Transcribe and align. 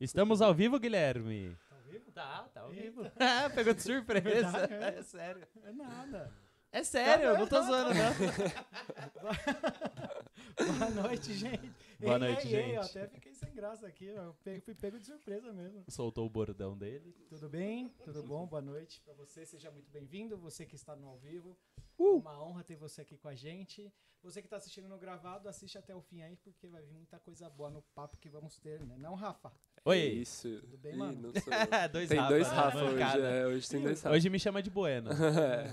Estamos 0.00 0.42
ao 0.42 0.54
vivo, 0.54 0.78
Guilherme? 0.78 1.56
Tá 1.68 1.74
ao 1.76 1.82
vivo? 1.82 2.12
Tá, 2.12 2.48
tá 2.52 2.60
ao 2.62 2.70
Eita. 2.72 2.82
vivo. 2.82 3.12
Ah, 3.18 3.50
Pegou 3.54 3.72
de 3.74 3.82
surpresa. 3.82 4.24
Verdade, 4.24 4.74
é. 4.74 4.98
É 4.98 5.02
sério. 5.02 5.46
É 5.64 5.72
nada. 5.72 6.32
É 6.72 6.84
sério, 6.84 7.28
eu 7.28 7.38
não 7.38 7.46
tô 7.46 7.62
zoando, 7.62 7.90
não. 7.94 8.12
Boa 10.78 10.90
noite, 10.90 11.32
gente. 11.32 11.72
Boa 11.98 12.14
Ei, 12.14 12.18
noite, 12.18 12.48
ei, 12.48 12.54
ei, 12.54 12.76
eu 12.76 12.82
gente. 12.82 12.98
até 12.98 13.08
fiquei 13.08 13.32
sem 13.34 13.54
graça 13.54 13.86
aqui. 13.86 14.06
Eu 14.06 14.34
fui 14.60 14.74
pego 14.74 14.98
de 14.98 15.06
surpresa 15.06 15.52
mesmo. 15.54 15.84
Soltou 15.88 16.26
o 16.26 16.30
bordão 16.30 16.76
dele. 16.76 17.14
Tudo 17.30 17.48
bem? 17.48 17.88
Tudo 18.04 18.22
bom? 18.22 18.46
Boa 18.46 18.60
noite 18.60 19.00
pra 19.02 19.14
você. 19.14 19.46
Seja 19.46 19.70
muito 19.70 19.90
bem-vindo. 19.90 20.36
Você 20.38 20.66
que 20.66 20.74
está 20.74 20.94
no 20.94 21.08
ao 21.08 21.16
vivo. 21.16 21.56
Uh! 21.98 22.18
Uma 22.18 22.42
honra 22.42 22.62
ter 22.64 22.76
você 22.76 23.00
aqui 23.02 23.16
com 23.16 23.28
a 23.28 23.34
gente. 23.34 23.92
Você 24.22 24.40
que 24.40 24.46
está 24.46 24.56
assistindo 24.56 24.88
no 24.88 24.98
gravado, 24.98 25.48
assiste 25.48 25.78
até 25.78 25.94
o 25.94 26.00
fim 26.00 26.20
aí, 26.22 26.36
porque 26.36 26.68
vai 26.68 26.82
vir 26.82 26.92
muita 26.94 27.18
coisa 27.20 27.48
boa 27.48 27.70
no 27.70 27.82
papo 27.94 28.18
que 28.18 28.28
vamos 28.28 28.56
ter, 28.58 28.84
né? 28.84 28.96
Não, 28.98 29.14
Rafa? 29.14 29.52
Oi. 29.84 29.98
Isso. 29.98 30.60
Tudo 30.62 30.78
bem, 30.78 30.94
Ih, 30.94 30.96
mano? 30.96 31.22
não 31.22 31.32
sou- 31.40 31.52
dois 31.92 32.08
Tem 32.08 32.18
Rafa, 32.18 32.30
dois 32.32 32.48
né? 32.48 32.54
Rafa 32.54 32.84
hoje. 32.84 33.20
É, 33.20 33.46
hoje 33.46 33.68
tem 33.68 33.82
dois 33.82 34.02
Rafa. 34.02 34.16
Hoje 34.16 34.28
me 34.30 34.38
chama 34.40 34.62
de 34.62 34.70
Bueno. 34.70 35.10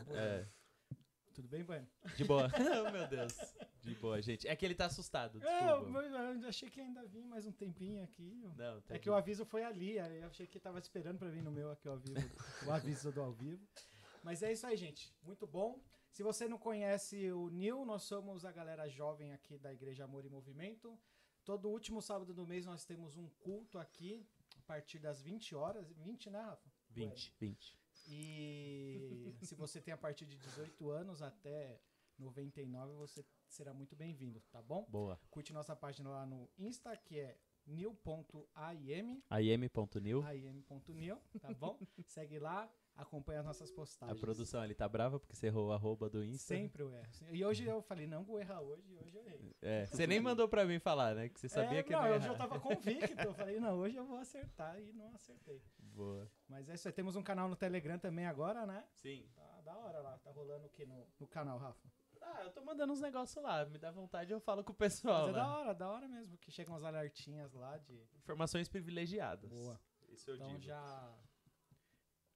É, 0.12 0.48
Tudo 1.34 1.48
bem, 1.48 1.64
Bueno? 1.64 1.88
de 2.16 2.24
boa. 2.26 2.48
oh, 2.88 2.92
meu 2.92 3.08
Deus. 3.08 3.34
De 3.82 3.96
boa, 3.96 4.22
gente. 4.22 4.48
É 4.48 4.56
que 4.56 4.64
ele 4.64 4.76
tá 4.76 4.86
assustado, 4.86 5.42
É, 5.44 5.64
eu, 5.72 5.80
desculpa. 5.84 6.00
eu 6.00 6.48
achei 6.48 6.70
que 6.70 6.80
ainda 6.80 7.04
vim 7.08 7.26
mais 7.26 7.46
um 7.48 7.52
tempinho 7.52 8.04
aqui. 8.04 8.40
Não, 8.56 8.82
tá 8.82 8.94
É 8.96 9.00
que 9.00 9.10
o 9.10 9.16
aviso 9.16 9.44
foi 9.46 9.64
ali, 9.64 9.98
aí 10.00 10.22
eu 10.22 10.28
achei 10.28 10.46
que 10.46 10.60
tava 10.60 10.78
esperando 10.80 11.18
pra 11.18 11.30
vir 11.30 11.42
no 11.42 11.52
meu 11.52 11.72
aqui 11.72 11.88
o 11.90 11.94
aviso, 11.94 12.32
o 12.68 12.72
aviso 12.72 13.12
do 13.12 13.20
ao 13.22 13.34
vivo. 13.34 13.66
Mas 14.24 14.44
é 14.44 14.54
isso 14.54 14.66
aí, 14.68 14.78
gente. 14.78 15.12
Muito 15.24 15.48
bom. 15.48 15.82
Se 16.14 16.22
você 16.22 16.48
não 16.48 16.60
conhece 16.60 17.32
o 17.32 17.50
Nil, 17.50 17.84
nós 17.86 18.04
somos 18.04 18.46
a 18.46 18.52
galera 18.52 18.88
jovem 18.88 19.34
aqui 19.34 19.58
da 19.58 19.74
Igreja 19.74 20.04
Amor 20.04 20.24
e 20.24 20.30
Movimento. 20.30 20.96
Todo 21.44 21.72
último 21.72 22.04
sábado 22.04 22.36
do 22.36 22.46
mês 22.46 22.68
nós 22.68 22.86
temos 22.86 23.18
um 23.18 23.28
culto 23.40 23.80
aqui, 23.80 24.24
a 24.56 24.62
partir 24.62 25.00
das 25.00 25.24
20 25.24 25.56
horas. 25.56 25.92
20, 25.94 26.30
né, 26.30 26.40
Rafa? 26.40 26.72
20, 26.92 27.36
20. 27.40 27.80
E 28.10 29.34
se 29.42 29.56
você 29.56 29.82
tem 29.82 29.92
a 29.92 29.98
partir 29.98 30.28
de 30.28 30.38
18 30.38 30.88
anos 30.92 31.24
até 31.24 31.82
99, 32.20 32.94
você 32.94 33.26
será 33.48 33.74
muito 33.74 33.96
bem-vindo, 33.96 34.40
tá 34.52 34.62
bom? 34.62 34.86
Boa. 34.92 35.20
Curte 35.32 35.52
nossa 35.52 35.76
página 35.76 36.12
lá 36.12 36.28
no 36.28 36.48
Insta, 36.60 36.96
que 36.96 37.20
é 37.20 37.40
new.aim, 37.66 39.24
tá 41.42 41.52
bom? 41.56 41.80
Segue 42.06 42.38
lá, 42.38 42.72
acompanha 42.96 43.40
as 43.40 43.46
nossas 43.46 43.72
A 43.72 43.76
postagens. 43.76 44.20
produção 44.20 44.62
ali 44.62 44.74
tá 44.76 44.88
brava 44.88 45.20
porque 45.20 45.36
você 45.36 45.48
errou 45.48 45.70
o 45.70 45.72
arroba 45.72 46.10
do 46.10 46.24
Insta. 46.24 46.56
Sempre 46.56 46.84
eu 46.84 46.92
erro. 46.94 47.08
E 47.32 47.44
hoje 47.46 47.66
eu 47.66 47.82
falei, 47.82 48.06
não 48.08 48.24
vou 48.24 48.40
errar 48.40 48.62
hoje, 48.62 48.92
e 48.92 48.98
hoje 48.98 49.16
eu 49.18 49.26
errei. 49.26 49.56
É, 49.62 49.86
você 49.86 50.06
nem 50.08 50.20
mandou 50.20 50.48
pra 50.48 50.66
mim 50.66 50.80
falar, 50.80 51.16
né? 51.16 51.30
Que 51.30 51.40
você 51.40 51.50
sabia 51.50 51.80
É, 51.80 51.84
que 51.84 51.92
não, 51.92 52.02
não 52.02 52.08
ia 52.10 52.14
eu 52.16 52.20
já 52.22 52.28
errar. 52.28 52.38
tava 52.38 52.60
convicto. 52.60 53.22
Eu 53.22 53.34
falei, 53.34 53.60
não, 53.60 53.78
hoje 53.78 53.96
eu 53.98 54.06
vou 54.06 54.18
acertar 54.18 54.80
e 54.80 54.92
não 54.94 55.14
acertei. 55.14 55.62
Boa. 55.80 56.30
Mas 56.48 56.70
é 56.70 56.74
isso 56.76 56.88
aí. 56.88 56.94
Temos 56.94 57.16
um 57.16 57.24
canal 57.24 57.48
no 57.48 57.56
Telegram 57.56 57.98
também 58.00 58.26
agora, 58.26 58.66
né? 58.66 58.86
Sim. 58.94 59.28
Tá 59.36 59.62
da 59.62 59.78
hora 59.78 60.00
lá. 60.00 60.18
Tá 60.20 60.32
rolando 60.32 60.66
o 60.68 60.70
que 60.70 60.86
no, 60.86 61.08
no 61.20 61.28
canal, 61.28 61.58
Rafa? 61.60 61.88
Ah, 62.22 62.44
eu 62.46 62.52
tô 62.52 62.64
mandando 62.64 62.94
uns 62.94 63.02
negócios 63.02 63.44
lá. 63.44 63.66
Me 63.66 63.78
dá 63.78 63.92
vontade, 63.92 64.32
eu 64.32 64.40
falo 64.40 64.64
com 64.64 64.72
o 64.72 64.76
pessoal. 64.76 65.28
Mas 65.28 65.36
é 65.36 65.40
lá. 65.40 65.44
da 65.48 65.58
hora, 65.58 65.74
da 65.76 65.90
hora 65.90 66.08
mesmo. 66.08 66.38
Que 66.38 66.52
chegam 66.52 66.74
as 66.74 66.84
alertinhas 66.84 67.54
lá 67.54 67.78
de. 67.78 68.02
Informações 68.18 68.70
privilegiadas. 68.70 69.50
Boa. 69.50 69.80
Isso 70.10 70.30
eu 70.32 70.36
Então 70.36 70.48
digo. 70.50 70.62
já. 70.62 71.14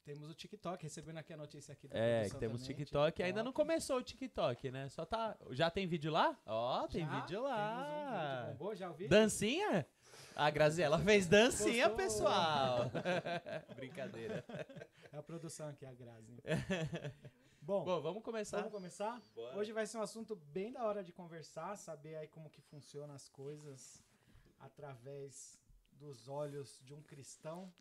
Temos 0.07 0.29
o 0.29 0.33
TikTok, 0.33 0.81
recebendo 0.83 1.17
aqui 1.17 1.33
a 1.33 1.37
notícia 1.37 1.73
aqui 1.73 1.85
da 1.85 1.99
É, 1.99 2.29
que 2.29 2.37
temos 2.37 2.61
também, 2.61 2.77
TikTok. 2.77 3.21
Ainda 3.21 3.43
não 3.43 3.51
começou 3.51 3.97
o 3.97 4.01
TikTok, 4.01 4.71
né? 4.71 4.87
Só 4.87 5.05
tá. 5.05 5.37
Já 5.51 5.69
tem 5.69 5.85
vídeo 5.85 6.09
lá? 6.09 6.39
Ó, 6.45 6.87
tem 6.87 7.05
Já, 7.05 7.11
vídeo 7.19 7.27
Temos 7.41 7.43
um 7.43 7.49
lá. 7.49 8.43
vídeo 8.45 8.51
bombou, 8.53 8.73
já 8.73 8.87
ouvi? 8.87 9.09
Dancinha? 9.09 9.85
A 10.33 10.49
Graziela 10.49 10.97
fez 10.97 11.27
dancinha, 11.27 11.89
Postou. 11.89 11.97
pessoal. 11.97 12.89
Brincadeira. 13.75 14.45
É 15.11 15.17
a 15.17 15.21
produção 15.21 15.67
aqui, 15.67 15.85
a 15.85 15.93
Grazi. 15.93 16.41
Bom, 17.61 17.83
Bom, 17.83 17.99
vamos 18.01 18.23
começar. 18.23 18.59
vamos 18.59 18.71
começar? 18.71 19.21
Bora. 19.35 19.57
Hoje 19.57 19.73
vai 19.73 19.85
ser 19.85 19.97
um 19.97 20.01
assunto 20.01 20.37
bem 20.37 20.71
da 20.71 20.85
hora 20.85 21.03
de 21.03 21.11
conversar, 21.11 21.75
saber 21.75 22.15
aí 22.15 22.29
como 22.29 22.49
que 22.49 22.61
funcionam 22.61 23.13
as 23.13 23.27
coisas 23.27 24.01
através 24.57 25.59
dos 25.91 26.29
olhos 26.29 26.79
de 26.85 26.93
um 26.93 27.01
cristão 27.01 27.73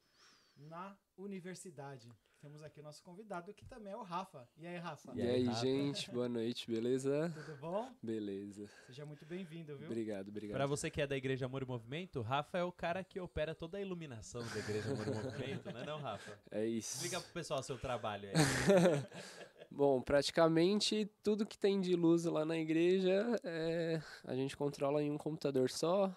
na 0.57 0.97
universidade. 1.17 2.11
Temos 2.41 2.63
aqui 2.63 2.81
o 2.81 2.83
nosso 2.83 3.03
convidado, 3.03 3.53
que 3.55 3.65
também 3.65 3.93
é 3.93 3.97
o 3.97 4.03
Rafa. 4.03 4.47
E 4.57 4.67
aí, 4.67 4.77
Rafa? 4.77 5.13
E 5.15 5.23
aí, 5.23 5.45
Rafa? 5.47 5.67
gente, 5.67 6.11
boa 6.11 6.29
noite, 6.29 6.71
beleza? 6.71 7.33
Tudo 7.35 7.57
bom? 7.57 7.91
Beleza. 8.03 8.69
Seja 8.87 9.05
muito 9.07 9.25
bem-vindo, 9.25 9.77
viu? 9.77 9.87
Obrigado, 9.87 10.29
obrigado. 10.29 10.57
Pra 10.57 10.67
você 10.67 10.91
que 10.91 11.01
é 11.01 11.07
da 11.07 11.17
Igreja 11.17 11.47
Amor 11.47 11.63
e 11.63 11.67
Movimento, 11.67 12.21
Rafa 12.21 12.59
é 12.59 12.63
o 12.63 12.71
cara 12.71 13.03
que 13.03 13.19
opera 13.19 13.55
toda 13.55 13.79
a 13.79 13.81
iluminação 13.81 14.43
da 14.47 14.59
Igreja 14.59 14.93
Amor 14.93 15.09
e 15.09 15.11
Movimento, 15.11 15.73
não 15.73 15.81
é 15.81 15.87
não, 15.87 15.99
Rafa? 15.99 16.39
É 16.51 16.65
isso. 16.67 16.97
Explica 16.97 17.21
pro 17.21 17.33
pessoal 17.33 17.61
o 17.61 17.63
seu 17.63 17.79
trabalho 17.79 18.29
aí. 18.29 18.35
Bom, 19.71 20.01
praticamente 20.01 21.11
tudo 21.23 21.45
que 21.45 21.59
tem 21.59 21.81
de 21.81 21.97
luz 21.97 22.25
lá 22.25 22.45
na 22.45 22.57
igreja 22.57 23.39
é, 23.43 24.01
a 24.25 24.35
gente 24.35 24.57
controla 24.57 25.03
em 25.03 25.11
um 25.11 25.19
computador 25.19 25.69
só. 25.69 26.15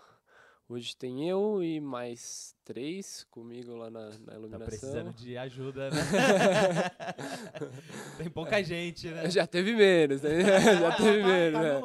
Hoje 0.72 0.96
tem 0.96 1.28
eu 1.28 1.63
e 1.63 1.80
mais 1.80 2.56
três 2.63 3.25
comigo 3.31 3.75
lá 3.75 3.90
na, 3.90 4.09
na 4.09 4.18
Tá 4.19 4.34
iluminação. 4.35 4.68
precisando 4.68 5.12
de 5.13 5.35
ajuda, 5.35 5.90
né? 5.90 5.97
Tem 8.19 8.30
pouca 8.30 8.62
gente, 8.63 9.07
né? 9.09 9.28
Já 9.31 9.47
teve 9.47 9.75
menos, 9.75 10.22
né? 10.22 10.41
Já 10.80 10.90
Ah, 10.90 10.96
teve 10.96 11.22
tá- 11.22 11.28
menos. 11.28 11.53
tá 11.53 11.63
né? 11.63 11.80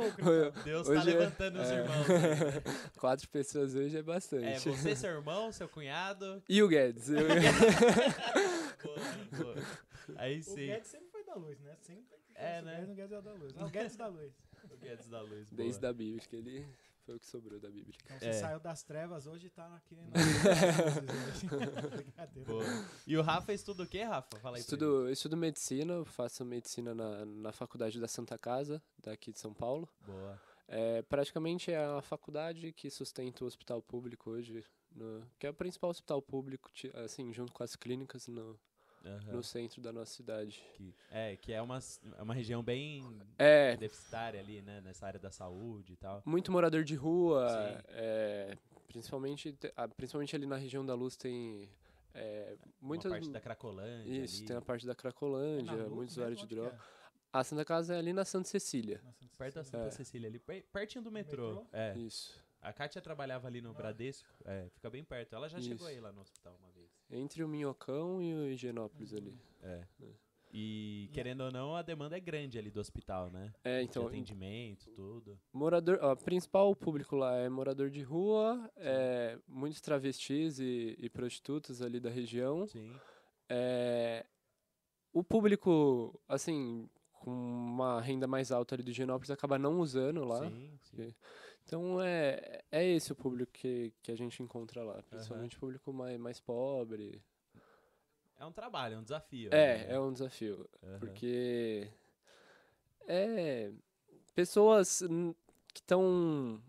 então. 0.53 0.62
Deus 0.65 0.87
tá 0.87 0.93
Hoje 0.93 1.00
é- 1.11 1.15
levantando 1.15 1.61
os 1.62 1.71
é. 1.71 1.75
irmãos. 1.78 2.11
aí. 2.11 2.62
Quatro 3.00 3.27
pessoas 3.31 3.75
hoje 3.75 3.97
é 3.97 4.03
bastante. 4.03 4.45
É 4.45 4.59
você, 4.59 4.95
seu 4.95 5.11
irmão, 5.12 5.51
seu 5.51 5.66
cunhado. 5.69 6.43
E 6.47 6.62
o 6.62 6.69
Guedes? 6.69 7.09
Eu- 7.09 7.27
Boa, 8.84 8.99
boa. 9.45 9.56
Aí 10.16 10.41
O 10.41 10.43
sim. 10.43 10.66
Guedes 10.66 10.89
sempre 10.89 11.09
foi 11.11 11.25
da 11.25 11.34
luz, 11.37 11.59
né? 11.61 11.75
Sempre 11.81 12.05
É, 12.34 12.61
o 12.61 12.65
né? 12.65 12.87
O 12.91 12.95
Guedes 12.95 13.12
é 13.12 13.19
o 13.19 13.22
da 13.22 13.33
luz. 13.33 13.55
Não, 13.55 13.66
o 13.66 13.71
Guedes 13.71 13.97
da 13.97 14.06
luz. 14.09 14.33
O 14.71 14.77
Guedes 14.77 15.09
da 15.09 15.21
Luz. 15.22 15.49
boa. 15.49 15.53
Desde 15.53 15.87
a 15.87 15.93
Bíblia, 15.93 16.21
que 16.28 16.37
ele 16.37 16.66
foi 17.04 17.16
o 17.16 17.20
que 17.20 17.26
sobrou 17.26 17.60
da 17.60 17.70
Bíblia. 17.70 17.94
Então 18.04 18.19
você 18.19 18.26
É. 18.26 18.32
saiu 18.32 18.59
das 18.60 18.82
trevas 18.82 19.26
hoje 19.26 19.47
e 19.47 19.50
tá 19.50 19.75
aqui 19.76 19.94
na 19.94 20.03
Brincadeira. 21.97 22.48
Boa. 22.50 22.65
E 23.06 23.16
o 23.16 23.22
Rafa 23.22 23.53
estuda 23.53 23.82
o 23.82 23.87
quê, 23.87 24.03
Rafa? 24.03 24.38
Fala 24.38 24.56
aí. 24.56 24.60
Estudo, 24.60 24.84
eu 25.06 25.10
estudo 25.12 25.37
medicina, 25.37 25.94
eu 25.94 26.04
faço 26.04 26.44
medicina 26.44 26.94
na, 26.94 27.25
na 27.25 27.53
faculdade 27.53 28.00
da 28.00 28.09
Santa 28.09 28.38
Casa, 28.38 28.82
daqui 28.98 29.32
de 29.32 29.38
São 29.38 29.53
Paulo. 29.53 29.88
Boa. 30.00 30.41
É, 30.66 31.03
praticamente 31.03 31.70
é 31.70 31.84
a 31.84 32.00
faculdade 32.00 32.72
que 32.72 32.88
sustenta 32.91 33.44
o 33.44 33.47
hospital 33.47 33.82
público 33.82 34.31
hoje, 34.31 34.65
no- 34.91 35.26
que 35.38 35.47
é 35.47 35.50
o 35.50 35.54
principal 35.54 35.91
hospital 35.91 36.22
público, 36.22 36.71
assim, 37.04 37.32
junto 37.32 37.53
com 37.53 37.62
as 37.62 37.76
clínicas 37.76 38.26
no, 38.28 38.59
Aham. 39.04 39.32
no 39.32 39.42
centro 39.42 39.81
da 39.82 39.92
nossa 39.92 40.12
cidade. 40.12 40.65
Que- 40.75 40.94
é, 41.10 41.37
que 41.37 41.53
é 41.53 41.60
uma, 41.60 41.78
é 42.19 42.22
uma 42.22 42.34
região 42.34 42.62
bem 42.62 43.04
É, 43.38 43.76
deficitária 43.76 44.41
ali, 44.41 44.62
né? 44.62 44.81
Nessa 44.81 45.06
área 45.06 45.20
da 45.20 45.31
saúde 45.31 45.92
e 45.92 45.97
tal. 45.97 46.22
muito 46.25 46.50
morador 46.50 46.82
de 46.84 46.94
rua, 46.94 47.47
é, 47.88 48.56
principalmente, 48.88 49.53
te- 49.53 49.72
principalmente 49.97 50.34
ali 50.34 50.47
na 50.47 50.56
região 50.56 50.84
da 50.84 50.94
Luz 50.94 51.16
tem 51.16 51.69
é, 52.15 52.56
muitas... 52.81 53.10
Uma 53.10 53.19
parte 53.19 53.31
da 53.31 53.41
Cracolândia 53.41 54.25
Isso, 54.25 54.38
ali. 54.38 54.47
tem 54.47 54.56
a 54.56 54.62
parte 54.62 54.87
da 54.87 54.92
É 54.92 54.94
Cracolândia, 54.94 55.72
Luz 55.75 55.92
muitos 55.92 56.16
usuários 56.16 56.41
de 56.41 56.47
droga. 56.47 56.75
é? 56.75 56.94
A 57.32 57.42
Santa 57.42 57.65
Casa 57.65 57.94
é 57.97 57.98
ali 57.98 58.12
na 58.12 58.25
Santa 58.25 58.48
Cecília. 58.48 59.00
Na 59.04 59.12
Santa 59.12 59.32
Perto 59.36 59.54
da 59.56 59.65
Cecília. 59.65 59.82
Santa 59.84 59.97
Cecília 59.97 60.28
ali, 60.28 60.38
per- 60.38 60.65
pertinho 60.72 61.03
do 61.03 61.10
metrô. 61.10 61.48
metrô? 61.48 61.66
É. 61.72 61.98
Isso. 61.98 62.41
A 62.62 62.72
Kátia 62.72 63.03
trabalhava 63.03 63.48
ali 63.48 63.60
no 63.60 63.75
Bradesco. 63.75 64.28
É, 64.44 64.69
fica 64.71 64.88
bem 64.88 65.03
perto. 65.04 65.34
Ela 65.34 65.48
já 65.48 65.60
chegou 65.60 65.75
Isso. 65.76 65.86
aí 65.88 66.00
lá 66.00 66.12
no 66.12 66.21
hospital 66.22 66.56
uma 66.62 66.71
vez. 66.71 66.84
Entre 67.10 67.42
o 67.44 67.48
Minhocão 67.48 68.22
e 68.22 68.34
o 68.34 68.48
Higienópolis 68.48 69.12
ali. 69.12 69.38
É. 69.62 69.87
E 70.56 71.10
querendo 71.12 71.41
ou 71.42 71.50
não, 71.50 71.75
a 71.75 71.82
demanda 71.82 72.16
é 72.16 72.20
grande 72.20 72.56
ali 72.56 72.70
do 72.70 72.78
hospital, 72.78 73.28
né? 73.28 73.53
É, 73.65 73.78
De 73.81 73.87
então, 73.87 74.06
atendimento, 74.06 74.88
tudo. 74.92 75.37
Morador, 75.53 75.98
ó, 76.00 76.15
principal 76.15 76.75
público 76.76 77.16
lá 77.16 77.37
é 77.38 77.48
morador 77.48 77.91
de 77.91 78.03
rua, 78.03 78.70
é, 78.76 79.37
muitos 79.48 79.81
travestis 79.81 80.60
e, 80.60 80.97
e 80.97 81.10
prostitutas 81.10 81.82
ali 81.82 81.98
da 81.98 82.09
região. 82.09 82.68
Sim. 82.68 82.95
É, 83.48 84.24
o 85.12 85.24
público, 85.24 86.21
assim, 86.28 86.89
com 87.10 87.33
uma 87.33 88.00
renda 88.00 88.28
mais 88.28 88.53
alta 88.53 88.77
ali 88.77 88.84
do 88.84 88.91
Higienópolis 88.91 89.33
acaba 89.33 89.59
não 89.59 89.80
usando 89.80 90.24
lá. 90.24 90.48
Sim, 90.48 90.78
sim. 90.83 91.15
Então 91.66 92.01
é, 92.01 92.63
é 92.71 92.84
esse 92.84 93.13
o 93.13 93.16
público 93.16 93.53
que, 93.53 93.93
que 94.03 94.13
a 94.13 94.16
gente 94.16 94.43
encontra 94.43 94.83
lá, 94.83 95.03
principalmente 95.03 95.57
o 95.57 95.61
público 95.61 95.93
mais, 95.93 96.19
mais 96.19 96.41
pobre. 96.41 97.22
É 98.39 98.45
um 98.45 98.53
trabalho, 98.53 98.97
é 98.97 98.99
um 98.99 99.03
desafio. 99.03 99.49
É, 99.53 99.78
né? 99.78 99.95
é 99.95 100.01
um 100.01 100.13
desafio, 100.13 100.69
Aham. 100.83 100.99
porque 100.99 101.89
é 103.07 103.72
pessoas 104.34 105.03
que 105.72 105.81
estão, 105.81 106.61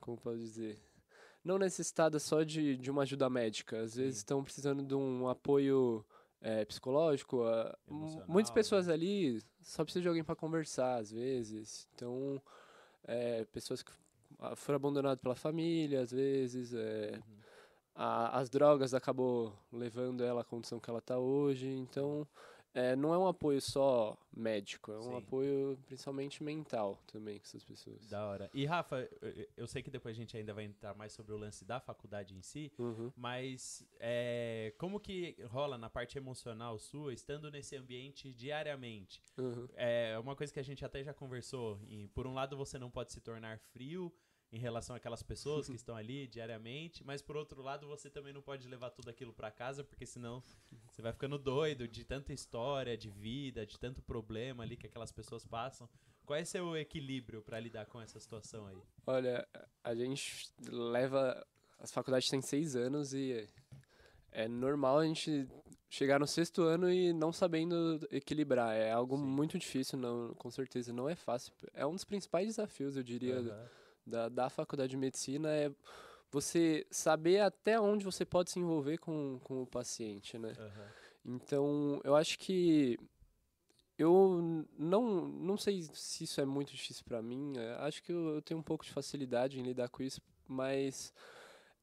como 0.00 0.16
posso 0.16 0.38
dizer, 0.38 0.78
não 1.44 1.58
necessitadas 1.58 2.22
só 2.22 2.42
de, 2.42 2.76
de 2.76 2.90
uma 2.90 3.02
ajuda 3.02 3.30
médica, 3.30 3.80
às 3.80 3.94
vezes 3.94 4.18
estão 4.18 4.42
precisando 4.44 4.82
de 4.82 4.94
um 4.94 5.28
apoio 5.28 6.04
é, 6.40 6.64
psicológico. 6.64 7.42
Emocional, 7.88 8.26
muitas 8.28 8.50
né? 8.50 8.54
pessoas 8.54 8.88
ali 8.88 9.40
só 9.62 9.84
precisam 9.84 10.02
de 10.02 10.08
alguém 10.08 10.24
para 10.24 10.36
conversar, 10.36 10.96
às 10.96 11.10
vezes. 11.10 11.88
Então, 11.94 12.40
é, 13.04 13.44
pessoas 13.46 13.82
que 13.82 13.92
foram 14.56 14.76
abandonadas 14.76 15.20
pela 15.20 15.34
família, 15.34 16.00
às 16.02 16.10
vezes. 16.10 16.72
é, 16.74 17.12
Uhum. 17.16 17.40
a- 17.94 18.38
as 18.38 18.48
drogas 18.50 18.94
acabou 18.94 19.52
levando 19.72 20.24
ela 20.24 20.40
à 20.40 20.44
condição 20.44 20.80
que 20.80 20.88
ela 20.88 20.98
está 20.98 21.18
hoje. 21.18 21.68
Então, 21.68 22.26
é, 22.74 22.96
não 22.96 23.12
é 23.12 23.18
um 23.18 23.26
apoio 23.26 23.60
só 23.60 24.16
médico, 24.34 24.90
é 24.92 24.98
um 24.98 25.02
Sim. 25.02 25.16
apoio 25.18 25.78
principalmente 25.84 26.42
mental 26.42 26.98
também 27.06 27.38
com 27.38 27.44
essas 27.44 27.62
pessoas. 27.62 28.08
Da 28.08 28.24
hora. 28.26 28.50
E 28.54 28.64
Rafa, 28.64 29.06
eu- 29.20 29.46
eu 29.58 29.66
sei 29.66 29.82
que 29.82 29.90
depois 29.90 30.16
a 30.16 30.18
gente 30.18 30.34
ainda 30.34 30.54
vai 30.54 30.64
entrar 30.64 30.94
mais 30.94 31.12
sobre 31.12 31.34
o 31.34 31.36
lance 31.36 31.66
da 31.66 31.78
faculdade 31.80 32.34
em 32.34 32.40
si, 32.40 32.72
Uhum. 32.78 33.12
mas 33.14 33.86
é, 34.00 34.72
como 34.78 34.98
que 34.98 35.36
rola 35.50 35.76
na 35.76 35.90
parte 35.90 36.16
emocional 36.16 36.78
sua, 36.78 37.12
estando 37.12 37.50
nesse 37.50 37.76
ambiente 37.76 38.32
diariamente? 38.32 39.22
Uhum. 39.36 39.68
É 39.74 40.18
uma 40.18 40.34
coisa 40.34 40.50
que 40.50 40.58
a 40.60 40.64
gente 40.64 40.82
até 40.82 41.04
já 41.04 41.12
conversou. 41.12 41.78
E 41.86 42.08
por 42.08 42.26
um 42.26 42.32
lado, 42.32 42.56
você 42.56 42.78
não 42.78 42.90
pode 42.90 43.12
se 43.12 43.20
tornar 43.20 43.58
frio 43.58 44.10
em 44.52 44.58
relação 44.58 44.94
àquelas 44.94 45.22
pessoas 45.22 45.66
que 45.66 45.74
estão 45.76 45.96
ali 45.96 46.26
diariamente, 46.26 47.02
mas 47.02 47.22
por 47.22 47.36
outro 47.36 47.62
lado, 47.62 47.86
você 47.88 48.10
também 48.10 48.32
não 48.32 48.42
pode 48.42 48.68
levar 48.68 48.90
tudo 48.90 49.08
aquilo 49.08 49.32
pra 49.32 49.50
casa, 49.50 49.82
porque 49.82 50.04
senão 50.06 50.42
você 50.90 51.00
vai 51.00 51.12
ficando 51.12 51.38
doido 51.38 51.88
de 51.88 52.04
tanta 52.04 52.32
história, 52.32 52.96
de 52.96 53.08
vida, 53.08 53.64
de 53.64 53.78
tanto 53.78 54.02
problema 54.02 54.62
ali 54.62 54.76
que 54.76 54.86
aquelas 54.86 55.10
pessoas 55.10 55.46
passam. 55.46 55.88
Qual 56.26 56.38
é 56.38 56.44
seu 56.44 56.76
equilíbrio 56.76 57.42
pra 57.42 57.58
lidar 57.58 57.86
com 57.86 58.00
essa 58.00 58.20
situação 58.20 58.66
aí? 58.66 58.80
Olha, 59.06 59.48
a 59.82 59.94
gente 59.94 60.52
leva. 60.68 61.44
As 61.80 61.90
faculdades 61.90 62.28
têm 62.28 62.40
seis 62.40 62.76
anos 62.76 63.12
e 63.12 63.48
é 64.30 64.46
normal 64.46 64.98
a 65.00 65.04
gente 65.04 65.48
chegar 65.90 66.20
no 66.20 66.26
sexto 66.28 66.62
ano 66.62 66.88
e 66.88 67.12
não 67.12 67.32
sabendo 67.32 67.98
equilibrar. 68.10 68.74
É 68.76 68.92
algo 68.92 69.16
Sim. 69.16 69.24
muito 69.24 69.58
difícil, 69.58 69.98
não, 69.98 70.32
com 70.34 70.48
certeza. 70.48 70.92
Não 70.92 71.08
é 71.08 71.16
fácil. 71.16 71.52
É 71.74 71.84
um 71.84 71.92
dos 71.92 72.04
principais 72.04 72.46
desafios, 72.46 72.96
eu 72.96 73.02
diria, 73.02 73.36
Aham. 73.36 73.68
Da, 74.06 74.28
da 74.28 74.50
faculdade 74.50 74.90
de 74.90 74.96
medicina 74.96 75.50
é 75.50 75.70
você 76.30 76.86
saber 76.90 77.40
até 77.40 77.78
onde 77.78 78.04
você 78.04 78.24
pode 78.24 78.50
se 78.50 78.58
envolver 78.58 78.98
com, 78.98 79.38
com 79.44 79.62
o 79.62 79.66
paciente, 79.66 80.38
né? 80.38 80.54
Aham. 80.58 80.92
Então, 81.24 82.00
eu 82.02 82.16
acho 82.16 82.38
que 82.38 82.98
eu 83.98 84.66
não, 84.76 85.28
não 85.28 85.56
sei 85.56 85.82
se 85.94 86.24
isso 86.24 86.40
é 86.40 86.44
muito 86.44 86.72
difícil 86.72 87.04
para 87.04 87.22
mim. 87.22 87.52
é, 87.56 87.74
acho 87.80 88.02
que 88.02 88.12
eu, 88.12 88.36
eu 88.36 88.42
tenho 88.42 88.58
um 88.58 88.62
pouco 88.62 88.84
de 88.84 88.90
facilidade 88.90 89.60
em 89.60 89.62
lidar 89.62 89.88
com 89.88 90.02
isso, 90.02 90.20
mas 90.48 91.12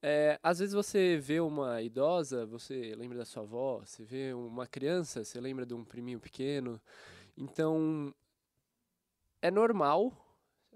é, 0.02 0.40
às 0.42 0.60
vezes 0.60 0.74
você 0.74 1.18
vê 1.18 1.40
uma 1.40 1.82
idosa, 1.82 2.46
você 2.46 2.96
lembra 2.96 3.20
da 3.20 3.26
sua 3.26 3.44
avó, 3.44 3.82
você 3.86 4.04
vê 4.04 4.34
uma 4.34 4.66
criança, 4.66 5.24
você 5.24 5.40
lembra 5.40 5.66
de 5.66 5.74
um 5.74 5.86
priminho 5.86 6.20
pequeno. 6.20 6.82
Então, 7.38 8.14
é 9.42 9.52
normal 9.52 10.14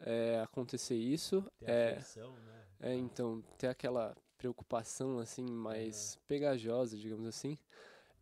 é, 0.04 0.42
acontecer 0.42 0.96
isso. 0.96 1.44
Tem 1.60 1.74
É, 1.74 1.92
aflição, 1.92 2.32
né? 2.32 2.64
é, 2.82 2.96
então, 2.96 3.44
ter 3.58 3.68
aquela 3.68 4.16
preocupação, 4.38 5.20
assim, 5.20 5.44
mais 5.44 6.18
pegajosa, 6.28 6.98
digamos 6.98 7.28
assim. 7.28 7.58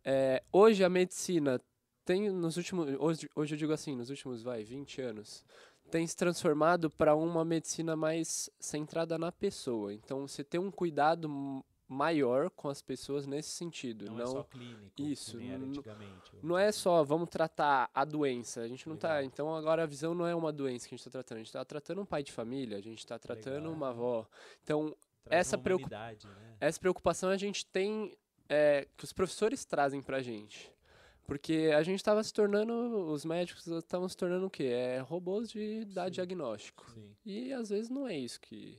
É, 0.04 0.42
hoje 0.52 0.84
a 0.84 0.88
medicina 0.88 1.60
tem, 2.04 2.30
nos 2.30 2.56
últimos, 2.56 2.88
hoje, 2.98 3.28
hoje 3.34 3.54
eu 3.54 3.58
digo 3.58 3.72
assim, 3.72 3.96
nos 3.96 4.10
últimos, 4.10 4.42
vai, 4.42 4.64
20 4.64 5.00
anos, 5.00 5.44
tem 5.90 6.06
se 6.06 6.16
transformado 6.16 6.90
para 6.90 7.14
uma 7.14 7.44
medicina 7.44 7.94
mais 7.94 8.48
centrada 8.58 9.18
na 9.18 9.30
pessoa. 9.30 9.92
Então, 9.92 10.26
você 10.26 10.42
tem 10.42 10.60
um 10.60 10.70
cuidado 10.70 11.64
maior 11.92 12.50
com 12.50 12.68
as 12.68 12.80
pessoas 12.82 13.26
nesse 13.26 13.50
sentido. 13.50 14.06
Não, 14.06 14.14
Não, 14.14 14.22
é 14.22 14.26
só 14.26 14.42
clínico, 14.44 14.92
Isso, 15.02 15.36
nem 15.36 15.50
era 15.50 15.58
não- 16.42 16.58
é 16.58 16.72
só 16.72 17.04
vamos 17.04 17.28
tratar 17.28 17.90
a 17.94 18.04
doença. 18.04 18.62
A 18.62 18.68
gente 18.68 18.88
não 18.88 18.96
tá. 18.96 19.08
Legal. 19.14 19.24
Então 19.24 19.54
agora 19.54 19.82
a 19.82 19.86
visão 19.86 20.14
não 20.14 20.26
é 20.26 20.34
uma 20.34 20.52
doença 20.52 20.88
que 20.88 20.94
a 20.94 20.96
gente 20.96 21.06
está 21.06 21.10
tratando. 21.10 21.36
A 21.36 21.40
gente 21.40 21.46
está 21.48 21.64
tratando 21.64 22.00
um 22.00 22.06
pai 22.06 22.22
de 22.22 22.32
família, 22.32 22.78
a 22.78 22.80
gente 22.80 22.98
está 22.98 23.18
tratando 23.18 23.56
Legal. 23.64 23.72
uma 23.72 23.88
avó. 23.90 24.26
Então, 24.64 24.96
Traz 25.24 25.40
essa 25.46 25.56
uma 25.56 25.62
preocupa- 25.62 25.94
humanidade, 25.94 26.26
né? 26.26 26.56
essa 26.60 26.80
preocupação 26.80 27.30
a 27.30 27.36
gente 27.36 27.64
tem 27.66 28.16
é, 28.48 28.86
que 28.96 29.04
os 29.04 29.12
professores 29.12 29.64
trazem 29.64 30.02
pra 30.02 30.20
gente. 30.20 30.70
Porque 31.24 31.70
a 31.74 31.82
gente 31.82 31.96
estava 32.00 32.22
se 32.22 32.32
tornando, 32.32 32.72
os 33.06 33.24
médicos 33.24 33.66
estavam 33.66 34.08
se 34.08 34.16
tornando 34.16 34.46
o 34.46 34.50
quê? 34.50 34.64
É 34.64 34.98
robôs 34.98 35.48
de 35.48 35.84
dar 35.86 36.06
Sim. 36.06 36.10
diagnóstico. 36.10 36.90
Sim. 36.90 37.14
E 37.24 37.52
às 37.52 37.70
vezes 37.70 37.88
não 37.88 38.06
é 38.08 38.18
isso 38.18 38.40
que 38.40 38.76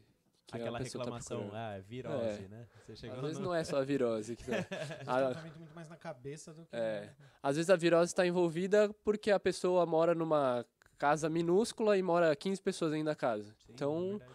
Aquela 0.54 0.78
a 0.78 0.82
pessoa 0.82 1.04
reclamação, 1.04 1.50
tá 1.50 1.76
ah, 1.76 1.80
virose, 1.80 2.48
né? 2.48 2.68
Você 2.86 2.96
chegou 2.96 3.16
Às 3.16 3.22
vezes 3.22 3.40
no... 3.40 3.46
não 3.46 3.56
é 3.56 3.64
só 3.64 3.78
a 3.78 3.84
virose. 3.84 4.36
Que 4.36 4.44
tá. 4.46 4.58
A 4.58 4.60
gente 4.60 4.70
Ah, 5.08 5.16
tem 5.18 5.28
um 5.28 5.32
tratamento 5.32 5.58
muito 5.58 5.76
mais 5.76 5.90
na 5.90 5.96
cabeça 5.98 6.54
do 6.54 6.66
que. 6.66 6.76
É. 6.76 7.10
Às 7.42 7.56
vezes 7.56 7.70
a 7.70 7.76
virose 7.76 8.12
está 8.12 8.26
envolvida 8.26 8.94
porque 9.04 9.32
a 9.32 9.40
pessoa 9.40 9.86
mora 9.86 10.14
numa 10.14 10.66
casa 10.98 11.30
minúscula 11.30 11.98
e 11.98 12.04
mora 12.04 12.36
15 12.36 12.62
pessoas 12.62 12.92
dentro 12.92 13.06
da 13.06 13.16
casa. 13.16 13.46
Sim, 13.46 13.54
é 13.70 13.74
então, 13.74 14.10
verdade. 14.18 14.32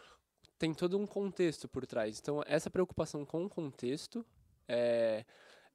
tem 0.58 0.74
todo 0.74 0.98
um 0.98 1.06
contexto 1.06 1.68
por 1.68 1.86
trás. 1.86 2.18
Então, 2.20 2.42
essa 2.46 2.68
preocupação 2.70 3.24
com 3.24 3.44
o 3.44 3.48
contexto 3.48 4.24
é, 4.68 5.24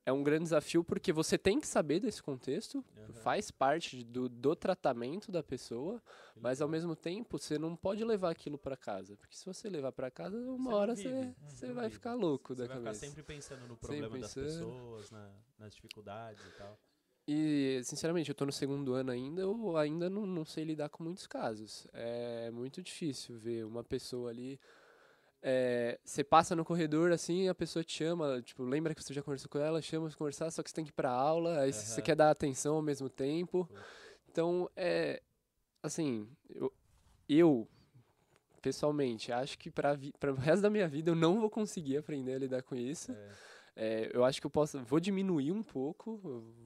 é 0.06 0.12
um 0.12 0.24
grande 0.24 0.44
desafio 0.44 0.84
porque 0.84 1.14
você 1.14 1.38
tem 1.38 1.60
que 1.60 1.68
saber 1.68 2.00
desse 2.00 2.22
contexto, 2.22 2.84
Aham. 2.98 3.14
faz 3.14 3.50
parte 3.52 4.04
do, 4.04 4.28
do 4.28 4.56
tratamento 4.56 5.32
da 5.32 5.42
pessoa, 5.42 6.02
Que 6.34 6.40
mas 6.42 6.62
ao 6.62 6.68
legal. 6.68 6.72
mesmo 6.72 6.96
tempo 6.96 7.38
você 7.38 7.58
não 7.58 7.76
pode 7.76 8.04
levar 8.04 8.32
aquilo 8.32 8.58
para 8.58 8.76
casa. 8.76 9.16
Porque 9.16 9.36
se 9.36 9.46
você 9.46 9.70
levar 9.70 9.92
para 9.92 10.12
casa, 10.12 10.38
uma 10.38 10.72
Você 10.72 10.76
hora 10.76 10.96
você, 10.96 11.04
você 11.04 11.56
você 11.56 11.74
vai 11.74 11.86
vive. 11.86 11.96
ficar 11.96 12.14
louco 12.16 12.54
Você 12.54 12.62
da 12.64 12.68
vai 12.68 12.78
cabeça. 12.78 12.94
ficar 12.94 13.08
sempre 13.08 13.24
pensando 13.24 13.62
no 13.62 13.76
Sempre 13.76 13.88
problema 13.88 14.18
das 14.20 14.34
pensando. 14.34 14.46
pessoas, 14.46 15.12
na- 15.12 15.34
nas 15.58 15.74
dificuldades 15.74 16.46
e 16.46 16.52
tal. 16.58 16.78
E, 17.26 17.82
sinceramente, 17.86 18.30
eu 18.30 18.36
tô 18.36 18.46
no 18.46 18.52
segundo 18.52 18.94
ano 18.94 19.10
ainda, 19.10 19.42
eu 19.42 19.78
ainda 19.78 20.10
não, 20.10 20.26
não 20.26 20.44
sei 20.44 20.66
lidar 20.66 20.90
com 20.90 21.04
muitos 21.06 21.26
casos. 21.26 21.88
É 21.94 22.52
muito 22.52 22.82
difícil 22.82 23.38
ver 23.40 23.66
uma 23.66 23.84
pessoa 23.84 24.30
ali. 24.30 24.60
É, 25.44 26.00
Você 26.04 26.24
passa 26.24 26.56
no 26.56 26.64
corredor 26.64 27.12
assim, 27.12 27.50
a 27.50 27.54
pessoa 27.56 27.84
te 27.84 27.94
chama, 27.98 28.42
tipo, 28.42 28.64
lembra 28.64 28.96
que 28.96 29.04
você 29.04 29.14
já 29.14 29.22
conversou 29.22 29.50
com 29.50 29.60
ela, 29.60 29.82
chama 29.82 30.08
pra 30.08 30.18
conversar, 30.18 30.50
só 30.50 30.64
que 30.64 30.70
você 30.70 30.76
tem 30.76 30.86
que 30.86 30.92
ir 30.92 30.94
pra 30.94 31.12
aula, 31.12 31.60
aí 31.60 31.74
você 31.74 31.96
Aham. 32.00 32.06
quer 32.06 32.16
dar 32.16 32.32
atenção 32.32 32.76
ao 32.76 32.82
mesmo 32.82 33.10
tempo. 33.10 33.70
Então, 34.30 34.70
é. 34.76 35.22
Assim, 35.84 36.30
eu, 36.50 36.72
eu 37.28 37.68
pessoalmente, 38.62 39.34
acho 39.34 39.60
que 39.60 39.70
para 39.70 39.98
o 40.32 40.36
resto 40.36 40.62
da 40.62 40.70
minha 40.70 40.88
vida 40.88 41.12
eu 41.12 41.16
não 41.16 41.42
vou 41.42 41.50
conseguir 41.50 41.98
aprender 41.98 42.36
a 42.36 42.40
lidar 42.40 42.64
com 42.64 42.74
isso. 42.74 43.12
É, 43.12 43.32
É, 43.76 44.12
eu 44.14 44.24
acho 44.24 44.40
que 44.40 44.46
eu 44.48 44.52
posso, 44.52 44.80
vou 44.86 45.00
diminuir 45.00 45.52
um 45.52 45.64
pouco, 45.64 46.18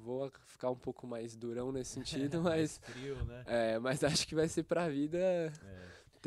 vou 0.03 0.29
ficar 0.45 0.69
um 0.69 0.75
pouco 0.75 1.07
mais 1.07 1.35
durão 1.35 1.71
nesse 1.71 1.93
sentido, 2.03 2.41
mais 2.43 2.77
mas, 2.77 2.93
frio, 2.93 3.15
né? 3.25 3.43
é, 3.47 3.79
mas 3.79 4.03
acho 4.03 4.27
que 4.27 4.35
vai 4.35 4.47
ser 4.47 4.63
pra 4.63 4.87
vida 4.89 5.17
É. 5.17 5.51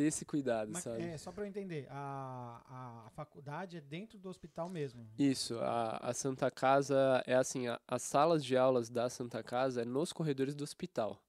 ter 0.00 0.06
esse 0.06 0.24
cuidado, 0.24 0.72
Mas, 0.72 0.82
sabe? 0.84 1.02
é, 1.02 1.18
só 1.18 1.30
pra 1.30 1.44
eu 1.44 1.48
entender, 1.48 1.86
a, 1.90 3.04
a 3.06 3.10
faculdade 3.10 3.76
é 3.76 3.80
dentro 3.80 4.18
do 4.18 4.28
hospital 4.28 4.68
mesmo. 4.68 5.06
Isso, 5.18 5.58
a, 5.58 5.98
a 5.98 6.14
Santa 6.14 6.50
Casa 6.50 7.22
é 7.26 7.34
assim, 7.34 7.68
a- 7.68 7.78
as 7.86 8.02
salas 8.02 8.42
de 8.44 8.56
aulas 8.56 8.88
da 8.88 9.10
Santa 9.10 9.42
Casa 9.42 9.82
é 9.82 9.84
nos 9.84 10.12
corredores 10.12 10.54
do 10.54 10.64
hospital. 10.64 11.22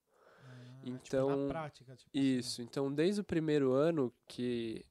Ah, 0.44 0.56
Então, 0.84 1.28
tipo, 1.28 1.48
na 1.48 1.54
prática, 1.54 1.96
tipo 1.96 2.10
assim. 2.10 2.28
Isso, 2.38 2.62
então 2.62 2.94
desde 2.94 3.20
o 3.22 3.24
primeiro 3.24 3.74
ano 3.74 4.14
que 4.28 4.86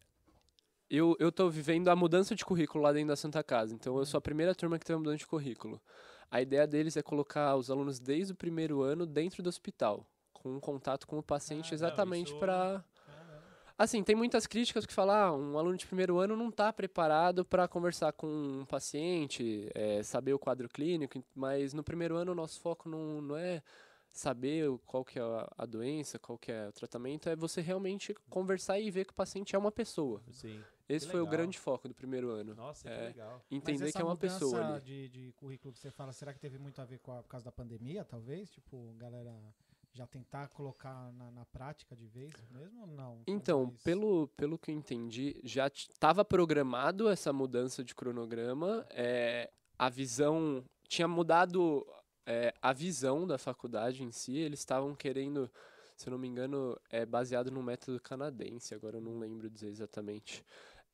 eu, 0.91 1.17
eu 1.19 1.33
tô 1.33 1.49
vivendo 1.49 1.89
a 1.89 1.97
mudança 1.97 2.35
de 2.35 2.45
currículo 2.45 2.85
lá 2.85 2.93
dentro 2.93 3.09
da 3.09 3.17
Santa 3.17 3.43
Casa, 3.43 3.75
então 3.75 3.97
eu 3.99 4.05
sou 4.05 4.19
a 4.19 4.21
primeira 4.21 4.55
turma 4.55 4.79
que 4.79 4.85
tem 4.85 4.95
uma 4.95 5.01
mudança 5.01 5.19
de 5.19 5.27
currículo. 5.27 5.81
A 6.31 6.41
ideia 6.43 6.67
deles 6.67 6.97
é 6.97 7.03
colocar 7.03 7.57
os 7.57 7.71
alunos 7.71 7.99
desde 7.99 8.33
o 8.33 8.37
primeiro 8.37 8.83
ano 8.83 9.07
dentro 9.07 9.43
do 9.43 9.49
hospital, 9.49 10.07
com 10.33 10.55
um 10.57 10.61
contato 10.61 11.07
com 11.07 11.19
o 11.19 11.23
paciente 11.23 11.73
Ah, 11.73 11.75
exatamente 11.75 12.35
para. 12.35 12.85
Assim, 13.81 14.05
tem 14.05 14.15
muitas 14.15 14.47
críticas 14.47 14.85
que 14.85 14.93
falam, 14.93 15.17
ah, 15.17 15.33
um 15.35 15.57
aluno 15.57 15.75
de 15.75 15.87
primeiro 15.87 16.19
ano 16.19 16.37
não 16.37 16.51
está 16.51 16.71
preparado 16.71 17.47
para 17.47 17.67
conversar 17.67 18.13
com 18.13 18.27
um 18.27 18.67
paciente, 18.67 19.71
é, 19.75 20.03
saber 20.03 20.35
o 20.35 20.39
quadro 20.39 20.69
clínico, 20.69 21.25
mas 21.35 21.73
no 21.73 21.83
primeiro 21.83 22.15
ano 22.15 22.33
o 22.33 22.35
nosso 22.35 22.61
foco 22.61 22.91
não, 22.91 23.23
não 23.23 23.37
é 23.39 23.63
saber 24.13 24.69
qual 24.85 25.03
que 25.03 25.19
é 25.19 25.23
a, 25.57 25.65
doença, 25.65 26.19
qual 26.19 26.37
que 26.37 26.53
é 26.53 26.69
o 26.69 26.73
tratamento, 26.73 27.31
é 27.31 27.35
você 27.35 27.63
realmente 27.63 28.15
conversar 28.29 28.79
e 28.79 28.91
ver 28.91 29.07
que 29.07 29.13
o 29.13 29.17
paciente 29.17 29.57
é 29.57 29.59
uma 29.59 29.73
pessoa. 29.73 30.21
Sim. 30.31 30.63
Esse 30.87 31.07
Que 31.07 31.13
foi 31.13 31.23
o 31.23 31.27
grande 31.27 31.59
foco 31.59 31.89
do 31.89 31.95
primeiro 31.95 32.29
ano. 32.29 32.55
Nossa, 32.55 32.87
que 32.87 32.95
É. 32.95 33.05
legal. 33.05 33.43
Entender 33.51 33.93
que 33.93 34.03
é 34.03 34.05
uma 34.05 34.15
pessoa 34.15 34.75
ali. 34.75 34.85
De, 34.85 35.09
de 35.09 35.33
currículo 35.33 35.73
que 35.73 35.79
você 35.79 35.91
fala, 35.91 36.13
será 36.13 36.35
que 36.35 36.39
teve 36.39 36.59
muito 36.59 36.83
a 36.83 36.85
ver 36.85 36.99
com 36.99 37.13
a, 37.13 37.23
por 37.23 37.31
causa 37.31 37.47
da 37.47 37.53
pandemia, 37.53 38.05
talvez? 38.05 38.51
Tipo, 38.51 38.93
galera 38.99 39.35
já 40.01 40.07
tentar 40.07 40.49
colocar 40.49 41.13
na, 41.13 41.31
na 41.31 41.45
prática 41.45 41.95
de 41.95 42.07
vez 42.07 42.33
mesmo 42.51 42.81
ou 42.83 42.87
não? 42.87 43.23
Então, 43.27 43.67
mais- 43.67 43.83
pelo, 43.83 44.29
pelo 44.29 44.59
que 44.59 44.71
eu 44.71 44.75
entendi, 44.75 45.39
já 45.45 45.67
estava 45.67 46.25
programado 46.25 47.09
essa 47.09 47.33
mudança 47.33 47.85
de 47.85 47.95
cronograma. 47.95 48.87
é, 48.91 49.51
a 49.79 49.89
visão 49.89 50.65
tinha 50.89 51.09
mudado 51.09 51.87
é, 52.27 52.53
a 52.61 52.73
visão 52.73 53.27
da 53.27 53.37
faculdade 53.39 54.03
em 54.03 54.11
si. 54.11 54.37
Eles 54.37 54.61
estavam 54.61 54.95
querendo, 54.95 55.51
se 55.97 56.09
eu 56.09 56.13
não 56.13 56.19
me 56.19 56.29
engano, 56.29 56.79
é 56.91 57.05
baseado 57.05 57.51
no 57.51 57.63
método 57.63 58.01
canadense. 58.01 58.75
Agora 58.75 58.97
eu 58.97 59.03
não 59.03 59.19
lembro 59.19 59.49
dizer 59.51 59.69
exatamente. 59.69 60.45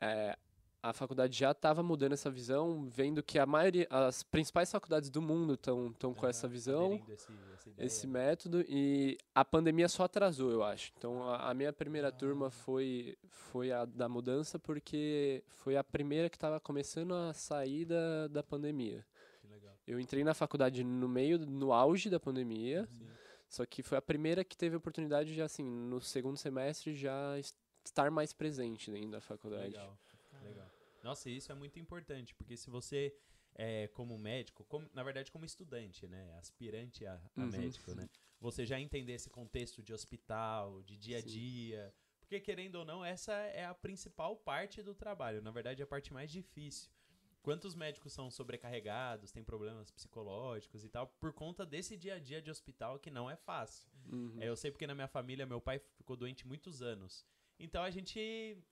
É, 0.01 0.37
a 0.83 0.93
faculdade 0.93 1.37
já 1.37 1.51
estava 1.51 1.83
mudando 1.83 2.13
essa 2.13 2.31
visão, 2.31 2.89
vendo 2.89 3.23
que 3.23 3.39
a 3.39 3.47
maioria, 3.47 3.87
as 3.91 4.23
principais 4.23 4.71
faculdades 4.71 5.11
do 5.11 5.21
mundo 5.21 5.55
estão 5.55 5.93
com 6.15 6.27
essa 6.27 6.47
Aham, 6.47 6.53
visão, 6.53 7.05
esse, 7.09 7.33
essa 7.55 7.71
esse 7.79 8.07
método, 8.07 8.65
e 8.69 9.19
a 9.35 9.45
pandemia 9.45 9.89
só 9.89 10.05
atrasou, 10.05 10.51
eu 10.53 10.63
acho. 10.63 10.93
Então, 10.97 11.25
a, 11.29 11.51
a 11.51 11.55
minha 11.55 11.73
primeira 11.73 12.13
turma 12.13 12.51
foi, 12.51 13.17
foi 13.29 13.73
a 13.73 13.85
da 13.85 14.09
mudança, 14.09 14.59
porque 14.59 15.43
foi 15.49 15.77
a 15.77 15.83
primeira 15.85 16.31
que 16.31 16.37
estava 16.37 16.61
começando 16.61 17.15
a 17.15 17.33
sair 17.33 17.85
da, 17.85 18.29
da 18.29 18.43
pandemia. 18.43 19.05
Eu 19.87 20.01
entrei 20.01 20.25
na 20.25 20.35
faculdade 20.35 20.83
no 20.83 21.09
meio, 21.09 21.39
no 21.39 21.73
auge 21.73 22.11
da 22.11 22.19
pandemia, 22.19 22.89
Sim. 22.91 23.07
só 23.49 23.65
que 23.65 23.83
foi 23.83 23.97
a 23.97 24.03
primeira 24.03 24.43
que 24.45 24.57
teve 24.57 24.75
a 24.75 24.79
oportunidade 24.79 25.33
de, 25.33 25.41
assim, 25.41 25.63
no 25.65 26.01
segundo 26.01 26.37
semestre 26.37 26.93
já 26.93 27.39
es- 27.39 27.55
estar 27.85 28.11
mais 28.11 28.33
presente 28.33 28.91
dentro 28.91 29.11
da 29.13 29.21
faculdade. 29.21 29.67
Legal. 29.77 29.97
Nossa, 31.07 31.31
isso 31.31 31.53
é 31.53 31.55
muito 31.55 31.79
importante, 31.79 32.35
porque 32.35 32.57
se 32.57 32.69
você, 32.69 33.17
é, 33.55 33.87
como 33.89 34.19
médico, 34.19 34.65
como- 34.65 34.91
na 34.93 35.05
verdade 35.05 35.31
como 35.31 35.45
estudante, 35.45 36.05
né, 36.09 36.35
aspirante 36.37 37.07
a, 37.07 37.15
a 37.37 37.43
Uhum. 37.43 37.51
médico, 37.51 37.95
né, 37.95 38.09
você 38.41 38.67
já 38.67 38.81
entender 38.81 39.13
esse 39.13 39.31
contexto 39.31 39.81
de 39.85 39.93
hospital, 39.95 40.83
de 40.83 40.97
dia 40.97 41.19
a 41.19 41.21
Sim. 41.21 41.29
dia, 41.29 41.95
porque 42.21 42.41
querendo 42.41 42.75
ou 42.75 42.85
não, 42.85 43.05
essa 43.05 43.33
é 43.33 43.65
a 43.65 43.73
principal 43.73 44.37
parte 44.37 44.83
do 44.83 44.97
trabalho, 44.97 45.41
na 45.41 45.53
verdade 45.53 45.81
é 45.81 45.85
a 45.85 45.87
parte 45.87 46.13
mais 46.13 46.29
difícil. 46.29 46.91
Quantos 47.41 47.77
médicos 47.77 48.13
são 48.13 48.29
sobrecarregados, 48.29 49.31
têm 49.31 49.45
problemas 49.45 49.93
psicológicos 49.93 50.83
e 50.85 50.89
tal, 50.89 51.07
por 51.21 51.33
conta 51.33 51.65
desse 51.65 51.97
dia 51.97 52.15
a 52.17 52.19
dia 52.19 52.43
de 52.43 52.51
hospital 52.51 52.99
que 52.99 53.13
não 53.13 53.31
é 53.31 53.37
fácil. 53.37 53.89
Uhum. 54.07 54.43
É, 54.43 54.49
eu 54.49 54.57
sei 54.57 54.73
porque 54.73 54.89
na 54.89 54.95
minha 54.97 55.07
família 55.07 55.47
meu 55.47 55.61
pai 55.61 55.79
ficou 55.79 56.17
doente 56.17 56.45
muitos 56.45 56.83
anos. 56.83 57.25
Então 57.59 57.83
a 57.83 57.91
gente 57.91 58.21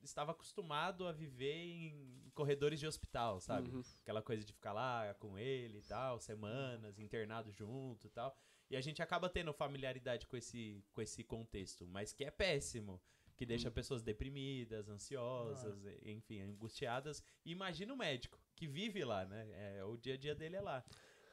estava 0.03 0.33
acostumado 0.33 1.07
a 1.07 1.12
viver 1.12 1.55
em 1.55 2.31
corredores 2.35 2.79
de 2.79 2.87
hospital, 2.87 3.41
sabe? 3.41 3.71
Uhum. 3.71 3.83
Aquela 4.03 4.23
coisa 4.23 4.45
de 4.45 4.53
ficar 4.53 4.73
lá 4.73 5.14
com 5.14 5.38
ele 5.38 5.79
e 5.79 5.83
tal, 5.83 6.21
semanas, 6.21 6.99
internado 6.99 7.50
junto 7.50 8.07
e 8.07 8.11
tal. 8.11 8.37
E 8.71 8.76
a 8.76 8.81
gente 8.81 9.03
acaba 9.03 9.29
tendo 9.29 9.53
familiaridade 9.53 10.26
com 10.26 10.37
esse, 10.37 10.85
com 10.93 11.00
esse 11.00 11.23
contexto, 11.23 11.87
mas 11.87 12.12
que 12.12 12.25
é 12.25 12.31
péssimo. 12.31 13.00
Que 13.37 13.45
deixa 13.45 13.69
pessoas 13.69 14.00
deprimidas, 14.00 14.88
ansiosas, 14.88 15.85
enfim, 16.05 16.41
angustiadas. 16.43 17.21
E 17.45 17.50
imagina 17.50 17.93
o 17.93 17.97
médico 17.97 18.38
que 18.55 18.69
vive 18.69 19.05
lá, 19.05 19.25
né? 19.25 19.49
É, 19.79 19.85
o 19.85 19.97
dia 19.97 20.14
a 20.14 20.17
dia 20.17 20.37
dele 20.37 20.55
é 20.55 20.61
lá. 20.61 20.85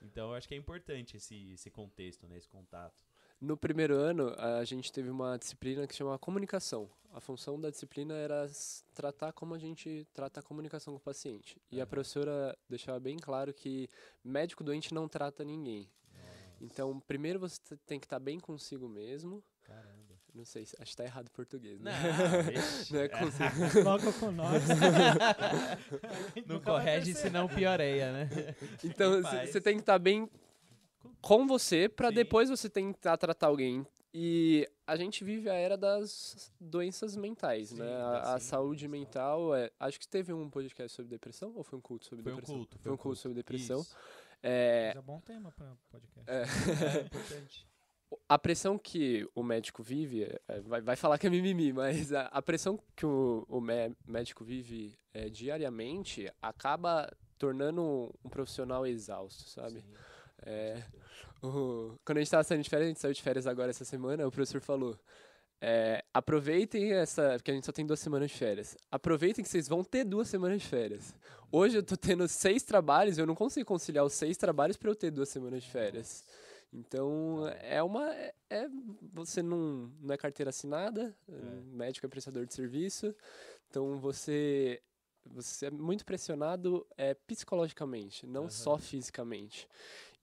Então 0.01 0.29
eu 0.29 0.35
acho 0.35 0.47
que 0.47 0.55
é 0.55 0.57
importante 0.57 1.17
esse, 1.17 1.51
esse 1.51 1.69
contexto, 1.69 2.27
né? 2.27 2.37
Esse 2.37 2.49
contato. 2.49 3.05
No 3.41 3.57
primeiro 3.57 3.95
ano, 3.97 4.35
a 4.37 4.63
gente 4.63 4.91
teve 4.91 5.09
uma 5.09 5.35
disciplina 5.37 5.87
que 5.87 5.95
chama 5.95 6.17
comunicação. 6.19 6.87
A 7.11 7.19
função 7.19 7.59
da 7.59 7.71
disciplina 7.71 8.13
era 8.13 8.47
tratar 8.93 9.33
como 9.33 9.55
a 9.55 9.57
gente 9.57 10.07
trata 10.13 10.39
a 10.39 10.43
comunicação 10.43 10.93
com 10.93 10.97
o 10.99 11.01
paciente. 11.01 11.57
E 11.71 11.79
a 11.79 11.83
Aham. 11.83 11.89
professora 11.89 12.55
deixava 12.69 12.99
bem 12.99 13.17
claro 13.17 13.51
que 13.53 13.89
médico 14.23 14.63
doente 14.63 14.93
não 14.93 15.07
trata 15.07 15.43
ninguém. 15.43 15.89
Então, 16.61 16.99
primeiro 17.07 17.39
você 17.39 17.59
tem 17.87 17.99
que 17.99 18.05
estar 18.05 18.19
bem 18.19 18.39
consigo 18.39 18.87
mesmo. 18.87 19.43
Caramba. 19.63 20.13
Não 20.33 20.45
sei, 20.45 20.63
se- 20.65 20.77
acho 20.79 20.91
que 20.91 20.97
tá 20.97 21.03
errado 21.03 21.27
o 21.27 21.31
português, 21.31 21.81
né? 21.81 21.91
Não, 21.91 22.95
Não 22.95 23.01
é 23.01 23.09
consigo. 23.09 23.49
Logo 23.83 24.13
com 24.13 24.31
nós. 24.31 24.61
Não 26.45 26.61
corrige, 26.61 27.15
senão 27.15 27.47
pioreia, 27.47 28.13
né? 28.13 28.29
Então, 28.83 29.21
você 29.45 29.59
tem 29.59 29.73
que 29.75 29.81
estar 29.81 29.97
bem 29.99 30.29
com 31.21 31.45
você 31.47 31.87
para 31.87 32.09
Sim. 32.09 32.15
depois 32.15 32.49
você 32.49 32.69
tentar 32.69 33.17
tratar 33.17 33.47
alguém. 33.47 33.85
E 34.13 34.67
a 34.85 34.97
gente 34.97 35.23
vive 35.23 35.49
a 35.49 35.53
era 35.53 35.77
das 35.77 36.51
doenças 36.59 37.15
mentais, 37.15 37.69
Sim, 37.69 37.77
né? 37.77 37.95
A, 37.95 38.09
a 38.19 38.23
síndrome 38.23 38.41
saúde 38.41 38.83
tal. 38.83 38.91
mental, 38.91 39.55
é, 39.55 39.71
acho 39.79 39.97
que 39.99 40.05
teve 40.07 40.33
um 40.33 40.49
podcast 40.49 40.93
sobre 40.93 41.09
depressão 41.09 41.53
ou 41.55 41.63
foi 41.63 41.79
um 41.79 41.81
culto 41.81 42.05
sobre 42.05 42.21
Foi 42.23 42.33
um 42.33 42.35
depressão? 42.35 42.57
culto. 42.57 42.79
Foi 42.79 42.91
um 42.91 42.97
culto 42.97 43.17
sobre 43.19 43.35
depressão. 43.35 43.79
Isso. 43.79 43.95
É, 44.43 44.87
Mas 44.95 44.97
é 45.03 45.05
bom 45.05 45.19
tema 45.21 45.51
para 45.51 45.71
podcast. 45.89 46.29
É. 46.29 46.41
É 46.41 47.01
importante. 47.05 47.65
a 48.27 48.37
pressão 48.37 48.77
que 48.77 49.25
o 49.33 49.43
médico 49.43 49.81
vive, 49.81 50.23
é, 50.45 50.59
vai, 50.59 50.81
vai 50.81 50.95
falar 50.97 51.17
que 51.17 51.27
é 51.27 51.29
mimimi, 51.29 51.71
mas 51.71 52.11
a, 52.11 52.23
a 52.23 52.41
pressão 52.41 52.77
que 52.97 53.05
o, 53.05 53.45
o 53.47 53.61
mé- 53.61 53.95
médico 54.05 54.43
vive 54.43 54.93
é, 55.13 55.29
diariamente 55.29 56.29
acaba 56.41 57.09
tornando 57.37 57.81
um, 57.81 58.11
um 58.25 58.29
profissional 58.29 58.85
exausto, 58.85 59.43
sabe? 59.49 59.79
Sim. 59.79 59.93
É, 60.43 60.81
o- 61.41 61.97
quando 62.05 62.17
a 62.17 62.21
gente 62.21 62.27
estava 62.27 62.43
saindo 62.43 62.63
de 62.63 62.69
férias, 62.69 62.85
a 62.87 62.89
gente 62.89 62.99
saiu 62.99 63.13
de 63.13 63.21
férias 63.21 63.47
agora 63.47 63.69
essa 63.69 63.85
semana, 63.85 64.27
o 64.27 64.31
professor 64.31 64.61
falou: 64.61 64.97
é, 65.61 66.03
aproveitem 66.13 66.91
essa. 66.93 67.33
Porque 67.35 67.51
a 67.51 67.53
gente 67.53 67.65
só 67.65 67.71
tem 67.71 67.85
duas 67.85 67.99
semanas 67.99 68.31
de 68.31 68.37
férias. 68.37 68.75
Aproveitem 68.91 69.43
que 69.43 69.49
vocês 69.49 69.67
vão 69.67 69.83
ter 69.83 70.03
duas 70.03 70.27
semanas 70.27 70.61
de 70.61 70.67
férias. 70.67 71.13
Hoje 71.51 71.77
eu 71.77 71.83
tô 71.83 71.95
tendo 71.97 72.27
seis 72.27 72.63
trabalhos, 72.63 73.17
eu 73.17 73.25
não 73.27 73.35
consigo 73.35 73.65
conciliar 73.67 74.05
os 74.05 74.13
seis 74.13 74.37
trabalhos 74.37 74.77
para 74.77 74.89
eu 74.89 74.95
ter 74.95 75.11
duas 75.11 75.29
semanas 75.29 75.63
de 75.63 75.69
férias. 75.69 76.25
Então 76.73 77.47
é 77.61 77.83
uma. 77.83 78.09
É, 78.15 78.33
é- 78.49 78.69
você 79.13 79.43
não, 79.43 79.91
não 80.01 80.13
é 80.13 80.17
carteira 80.17 80.49
assinada, 80.49 81.13
médico 81.65 82.05
é 82.05 82.09
prestador 82.09 82.45
de 82.45 82.53
serviço, 82.53 83.13
então 83.69 83.97
você. 83.99 84.81
Você 85.23 85.67
é 85.67 85.69
muito 85.69 86.03
pressionado 86.03 86.83
é, 86.97 87.13
psicologicamente, 87.13 88.25
não 88.25 88.43
Aham. 88.43 88.49
só 88.49 88.77
fisicamente. 88.79 89.67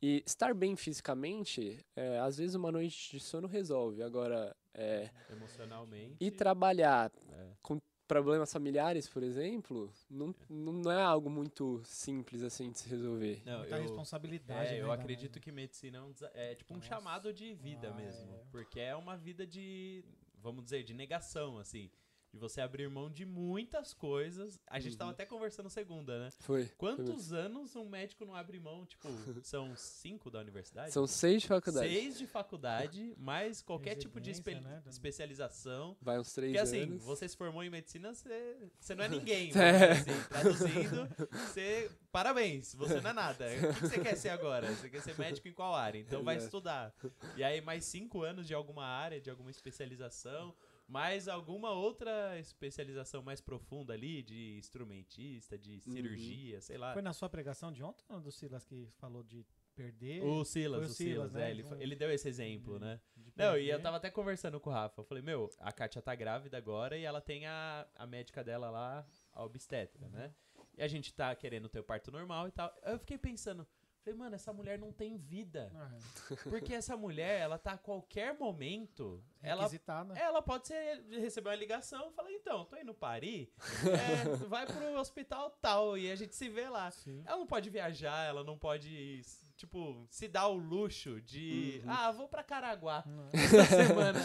E 0.00 0.22
estar 0.24 0.54
bem 0.54 0.76
fisicamente, 0.76 1.84
é, 1.96 2.18
às 2.20 2.38
vezes 2.38 2.54
uma 2.54 2.70
noite 2.70 3.10
de 3.12 3.20
sono 3.20 3.48
resolve. 3.48 4.02
Agora, 4.02 4.54
é, 4.72 5.10
Emocionalmente. 5.30 6.16
ir 6.20 6.30
trabalhar 6.32 7.10
É. 7.32 7.48
com 7.62 7.80
problemas 8.06 8.50
familiares, 8.52 9.08
por 9.08 9.22
exemplo, 9.22 9.92
não, 10.08 10.34
não 10.48 10.90
é 10.90 11.02
algo 11.02 11.28
muito 11.28 11.82
simples 11.84 12.42
assim 12.42 12.70
de 12.70 12.78
se 12.78 12.88
resolver. 12.88 13.42
Não, 13.44 13.58
Muita 13.58 13.76
eu, 13.76 13.82
responsabilidade. 13.82 14.68
é, 14.68 14.72
né, 14.74 14.80
eu 14.80 14.90
acredito 14.92 15.38
que 15.40 15.52
medicina 15.52 15.98
é, 15.98 16.00
um 16.00 16.14
é 16.32 16.54
tipo 16.54 16.72
um 16.72 16.76
Nossa. 16.78 16.88
chamado 16.88 17.32
de 17.32 17.52
vida 17.54 17.90
Ah, 17.90 17.94
mesmo. 17.94 18.32
é. 18.34 18.44
Porque 18.50 18.80
é 18.80 18.94
uma 18.96 19.16
vida 19.16 19.46
de, 19.46 20.02
vamos 20.40 20.64
dizer, 20.64 20.84
de 20.84 20.94
negação, 20.94 21.58
assim. 21.58 21.90
De 22.30 22.38
você 22.38 22.60
abrir 22.60 22.90
mão 22.90 23.10
de 23.10 23.24
muitas 23.24 23.94
coisas. 23.94 24.60
A 24.66 24.78
gente 24.78 24.96
tava 24.98 25.08
Uhum. 25.10 25.14
até 25.14 25.24
conversando 25.24 25.70
segunda, 25.70 26.18
né? 26.18 26.30
Foi. 26.40 26.64
foi 26.66 26.74
Quantos 26.76 27.32
anos 27.32 27.74
um 27.74 27.88
médico 27.88 28.24
não 28.26 28.34
abre 28.34 28.60
mão? 28.60 28.84
Tipo, 28.84 29.08
são 29.42 29.74
cinco 29.74 30.30
da 30.30 30.38
universidade? 30.40 30.92
São 30.92 31.06
seis 31.06 31.40
de 31.42 31.48
faculdade. 31.48 31.88
Seis 31.88 32.18
de 32.18 32.26
faculdade, 32.26 33.14
mais 33.16 33.62
qualquer 33.62 33.94
tipo 33.94 34.20
de 34.20 34.30
espe- 34.30 34.56
né, 34.60 34.82
especialização. 34.86 35.96
Vai 36.02 36.18
uns 36.18 36.32
três 36.34 36.52
Porque 36.52 36.62
assim, 36.62 36.82
anos. 36.82 37.02
você 37.02 37.26
se 37.28 37.36
formou 37.36 37.64
em 37.64 37.70
medicina, 37.70 38.12
você, 38.14 38.56
você 38.78 38.94
não 38.94 39.04
é 39.04 39.08
ninguém. 39.08 39.50
É. 39.58 39.92
assim, 39.92 40.28
traduzindo, 40.28 41.08
você. 41.32 41.90
Parabéns, 42.12 42.74
você 42.74 43.00
não 43.00 43.10
é 43.10 43.12
nada. 43.14 43.46
O 43.46 43.74
que 43.74 43.80
você 43.88 44.00
quer 44.00 44.16
ser 44.16 44.28
agora? 44.30 44.66
Você 44.74 44.88
quer 44.90 45.00
ser 45.02 45.16
médico 45.18 45.48
em 45.48 45.52
qual 45.52 45.74
área? 45.74 45.98
Então 45.98 46.22
vai 46.22 46.36
Exato. 46.36 46.46
estudar. 46.46 46.94
E 47.36 47.42
aí, 47.44 47.60
mais 47.62 47.84
cinco 47.84 48.22
anos 48.22 48.46
de 48.46 48.52
alguma 48.54 48.84
área, 48.84 49.20
de 49.20 49.30
alguma 49.30 49.50
especialização, 49.50 50.54
mais 50.88 51.28
alguma 51.28 51.70
outra 51.70 52.38
especialização 52.38 53.22
mais 53.22 53.40
profunda 53.40 53.92
ali, 53.92 54.22
de 54.22 54.56
instrumentista, 54.56 55.58
de 55.58 55.74
Uhum. 55.74 55.80
cirurgia, 55.80 56.60
sei 56.60 56.78
lá. 56.78 56.92
Foi 56.94 57.02
na 57.02 57.12
sua 57.12 57.28
pregação 57.28 57.70
de 57.70 57.82
ontem 57.82 58.04
ou 58.08 58.20
do 58.20 58.32
Silas 58.32 58.64
que 58.64 58.88
falou 58.96 59.22
de 59.22 59.44
perder? 59.74 60.22
O 60.24 60.44
Silas, 60.44 60.80
o 60.80 60.84
o 60.84 60.88
Silas, 60.88 61.30
Silas, 61.30 61.32
né? 61.34 61.46
é, 61.46 61.50
ele, 61.50 61.62
Um- 61.62 61.80
ele 61.80 61.94
deu 61.94 62.10
esse 62.10 62.28
exemplo, 62.28 62.74
de- 62.74 62.80
né? 62.84 63.00
de 63.16 63.32
Não, 63.36 63.56
e 63.56 63.68
eu 63.68 63.80
tava 63.80 63.98
até 63.98 64.10
conversando 64.10 64.58
com 64.58 64.70
o 64.70 64.72
Rafa. 64.72 65.00
Eu 65.00 65.04
falei, 65.04 65.22
meu, 65.22 65.50
a 65.60 65.70
Kátia 65.70 66.00
tá 66.02 66.14
grávida 66.14 66.56
agora 66.56 66.96
e 66.98 67.04
ela 67.04 67.20
tem 67.20 67.46
a, 67.46 67.86
a 67.94 68.06
médica 68.06 68.42
dela 68.42 68.70
lá, 68.70 69.06
a 69.32 69.44
obstetra, 69.44 70.08
né? 70.08 70.34
E 70.76 70.82
a 70.82 70.88
gente 70.88 71.12
tá 71.12 71.34
querendo 71.36 71.68
ter 71.68 71.80
o 71.80 71.84
parto 71.84 72.10
normal 72.10 72.48
e 72.48 72.50
tal. 72.52 72.72
Aí 72.82 72.94
Eu 72.94 72.98
fiquei 72.98 73.18
pensando, 73.18 73.66
falei, 74.08 74.14
mano, 74.14 74.34
essa 74.34 74.52
mulher 74.52 74.78
não 74.78 74.92
tem 74.92 75.16
vida. 75.16 75.70
Ah, 75.74 75.98
Porque 76.48 76.74
essa 76.74 76.96
mulher, 76.96 77.40
ela 77.40 77.58
tá 77.58 77.72
a 77.72 77.78
qualquer 77.78 78.38
momento, 78.38 79.22
é. 79.42 79.50
ela 79.50 79.68
ela 80.16 80.42
pode 80.42 80.68
ser 80.68 81.02
receber 81.10 81.50
uma 81.50 81.56
ligação, 81.56 82.10
fala, 82.12 82.30
então, 82.32 82.64
tô 82.64 82.76
indo 82.76 82.94
Paris, 82.94 83.48
é, 83.84 84.36
vai 84.46 84.66
pro 84.66 84.98
hospital 84.98 85.50
tal 85.60 85.98
e 85.98 86.10
a 86.10 86.16
gente 86.16 86.34
se 86.34 86.48
vê 86.48 86.68
lá. 86.68 86.90
Sim. 86.90 87.22
Ela 87.26 87.38
não 87.38 87.46
pode 87.46 87.70
viajar, 87.70 88.24
ela 88.26 88.42
não 88.44 88.58
pode, 88.58 89.22
tipo, 89.58 90.06
se 90.08 90.26
dar 90.28 90.46
o 90.46 90.54
luxo 90.56 91.20
de, 91.20 91.82
Uhum. 91.84 91.90
ah, 91.90 92.10
vou 92.12 92.28
pra 92.28 92.42
Caraguá 92.42 93.02
Não. 93.06 93.28
essa 93.34 93.84
semana. 93.86 94.20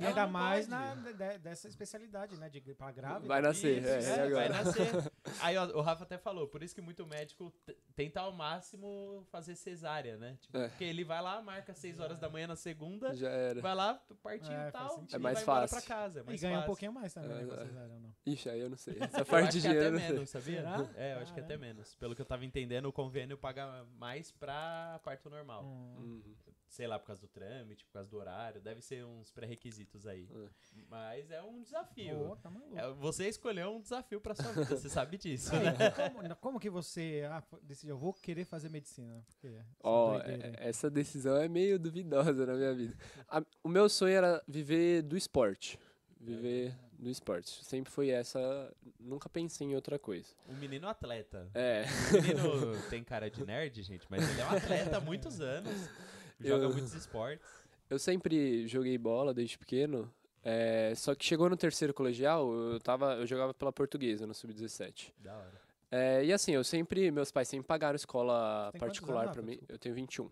E 0.00 0.04
ainda 0.06 0.26
mais 0.26 0.66
na, 0.66 0.94
de- 0.94 1.38
dessa 1.38 1.68
especialidade, 1.68 2.36
né? 2.36 2.48
De 2.48 2.60
pra 2.74 2.90
grávida. 2.90 3.28
Vai 3.28 3.40
nascer, 3.40 3.78
Isso, 3.78 3.86
é, 3.88 3.98
é, 3.98 4.16
e 4.16 4.20
agora? 4.20 4.30
vai 4.34 4.48
nascer. 4.48 5.12
Aí 5.40 5.56
ó, 5.56 5.66
o 5.76 5.80
Rafa 5.82 6.02
até 6.04 6.16
falou, 6.18 6.48
por 6.48 6.62
isso 6.62 6.74
que 6.74 6.80
muito 6.80 7.06
médico 7.06 7.52
tenta 7.94 8.20
ao 8.20 8.32
máximo 8.32 9.24
fazer 9.30 9.54
cesárea, 9.54 10.16
né? 10.16 10.36
Tipo, 10.40 10.56
É. 10.58 10.68
Porque 10.68 10.84
ele 10.84 11.04
vai 11.04 11.20
lá, 11.22 11.40
marca 11.42 11.74
6 11.74 12.00
horas 12.00 12.18
da 12.18 12.28
manhã 12.30 12.46
na 12.46 12.56
segunda, 12.56 13.14
Já 13.14 13.28
era. 13.28 13.60
vai 13.60 13.74
lá, 13.74 13.94
partiu 14.22 14.50
É, 14.52 14.68
e 14.68 14.72
tal, 14.72 15.04
e 15.10 15.14
É 15.14 15.18
mais 15.18 15.42
fácil. 15.42 15.76
pra 15.76 15.86
casa. 15.86 16.20
É 16.20 16.22
E 16.22 16.26
mais 16.26 16.40
ganha 16.40 16.52
um 16.52 16.56
fácil. 16.56 16.66
pouquinho 16.66 16.92
mais 16.92 17.12
também, 17.12 17.28
né? 17.30 17.42
É, 17.42 17.46
com 17.46 17.66
cesárea 17.66 17.94
ou 17.94 18.00
não. 18.00 18.14
Ixi, 18.26 18.48
aí 18.50 18.60
eu 18.60 18.70
não 18.70 18.76
sei. 18.76 18.96
Essa 19.00 19.20
Eu 19.20 19.26
parte 19.26 19.48
acho 19.48 19.60
de 19.60 19.66
até 19.68 19.76
dinheiro 19.76 19.92
não 19.92 20.00
sei. 20.00 20.12
menos, 20.12 20.30
sabia? 20.30 20.56
Será? 20.62 20.90
É, 20.96 21.14
eu 21.14 21.18
acho 21.20 21.34
que 21.34 21.40
até 21.40 21.56
menos. 21.56 21.94
Pelo 21.96 22.14
que 22.14 22.22
eu 22.22 22.26
tava 22.26 22.44
entendendo, 22.44 22.86
o 22.86 22.92
convênio 22.92 23.36
paga 23.36 23.84
mais 23.98 24.30
pra 24.32 24.77
parto 25.02 25.28
normal. 25.30 25.64
Hum. 25.64 25.94
Uhum. 25.98 26.22
Sei 26.68 26.86
lá, 26.86 26.98
por 26.98 27.06
causa 27.06 27.22
do 27.22 27.28
trâmite, 27.28 27.84
por 27.86 27.92
causa 27.94 28.10
do 28.10 28.18
horário, 28.18 28.60
deve 28.60 28.82
ser 28.82 29.02
uns 29.04 29.30
pré-requisitos 29.30 30.06
aí. 30.06 30.28
É. 30.30 30.48
Mas 30.88 31.30
é 31.30 31.42
um 31.42 31.62
desafio. 31.62 32.32
Ô, 32.32 32.36
tá 32.36 32.50
maluco. 32.50 32.78
É, 32.78 32.92
você 32.92 33.26
escolheu 33.26 33.70
um 33.70 33.80
desafio 33.80 34.20
pra 34.20 34.34
sua 34.34 34.52
vida, 34.52 34.76
você 34.76 34.88
sabe 34.88 35.16
disso. 35.16 35.50
Né? 35.56 35.72
como, 35.96 36.36
como 36.36 36.60
que 36.60 36.68
você 36.68 37.26
ah, 37.30 37.42
decidiu? 37.62 37.94
Eu 37.94 37.98
vou 37.98 38.12
querer 38.12 38.44
fazer 38.44 38.68
medicina. 38.68 39.24
Essa 39.28 39.66
Ó, 39.82 40.18
aí. 40.18 40.32
é- 40.32 40.68
essa 40.68 40.90
decisão 40.90 41.36
é 41.36 41.48
meio 41.48 41.78
duvidosa 41.78 42.44
na 42.44 42.54
minha 42.54 42.74
vida. 42.74 42.96
A- 43.28 43.42
o 43.64 43.68
meu 43.68 43.88
sonho 43.88 44.14
era 44.14 44.42
viver 44.46 45.02
do 45.02 45.16
esporte. 45.16 45.78
Viver 46.20 46.76
do 46.98 47.08
esporte. 47.08 47.64
Sempre 47.64 47.92
foi 47.92 48.10
essa. 48.10 48.72
Nunca 48.98 49.28
pensei 49.28 49.66
em 49.66 49.74
outra 49.74 49.98
coisa. 49.98 50.28
Um 50.48 50.54
menino 50.54 50.88
atleta. 50.88 51.48
É. 51.54 51.84
O 52.10 52.22
menino 52.22 52.82
tem 52.90 53.04
cara 53.04 53.30
de 53.30 53.44
nerd, 53.46 53.82
gente, 53.82 54.06
mas 54.10 54.28
ele 54.28 54.40
é 54.40 54.44
um 54.44 54.50
atleta 54.50 54.96
há 54.96 55.00
muitos 55.00 55.40
anos. 55.40 55.88
Joga 56.40 56.64
Eu- 56.64 56.72
muitos 56.72 56.94
esportes. 56.94 57.46
Eu 57.90 57.98
sempre 57.98 58.66
joguei 58.66 58.98
bola 58.98 59.32
desde 59.32 59.56
pequeno. 59.56 60.12
é, 60.44 60.92
só 60.94 61.14
que 61.14 61.24
chegou 61.24 61.48
no 61.48 61.56
terceiro 61.56 61.94
colegial, 61.94 62.52
eu, 62.52 62.78
tava, 62.80 63.14
eu 63.14 63.26
jogava 63.26 63.54
pela 63.54 63.72
portuguesa 63.72 64.26
no 64.26 64.34
Sub-17. 64.34 65.10
Da 65.18 65.34
hora. 65.36 65.60
É, 65.90 66.22
e 66.24 66.32
assim, 66.32 66.52
eu 66.52 66.62
sempre. 66.62 67.10
Meus 67.10 67.30
pais 67.32 67.48
sempre 67.48 67.66
pagaram 67.66 67.96
escola 67.96 68.70
particular 68.78 69.26
Rafa? 69.28 69.40
mim. 69.40 69.58
Eu 69.68 69.78
tenho 69.78 69.94
21. 69.94 70.30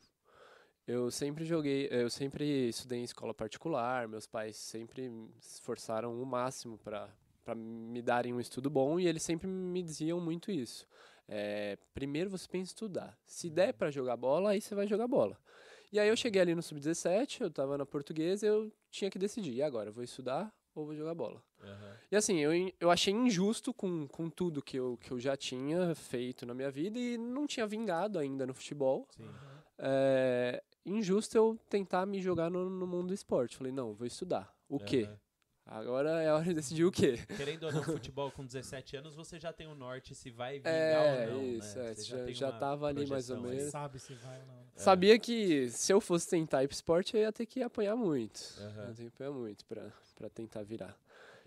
Eu 0.87 1.11
sempre 1.11 1.45
joguei, 1.45 1.89
eu 1.91 2.09
sempre 2.09 2.69
estudei 2.69 3.01
em 3.01 3.05
escola 3.05 3.35
particular, 3.35 4.07
meus 4.07 4.27
pais 4.27 4.57
sempre 4.57 5.09
me 5.09 5.31
esforçaram 5.41 6.23
o 6.23 6.25
máximo 6.25 6.79
pra 6.79 7.09
me 7.57 8.01
darem 8.01 8.33
um 8.33 8.41
estudo 8.41 8.71
bom 8.71 8.99
e 8.99 9.07
eles 9.07 9.23
sempre 9.23 9.49
me 9.49 9.83
diziam 9.83 10.21
muito 10.21 10.51
isso. 10.51 10.87
É, 11.29 11.77
primeiro 11.93 12.31
você 12.31 12.47
pensa 12.47 12.71
em 12.71 12.73
estudar. 12.73 13.19
Se 13.27 13.51
der 13.51 13.73
pra 13.73 13.91
jogar 13.91 14.17
bola, 14.17 14.51
aí 14.51 14.61
você 14.61 14.77
vai 14.77 14.87
jogar 14.87 15.09
bola. 15.09 15.37
E 15.93 15.99
aí 15.99 16.09
eu 16.09 16.17
cheguei 16.17 16.43
ali 16.43 16.55
no 16.55 16.63
sub-17, 16.63 17.41
eu 17.41 17.51
tava 17.51 17.77
na 17.77 17.87
portuguesa, 17.87 18.47
eu 18.47 18.73
tinha 18.91 19.11
que 19.11 19.19
decidir, 19.19 19.55
e 19.55 19.63
agora, 19.63 19.91
vou 19.91 20.05
estudar 20.05 20.53
ou 20.75 20.87
vou 20.87 20.95
jogar 20.95 21.15
bola? 21.15 21.43
Aham. 21.63 21.97
E 22.11 22.17
assim, 22.17 22.39
eu, 22.39 22.53
eu 22.79 22.91
achei 22.91 23.13
injusto 23.13 23.75
com, 23.75 24.07
com 24.07 24.31
tudo 24.31 24.63
que 24.63 24.77
eu, 24.77 24.97
que 25.01 25.11
eu 25.11 25.19
já 25.19 25.37
tinha 25.37 25.95
feito 25.97 26.47
na 26.47 26.55
minha 26.55 26.71
vida 26.71 26.99
e 26.99 27.17
não 27.17 27.47
tinha 27.47 27.67
vingado 27.67 28.19
ainda 28.19 28.47
no 28.47 28.55
futebol. 28.55 29.09
Sim. 29.17 29.29
É, 29.79 30.63
injusto 30.85 31.37
eu 31.37 31.59
tentar 31.69 32.07
me 32.07 32.21
jogar 32.21 32.51
no, 32.51 32.69
no 32.69 32.87
mundo 32.87 33.09
do 33.09 33.15
esporte. 33.15 33.57
Falei, 33.57 33.73
não, 33.73 33.95
vou 33.95 34.07
estudar. 34.07 34.55
O 34.69 34.79
quê? 34.79 35.05
Aham. 35.09 35.19
Agora 35.69 36.23
é 36.23 36.29
a 36.29 36.35
hora 36.37 36.45
de 36.45 36.55
decidir 36.55 36.85
o 36.85 36.93
quê. 36.93 37.19
Querendo 37.37 37.65
ou 37.65 37.73
não, 37.73 37.83
futebol 37.83 38.31
com 38.31 38.47
17 38.47 38.97
anos, 38.99 39.17
você 39.17 39.37
já 39.39 39.53
tem 39.53 39.67
um 39.67 39.75
norte 39.75 40.15
se 40.15 40.31
vai 40.31 40.59
vingar 40.61 40.73
É, 40.73 41.27
ou 41.29 41.33
não, 41.35 41.43
isso, 41.43 41.77
né? 41.77 41.91
é, 41.91 41.95
Você 41.95 42.03
já, 42.05 42.33
já 42.33 42.47
uma 42.51 42.59
tava 42.61 42.87
ali 42.87 43.05
mais 43.05 43.31
ou 43.31 43.41
menos. 43.41 43.65
Você 43.65 43.71
sabe 43.73 43.99
se 43.99 44.15
vai 44.15 44.41
ou 44.41 44.47
não. 44.47 44.55
É. 44.55 44.79
Sabia 44.79 45.19
que 45.19 45.69
se 45.71 45.93
eu 45.93 46.01
fosse 46.01 46.29
tentar 46.29 46.63
ir 46.63 46.69
pro 46.69 46.75
esporte, 46.77 47.17
eu 47.17 47.21
ia 47.23 47.33
ter 47.33 47.47
que 47.47 47.63
apanhar 47.63 47.97
muito. 47.97 48.41
Aham. 48.59 48.83
Eu 48.83 48.89
ia 48.91 48.95
ter 48.95 49.03
que 49.03 49.09
apanhar 49.09 49.33
muito 49.33 49.65
pra, 49.65 49.91
pra 50.15 50.31
tentar 50.31 50.63
virar. 50.63 50.97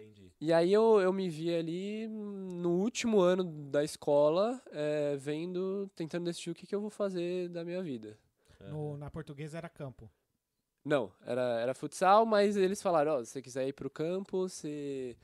Entendi. 0.02 0.32
E 0.40 0.54
aí 0.54 0.72
eu, 0.72 1.00
eu 1.02 1.12
me 1.12 1.30
vi 1.30 1.54
ali 1.54 2.08
no 2.08 2.72
último 2.80 3.20
ano 3.20 3.44
da 3.44 3.84
escola, 3.84 4.62
é, 4.72 5.16
vendo, 5.18 5.90
tentando 5.96 6.26
decidir 6.26 6.52
o 6.52 6.56
que, 6.56 6.66
que 6.66 6.74
eu 6.74 6.82
vou 6.82 6.90
fazer 6.90 7.50
da 7.50 7.64
minha 7.66 7.82
vida. 7.84 8.18
No- 8.70 8.98
na 8.98 9.10
portuguesa 9.10 9.58
era 9.58 9.68
campo. 9.70 10.10
Não, 10.84 11.12
era, 11.26 11.60
era 11.60 11.74
futsal, 11.74 12.26
mas 12.26 12.56
eles 12.56 12.82
falaram, 12.82 13.14
ó, 13.20 13.24
se 13.24 13.32
você 13.32 13.42
quiser 13.42 13.68
ir 13.68 13.74
pro 13.74 13.90
campo, 13.90 14.48
se, 14.48 15.18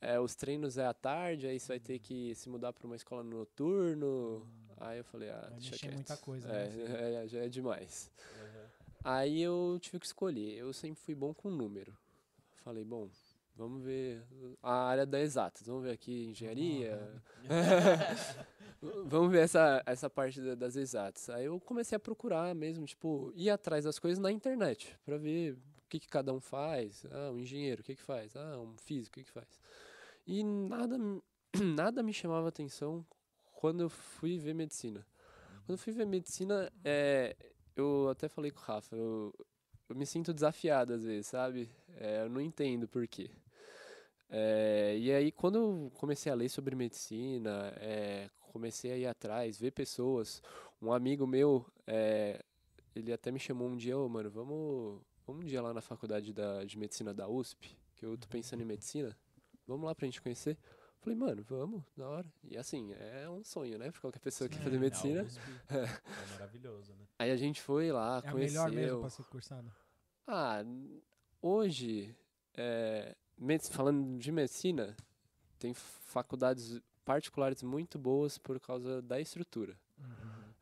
é, 0.00 0.18
os 0.20 0.34
treinos 0.34 0.78
é 0.78 0.86
à 0.86 0.94
tarde, 0.94 1.46
aí 1.46 1.58
você 1.58 1.68
vai 1.68 1.80
ter 1.80 1.98
que 1.98 2.34
se 2.34 2.48
mudar 2.48 2.72
para 2.72 2.86
uma 2.86 2.96
escola 2.96 3.22
no 3.22 3.38
noturno. 3.38 4.46
Aí 4.76 4.98
eu 4.98 5.04
falei, 5.04 5.30
ah, 5.30 5.48
Vai 5.50 5.58
deixa 5.60 5.76
quieto. 5.78 5.94
muita 5.94 6.16
coisa, 6.16 6.48
É, 6.48 6.68
né? 6.68 6.70
é, 7.24 7.28
já 7.28 7.40
é 7.40 7.48
demais. 7.48 8.10
Aham. 8.40 8.66
Aí 9.04 9.40
eu 9.42 9.76
tive 9.80 9.98
que 9.98 10.06
escolher. 10.06 10.56
Eu 10.56 10.72
sempre 10.72 11.00
fui 11.02 11.14
bom 11.14 11.34
com 11.34 11.50
número. 11.50 11.96
Falei, 12.64 12.84
bom, 12.84 13.08
vamos 13.54 13.82
ver 13.82 14.22
a 14.62 14.72
área 14.88 15.06
da 15.06 15.20
exatas. 15.20 15.66
Vamos 15.66 15.82
ver 15.84 15.90
aqui 15.92 16.28
engenharia. 16.30 17.22
vamos 19.04 19.30
ver 19.30 19.40
essa, 19.44 19.82
essa 19.86 20.10
parte 20.10 20.40
da- 20.40 20.54
das 20.54 20.76
exatas. 20.76 21.28
Aí 21.30 21.44
eu 21.44 21.60
comecei 21.60 21.96
a 21.96 22.00
procurar 22.00 22.54
mesmo, 22.54 22.84
tipo, 22.84 23.32
ir 23.34 23.50
atrás 23.50 23.84
das 23.84 23.98
coisas 23.98 24.18
na 24.18 24.30
internet, 24.32 24.98
pra 25.04 25.16
ver 25.16 25.52
o 25.54 25.88
que, 25.88 26.00
que 26.00 26.08
cada 26.08 26.32
um 26.32 26.40
faz. 26.40 27.04
Ah, 27.10 27.30
um 27.32 27.38
engenheiro, 27.38 27.80
o 27.82 27.84
que 27.84 27.94
que 27.94 28.02
faz? 28.02 28.34
Ah, 28.36 28.58
um 28.58 28.76
físico, 28.78 29.18
o 29.18 29.22
que 29.22 29.24
que 29.24 29.32
faz? 29.32 29.60
E 30.26 30.42
nada, 30.42 30.98
me- 30.98 31.22
nada 31.76 32.02
me 32.02 32.12
chamava 32.12 32.48
atenção 32.48 33.04
quando 33.52 33.82
eu 33.82 33.88
fui 33.90 34.38
ver 34.38 34.54
medicina. 34.54 35.06
Quando 35.66 35.70
eu 35.70 35.78
fui 35.78 35.92
ver 35.92 36.06
medicina, 36.06 36.72
é, 36.84 37.36
eu 37.76 38.08
até 38.10 38.28
falei 38.28 38.50
com 38.50 38.58
o 38.58 38.62
Rafa, 38.62 38.96
eu, 38.96 39.32
eu 39.88 39.96
me 39.96 40.06
sinto 40.06 40.32
desafiado 40.32 40.94
às 40.94 41.04
vezes, 41.04 41.26
sabe? 41.26 41.70
É, 41.96 42.22
eu 42.22 42.28
não 42.28 42.40
entendo 42.40 42.88
por 42.88 43.06
quê. 43.06 43.30
É, 44.30 44.96
e 44.98 45.12
aí, 45.12 45.30
quando 45.30 45.56
eu 45.56 45.92
comecei 45.94 46.32
a 46.32 46.34
ler 46.34 46.48
sobre 46.48 46.74
medicina, 46.74 47.72
é, 47.76 48.30
comecei 48.52 48.92
a 48.92 48.96
ir 48.96 49.06
atrás, 49.06 49.58
ver 49.58 49.72
pessoas. 49.72 50.42
Um 50.80 50.92
amigo 50.92 51.26
meu, 51.26 51.66
é, 51.86 52.42
ele 52.94 53.12
até 53.12 53.30
me 53.30 53.38
chamou 53.38 53.68
um 53.68 53.76
dia, 53.76 53.96
ô 53.96 54.08
mano, 54.08 54.30
vamos, 54.30 55.00
vamos 55.26 55.44
um 55.44 55.46
dia 55.46 55.60
lá 55.60 55.74
na 55.74 55.80
faculdade 55.80 56.32
da, 56.32 56.64
de 56.64 56.78
medicina 56.78 57.12
da 57.12 57.28
USP, 57.28 57.76
que 57.96 58.04
eu 58.04 58.16
tô 58.16 58.26
pensando 58.28 58.62
em 58.62 58.66
medicina. 58.66 59.16
Vamos 59.66 59.86
lá 59.86 59.94
pra 59.94 60.06
gente 60.06 60.20
conhecer. 60.20 60.56
Falei, 61.02 61.18
mano, 61.18 61.42
vamos, 61.42 61.82
da 61.96 62.08
hora. 62.08 62.32
E 62.44 62.56
assim, 62.56 62.92
é 62.94 63.28
um 63.28 63.42
sonho, 63.42 63.76
né? 63.76 63.90
Pra 63.90 64.00
qualquer 64.00 64.20
pessoa 64.20 64.48
que 64.48 64.56
quer 64.56 64.62
fazer 64.62 64.76
É, 64.76 64.78
medicina. 64.78 65.20
A 65.20 65.24
USP 65.24 65.60
é 65.68 66.30
maravilhoso, 66.30 66.92
né? 66.94 67.04
Aí 67.18 67.30
a 67.32 67.36
gente 67.36 67.60
foi 67.60 67.90
lá, 67.90 68.18
É 68.24 68.30
conheceu. 68.30 68.62
melhor 68.62 68.70
mesmo 68.72 69.00
pra 69.00 69.10
ser 69.10 69.24
cursado. 69.24 69.72
Ah, 70.26 70.62
hoje, 71.40 72.14
é, 72.54 73.16
med- 73.36 73.68
falando 73.68 74.16
de 74.18 74.30
medicina, 74.30 74.96
tem 75.58 75.74
faculdades 75.74 76.80
particulares 77.04 77.62
muito 77.64 77.98
boas 77.98 78.38
por 78.38 78.60
causa 78.60 79.02
da 79.02 79.20
estrutura. 79.20 79.76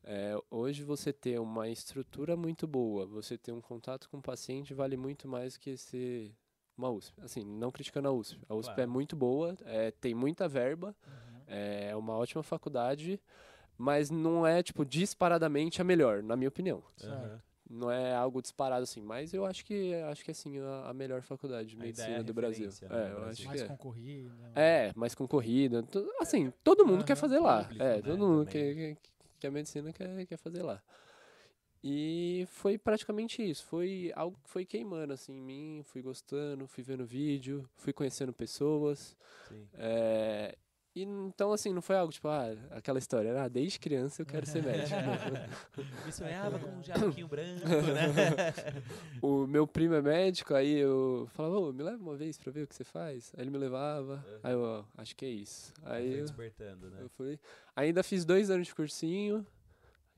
É, 0.02 0.34
hoje 0.50 0.82
você 0.82 1.12
ter 1.12 1.38
uma 1.38 1.68
estrutura 1.68 2.34
muito 2.34 2.66
boa, 2.66 3.04
você 3.04 3.36
ter 3.36 3.52
um 3.52 3.60
contato 3.60 4.08
com 4.08 4.16
o 4.16 4.22
paciente 4.22 4.72
vale 4.72 4.96
muito 4.96 5.28
mais 5.28 5.58
que 5.58 5.76
ser 5.76 6.34
uma 6.80 6.90
USP. 6.90 7.20
Assim, 7.22 7.44
não 7.44 7.70
criticando 7.70 8.08
a 8.08 8.12
USP. 8.12 8.40
A 8.48 8.54
USP 8.54 8.72
é 8.72 8.74
Claro. 8.76 8.90
muito 8.90 9.14
boa, 9.16 9.56
é, 9.64 9.90
tem 9.90 10.14
muita 10.14 10.48
verba, 10.48 10.94
Uhum. 11.06 11.42
é 11.46 11.94
uma 11.96 12.16
ótima 12.16 12.42
faculdade, 12.42 13.20
mas 13.76 14.10
não 14.10 14.46
é, 14.46 14.62
tipo, 14.62 14.84
disparadamente 14.84 15.80
a 15.80 15.84
melhor, 15.84 16.22
na 16.22 16.36
minha 16.36 16.48
opinião. 16.48 16.82
Aham. 17.04 17.40
Não 17.72 17.88
é 17.88 18.12
algo 18.12 18.42
disparado 18.42 18.82
assim, 18.82 19.00
mas 19.00 19.32
eu 19.32 19.46
acho 19.46 19.64
que 19.64 19.94
acho 20.10 20.24
que 20.24 20.32
assim 20.32 20.58
a, 20.58 20.88
a 20.88 20.92
melhor 20.92 21.22
faculdade 21.22 21.68
de 21.68 21.76
é 21.76 21.78
medicina 21.78 22.18
a 22.18 22.22
do 22.22 22.34
Brasil. 22.34 22.68
né, 22.68 22.88
É, 22.90 23.12
eu 23.12 23.20
Brasil. 23.20 23.30
acho 23.30 23.44
Mais 23.46 23.60
que 23.60 23.64
é. 23.64 23.68
concorrido. 23.68 24.30
É, 24.56 24.92
mais 24.96 25.14
concorrida. 25.14 25.84
Assim, 26.20 26.52
todo 26.64 26.84
mundo 26.84 27.04
quer 27.04 27.12
Aham, 27.12 27.20
fazer 27.20 27.38
lá. 27.38 27.62
público, 27.62 27.84
é, 27.84 27.96
né, 27.96 28.02
todo 28.02 28.18
mundo 28.26 28.44
também. 28.46 28.74
que, 28.74 28.96
que, 28.96 29.10
que 29.38 29.46
a 29.46 29.50
medicina 29.52 29.92
quer, 29.92 30.26
quer 30.26 30.36
fazer 30.36 30.62
lá. 30.64 30.82
E 31.82 32.46
foi 32.50 32.76
praticamente 32.76 33.42
isso. 33.42 33.64
Foi 33.64 34.12
algo 34.14 34.38
que 34.42 34.50
foi 34.50 34.64
queimando 34.66 35.12
assim 35.12 35.32
em 35.32 35.40
mim. 35.40 35.82
Fui 35.84 36.02
gostando, 36.02 36.66
fui 36.66 36.82
vendo 36.84 37.04
vídeo, 37.06 37.68
fui 37.76 37.92
conhecendo 37.92 38.32
pessoas. 38.32 39.16
É, 39.74 40.56
e 40.94 41.02
então, 41.04 41.52
assim, 41.52 41.72
não 41.72 41.80
foi 41.80 41.96
algo 41.96 42.12
tipo, 42.12 42.26
ah, 42.28 42.48
aquela 42.72 42.98
história, 42.98 43.40
ah, 43.42 43.48
desde 43.48 43.78
criança 43.78 44.20
eu 44.20 44.26
quero 44.26 44.44
ser 44.44 44.62
médico. 44.62 44.90
Me 46.04 46.12
sonhava 46.12 46.58
com 46.58 46.68
um 46.68 46.82
jaquinho 46.82 47.28
branco, 47.28 47.64
né? 47.66 48.52
O 49.22 49.46
meu 49.46 49.66
primo 49.66 49.94
é 49.94 50.02
médico, 50.02 50.52
aí 50.54 50.72
eu 50.78 51.28
falava, 51.32 51.58
ô, 51.58 51.72
me 51.72 51.82
leva 51.82 52.02
uma 52.02 52.16
vez 52.16 52.36
pra 52.38 52.50
ver 52.50 52.62
o 52.64 52.66
que 52.66 52.74
você 52.74 52.82
faz. 52.84 53.32
Aí 53.36 53.44
ele 53.44 53.50
me 53.50 53.58
levava, 53.58 54.14
Uhum. 54.14 54.40
aí 54.42 54.52
eu, 54.52 54.60
ó, 54.62 54.84
acho 54.98 55.14
que 55.14 55.24
é 55.24 55.28
isso. 55.28 55.72
Aí 55.84 56.12
eu, 56.12 56.22
despertando, 56.24 56.90
né? 56.90 56.98
eu 57.00 57.08
fui. 57.10 57.38
Ainda 57.76 58.02
fiz 58.02 58.24
dois 58.24 58.50
anos 58.50 58.66
de 58.66 58.74
cursinho, 58.74 59.46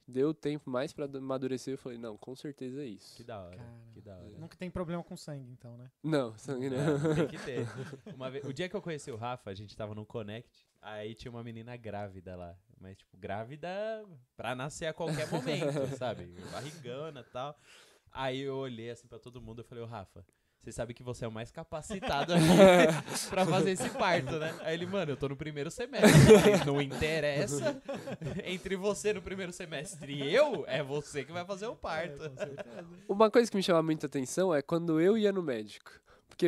deu 0.06 0.34
tempo 0.34 0.68
mais 0.68 0.92
pra 0.92 1.06
amadurecer, 1.06 1.74
eu 1.74 1.78
falei, 1.78 1.98
não, 1.98 2.16
com 2.16 2.34
certeza 2.34 2.82
é 2.82 2.86
isso. 2.86 3.16
Que 3.16 3.24
da 3.24 3.40
hora, 3.40 3.56
Cara. 3.56 3.72
que 3.92 4.00
da 4.00 4.16
hora. 4.16 4.38
Nunca 4.38 4.56
tem 4.56 4.70
problema 4.70 5.02
com 5.02 5.16
sangue, 5.16 5.50
então, 5.50 5.76
né? 5.76 5.90
Não, 6.02 6.36
sangue 6.36 6.68
não. 6.68 7.14
Tem 7.14 7.28
que 7.28 7.38
ter. 7.38 7.66
Uma 8.14 8.30
vez, 8.30 8.44
o 8.44 8.52
dia 8.52 8.68
que 8.68 8.76
eu 8.76 8.82
conheci 8.82 9.10
o 9.10 9.16
Rafa, 9.16 9.50
a 9.50 9.54
gente 9.54 9.76
tava 9.76 9.94
no 9.94 10.04
Connect, 10.04 10.66
aí 10.80 11.14
tinha 11.14 11.30
uma 11.30 11.42
menina 11.42 11.76
grávida 11.76 12.36
lá. 12.36 12.56
Mas, 12.80 12.98
tipo, 12.98 13.16
grávida 13.16 13.68
pra 14.36 14.54
nascer 14.54 14.86
a 14.86 14.92
qualquer 14.92 15.30
momento, 15.30 15.86
sabe? 15.96 16.34
Barrigana 16.50 17.20
e 17.20 17.24
tal. 17.32 17.56
Aí 18.10 18.40
eu 18.40 18.56
olhei 18.56 18.90
assim 18.90 19.06
pra 19.06 19.18
todo 19.18 19.40
mundo 19.40 19.62
e 19.62 19.64
falei, 19.64 19.82
ô 19.84 19.86
Rafa, 19.86 20.26
você 20.62 20.70
sabe 20.70 20.94
que 20.94 21.02
você 21.02 21.24
é 21.24 21.28
o 21.28 21.32
mais 21.32 21.50
capacitado 21.50 22.32
aqui 22.34 23.26
pra 23.28 23.44
fazer 23.44 23.72
esse 23.72 23.90
parto, 23.90 24.38
né? 24.38 24.54
Aí 24.60 24.74
ele, 24.74 24.86
mano, 24.86 25.10
eu 25.10 25.16
tô 25.16 25.28
no 25.28 25.36
primeiro 25.36 25.72
semestre. 25.72 26.10
Não 26.64 26.80
interessa. 26.80 27.82
Entre 28.44 28.76
você 28.76 29.12
no 29.12 29.20
primeiro 29.20 29.52
semestre 29.52 30.14
e 30.14 30.32
eu, 30.32 30.64
é 30.68 30.80
você 30.80 31.24
que 31.24 31.32
vai 31.32 31.44
fazer 31.44 31.66
o 31.66 31.74
parto. 31.74 32.22
É. 32.24 32.84
Uma 33.08 33.28
coisa 33.28 33.50
que 33.50 33.56
me 33.56 33.62
chama 33.62 33.82
muita 33.82 34.06
atenção 34.06 34.54
é 34.54 34.62
quando 34.62 35.00
eu 35.00 35.18
ia 35.18 35.32
no 35.32 35.42
médico. 35.42 35.90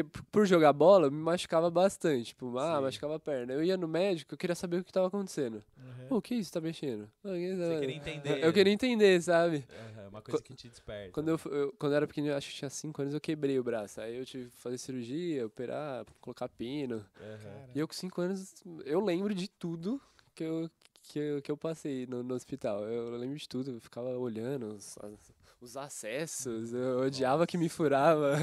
Porque 0.03 0.23
por 0.33 0.45
jogar 0.47 0.73
bola, 0.73 1.07
eu 1.07 1.13
me 1.13 1.19
machucava 1.23 1.71
bastante. 1.71 2.27
Tipo, 2.29 2.59
ah, 2.59 2.77
Sim. 2.79 2.83
machucava 2.83 3.15
a 3.17 3.19
perna. 3.21 3.53
Eu 3.53 3.63
ia 3.63 3.77
no 3.77 3.87
médico, 3.87 4.35
eu 4.35 4.39
queria 4.39 4.57
saber 4.57 4.79
o 4.81 4.85
que 4.85 4.93
tava 4.93 5.07
acontecendo. 5.07 5.63
Uhum. 5.77 6.07
Pô, 6.09 6.17
o 6.17 6.23
que 6.23 6.35
isso 6.35 6.53
tá 6.53 6.61
mexendo? 6.61 7.09
Ah, 7.23 7.29
Você 7.29 7.77
queria 7.81 7.97
entender. 7.97 8.45
Eu 8.45 8.53
queria 8.53 8.73
entender, 8.73 9.23
sabe? 9.23 9.65
Aham, 9.71 10.09
uma 10.09 10.23
coisa 10.23 10.43
que 10.43 10.55
te 10.55 10.69
desperta. 10.69 11.13
Quando 11.13 11.29
eu, 11.29 11.41
eu- 11.53 11.73
quando 11.79 11.93
eu 11.93 11.97
era 11.97 12.07
pequenininho, 12.09 12.37
acho 12.37 12.51
que 12.51 12.57
tinha 12.57 12.71
5 12.71 13.03
anos, 13.03 13.15
eu 13.15 13.21
quebrei 13.21 13.57
o 13.59 13.63
braço. 13.63 14.01
Aí 14.01 14.17
eu 14.17 14.25
tive 14.25 14.51
que 14.51 14.57
fazer 14.57 14.79
cirurgia, 14.79 15.47
operar, 15.47 16.05
colocar 16.21 16.49
pino. 16.49 17.05
Cara, 17.15 17.69
E 17.75 17.79
eu 17.79 17.87
com 17.87 17.95
5 17.95 18.21
anos, 18.21 18.53
eu 18.85 19.01
lembro 19.01 19.33
de 19.35 19.49
tudo 19.49 20.01
que 20.35 20.43
eu, 20.43 20.69
que 21.05 21.19
eu, 21.19 21.43
que 21.43 21.51
eu 21.51 21.57
passei 21.57 22.07
no, 22.07 22.23
no 22.23 22.35
hospital. 22.35 22.85
Eu 22.85 23.17
lembro 23.17 23.37
de 23.39 23.49
tudo, 23.49 23.73
eu 23.73 23.81
ficava 23.81 24.09
olhando 24.17 24.75
os, 24.75 24.97
as- 24.99 25.33
os 25.61 25.77
acessos, 25.77 26.73
eu 26.75 27.01
odiava 27.01 27.47
que 27.47 27.57
me 27.57 27.69
furava. 27.69 28.37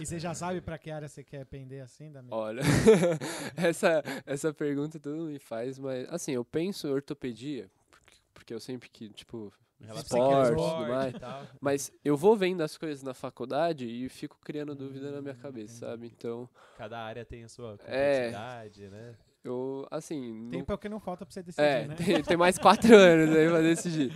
E 0.00 0.06
você 0.06 0.18
já 0.18 0.34
sabe 0.34 0.60
pra 0.60 0.78
que 0.78 0.90
área 0.90 1.08
você 1.08 1.22
quer 1.24 1.44
pender 1.44 1.82
assim 1.82 2.10
da? 2.10 2.22
Olha, 2.30 2.62
essa, 3.56 4.02
essa 4.24 4.52
pergunta 4.54 4.98
todo 4.98 5.16
mundo 5.16 5.30
me 5.30 5.38
faz, 5.38 5.78
mas 5.78 6.08
assim, 6.10 6.32
eu 6.32 6.44
penso 6.44 6.86
em 6.86 6.92
ortopedia, 6.92 7.70
porque, 7.90 8.14
porque 8.32 8.54
eu 8.54 8.60
sempre 8.60 8.88
que, 8.88 9.08
tipo, 9.10 9.52
Esporte, 9.94 10.62
tudo 10.74 10.88
mais. 10.88 11.14
e 11.14 11.18
mas 11.60 11.92
eu 12.02 12.16
vou 12.16 12.34
vendo 12.36 12.62
as 12.62 12.78
coisas 12.78 13.02
na 13.02 13.12
faculdade 13.12 13.86
e 13.86 14.08
fico 14.08 14.38
criando 14.42 14.74
dúvida 14.74 15.10
na 15.12 15.20
minha 15.20 15.34
cabeça, 15.34 15.86
sabe? 15.90 16.06
Então, 16.06 16.48
Cada 16.78 16.98
área 16.98 17.24
tem 17.24 17.44
a 17.44 17.48
sua 17.48 17.72
É. 17.72 17.76
complexidade, 17.76 18.88
né? 18.88 19.14
Eu, 19.46 19.86
assim, 19.90 20.32
não 20.42 20.50
Tempo 20.50 20.72
é 20.72 20.74
o 20.74 20.78
que 20.78 20.88
não 20.88 21.00
falta 21.00 21.24
pra 21.24 21.32
você 21.32 21.42
decidir, 21.42 21.64
É, 21.66 21.86
né? 21.86 21.94
tem, 21.94 22.22
tem 22.22 22.36
mais 22.36 22.58
quatro 22.58 22.94
anos 22.96 23.34
aí 23.34 23.48
pra 23.48 23.60
decidir. 23.60 24.12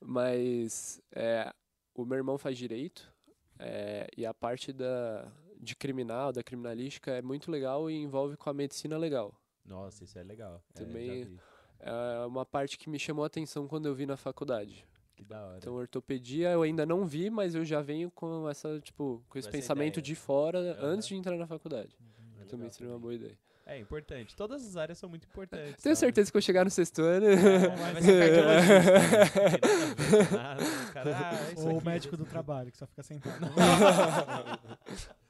Mas 0.00 1.00
é, 1.14 1.52
o 1.94 2.04
meu 2.04 2.16
irmão 2.18 2.36
faz 2.38 2.56
direito 2.58 3.12
é, 3.58 4.06
e 4.16 4.26
a 4.26 4.34
parte 4.34 4.72
da, 4.72 5.26
de 5.60 5.74
criminal, 5.74 6.32
da 6.32 6.42
criminalística 6.42 7.10
é 7.12 7.22
muito 7.22 7.50
legal 7.50 7.90
e 7.90 7.94
envolve 7.96 8.36
com 8.36 8.50
a 8.50 8.54
medicina 8.54 8.96
legal. 8.96 9.34
Nossa, 9.64 10.04
isso 10.04 10.18
é 10.18 10.22
legal. 10.22 10.62
É, 10.74 10.78
Também- 10.78 11.24
vi. 11.24 11.40
É 11.86 12.24
uma 12.26 12.46
parte 12.46 12.78
que 12.78 12.88
me 12.88 12.98
chamou 12.98 13.24
a 13.24 13.26
atenção 13.26 13.66
quando 13.68 13.86
eu 13.86 13.94
vi 13.94 14.06
na 14.06 14.16
faculdade. 14.16 14.86
Que 15.16 15.22
da 15.24 15.44
hora. 15.44 15.58
Então, 15.58 15.74
ortopedia 15.74 16.50
eu 16.50 16.62
ainda 16.62 16.86
não 16.86 17.04
vi, 17.04 17.28
mas 17.28 17.54
eu 17.54 17.62
já 17.64 17.82
venho 17.82 18.10
com 18.10 18.48
essa, 18.48 18.80
tipo, 18.80 19.22
com 19.28 19.38
esse 19.38 19.48
essa 19.48 19.56
pensamento 19.56 19.98
ideia. 19.98 20.02
de 20.02 20.14
fora 20.14 20.58
Aham. 20.58 20.86
antes 20.94 21.06
de 21.08 21.14
entrar 21.14 21.36
na 21.36 21.46
faculdade. 21.46 21.94
É 22.46 22.50
Também 22.50 22.64
legal 22.64 22.72
seria 22.72 22.92
uma 22.92 22.98
boa 22.98 23.14
ideia. 23.14 23.38
É 23.66 23.78
importante. 23.78 24.36
Todas 24.36 24.66
as 24.66 24.76
áreas 24.76 24.98
são 24.98 25.08
muito 25.08 25.26
importantes. 25.26 25.82
Tenho 25.82 25.96
sabe? 25.96 26.06
certeza 26.06 26.30
que 26.30 26.36
eu 26.36 26.42
chegar 26.42 26.64
no 26.64 26.70
sexto 26.70 27.00
ano. 27.00 27.26
Vai 27.92 28.02
ser 28.02 28.44
ah, 30.38 30.56
é 31.56 31.60
Ou 31.60 31.78
o 31.78 31.84
médico 31.84 32.14
do 32.14 32.26
trabalho, 32.26 32.70
que 32.70 32.76
só 32.76 32.86
fica 32.86 33.02
sentado. 33.02 33.38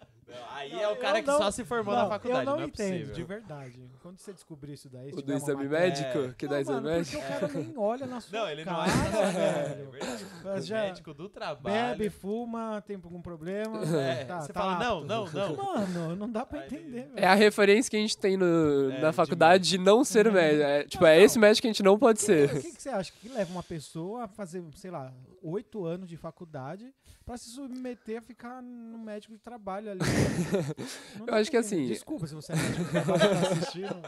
Não, 0.68 0.76
aí 0.78 0.82
Não, 0.82 0.90
é 0.90 0.92
o 0.92 0.96
cara 0.96 1.20
que 1.22 1.26
não- 1.28 1.38
só 1.38 1.50
se 1.50 1.64
formou 1.64 1.94
na 1.94 2.02
Não, 2.02 2.08
faculdade. 2.08 2.40
eu 2.40 2.50
não, 2.50 2.56
não 2.56 2.62
é 2.64 2.66
entendo, 2.66 2.90
possível. 2.92 3.14
de 3.14 3.24
verdade. 3.24 3.90
Quando 4.02 4.18
você 4.18 4.32
descobrir 4.32 4.72
isso 4.74 4.88
daí, 4.88 5.10
O 5.12 5.22
do 5.22 5.32
exame 5.32 5.64
matéria- 5.64 5.86
médico? 5.88 6.18
É. 6.18 6.34
Que 6.36 6.46
Não, 6.46 6.52
dá 6.52 6.60
exame 6.60 6.80
mano, 6.80 6.96
médico? 6.96 7.16
porque 7.22 7.34
o 7.34 7.40
cara 7.40 7.52
nem 7.52 7.74
olha 7.78 8.06
na 8.06 8.20
sua 8.20 8.38
Não, 8.40 8.48
ele 8.48 8.64
não 8.64 8.74
cara, 8.74 8.90
é. 8.90 9.60
É 9.60 9.74
velho. 9.74 9.90
verdade. 9.90 10.26
Mas 10.44 10.64
O 10.64 10.66
já 10.66 10.82
médico 10.82 11.14
do 11.14 11.28
trabalho. 11.28 11.74
bebe, 11.96 12.10
fuma, 12.10 12.82
tem 12.86 12.96
algum 12.96 13.20
problema. 13.20 13.80
É, 14.14 14.24
tá, 14.24 14.40
você 14.40 14.52
tá 14.52 14.60
fala, 14.60 14.78
não, 14.78 14.98
apto. 14.98 15.06
não, 15.06 15.26
não. 15.26 15.56
Mano, 15.56 16.16
não 16.16 16.30
dá 16.30 16.44
pra 16.44 16.60
Aí 16.60 16.66
entender, 16.66 17.02
velho. 17.08 17.12
É 17.16 17.26
a 17.26 17.34
referência 17.34 17.90
que 17.90 17.96
a 17.96 18.00
gente 18.00 18.16
tem 18.18 18.36
no, 18.36 18.90
É, 18.90 19.00
na 19.00 19.10
de 19.10 19.16
faculdade 19.16 19.68
de 19.68 19.78
não 19.78 20.04
ser 20.04 20.30
médico. 20.30 20.62
É, 20.62 20.84
tipo, 20.84 21.04
Não, 21.04 21.10
é 21.10 21.16
não. 21.18 21.24
esse 21.24 21.38
médico 21.38 21.62
que 21.62 21.68
a 21.68 21.72
gente 21.72 21.82
não 21.82 21.98
pode 21.98 22.18
O 22.20 22.22
ser. 22.22 22.50
que, 22.60 22.72
que 22.72 22.82
você 22.82 22.88
acha 22.88 23.12
que 23.20 23.28
leva 23.28 23.50
uma 23.52 23.62
pessoa 23.62 24.24
a 24.24 24.28
fazer, 24.28 24.62
sei 24.76 24.90
lá, 24.90 25.12
oito 25.46 25.84
anos 25.84 26.08
de 26.08 26.16
faculdade 26.16 26.92
pra 27.24 27.36
se 27.36 27.50
submeter 27.50 28.18
a 28.18 28.22
ficar 28.22 28.62
no 28.62 28.98
médico 28.98 29.32
de 29.34 29.38
trabalho 29.40 29.90
ali? 29.90 30.00
Não 31.18 31.26
Eu 31.26 31.34
acho 31.34 31.50
que 31.50 31.56
assim-. 31.56 31.86
Desculpa 31.86 32.26
se 32.26 32.34
você 32.34 32.52
é 32.52 32.56
médico 32.56 32.84
de 32.84 32.90
trabalho 32.90 33.20
tá 33.20 33.40
assistindo. 33.52 34.02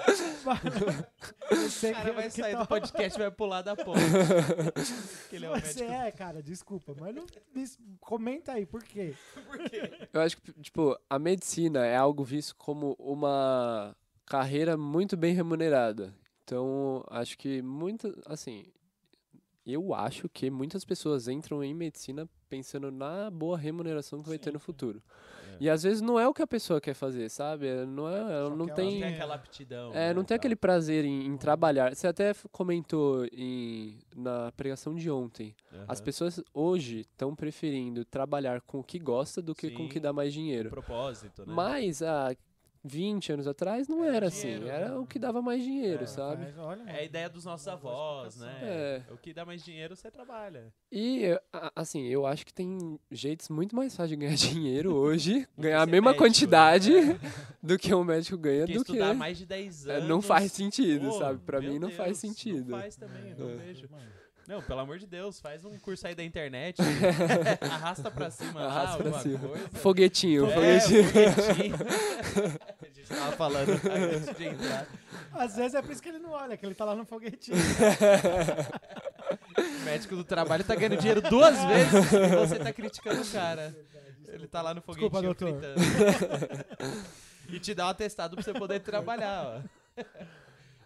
mas 0.44 1.82
O 1.84 1.92
cara 1.92 2.12
vai 2.12 2.30
sair 2.30 2.52
tá- 2.52 2.62
do 2.62 2.68
podcast 2.68 3.18
e 3.18 3.22
vai 3.22 3.30
pular 3.30 3.62
da 3.62 3.76
ponte. 3.76 4.00
que 5.30 5.36
ele 5.36 5.46
é 5.46 5.50
o 5.50 5.54
Você 5.60 5.80
médico. 5.84 5.92
é, 5.92 6.10
cara, 6.10 6.42
desculpa, 6.42 6.94
mas 6.98 7.14
não, 7.14 7.24
me- 7.54 7.96
comenta 8.00 8.52
aí, 8.52 8.66
por 8.66 8.82
quê? 8.82 9.14
Por 9.46 9.58
quê? 9.58 10.08
Eu 10.12 10.20
acho 10.20 10.36
que, 10.38 10.52
tipo, 10.62 10.98
a 11.08 11.18
medicina 11.18 11.84
é 11.84 11.96
algo 11.96 12.24
visto 12.24 12.54
como 12.56 12.94
uma 12.98 13.94
carreira 14.24 14.76
muito 14.76 15.16
bem 15.16 15.34
remunerada. 15.34 16.14
Então, 16.44 17.04
acho 17.10 17.36
que 17.36 17.60
muita, 17.62 18.12
assim, 18.26 18.66
eu 19.66 19.92
acho 19.94 20.28
que 20.28 20.50
muitas 20.50 20.84
pessoas 20.84 21.26
entram 21.28 21.62
em 21.64 21.74
medicina 21.74 22.28
pensando 22.48 22.90
na 22.92 23.28
boa 23.30 23.58
remuneração 23.58 24.22
que 24.22 24.28
vai 24.28 24.38
ter 24.38 24.52
no 24.52 24.60
futuro. 24.60 25.02
É. 25.52 25.56
E 25.58 25.68
às 25.70 25.82
vezes 25.82 26.00
não 26.00 26.18
é 26.20 26.28
o 26.28 26.32
que 26.34 26.42
a 26.42 26.46
pessoa 26.46 26.80
quer 26.80 26.94
fazer, 26.94 27.28
sabe? 27.28 27.66
É- 27.66 27.84
Não 27.84 28.08
é, 28.08 28.20
Só 28.44 28.54
não 28.54 28.66
tem 28.66 29.00
tem 29.00 29.04
aquela 29.04 29.34
aptidão. 29.34 29.90
É, 29.90 30.08
né, 30.08 30.14
não 30.14 30.22
tem 30.22 30.36
aquele 30.36 30.54
prazer 30.54 31.04
em, 31.04 31.26
em 31.26 31.36
trabalhar. 31.36 31.94
Você 31.96 32.06
até 32.06 32.32
comentou 32.52 33.24
em, 33.32 33.98
na 34.14 34.52
pregação 34.52 34.94
de 34.94 35.10
ontem. 35.10 35.54
As 35.88 35.98
Aham. 35.98 36.04
pessoas 36.04 36.40
hoje 36.54 37.00
estão 37.00 37.34
preferindo 37.34 38.04
trabalhar 38.04 38.60
com 38.60 38.78
o 38.78 38.84
que 38.84 38.98
gosta 38.98 39.42
do 39.42 39.54
que 39.54 39.70
com 39.70 39.84
o 39.86 39.88
que 39.88 39.94
Sim. 39.94 40.00
dá 40.00 40.12
mais 40.12 40.30
Um 40.32 40.36
dinheiro. 40.38 40.70
propósito, 40.70 41.44
né? 41.44 41.52
Mas 41.52 42.02
há 42.02 42.34
20 42.86 43.32
anos 43.32 43.46
atrás 43.46 43.88
não 43.88 44.04
Era 44.04 44.16
era 44.16 44.30
dinheiro, 44.30 44.64
assim. 44.64 44.70
Era 44.70 44.88
né? 44.90 44.96
o 44.96 45.06
que 45.06 45.18
dava 45.18 45.42
mais 45.42 45.62
dinheiro, 45.62 46.04
É, 46.04 46.06
sabe? 46.06 46.44
Mas, 46.44 46.58
olha, 46.58 46.82
É 46.86 47.00
a 47.00 47.02
ideia 47.02 47.28
dos 47.28 47.44
nossos 47.44 47.66
avós, 47.68 48.36
né? 48.36 48.58
É. 48.62 49.02
O 49.12 49.16
que 49.16 49.34
dá 49.34 49.44
mais 49.44 49.64
dinheiro, 49.64 49.96
você 49.96 50.10
trabalha. 50.10 50.72
E, 50.90 51.24
assim, 51.74 52.06
eu 52.06 52.24
acho 52.26 52.46
que 52.46 52.54
tem 52.54 52.98
jeitos 53.10 53.48
muito 53.48 53.74
mais 53.74 53.94
fáceis 53.96 54.10
de 54.10 54.16
ganhar 54.16 54.36
dinheiro 54.36 54.94
hoje, 54.94 55.46
ganhar 55.58 55.82
a 55.82 55.86
mesma 55.86 56.10
médico, 56.10 56.22
né? 56.24 56.28
quantidade 56.28 56.90
do 57.62 57.78
que 57.78 57.94
um 57.94 58.04
médico 58.04 58.36
ganha 58.38 58.60
Porque 58.66 58.78
do 58.78 58.84
que. 58.84 58.92
estudar 58.92 59.14
mais 59.14 59.38
de 59.38 59.46
10 59.46 59.86
É, 59.88 59.96
anos... 59.96 60.08
não 60.08 60.22
faz 60.22 60.52
sentido, 60.52 61.08
Pô, 61.08 61.18
sabe? 61.18 61.40
Pra 61.40 61.60
mim 61.60 61.78
não 61.78 61.88
Deus, 61.88 61.94
faz 61.94 62.18
sentido. 62.18 62.70
Não 62.70 62.78
faz 62.78 62.96
também, 62.96 63.30
eu 63.30 63.38
não 63.38 63.50
É. 63.50 63.54
vejo. 63.56 63.88
Mano, 63.90 64.04
Não, 64.48 64.62
pelo 64.62 64.80
amor 64.80 64.98
de 64.98 65.06
Deus, 65.06 65.40
faz 65.40 65.64
um 65.64 65.76
curso 65.78 66.06
aí 66.06 66.14
da 66.14 66.22
internet. 66.22 66.78
arrasta 67.68 68.10
pra 68.10 68.30
cima 68.30 68.60
Arrasta 68.64 68.90
lá, 68.90 68.96
pra 68.96 69.06
alguma 69.06 69.22
cima. 69.22 69.38
coisa. 69.40 69.68
Foguetinho, 69.74 70.46
É, 70.50 70.54
foguetinho. 70.80 71.04
foguetinho. 71.04 71.74
a 72.82 72.86
gente 72.94 73.08
tava 73.08 73.32
falando 73.32 73.70
antes 73.70 74.36
de 74.36 74.44
entrar. 74.46 74.86
Às 75.32 75.56
vezes 75.56 75.74
é 75.74 75.82
por 75.82 75.90
isso 75.90 76.00
que 76.02 76.08
ele 76.08 76.18
não 76.18 76.30
olha, 76.30 76.56
que 76.56 76.64
ele 76.64 76.74
tá 76.74 76.84
lá 76.84 76.94
no 76.94 77.04
foguetinho. 77.04 77.56
O 79.58 79.80
médico 79.84 80.14
do 80.16 80.24
trabalho 80.24 80.62
tá 80.64 80.74
ganhando 80.74 80.96
dinheiro 80.98 81.20
duas 81.22 81.56
vezes 81.64 82.12
e 82.12 82.36
você 82.36 82.58
tá 82.58 82.72
criticando 82.72 83.22
o 83.22 83.26
cara. 83.26 83.74
Ele 84.28 84.46
tá 84.46 84.62
lá 84.62 84.72
no 84.74 84.80
foguetinho 84.82 85.10
Desculpa, 85.10 85.44
doutor. 85.44 85.60
fritando. 85.60 86.64
e 87.48 87.58
te 87.58 87.74
dá 87.74 87.86
um 87.86 87.90
atestado 87.90 88.36
pra 88.36 88.44
você 88.44 88.52
poder 88.52 88.80
trabalhar, 88.80 89.44
ó. 89.44 90.02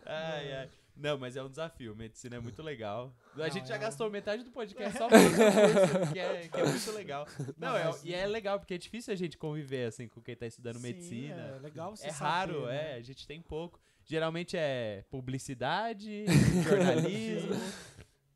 Ai, 0.07 0.53
ai. 0.55 0.69
Não, 1.01 1.19
mas 1.19 1.37
é 1.37 1.43
um 1.43 1.49
desafio. 1.49 1.97
Medicina 1.97 2.37
é 2.37 2.41
muito 2.41 2.63
legal. 2.63 3.15
A 3.35 3.39
Não, 3.39 3.51
gente 3.51 3.67
já 3.67 3.75
é 3.75 3.79
um- 3.79 3.81
gastou 3.81 4.11
metade 4.11 4.45
do 4.45 4.51
podcast 4.51 4.99
só 4.99 5.09
falando 5.09 5.35
curso, 5.35 6.13
que 6.13 6.19
é, 6.19 6.49
que 6.49 6.61
é 6.61 6.65
muito 6.67 6.93
legal. 6.93 7.27
Não, 7.57 7.77
é- 7.77 7.91
e 8.05 8.15
é 8.15 8.27
legal, 8.27 8.59
porque 8.59 8.75
é 8.75 8.79
difícil 8.79 9.13
a 9.13 9.17
gente 9.17 9.39
conviver 9.39 9.87
assim 9.87 10.07
com 10.09 10.21
quem 10.21 10.37
tá 10.37 10.47
estudando 10.47 10.77
Sim, 10.77 10.83
medicina. 10.83 11.55
É 11.57 11.59
legal 11.61 11.97
você 11.97 12.09
É 12.09 12.11
saber, 12.13 12.31
raro, 12.53 12.67
né? 12.67 12.93
é. 12.93 12.95
A 12.97 13.03
gente 13.03 13.27
tem 13.27 13.41
pouco. 13.41 13.81
Geralmente 14.05 14.57
é 14.57 15.05
publicidade, 15.11 16.25
jornalismo. 16.69 17.51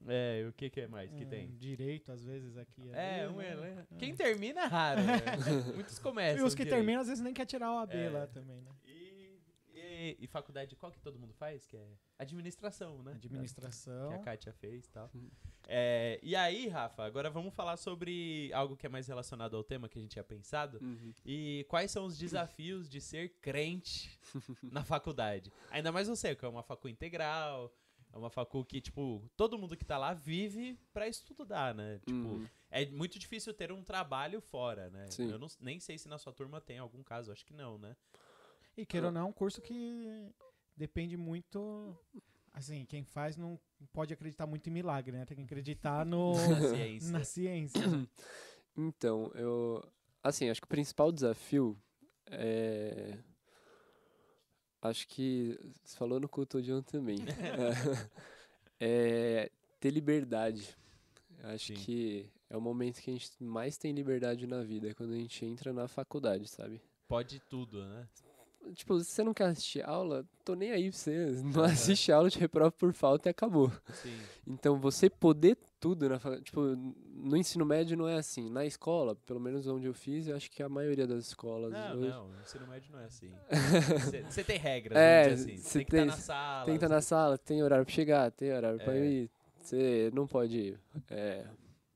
é, 0.06 0.44
o 0.48 0.52
que, 0.52 0.68
que 0.70 0.80
é 0.82 0.86
mais 0.86 1.10
que 1.10 1.24
Hum, 1.24 1.28
tem? 1.28 1.50
Direito, 1.56 2.12
às 2.12 2.24
vezes, 2.24 2.56
aqui. 2.56 2.90
É, 2.92 3.22
ali, 3.24 3.32
um 3.32 3.36
né? 3.38 3.84
é? 3.90 3.96
Quem 3.98 4.14
termina 4.14 4.60
é 4.62 4.66
raro. 4.66 5.00
né? 5.02 5.16
Muitos 5.74 5.96
E 5.96 6.00
começam. 6.00 6.46
os 6.46 6.54
que 6.54 6.64
terminam, 6.66 7.00
às 7.00 7.08
vezes, 7.08 7.22
nem 7.22 7.32
quer 7.32 7.46
tirar 7.46 7.72
o 7.72 7.78
AB 7.78 7.96
É. 7.96 8.10
lá 8.10 8.26
também, 8.26 8.60
né? 8.60 8.70
E, 10.18 10.26
faculdade, 10.26 10.76
qual 10.76 10.90
que 10.92 11.00
todo 11.00 11.18
mundo 11.18 11.32
faz? 11.34 11.66
Que 11.66 11.76
é 11.76 11.86
administração, 12.18 13.02
né? 13.02 13.12
Administração. 13.12 14.08
Que 14.10 14.14
a 14.14 14.18
Kátia 14.18 14.52
fez 14.52 14.86
e 14.86 14.90
tal. 14.90 15.10
Hum. 15.14 15.28
É, 15.66 16.20
e 16.22 16.36
aí, 16.36 16.68
Rafa, 16.68 17.04
agora 17.04 17.30
vamos 17.30 17.54
falar 17.54 17.76
sobre 17.76 18.50
algo 18.52 18.76
que 18.76 18.86
é 18.86 18.88
mais 18.88 19.06
relacionado 19.08 19.56
ao 19.56 19.64
tema 19.64 19.88
que 19.88 19.98
a 19.98 20.02
gente 20.02 20.10
tinha 20.12 20.24
pensado. 20.24 20.78
Uhum. 20.82 21.12
E 21.24 21.64
quais 21.68 21.90
são 21.90 22.04
os 22.04 22.18
desafios 22.18 22.88
de 22.88 23.00
ser 23.00 23.30
crente 23.40 24.18
na 24.62 24.84
faculdade? 24.84 25.52
Ainda 25.70 25.90
mais 25.90 26.06
você, 26.08 26.34
que 26.34 26.44
é 26.44 26.48
uma 26.48 26.62
facu 26.62 26.88
integral, 26.88 27.72
é 28.12 28.16
uma 28.18 28.30
facu 28.30 28.64
que, 28.64 28.80
tipo, 28.80 29.22
todo 29.36 29.58
mundo 29.58 29.76
que 29.76 29.84
tá 29.84 29.96
lá 29.98 30.12
vive 30.14 30.78
pra 30.92 31.08
estudar, 31.08 31.74
né? 31.74 31.98
Tipo, 32.00 32.12
Uhum. 32.28 32.46
é 32.70 32.86
muito 32.86 33.18
difícil 33.18 33.52
ter 33.54 33.72
um 33.72 33.82
trabalho 33.82 34.40
fora, 34.40 34.90
né? 34.90 35.06
Sim. 35.10 35.30
Eu 35.30 35.38
não- 35.38 35.48
nem 35.60 35.80
sei 35.80 35.96
se 35.98 36.08
na 36.08 36.18
sua 36.18 36.32
turma 36.32 36.60
tem 36.60 36.78
algum 36.78 37.02
caso, 37.02 37.32
acho 37.32 37.44
que 37.44 37.54
não, 37.54 37.78
né? 37.78 37.96
E 38.76 38.84
queira 38.84 39.06
ou 39.06 39.12
não, 39.12 39.22
é 39.22 39.24
um 39.24 39.32
curso 39.32 39.60
que 39.60 40.30
depende 40.76 41.16
muito. 41.16 41.96
Assim, 42.52 42.84
quem 42.84 43.04
faz 43.04 43.36
não 43.36 43.58
pode 43.92 44.12
acreditar 44.12 44.46
muito 44.46 44.68
em 44.68 44.72
milagre, 44.72 45.12
né? 45.16 45.24
Tem 45.24 45.36
que 45.36 45.42
acreditar 45.42 46.04
no, 46.04 46.32
Na 46.48 46.68
ciência. 46.68 47.12
na 47.12 47.24
ciência. 47.24 47.80
Então, 48.76 49.30
eu. 49.36 49.80
Assim, 50.20 50.50
acho 50.50 50.60
que 50.60 50.64
o 50.64 50.68
principal 50.68 51.12
desafio 51.12 51.80
é. 52.26 53.16
Acho 54.82 55.06
que. 55.06 55.56
Você 55.84 55.96
falou 55.96 56.18
no 56.18 56.28
culto 56.28 56.60
de 56.60 56.72
ontem 56.72 56.90
também. 56.98 57.18
é, 58.80 59.44
é 59.44 59.50
ter 59.78 59.90
liberdade. 59.90 60.76
Acho 61.44 61.68
Sim. 61.68 61.74
que 61.74 62.28
é 62.28 62.34
é 62.54 62.56
o 62.56 62.60
momento 62.60 63.00
que 63.00 63.10
a 63.10 63.12
gente 63.12 63.30
mais 63.42 63.76
tem 63.76 63.92
liberdade 63.92 64.46
na 64.46 64.62
vida, 64.62 64.88
é 64.88 64.94
quando 64.94 65.12
a 65.12 65.16
gente 65.16 65.44
entra 65.44 65.72
na 65.72 65.88
faculdade, 65.88 66.48
sabe? 66.48 66.80
Pode 67.08 67.40
tudo, 67.40 67.84
né? 67.84 68.08
Tipo, 68.72 68.98
se 69.00 69.04
você 69.10 69.22
não 69.22 69.34
quer 69.34 69.44
assistir 69.46 69.82
aula, 69.88 70.24
tô 70.44 70.54
nem 70.54 70.70
aí 70.70 70.90
pra 70.90 70.98
você. 70.98 71.26
Não 71.54 71.62
assiste 71.64 72.10
aula, 72.10 72.30
te 72.30 72.38
reprova 72.38 72.70
por 72.72 72.92
falta 72.92 73.28
e 73.28 73.30
acabou. 73.30 73.70
Sim. 74.02 74.16
Então, 74.46 74.78
você 74.80 75.10
poder 75.10 75.56
tudo 75.78 76.08
na. 76.08 76.18
Tipo, 76.40 76.60
no 77.14 77.36
ensino 77.36 77.64
médio 77.66 77.96
não 77.96 78.08
é 78.08 78.16
assim. 78.16 78.48
Na 78.50 78.64
escola, 78.64 79.14
pelo 79.26 79.38
menos 79.40 79.66
onde 79.66 79.86
eu 79.86 79.94
fiz, 79.94 80.26
eu 80.26 80.36
acho 80.36 80.50
que 80.50 80.62
a 80.62 80.68
maioria 80.68 81.06
das 81.06 81.26
escolas. 81.26 81.72
Não, 81.72 81.96
hoje- 81.98 82.08
não, 82.08 82.26
o 82.26 82.40
ensino 82.42 82.66
médio 82.66 82.92
não 82.92 83.00
é 83.00 83.04
assim. 83.04 83.30
Você 84.30 84.44
tem 84.44 84.58
regras, 84.58 84.96
É, 84.98 85.26
assim. 85.32 85.56
Você 85.56 85.62
cê 85.62 85.78
tem 85.78 85.84
que 85.86 85.96
estar 85.96 85.98
tem- 85.98 86.06
na 86.06 86.16
sala. 86.16 86.64
Tem 86.64 86.74
que 86.74 86.84
estar 86.84 86.94
na 86.94 87.00
sala, 87.00 87.38
tem 87.38 87.62
horário 87.62 87.84
pra 87.84 87.94
chegar, 87.94 88.30
tem 88.30 88.52
horário 88.52 88.78
pra 88.78 88.94
É. 88.96 89.04
ir. 89.06 89.30
Você 89.60 90.10
não 90.14 90.26
pode. 90.26 90.78
é, 91.10 91.44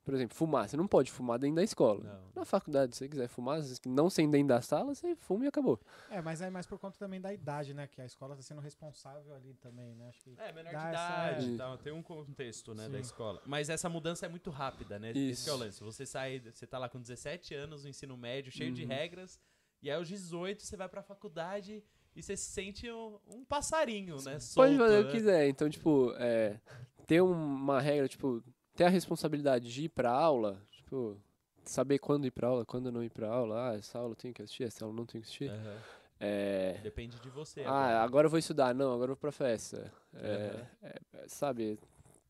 por 0.09 0.15
exemplo, 0.15 0.35
fumar. 0.35 0.67
Você 0.67 0.75
não 0.77 0.87
pode 0.87 1.11
fumar 1.11 1.37
dentro 1.39 1.55
da 1.57 1.63
escola. 1.63 2.03
Não. 2.03 2.21
Na 2.35 2.45
faculdade, 2.45 2.95
se 2.95 2.99
você 2.99 3.09
quiser 3.09 3.27
fumar, 3.27 3.61
se 3.61 3.79
não 3.87 4.09
sendo 4.09 4.31
dentro 4.31 4.47
da 4.47 4.61
sala, 4.61 4.93
você 4.95 5.15
fuma 5.15 5.45
e 5.45 5.47
acabou. 5.47 5.79
É, 6.09 6.21
mas 6.21 6.41
é 6.41 6.49
mais 6.49 6.65
por 6.65 6.79
conta 6.79 6.97
também 6.97 7.19
da 7.21 7.33
idade, 7.33 7.73
né? 7.73 7.87
Que 7.87 8.01
a 8.01 8.05
escola 8.05 8.35
tá 8.35 8.41
sendo 8.41 8.61
responsável 8.61 9.33
ali 9.35 9.53
também, 9.55 9.93
né? 9.95 10.09
Acho 10.09 10.21
que 10.21 10.35
É, 10.37 10.51
menor 10.51 10.69
de 10.69 10.75
essa- 10.75 10.87
idade 10.87 11.45
é. 11.45 11.49
e 11.53 11.57
tal, 11.57 11.77
tem 11.77 11.93
um 11.93 12.01
contexto, 12.03 12.73
né, 12.73 12.89
da 12.89 12.97
Sim. 12.97 13.01
escola. 13.01 13.41
Mas 13.45 13.69
essa 13.69 13.87
mudança 13.89 14.25
é 14.25 14.29
muito 14.29 14.49
rápida, 14.49 14.97
né? 14.99 15.11
Esse 15.11 15.29
Isso. 15.31 15.43
que 15.45 15.49
é 15.49 15.53
o 15.53 15.57
lance. 15.57 15.83
Você 15.83 16.05
sai, 16.05 16.39
você 16.39 16.65
tá 16.65 16.77
lá 16.77 16.89
com 16.89 16.99
17 16.99 17.53
anos 17.53 17.83
no 17.83 17.89
ensino 17.89 18.17
médio, 18.17 18.51
cheio 18.51 18.71
de 18.73 18.83
Uhum. 18.83 18.87
regras, 18.89 19.39
e 19.81 19.89
aí 19.89 19.95
aos 19.95 20.07
18 20.07 20.63
você 20.63 20.75
vai 20.75 20.89
pra 20.89 21.01
faculdade 21.01 21.83
e 22.15 22.23
você 22.23 22.35
se 22.35 22.51
sente 22.51 22.89
um, 22.91 23.19
um 23.27 23.45
passarinho, 23.45 24.15
né? 24.17 24.31
Pode 24.33 24.43
Solto, 24.43 24.77
fazer 24.77 24.99
o 24.99 25.03
né? 25.03 25.05
que 25.05 25.11
quiser. 25.11 25.47
Então, 25.47 25.69
tipo, 25.69 26.11
é, 26.17 26.59
ter 27.07 27.21
uma 27.21 27.79
regra, 27.79 28.07
tipo, 28.07 28.43
ter 28.79 28.85
a 28.85 28.89
responsabilidade 28.89 29.69
de 29.69 29.83
ir 29.83 29.89
pra 29.89 30.09
aula, 30.09 30.57
tipo, 30.71 31.17
saber 31.65 31.99
quando 31.99 32.25
ir 32.25 32.31
pra 32.31 32.47
aula, 32.47 32.65
quando 32.65 32.89
não 32.89 33.03
ir 33.03 33.09
pra 33.09 33.27
aula. 33.27 33.71
Ah, 33.71 33.75
essa 33.75 33.99
aula 33.99 34.13
eu 34.13 34.15
tenho 34.15 34.33
que 34.33 34.41
assistir, 34.41 34.63
essa 34.63 34.85
aula 34.85 34.93
eu 34.93 34.97
não 34.97 35.05
tenho 35.05 35.21
que 35.21 35.27
assistir. 35.27 35.49
Aham. 35.49 35.77
É, 36.17 36.79
Depende 36.81 37.19
de 37.19 37.29
você. 37.29 37.61
ah, 37.65 38.01
agora. 38.01 38.27
eu 38.27 38.29
vou 38.29 38.39
estudar. 38.39 38.73
Não, 38.73 38.93
agora 38.93 39.11
eu 39.11 39.15
vou 39.15 39.17
pra 39.17 39.33
festa. 39.33 39.91
É, 40.13 40.65
é, 40.81 40.99
é, 41.13 41.27
sabe, 41.27 41.77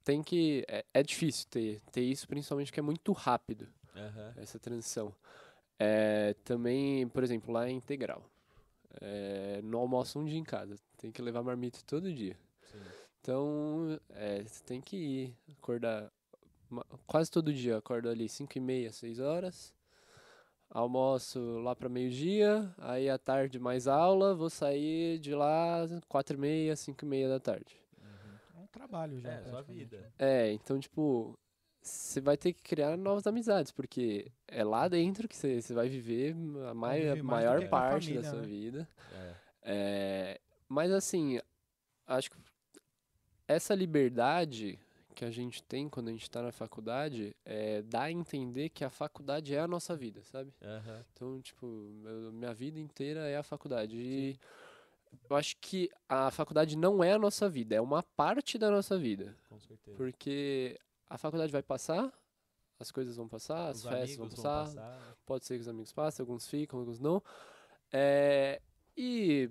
tem 0.03 0.23
que... 0.23 0.65
É, 0.67 0.83
é 0.91 1.03
difícil 1.03 1.47
ter, 1.51 1.81
ter 1.91 2.01
isso, 2.01 2.27
principalmente 2.27 2.71
porque 2.71 2.79
é 2.79 2.83
muito 2.83 3.11
rápido, 3.11 3.67
Aham. 3.95 4.33
essa 4.37 4.57
transição. 4.57 5.13
É, 5.77 6.33
também, 6.43 7.07
por 7.09 7.23
exemplo, 7.23 7.53
lá 7.53 7.67
é 7.67 7.71
integral. 7.71 8.23
Não 9.63 9.81
almoço 9.81 10.17
um 10.17 10.25
dia 10.25 10.39
em 10.39 10.43
casa. 10.43 10.77
Tem 10.97 11.11
que 11.11 11.21
levar 11.21 11.43
marmita 11.43 11.77
todo 11.85 12.11
dia. 12.11 12.35
Sim. 12.71 12.81
Então, 13.21 13.99
você 14.47 14.63
tem 14.63 14.81
que 14.81 14.97
ir, 14.97 15.37
acordar 15.61 16.11
quase 17.07 17.29
todo 17.31 17.53
dia. 17.53 17.77
Acordo 17.77 18.09
ali 18.09 18.27
5 18.29 18.57
e 18.57 18.61
meia, 18.61 18.91
6 18.91 19.19
horas. 19.19 19.73
Almoço 20.69 21.39
lá 21.59 21.75
para 21.75 21.89
meio-dia. 21.89 22.73
Aí 22.77 23.09
à 23.09 23.17
tarde 23.17 23.57
mais 23.59 23.87
aula. 23.87 24.35
Vou 24.35 24.49
sair 24.49 25.17
de 25.19 25.33
lá 25.33 25.87
4 26.07 26.35
e 26.37 26.39
meia, 26.39 26.75
5 26.75 27.03
e 27.03 27.07
meia 27.07 27.27
da 27.27 27.39
tarde. 27.39 27.75
é 28.55 28.59
um 28.59 28.67
trabalho 28.67 29.19
já. 29.19 29.31
É, 29.31 29.43
sua 29.49 29.61
vida. 29.63 29.97
né? 29.99 30.11
É, 30.19 30.51
então, 30.51 30.79
tipo, 30.79 31.37
você 31.81 32.21
vai 32.21 32.37
ter 32.37 32.53
que 32.53 32.61
criar 32.61 32.95
novas 32.97 33.25
amizades, 33.25 33.71
porque 33.71 34.31
é 34.47 34.63
lá 34.63 34.87
dentro 34.87 35.27
que 35.27 35.35
você 35.35 35.61
vai 35.73 35.89
viver 35.89 36.35
a, 36.69 36.73
mai- 36.73 37.01
viver 37.01 37.23
maior 37.23 37.67
parte 37.69 38.03
família, 38.05 38.21
da 38.21 38.29
sua 38.29 38.41
né? 38.41 38.47
vida. 38.47 38.89
É. 39.11 39.33
É, 39.61 40.41
mas 40.67 40.91
assim, 40.91 41.39
acho 42.05 42.29
que 42.31 42.37
essa 43.47 43.73
liberdade 43.73 44.79
que 45.19 45.25
a 45.25 45.31
gente 45.31 45.61
tem 45.61 45.89
quando 45.89 46.07
a 46.07 46.11
gente 46.11 46.21
está 46.21 46.41
na 46.41 46.49
faculdade 46.49 47.35
é, 47.43 47.81
dá 47.81 48.03
a 48.03 48.11
entender 48.11 48.69
que 48.69 48.85
a 48.85 48.89
faculdade 48.89 49.53
é 49.53 49.59
a 49.59 49.67
nossa 49.67 49.93
vida, 49.93 50.23
sabe? 50.23 50.53
Aham. 50.63 51.05
Então, 51.11 51.41
tipo, 51.41 51.65
eu- 52.05 52.31
minha 52.31 52.53
vida 52.53 52.79
inteira 52.79 53.27
é 53.27 53.35
a 53.35 53.43
faculdade. 53.43 53.97
E 53.97 54.39
eu 55.29 55.35
acho 55.35 55.57
que 55.57 55.89
a 56.07 56.31
faculdade 56.31 56.77
não 56.77 57.03
é 57.03 57.11
a 57.11 57.19
nossa 57.19 57.49
vida, 57.49 57.75
é 57.75 57.81
uma 57.81 58.01
parte 58.01 58.57
da 58.57 58.71
nossa 58.71 58.97
vida. 58.97 59.35
Com 59.49 59.59
certeza. 59.59 59.97
Porque 59.97 60.79
a 61.09 61.17
faculdade 61.17 61.51
vai 61.51 61.61
passar, 61.63 62.13
as 62.79 62.89
coisas 62.89 63.17
vão 63.17 63.27
passar, 63.27 63.67
as 63.67 63.83
Os 63.83 63.89
festas 63.89 64.15
vão 64.15 64.29
passar, 64.29 64.65
passar. 64.67 65.17
pode 65.25 65.45
ser 65.45 65.55
que 65.55 65.61
os 65.61 65.67
amigos 65.67 65.91
passem, 65.91 66.23
alguns 66.23 66.47
ficam, 66.47 66.79
alguns 66.79 66.97
não. 67.01 67.21
É, 67.91 68.61
e 68.95 69.49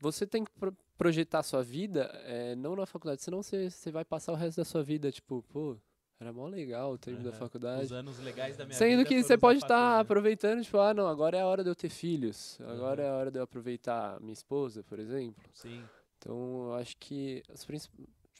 você 0.00 0.26
tem 0.26 0.42
que 0.44 0.50
projetar 0.96 1.42
sua 1.42 1.62
vida 1.62 2.04
é, 2.24 2.54
não 2.56 2.76
na 2.76 2.86
faculdade, 2.86 3.22
senão 3.22 3.42
você, 3.42 3.70
você 3.70 3.90
vai 3.90 4.04
passar 4.04 4.32
o 4.32 4.36
resto 4.36 4.58
da 4.58 4.64
sua 4.64 4.82
vida, 4.82 5.10
tipo, 5.10 5.42
pô, 5.50 5.76
era 6.20 6.32
mó 6.32 6.46
legal 6.46 6.92
o 6.92 6.98
tempo 6.98 7.22
da 7.22 7.30
Aham. 7.30 7.38
faculdade. 7.38 7.84
Os 7.86 7.92
anos 7.92 8.18
legais 8.18 8.56
da 8.56 8.64
minha 8.64 8.76
Sendo 8.78 8.98
vida 8.98 9.04
que 9.04 9.14
foram 9.14 9.26
você 9.26 9.36
da 9.36 9.40
pode 9.40 9.58
estar 9.58 9.68
facu, 9.80 9.94
né? 9.96 10.00
aproveitando, 10.00 10.62
tipo, 10.62 10.78
ah, 10.78 10.94
não, 10.94 11.06
agora 11.06 11.36
é 11.36 11.40
a 11.40 11.46
hora 11.46 11.62
de 11.64 11.70
eu 11.70 11.74
ter 11.74 11.88
filhos, 11.90 12.58
agora 12.60 13.02
Aham. 13.02 13.08
é 13.08 13.12
a 13.12 13.16
hora 13.16 13.30
de 13.30 13.38
eu 13.38 13.42
aproveitar 13.42 14.20
minha 14.20 14.32
esposa, 14.32 14.82
por 14.84 14.98
exemplo. 14.98 15.42
Sim. 15.52 15.88
Então, 16.18 16.66
eu 16.68 16.74
acho 16.74 16.96
que, 16.98 17.42
as 17.52 17.64
princip- 17.64 17.92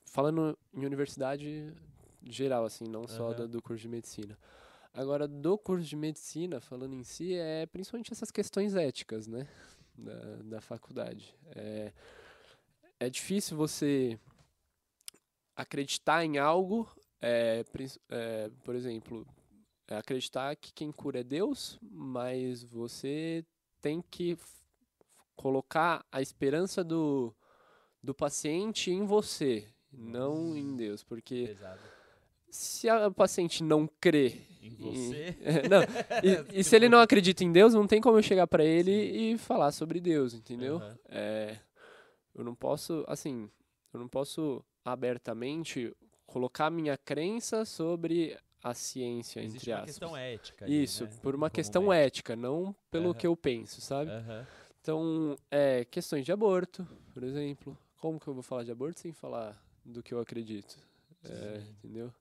falando 0.06 0.56
em 0.72 0.86
universidade 0.86 1.72
geral, 2.22 2.64
assim, 2.64 2.84
não 2.88 3.06
só 3.06 3.28
Aham. 3.30 3.34
da- 3.40 3.46
do 3.46 3.60
curso 3.60 3.82
de 3.82 3.88
medicina. 3.88 4.38
Agora, 4.94 5.26
do 5.26 5.58
curso 5.58 5.84
de 5.88 5.96
medicina, 5.96 6.60
falando 6.60 6.94
em 6.94 7.02
si, 7.02 7.34
é 7.34 7.66
principalmente 7.66 8.12
essas 8.12 8.30
questões 8.30 8.76
éticas, 8.76 9.26
né, 9.26 9.46
da, 9.98 10.36
da 10.44 10.60
faculdade. 10.60 11.34
É, 11.56 11.92
é 13.00 13.10
difícil 13.10 13.56
você 13.56 14.18
acreditar 15.56 16.24
em 16.24 16.38
algo, 16.38 16.88
é, 17.20 17.64
é, 18.10 18.50
por 18.64 18.74
exemplo, 18.74 19.26
é 19.86 19.96
acreditar 19.96 20.54
que 20.56 20.72
quem 20.72 20.90
cura 20.90 21.20
é 21.20 21.24
Deus, 21.24 21.78
mas 21.82 22.62
você 22.62 23.44
tem 23.80 24.02
que 24.10 24.36
colocar 25.36 26.04
a 26.10 26.20
esperança 26.22 26.82
do, 26.82 27.34
do 28.02 28.14
paciente 28.14 28.90
em 28.90 29.04
você, 29.04 29.66
não 29.92 30.56
em 30.56 30.74
Deus, 30.74 31.02
porque 31.04 31.48
Pesado. 31.48 31.80
se 32.50 32.88
a- 32.88 33.08
o 33.08 33.12
paciente 33.14 33.62
não 33.62 33.86
crê 34.00 34.42
Em 34.62 34.74
você. 34.74 35.36
não, 35.70 35.82
e, 36.22 36.58
e 36.60 36.64
se 36.64 36.74
ele 36.74 36.88
não 36.88 36.98
acredita 36.98 37.44
em 37.44 37.52
Deus, 37.52 37.74
não 37.74 37.86
tem 37.86 38.00
como 38.00 38.18
eu 38.18 38.22
chegar 38.22 38.46
pra 38.46 38.64
ele 38.64 38.90
e 38.92 39.38
falar 39.38 39.70
sobre 39.72 40.00
Deus, 40.00 40.34
entendeu? 40.34 40.76
Aham. 40.78 40.98
É, 41.08 41.58
eu 42.34 42.44
não 42.44 42.54
posso, 42.54 43.04
assim, 43.06 43.50
eu 43.92 44.00
não 44.00 44.08
posso 44.08 44.64
abertamente 44.84 45.94
colocar 46.26 46.70
minha 46.70 46.96
crença 46.96 47.64
sobre 47.64 48.36
a 48.62 48.74
ciência, 48.74 49.40
Existe 49.40 49.56
entre 49.66 49.70
uma 49.72 49.76
aspas. 49.78 49.94
questão 49.94 50.16
ética. 50.16 50.64
ali, 50.64 50.82
Isso, 50.82 51.04
né? 51.04 51.10
por 51.22 51.34
uma 51.34 51.48
Como 51.48 51.54
questão 51.54 51.92
ética, 51.92 52.34
não 52.34 52.74
pelo 52.90 53.10
Aham. 53.10 53.14
que 53.14 53.26
eu 53.26 53.36
penso, 53.36 53.80
sabe? 53.80 54.10
Aham. 54.10 54.46
Então, 54.80 55.36
é, 55.50 55.84
questões 55.84 56.24
de 56.24 56.32
aborto, 56.32 56.86
por 57.12 57.22
exemplo. 57.22 57.76
Como 57.98 58.20
que 58.20 58.28
eu 58.28 58.34
vou 58.34 58.42
falar 58.42 58.64
de 58.64 58.70
aborto 58.70 59.00
sem 59.00 59.12
falar 59.12 59.58
do 59.84 60.02
que 60.02 60.12
eu 60.12 60.20
acredito? 60.20 60.78
É, 61.24 61.62
entendeu? 61.70 62.12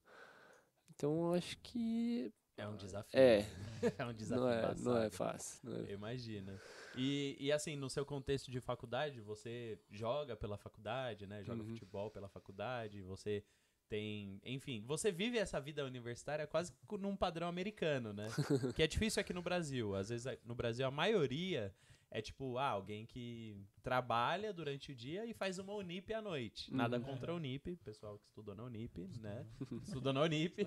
Então, 0.90 1.28
eu 1.28 1.34
acho 1.34 1.58
que 1.60 2.32
É 2.58 2.68
um 2.68 2.76
desafio. 2.76 3.20
É. 3.20 3.40
né? 3.42 3.46
É 3.98 4.06
um 4.06 4.14
desafio 4.14 4.44
não 4.46 4.50
é, 4.52 4.76
não 4.76 4.98
é 4.98 5.10
fácil. 5.10 5.60
não 5.70 5.76
é- 5.86 5.92
Imagina. 5.92 6.60
E, 6.96 7.36
e 7.40 7.52
assim, 7.52 7.76
no 7.76 7.90
seu 7.90 8.06
contexto 8.06 8.50
de 8.52 8.62
faculdade, 8.62 9.20
você 9.20 9.78
joga 9.92 10.36
pela 10.36 10.58
faculdade, 10.58 11.26
né? 11.26 11.44
Joga 11.44 11.62
Uhum. 11.64 11.70
futebol 11.70 12.12
pela 12.12 12.30
faculdade, 12.30 13.02
você 13.02 13.44
tem. 13.90 14.40
Enfim, 14.46 14.82
você 14.86 15.12
vive 15.12 15.38
essa 15.38 15.60
vida 15.60 15.84
universitária 15.84 16.48
quase 16.48 16.72
num 17.00 17.16
padrão 17.16 17.48
americano, 17.48 18.14
né? 18.14 18.28
que 18.78 18.84
é 18.84 18.88
difícil 18.88 19.20
aqui 19.20 19.34
no 19.34 19.42
Brasil. 19.42 19.96
Às 19.96 20.10
vezes 20.10 20.26
no 20.46 20.56
Brasil 20.56 20.86
a 20.86 20.92
maioria 20.92 21.74
é 22.16 22.22
tipo, 22.22 22.60
ah, 22.60 22.68
alguém 22.68 23.08
que 23.08 23.58
trabalha 23.82 24.54
durante 24.54 24.92
o 24.92 24.96
dia 24.96 25.26
e 25.26 25.34
faz 25.34 25.58
uma 25.58 25.74
Unip 25.74 26.14
à 26.14 26.22
noite. 26.22 26.72
Nada 26.72 26.98
Uhum. 26.98 27.04
contra 27.04 27.32
a 27.32 27.36
Unip, 27.36 27.76
pessoal 27.78 28.20
que 28.20 28.28
estudou 28.28 28.54
na 28.54 28.64
Unip, 28.64 29.00
né? 29.20 29.44
Estudou 29.84 30.14
na 30.14 30.22
Unip. 30.22 30.66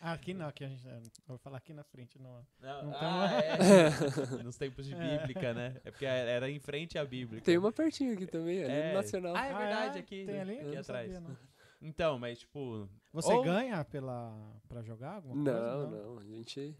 Ah, 0.00 0.12
aqui 0.12 0.34
não, 0.34 0.48
aqui 0.48 0.64
a 0.64 0.68
gente. 0.68 0.82
eu 0.84 1.00
Vou 1.28 1.38
falar 1.38 1.58
aqui 1.58 1.72
na 1.72 1.84
frente. 1.84 2.18
Não. 2.18 2.44
Não, 2.60 2.82
Não 2.86 2.92
ah, 2.96 3.28
tem 3.30 4.38
é. 4.40 4.42
Nos 4.42 4.56
tempos 4.56 4.84
de 4.86 4.94
É. 4.94 5.18
bíblica, 5.18 5.54
né? 5.54 5.80
É 5.84 5.90
porque 5.92 6.04
era 6.04 6.50
em 6.50 6.58
frente 6.58 6.98
à 6.98 7.04
bíblica. 7.04 7.44
Tem 7.44 7.56
uma 7.56 7.70
pertinho 7.72 8.14
aqui 8.14 8.26
também, 8.26 8.64
ali 8.64 8.72
É. 8.72 8.88
no 8.88 8.94
Nacional. 8.94 9.36
Ah, 9.36 9.46
é 9.46 9.52
Ah, 9.52 9.58
verdade, 9.58 9.96
é? 9.98 10.00
aqui, 10.00 10.24
Tem 10.26 10.40
ali? 10.40 10.58
aqui 10.58 10.76
atrás. 10.76 11.12
sabia. 11.12 11.38
Então, 11.80 12.18
mas 12.18 12.38
tipo. 12.40 12.88
Você 13.12 13.32
Ou- 13.32 13.42
ganha 13.44 13.84
pela, 13.84 14.36
pra 14.68 14.82
jogar 14.82 15.14
alguma 15.16 15.34
não, 15.36 15.88
coisa? 15.88 16.04
não, 16.04 16.18
a 16.18 16.24
gente. 16.24 16.76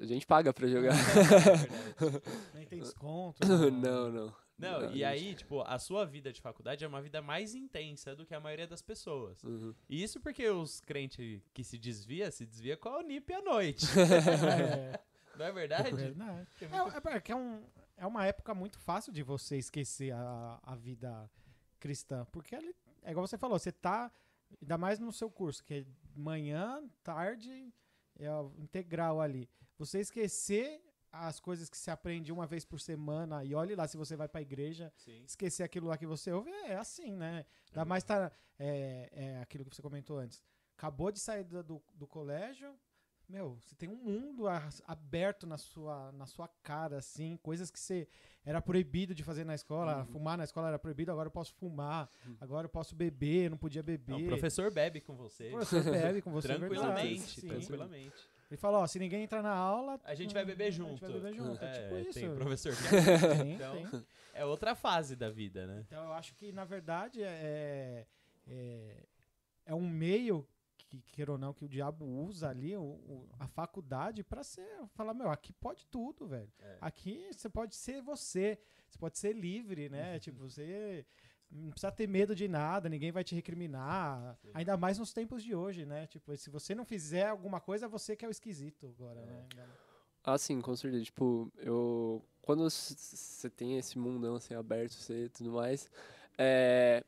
A 0.00 0.04
gente 0.04 0.26
paga 0.26 0.52
pra 0.52 0.66
jogar. 0.68 0.92
Nem 2.54 2.66
tem 2.66 2.80
desconto. 2.80 3.38
não, 3.72 4.10
não. 4.10 4.34
Não, 4.56 4.80
Não, 4.82 4.84
e 4.90 4.92
gente. 4.92 5.04
aí, 5.04 5.34
tipo, 5.34 5.62
a 5.62 5.78
sua 5.80 6.06
vida 6.06 6.32
de 6.32 6.40
faculdade 6.40 6.84
é 6.84 6.86
uma 6.88 7.02
vida 7.02 7.20
mais 7.20 7.56
intensa 7.56 8.14
do 8.14 8.24
que 8.24 8.32
a 8.32 8.38
maioria 8.40 8.68
das 8.68 8.80
pessoas. 8.80 9.42
Uhum. 9.42 9.74
E 9.88 10.00
isso 10.00 10.20
porque 10.20 10.48
os 10.48 10.80
crentes 10.80 11.42
que 11.52 11.64
se 11.64 11.76
desvia, 11.76 12.30
se 12.30 12.46
desvia 12.46 12.76
com 12.76 12.88
a 12.88 12.98
Unip 12.98 13.32
à 13.34 13.42
noite. 13.42 13.84
É, 13.98 15.00
Não 15.36 15.44
é 15.46 15.50
verdade? 15.52 15.88
é 15.88 15.92
verdade. 15.92 16.46
É 16.60 16.64
É, 16.66 16.68
muito- 16.68 17.08
é, 17.08 17.16
é 17.16 17.22
é, 17.32 17.34
um, 17.36 17.62
é 17.96 18.06
uma 18.06 18.24
época 18.24 18.54
muito 18.54 18.78
fácil 18.78 19.12
de 19.12 19.24
você 19.24 19.56
esquecer 19.56 20.12
a, 20.14 20.60
a 20.62 20.76
vida 20.76 21.28
cristã. 21.80 22.24
Porque 22.30 22.54
ali, 22.54 22.72
é 23.04 23.10
igual 23.10 23.26
você 23.26 23.38
falou, 23.38 23.58
você 23.58 23.70
tá. 23.72 24.10
Ainda 24.60 24.78
mais 24.78 24.98
no 24.98 25.12
seu 25.12 25.30
curso, 25.30 25.62
que 25.64 25.74
é 25.74 25.84
manhã, 26.14 26.82
tarde 27.02 27.72
é 28.16 28.30
o 28.30 28.52
integral 28.58 29.20
ali. 29.20 29.48
Você 29.78 30.00
esquecer 30.00 30.80
as 31.10 31.38
coisas 31.38 31.68
que 31.68 31.76
se 31.76 31.90
aprende 31.90 32.32
uma 32.32 32.46
vez 32.46 32.64
por 32.64 32.80
semana 32.80 33.44
e 33.44 33.54
olhe 33.54 33.74
lá 33.74 33.86
se 33.86 33.96
você 33.96 34.16
vai 34.16 34.28
pra 34.28 34.42
igreja, 34.42 34.92
Sim. 34.96 35.22
esquecer 35.24 35.62
aquilo 35.62 35.86
lá 35.86 35.96
que 35.96 36.06
você 36.06 36.32
ouve, 36.32 36.50
é 36.50 36.76
assim, 36.76 37.14
né? 37.14 37.44
Ainda 37.70 37.84
mais 37.84 38.02
tá, 38.02 38.32
é, 38.58 39.08
é 39.12 39.40
aquilo 39.40 39.64
que 39.64 39.74
você 39.74 39.82
comentou 39.82 40.18
antes. 40.18 40.42
Acabou 40.76 41.12
de 41.12 41.20
sair 41.20 41.44
do, 41.44 41.62
do, 41.62 41.82
do 41.94 42.06
colégio, 42.06 42.76
meu, 43.34 43.56
você 43.60 43.74
tem 43.74 43.88
um 43.88 43.96
mundo 43.96 44.46
a- 44.46 44.68
aberto 44.86 45.44
na 45.44 45.58
sua, 45.58 46.12
na 46.12 46.24
sua 46.24 46.46
cara, 46.62 46.98
assim, 46.98 47.36
coisas 47.42 47.68
que 47.68 47.78
você 47.80 48.06
era 48.46 48.62
proibido 48.62 49.12
de 49.12 49.24
fazer 49.24 49.42
na 49.44 49.54
escola, 49.56 49.98
Uhum. 49.98 50.04
fumar 50.06 50.38
na 50.38 50.44
escola 50.44 50.68
era 50.68 50.78
proibido, 50.78 51.10
agora 51.10 51.26
eu 51.26 51.32
posso 51.32 51.52
fumar, 51.54 52.08
agora 52.40 52.66
eu 52.66 52.68
posso 52.70 52.94
beber, 52.94 53.50
não 53.50 53.56
podia 53.58 53.82
beber. 53.82 54.12
Não, 54.12 54.22
o 54.22 54.26
professor 54.26 54.70
bebe 54.70 55.00
com 55.00 55.16
você. 55.16 55.48
O 55.48 55.52
professor 55.52 55.82
bebe 55.90 56.22
com 56.22 56.30
você, 56.30 56.52
é 56.52 56.58
verdade, 56.58 56.76
Tranquilamente, 56.78 57.40
sim. 57.40 57.48
tranquilamente. 57.48 58.28
Ele 58.50 58.56
falou, 58.58 58.82
ó, 58.82 58.86
se 58.86 58.98
ninguém 59.00 59.24
entrar 59.24 59.42
na 59.42 59.52
aula... 59.54 59.98
A 60.04 60.14
gente 60.14 60.32
vai 60.32 60.44
beber 60.44 60.64
A 60.68 60.70
gente 60.70 60.76
junto. 60.88 61.00
vai 61.00 61.10
beber 61.12 61.34
junto, 61.34 61.64
é, 61.64 61.72
tipo 61.72 61.96
isso. 62.08 62.20
Tem 62.20 62.34
professor 62.36 62.72
que 62.76 62.86
é 62.86 62.88
Tem, 63.42 63.52
Então, 63.54 63.74
tem. 63.90 64.06
É 64.32 64.44
outra 64.44 64.76
fase 64.76 65.16
da 65.16 65.28
vida, 65.28 65.66
né? 65.66 65.82
Então 65.88 66.04
eu 66.04 66.12
acho 66.12 66.34
que, 66.36 66.52
na 66.52 66.64
verdade, 66.64 67.20
é, 67.22 68.06
é, 68.46 68.96
é 69.66 69.74
um 69.74 69.88
meio, 69.88 70.46
que, 71.00 71.12
queira 71.12 71.32
ou 71.32 71.38
não, 71.38 71.52
que 71.52 71.64
o 71.64 71.68
diabo 71.68 72.04
usa 72.04 72.48
ali, 72.48 72.76
o, 72.76 72.82
o- 72.82 73.28
a 73.38 73.46
faculdade, 73.46 74.22
pra 74.22 74.42
ser. 74.44 74.66
Falar, 74.94 75.14
meu, 75.14 75.30
aqui 75.30 75.52
pode 75.52 75.86
tudo, 75.86 76.26
velho. 76.26 76.50
É. 76.60 76.78
Aqui 76.80 77.28
você 77.32 77.48
pode 77.48 77.74
ser 77.74 78.02
você. 78.02 78.58
Você 78.88 78.98
pode 78.98 79.18
ser 79.18 79.32
livre, 79.34 79.86
Uhum. 79.86 79.92
né? 79.92 80.18
tipo, 80.20 80.48
você. 80.48 81.04
Não 81.50 81.70
precisa 81.70 81.92
ter 81.92 82.08
medo 82.08 82.34
de 82.34 82.48
nada, 82.48 82.88
ninguém 82.88 83.12
vai 83.12 83.22
te 83.22 83.34
recriminar. 83.34 84.36
Sim. 84.42 84.50
Ainda 84.54 84.76
mais 84.76 84.98
nos 84.98 85.12
tempos 85.12 85.42
de 85.42 85.54
hoje, 85.54 85.84
né? 85.86 86.06
Tipo, 86.08 86.36
se 86.36 86.50
você 86.50 86.74
não 86.74 86.84
fizer 86.84 87.28
alguma 87.28 87.60
coisa, 87.60 87.86
você 87.86 88.16
que 88.16 88.24
é 88.24 88.28
o 88.28 88.30
esquisito 88.30 88.86
agora, 88.88 89.20
É. 89.20 89.56
né? 89.56 89.68
Ah, 90.24 90.38
sim, 90.38 90.60
com 90.60 90.74
certeza. 90.74 91.04
Tipo, 91.04 91.52
eu. 91.58 92.24
Quando 92.42 92.62
você 92.68 93.48
tem 93.50 93.78
esse 93.78 93.98
mundão 93.98 94.34
assim 94.36 94.54
aberto 94.54 94.94
e 95.12 95.28
tudo 95.28 95.52
mais, 95.52 95.88
é, 96.36 97.04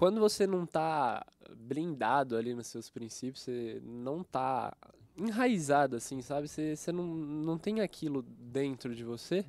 quando 0.00 0.18
você 0.18 0.46
não 0.46 0.64
tá 0.64 1.26
blindado 1.54 2.34
ali 2.34 2.54
nos 2.54 2.68
seus 2.68 2.88
princípios, 2.88 3.42
você 3.44 3.82
não 3.84 4.24
tá 4.24 4.74
enraizado, 5.14 5.94
assim, 5.94 6.22
sabe? 6.22 6.48
Você, 6.48 6.74
você 6.74 6.90
não, 6.90 7.04
não 7.04 7.58
tem 7.58 7.82
aquilo 7.82 8.22
dentro 8.22 8.94
de 8.94 9.04
você, 9.04 9.44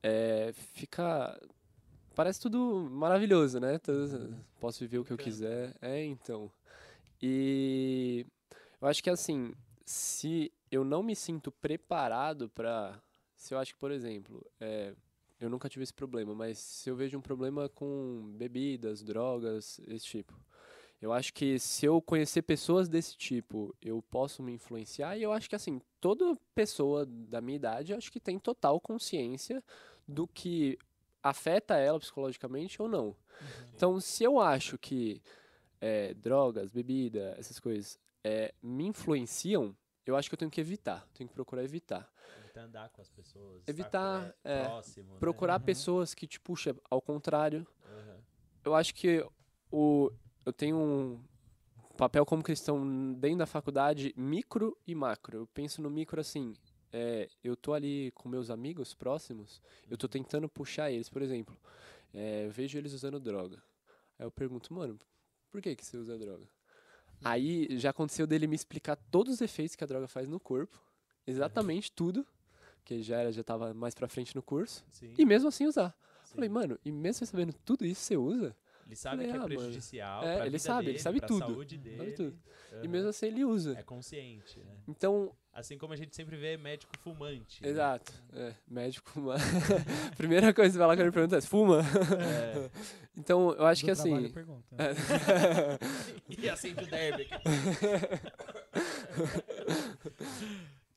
é, 0.00 0.52
fica. 0.52 1.36
Parece 2.14 2.40
tudo 2.40 2.88
maravilhoso, 2.88 3.58
né? 3.58 3.76
Tá- 3.78 3.92
Posso 4.60 4.78
viver 4.78 4.98
o 4.98 5.04
que 5.04 5.12
eu 5.12 5.16
quiser. 5.18 5.74
É, 5.82 6.04
então. 6.04 6.48
E 7.20 8.24
eu 8.80 8.86
acho 8.86 9.02
que 9.02 9.10
assim, 9.10 9.52
se 9.84 10.52
eu 10.70 10.84
não 10.84 11.02
me 11.02 11.16
sinto 11.16 11.50
preparado 11.50 12.48
pra. 12.48 13.02
Se 13.36 13.52
eu 13.52 13.58
acho 13.58 13.74
que, 13.74 13.80
por 13.80 13.90
exemplo, 13.90 14.40
é, 14.60 14.94
eu 15.44 15.50
nunca 15.50 15.68
tive 15.68 15.82
esse 15.82 15.92
problema, 15.92 16.34
mas 16.34 16.58
se 16.58 16.88
eu 16.88 16.96
vejo 16.96 17.18
um 17.18 17.20
problema 17.20 17.68
com 17.68 18.32
bebidas, 18.36 19.02
drogas, 19.02 19.78
esse 19.86 20.06
tipo. 20.06 20.34
Eu 21.00 21.12
acho 21.12 21.34
que 21.34 21.58
se 21.58 21.84
eu 21.84 22.00
conhecer 22.00 22.40
pessoas 22.42 22.88
desse 22.88 23.14
tipo, 23.14 23.76
eu 23.82 24.00
posso 24.00 24.42
me 24.42 24.52
influenciar. 24.52 25.18
E 25.18 25.22
eu 25.22 25.32
acho 25.32 25.48
que, 25.50 25.54
assim, 25.54 25.82
toda 26.00 26.34
pessoa 26.54 27.04
da 27.04 27.42
minha 27.42 27.56
idade, 27.56 27.92
acho 27.92 28.10
que 28.10 28.18
tem 28.18 28.38
total 28.38 28.80
consciência 28.80 29.62
do 30.08 30.26
que 30.26 30.78
afeta 31.22 31.76
ela 31.76 32.00
psicologicamente 32.00 32.80
ou 32.80 32.88
não. 32.88 33.14
Então, 33.74 34.00
se 34.00 34.24
eu 34.24 34.40
acho 34.40 34.78
que 34.78 35.20
é, 35.78 36.14
drogas, 36.14 36.70
bebida, 36.70 37.34
essas 37.36 37.60
coisas 37.60 37.98
é, 38.22 38.54
me 38.62 38.86
influenciam, 38.86 39.76
eu 40.06 40.16
acho 40.16 40.30
que 40.30 40.34
eu 40.34 40.38
tenho 40.38 40.50
que 40.50 40.60
evitar. 40.60 41.06
Tenho 41.12 41.28
que 41.28 41.34
procurar 41.34 41.62
evitar. 41.64 42.10
Evitar 42.54 42.62
andar 42.62 42.88
com 42.90 43.00
as 43.02 43.10
pessoas. 43.10 43.62
estar 43.66 43.72
Evitar, 43.72 44.34
é, 44.44 44.62
próximo. 44.64 45.14
né? 45.14 45.20
Procurar 45.20 45.58
Uhum. 45.58 45.66
pessoas 45.66 46.14
que 46.14 46.26
te 46.26 46.38
puxam 46.40 46.76
ao 46.88 47.00
contrário. 47.02 47.66
Aham. 47.84 48.18
Eu 48.64 48.74
acho 48.74 48.94
que 48.94 49.26
o, 49.70 50.10
eu 50.46 50.52
tenho 50.52 50.76
um 50.76 51.20
papel 51.96 52.24
como 52.24 52.42
cristão 52.42 53.12
dentro 53.14 53.38
da 53.38 53.46
faculdade 53.46 54.14
micro 54.16 54.76
e 54.86 54.94
macro. 54.94 55.38
Eu 55.38 55.46
penso 55.48 55.82
no 55.82 55.90
micro 55.90 56.20
assim, 56.20 56.54
é, 56.92 57.28
eu 57.42 57.56
tô 57.56 57.74
ali 57.74 58.12
com 58.12 58.28
meus 58.28 58.50
amigos 58.50 58.94
próximos, 58.94 59.60
eu 59.90 59.98
tô 59.98 60.08
tentando 60.08 60.48
puxar 60.48 60.90
eles, 60.90 61.08
por 61.08 61.22
exemplo, 61.22 61.56
é, 62.12 62.46
eu 62.46 62.50
vejo 62.50 62.78
eles 62.78 62.92
usando 62.92 63.18
droga. 63.18 63.62
Aí 64.18 64.24
eu 64.24 64.30
pergunto, 64.30 64.72
mano, 64.72 64.98
por 65.50 65.60
que 65.60 65.74
que 65.74 65.84
você 65.84 65.96
usa 65.96 66.16
droga? 66.16 66.48
Aí 67.24 67.78
já 67.78 67.90
aconteceu 67.90 68.26
dele 68.26 68.46
me 68.46 68.54
explicar 68.54 68.96
todos 68.96 69.34
os 69.34 69.40
efeitos 69.40 69.74
que 69.74 69.82
a 69.84 69.86
droga 69.86 70.06
faz 70.06 70.28
no 70.28 70.38
corpo, 70.38 70.80
exatamente 71.26 71.90
tudo, 71.90 72.26
que 72.84 73.02
já 73.02 73.18
era, 73.20 73.32
já 73.32 73.42
tava 73.42 73.72
mais 73.74 73.94
pra 73.94 74.06
frente 74.08 74.34
no 74.36 74.42
curso, 74.42 74.84
Sim. 74.90 75.14
e 75.16 75.24
mesmo 75.24 75.48
assim 75.48 75.66
usar. 75.66 75.96
sim. 76.24 76.34
Falei, 76.34 76.48
mano, 76.48 76.78
e 76.84 76.92
mesmo 76.92 77.18
você 77.20 77.26
sabendo 77.26 77.52
tudo 77.64 77.84
isso, 77.84 78.00
você 78.02 78.16
usa? 78.16 78.56
Ele 78.86 78.96
sabe 78.96 79.16
falei, 79.16 79.30
que 79.32 79.36
é 79.36 79.40
ah, 79.40 79.44
prejudicial. 79.44 80.22
É, 80.24 80.34
pra 80.36 80.46
ele 80.46 80.50
vida 80.50 80.58
sabe, 80.58 80.78
ele 80.80 80.86
dele, 80.92 80.98
sabe 80.98 81.18
pra 81.18 81.28
tudo. 81.28 81.46
saúde 81.46 81.78
dele. 81.78 82.12
tudo. 82.12 82.38
E 82.70 82.74
Aham. 82.76 82.88
mesmo 82.88 83.08
assim 83.08 83.26
ele 83.26 83.44
usa. 83.44 83.78
É 83.78 83.82
consciente, 83.82 84.58
né? 84.60 84.76
Então, 84.86 85.34
Assim 85.54 85.78
como 85.78 85.92
a 85.92 85.96
gente 85.96 86.14
sempre 86.16 86.36
vê 86.36 86.56
médico 86.56 86.92
fumante. 86.98 87.62
né? 87.62 87.68
exato. 87.68 88.12
É, 88.32 88.54
médico 88.68 89.08
fuma. 89.08 89.36
Primeira 90.18 90.52
coisa 90.52 90.72
que 90.72 90.78
vai 90.78 90.86
lá 90.88 90.96
que 90.96 91.02
ele 91.02 91.12
pergunta 91.12 91.36
é: 91.38 91.40
fuma? 91.40 91.80
É. 91.80 92.70
Então, 93.16 93.52
eu 93.52 93.64
acho 93.64 93.82
Do 93.82 93.84
que 93.84 93.90
assim. 93.92 94.28
pergunta. 94.30 94.66
E 96.28 96.50
acende 96.50 96.82
o 96.82 96.86
derby 96.88 97.28
aqui. 97.30 97.44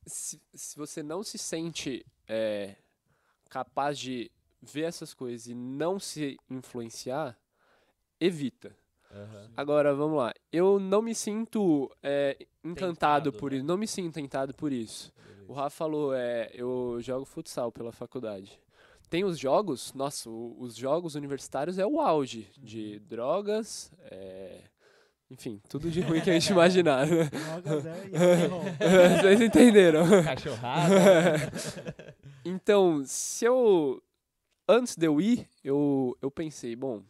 Se, 0.07 0.41
se 0.53 0.77
você 0.77 1.03
não 1.03 1.21
se 1.23 1.37
sente 1.37 2.05
é, 2.27 2.75
capaz 3.49 3.99
de 3.99 4.31
ver 4.61 4.83
essas 4.83 5.13
coisas 5.13 5.47
e 5.47 5.53
não 5.53 5.99
se 5.99 6.37
influenciar, 6.49 7.37
evita. 8.19 8.75
Aham. 9.11 9.51
Agora, 9.55 9.93
vamos 9.93 10.17
lá. 10.17 10.33
Eu 10.51 10.79
não 10.79 11.01
me 11.01 11.15
sinto 11.15 11.89
é, 12.03 12.37
encantado 12.63 13.31
Tentado, 13.31 13.33
por 13.33 13.51
né? 13.51 13.57
isso. 13.57 13.65
Não 13.65 13.77
me 13.77 13.87
sinto 13.87 14.13
tentado 14.13 14.53
por 14.53 14.71
isso. 14.71 15.11
O 15.47 15.53
Rafa 15.53 15.69
falou, 15.69 16.13
é, 16.13 16.51
eu 16.53 16.97
jogo 16.99 17.23
futsal 17.23 17.71
pela 17.71 17.91
faculdade. 17.91 18.59
Tem 19.09 19.23
os 19.23 19.39
jogos, 19.39 19.93
nossa, 19.93 20.29
os 20.29 20.75
jogos 20.75 21.15
universitários 21.15 21.79
é 21.79 21.85
o 21.85 22.01
auge 22.01 22.51
de 22.57 22.99
drogas, 22.99 23.89
é, 24.01 24.63
enfim, 25.29 25.61
tudo 25.67 25.91
de 25.91 26.01
ruim 26.01 26.21
que 26.21 26.29
a 26.29 26.33
gente 26.33 26.51
imaginar. 26.51 27.05
Drogas, 27.05 27.85
é, 27.85 28.43
alcohol. 28.43 28.63
Vocês 29.21 29.41
entenderam. 29.41 30.05
Cachorrada. 30.23 30.95
Então, 32.49 33.03
se 33.05 33.43
eu. 33.43 34.01
Antes 34.69 34.95
de 34.95 35.05
eu 35.05 35.19
ir, 35.19 35.49
eu, 35.61 36.17
eu 36.21 36.31
pensei, 36.31 36.77
bom, 36.77 37.03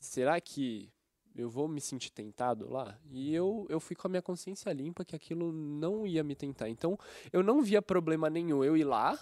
será 0.00 0.40
que 0.40 0.90
eu 1.36 1.48
vou 1.48 1.68
me 1.68 1.80
sentir 1.80 2.10
tentado 2.10 2.68
lá? 2.68 2.98
E 3.08 3.32
eu, 3.32 3.64
eu 3.68 3.78
fui 3.78 3.94
com 3.94 4.08
a 4.08 4.10
minha 4.10 4.22
consciência 4.22 4.72
limpa 4.72 5.04
que 5.04 5.14
aquilo 5.14 5.52
não 5.52 6.04
ia 6.04 6.24
me 6.24 6.34
tentar. 6.34 6.68
Então, 6.68 6.98
eu 7.32 7.44
não 7.44 7.62
via 7.62 7.80
problema 7.80 8.28
nenhum 8.28 8.64
eu 8.64 8.76
ir 8.76 8.84
lá, 8.84 9.16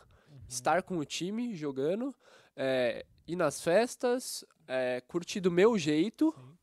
estar 0.49 0.83
com 0.83 0.97
o 0.97 1.05
time 1.05 1.55
jogando, 1.55 2.15
é, 2.57 3.05
ir 3.27 3.37
nas 3.37 3.63
festas, 3.63 4.45
é, 4.67 5.03
curtir 5.07 5.41
do 5.41 5.51
meu 5.51 5.77
jeito 5.79 6.35
Sim. 6.35 6.54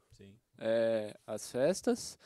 É, 0.61 1.17
as 1.25 1.51
festas 1.51 2.17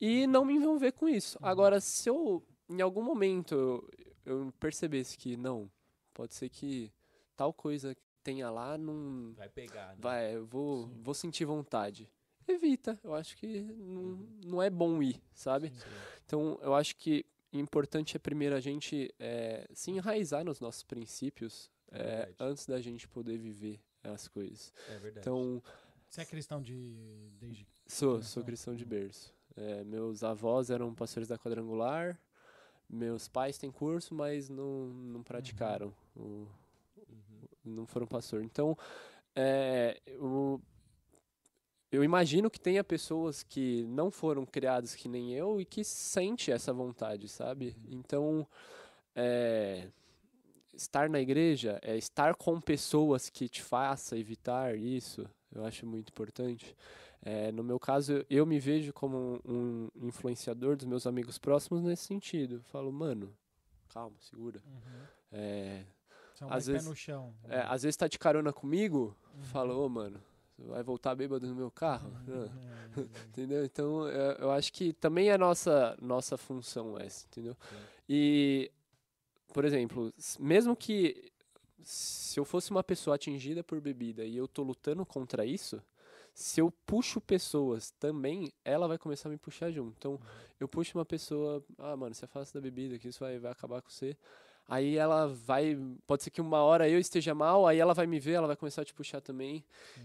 e 0.00 0.26
não 0.26 0.44
me 0.44 0.54
envolver 0.54 0.92
com 0.92 1.08
isso. 1.08 1.38
Agora, 1.42 1.80
se 1.80 2.08
eu, 2.08 2.42
em 2.68 2.80
algum 2.80 3.02
momento, 3.02 3.54
eu, 3.54 3.90
eu 4.24 4.52
percebesse 4.58 5.16
que 5.16 5.36
não, 5.36 5.70
pode 6.12 6.34
ser 6.34 6.48
que 6.48 6.90
tal 7.36 7.52
coisa 7.52 7.94
tenha 8.22 8.50
lá 8.50 8.78
não 8.78 9.34
Vai 9.36 9.48
pegar, 9.50 9.88
né? 9.90 9.98
vai, 9.98 10.34
eu 10.34 10.46
vou, 10.46 10.88
Sim. 10.88 11.02
vou 11.02 11.14
sentir 11.14 11.44
vontade. 11.44 12.10
Evita, 12.48 12.98
eu 13.04 13.14
acho 13.14 13.36
que 13.36 13.60
não, 13.60 14.26
não 14.44 14.62
é 14.62 14.68
bom 14.70 15.02
ir, 15.02 15.22
sabe? 15.34 15.68
Sim. 15.70 15.88
Então, 16.24 16.58
eu 16.62 16.74
acho 16.74 16.96
que 16.96 17.24
o 17.52 17.58
importante 17.58 18.16
é 18.16 18.18
primeiro 18.18 18.54
a 18.54 18.60
gente 18.60 19.14
é, 19.18 19.66
se 19.72 19.90
enraizar 19.90 20.44
nos 20.44 20.58
nossos 20.60 20.82
princípios 20.82 21.70
É 21.90 21.98
é, 21.98 22.34
antes 22.40 22.66
da 22.66 22.80
gente 22.80 23.06
poder 23.08 23.38
viver 23.38 23.80
as 24.02 24.26
coisas. 24.28 24.72
É 24.88 24.98
verdade. 24.98 25.20
Então, 25.20 25.62
Você 26.08 26.20
é 26.20 26.24
cristão 26.24 26.60
de 26.60 27.30
desde 27.38 27.64
Sou, 27.86 28.22
sou 28.22 28.42
cristão 28.42 28.74
de 28.74 28.84
berço. 28.84 29.32
É, 29.56 29.84
meus 29.84 30.24
avós 30.24 30.70
eram 30.70 30.94
pastores 30.94 31.28
da 31.28 31.38
quadrangular. 31.38 32.18
Meus 32.88 33.28
pais 33.28 33.58
têm 33.58 33.70
curso, 33.70 34.14
mas 34.14 34.48
não, 34.48 34.86
não 34.86 35.22
praticaram. 35.22 35.92
o- 36.16 36.46
Uhum. 36.96 37.48
não 37.64 37.86
foram 37.86 38.06
pastor. 38.06 38.42
Então, 38.42 38.76
é, 39.34 40.00
eu, 40.06 40.60
eu 41.90 42.02
imagino 42.04 42.50
que 42.50 42.60
tenha 42.60 42.82
pessoas 42.84 43.42
que 43.42 43.84
não 43.84 44.10
foram 44.10 44.44
criadas 44.46 44.94
que 44.94 45.08
nem 45.08 45.32
eu 45.34 45.60
e 45.60 45.64
que 45.64 45.82
sente 45.84 46.50
essa 46.52 46.72
vontade, 46.72 47.28
sabe? 47.28 47.76
Então, 47.88 48.46
é, 49.14 49.88
estar 50.72 51.08
na 51.08 51.20
igreja 51.20 51.78
é 51.82 51.96
estar 51.96 52.34
com 52.36 52.60
pessoas 52.60 53.28
que 53.28 53.48
te 53.48 53.62
faça 53.62 54.16
evitar 54.18 54.76
isso. 54.76 55.28
Eu 55.52 55.64
acho 55.64 55.86
muito 55.86 56.08
importante. 56.10 56.76
É, 57.26 57.50
no 57.52 57.64
meu 57.64 57.80
caso, 57.80 58.24
eu 58.28 58.44
me 58.44 58.60
vejo 58.60 58.92
como 58.92 59.40
um, 59.46 59.88
um 59.96 60.06
influenciador 60.08 60.76
dos 60.76 60.84
meus 60.84 61.06
amigos 61.06 61.38
próximos 61.38 61.82
nesse 61.82 62.04
sentido. 62.04 62.60
Falo, 62.64 62.92
mano, 62.92 63.34
calma, 63.88 64.14
segura. 64.20 64.60
Uhum. 64.66 65.06
É, 65.32 65.84
São 66.34 66.52
Às 66.52 66.66
vezes- 66.66 66.86
no 66.86 66.94
chão. 66.94 67.32
é, 67.48 67.60
às 67.60 67.82
vezes 67.82 67.96
tá 67.96 68.06
de 68.08 68.18
carona 68.18 68.52
comigo, 68.52 69.16
Uhum. 69.34 69.42
fala, 69.44 69.74
ô 69.74 69.88
mano, 69.88 70.20
você 70.56 70.64
vai 70.68 70.82
voltar 70.82 71.14
bêbado 71.14 71.46
no 71.46 71.54
meu 71.54 71.70
carro? 71.70 72.10
Uhum. 72.26 72.46
Ah, 72.46 72.88
Entendeu? 73.28 73.64
Então, 73.64 74.06
eu, 74.08 74.32
eu 74.32 74.50
acho 74.50 74.72
que 74.72 74.92
também 74.92 75.30
é 75.30 75.38
nossa, 75.38 75.96
nossa 76.02 76.36
função 76.36 76.98
essa, 76.98 77.24
entendeu? 77.26 77.56
E, 78.08 78.70
por 79.52 79.64
exemplo, 79.64 80.12
mesmo 80.38 80.76
que 80.76 81.32
se 81.82 82.38
eu 82.38 82.44
fosse 82.44 82.70
uma 82.70 82.82
pessoa 82.84 83.16
atingida 83.16 83.62
por 83.64 83.80
bebida 83.80 84.24
e 84.24 84.36
eu 84.36 84.46
tô 84.46 84.62
lutando 84.62 85.04
contra 85.06 85.46
isso, 85.46 85.80
se 86.34 86.60
eu 86.60 86.70
puxo 86.84 87.20
pessoas 87.20 87.90
também, 87.92 88.52
ela 88.64 88.88
vai 88.88 88.98
começar 88.98 89.28
a 89.28 89.32
me 89.32 89.38
puxar 89.38 89.70
junto. 89.70 89.94
Então, 89.96 90.20
eu 90.60 90.66
puxo 90.68 90.98
uma 90.98 91.04
pessoa, 91.04 91.64
ah, 91.78 91.96
mano, 91.96 92.14
se 92.14 92.24
afasta 92.24 92.58
da 92.58 92.62
bebida, 92.62 92.98
que 92.98 93.08
isso 93.08 93.20
vai, 93.20 93.38
vai 93.38 93.52
acabar 93.52 93.80
com 93.80 93.88
você. 93.88 94.16
Aí 94.66 94.96
ela 94.96 95.26
vai, 95.28 95.76
pode 96.06 96.22
ser 96.22 96.30
que 96.30 96.40
uma 96.40 96.62
hora 96.62 96.88
eu 96.88 96.98
esteja 96.98 97.34
mal, 97.34 97.66
aí 97.66 97.78
ela 97.78 97.92
vai 97.94 98.06
me 98.06 98.18
ver, 98.18 98.32
ela 98.32 98.46
vai 98.46 98.56
começar 98.56 98.82
a 98.82 98.84
te 98.84 98.94
puxar 98.94 99.20
também. 99.20 99.62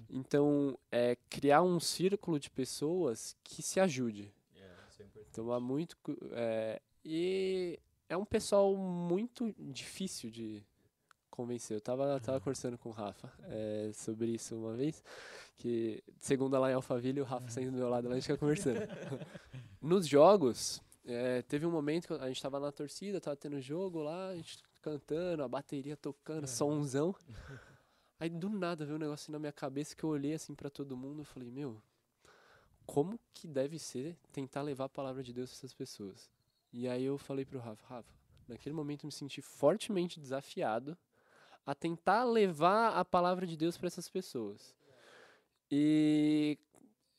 Então, 0.10 0.78
é 0.92 1.16
criar 1.30 1.62
um 1.62 1.80
círculo 1.80 2.40
de 2.40 2.50
pessoas 2.50 3.36
que 3.44 3.62
se 3.62 3.80
ajude. 3.80 4.32
É, 4.56 4.70
isso 4.90 5.02
é 5.02 5.06
importante. 5.06 5.34
Tomar 5.34 5.60
muito. 5.60 5.98
cu- 5.98 6.18
É, 6.34 6.82
e 7.06 7.80
é 8.10 8.18
um 8.18 8.26
pessoal 8.26 8.76
muito 8.76 9.54
difícil 9.58 10.30
de 10.30 10.62
convencer. 11.40 11.78
Eu 11.78 11.82
tava, 11.82 12.20
tava 12.20 12.40
conversando 12.42 12.78
com 12.78 12.90
o 12.90 12.92
Rafa 12.92 13.32
é, 13.44 13.92
sobre 13.94 14.28
isso 14.28 14.58
uma 14.58 14.74
vez, 14.74 15.02
que 15.56 16.04
segunda 16.20 16.60
lá 16.60 16.70
em 16.70 16.74
Alphaville, 16.74 17.22
o 17.22 17.24
Rafa 17.24 17.50
saindo 17.50 17.72
do 17.72 17.78
meu 17.78 17.88
lado 17.88 18.10
lá, 18.10 18.16
a 18.16 18.16
gente 18.16 18.28
fica 18.28 18.38
conversando. 18.38 18.80
Nos 19.82 20.06
jogos, 20.06 20.82
é, 21.06 21.42
teve 21.44 21.66
um 21.66 21.72
momento 21.72 22.08
que 22.08 22.14
a 22.14 22.28
gente 22.28 22.42
tava 22.42 22.60
na 22.60 22.74
torcida, 22.74 23.22
tava 23.22 23.38
tendo 23.38 23.62
jogo 23.62 24.02
lá, 24.02 24.28
a 24.28 24.36
gente 24.36 24.58
cantando, 24.82 25.42
a 25.42 25.48
bateria 25.48 25.96
tocando, 25.96 26.46
somzão. 26.46 27.16
Aí 28.20 28.30
do 28.30 28.50
nada 28.50 28.86
veio 28.86 28.98
um 28.98 29.00
negócio 29.00 29.24
assim 29.24 29.32
na 29.32 29.40
minha 29.40 29.54
cabeça 29.54 29.96
que 29.96 30.04
eu 30.04 30.10
olhei 30.10 30.34
assim 30.34 30.54
pra 30.54 30.70
todo 30.70 30.98
mundo 30.98 31.22
e 31.22 31.26
falei, 31.26 31.50
meu, 31.50 31.82
como 32.86 33.18
que 33.34 33.48
deve 33.48 33.80
ser 33.80 34.18
tentar 34.34 34.62
levar 34.62 34.86
a 34.86 34.90
palavra 34.90 35.24
de 35.24 35.32
Deus 35.32 35.52
para 35.52 35.58
essas 35.58 35.74
pessoas? 35.74 36.30
E 36.74 36.86
aí 36.86 37.06
eu 37.06 37.18
falei 37.18 37.46
pro 37.46 37.60
Rafa, 37.60 37.88
Rafa, 37.88 38.14
naquele 38.46 38.76
momento 38.76 39.06
eu 39.06 39.08
me 39.08 39.12
senti 39.14 39.42
fortemente 39.42 40.20
desafiado 40.20 40.98
a 41.66 41.76
tentar 41.76 42.24
levar 42.24 42.98
a 42.98 43.06
palavra 43.06 43.46
de 43.46 43.56
Deus 43.56 43.78
para 43.78 43.88
essas 43.88 44.10
pessoas. 44.10 44.76
E 45.72 46.58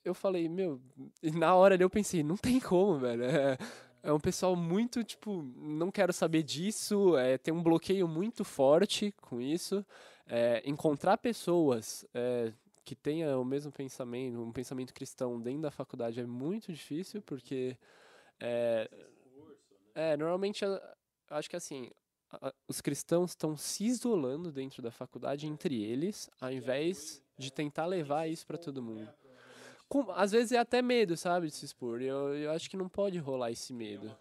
eu 0.05 0.15
falei, 0.15 0.49
meu, 0.49 0.81
na 1.35 1.55
hora 1.55 1.75
ali 1.75 1.85
eu 1.85 1.91
pensei, 1.91 2.23
não 2.23 2.37
tem 2.37 2.59
como, 2.59 2.99
velho. 2.99 3.25
É, 3.25 3.59
é 4.03 4.13
um 4.13 4.21
pessoal 4.21 4.57
muito, 4.57 5.05
tipo, 5.05 5.43
não 5.57 5.91
quero 5.91 6.13
saber 6.13 6.43
disso, 6.43 7.17
é, 7.17 7.37
tem 7.37 7.53
um 7.53 7.63
bloqueio 7.63 8.09
muito 8.09 8.45
forte 8.45 9.13
com 9.21 9.41
isso. 9.41 9.85
É, 10.27 10.63
encontrar 10.65 11.19
pessoas 11.19 12.07
é, 12.15 12.53
que 12.85 12.95
tenha 12.95 13.39
o 13.39 13.45
mesmo 13.45 13.71
pensamento, 13.71 14.41
um 14.41 14.53
pensamento 14.53 14.95
cristão 14.95 15.41
dentro 15.41 15.63
da 15.63 15.71
faculdade 15.71 16.21
é 16.21 16.27
muito 16.27 16.73
difícil, 16.73 17.21
porque 17.23 17.77
é, 18.39 18.89
é 19.95 20.17
normalmente 20.17 20.65
acho 21.29 21.51
que 21.51 21.57
assim 21.57 21.91
os 22.69 22.81
cristãos 22.81 23.31
estão 23.31 23.57
se 23.57 23.85
isolando 23.85 24.53
dentro 24.53 24.83
da 24.83 24.91
faculdade 24.91 25.47
entre 25.47 25.83
eles, 25.83 26.31
ao 26.41 26.53
invés 26.53 27.23
de 27.37 27.53
tentar 27.53 27.87
levar 27.87 28.29
isso 28.29 28.47
para 28.47 28.59
todo 28.59 28.83
mundo. 28.83 29.09
Com- 29.89 30.11
às 30.13 30.31
vezes 30.31 30.53
é 30.53 30.59
até 30.59 30.81
medo, 30.81 31.17
sabe, 31.17 31.49
de 31.49 31.55
se 31.55 31.65
expor. 31.65 32.01
Eu, 32.01 32.35
eu 32.37 32.51
acho 32.53 32.71
que 32.71 32.77
não 32.77 32.89
pode 32.89 33.19
rolar 33.19 33.51
esse 33.51 33.73
medo. 33.73 34.15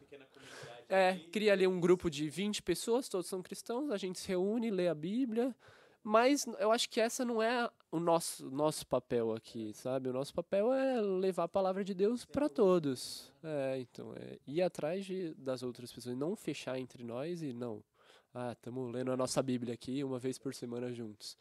É, 0.87 1.19
cria 1.31 1.53
ali 1.53 1.67
um 1.67 1.79
grupo 1.79 2.09
de 2.09 2.27
20 2.27 2.63
pessoas, 2.63 3.07
todos 3.07 3.27
são 3.27 3.43
cristãos, 3.43 3.91
a 3.91 3.97
gente 3.97 4.19
se 4.19 4.27
reúne, 4.27 4.71
lê 4.71 4.87
a 4.87 4.95
Bíblia, 4.95 5.55
mas 6.03 6.47
eu 6.57 6.71
acho 6.71 6.89
que 6.89 6.99
essa 6.99 7.23
não 7.23 7.39
é 7.39 7.69
o 7.91 7.99
nosso, 7.99 8.49
nosso 8.49 8.87
papel 8.87 9.31
aqui, 9.33 9.71
sabe? 9.75 10.09
O 10.09 10.13
nosso 10.13 10.33
papel 10.33 10.73
é 10.73 10.99
levar 10.99 11.43
a 11.43 11.47
palavra 11.47 11.83
de 11.83 11.93
Deus 11.93 12.25
para 12.25 12.49
todos. 12.49 13.31
É, 13.43 13.77
então, 13.79 14.11
é 14.15 14.39
ir 14.47 14.63
atrás 14.63 15.05
de, 15.05 15.35
das 15.35 15.61
outras 15.61 15.91
pessoas, 15.91 16.17
não 16.17 16.35
fechar 16.35 16.79
entre 16.79 17.03
nós 17.03 17.43
e 17.43 17.53
não. 17.53 17.83
Ah, 18.33 18.51
estamos 18.51 18.91
lendo 18.93 19.11
a 19.11 19.17
nossa 19.17 19.41
Bíblia 19.41 19.73
aqui 19.73 20.03
uma 20.03 20.19
vez 20.19 20.37
por 20.37 20.53
semana 20.53 20.91
juntos. 20.93 21.37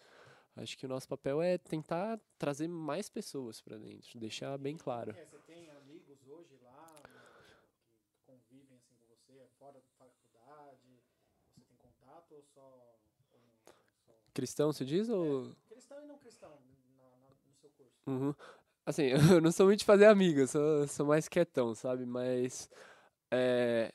Acho 0.56 0.76
que 0.76 0.86
o 0.86 0.88
nosso 0.88 1.06
papel 1.06 1.40
é 1.40 1.56
tentar 1.58 2.18
trazer 2.38 2.66
mais 2.68 3.08
pessoas 3.08 3.60
para 3.60 3.78
dentro, 3.78 4.18
deixar 4.18 4.56
bem 4.58 4.76
claro. 4.76 5.12
É, 5.16 5.24
Você 5.26 5.38
tem 5.40 5.70
amigos 5.70 6.18
hoje 6.26 6.56
lá 6.62 6.94
que 7.04 8.26
convivem 8.26 8.76
assim 8.76 8.94
com 8.96 9.06
você, 9.06 9.46
fora 9.58 9.74
da 9.74 9.88
faculdade? 9.96 11.00
Você 11.54 11.60
tem 11.62 11.76
contato 11.76 12.32
ou 12.34 12.42
só. 12.42 12.98
Ou 13.32 13.40
não, 13.40 13.52
só... 14.06 14.12
Cristão, 14.34 14.72
se 14.72 14.84
diz? 14.84 15.08
Ou... 15.08 15.54
Cristão 15.68 16.02
e 16.02 16.06
não 16.06 16.18
cristão 16.18 16.50
na- 16.96 17.02
na- 17.02 17.28
no 17.46 17.54
seu 17.60 17.70
curso? 17.70 17.92
Uhum. 18.06 18.34
Assim, 18.84 19.10
eu 19.38 19.40
não 19.40 19.52
sou 19.52 19.66
muito 19.66 19.80
de 19.80 19.84
fazer 19.84 20.06
amigos, 20.06 20.50
sou, 20.50 20.88
sou 20.88 21.06
mais 21.06 21.28
quietão, 21.28 21.74
sabe? 21.74 22.04
Mas 22.06 22.68
é, 23.30 23.92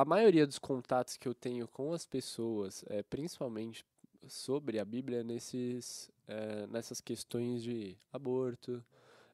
a 0.00 0.04
maioria 0.04 0.46
dos 0.46 0.58
contatos 0.58 1.18
que 1.18 1.28
eu 1.28 1.34
tenho 1.34 1.68
com 1.68 1.92
as 1.92 2.06
pessoas, 2.06 2.82
é, 2.88 3.02
principalmente 3.02 3.84
sobre 4.26 4.78
a 4.78 4.84
Bíblia, 4.84 5.20
é 5.20 5.22
nesses, 5.22 6.10
é, 6.26 6.66
nessas 6.68 7.02
questões 7.02 7.62
de 7.62 7.98
aborto, 8.10 8.82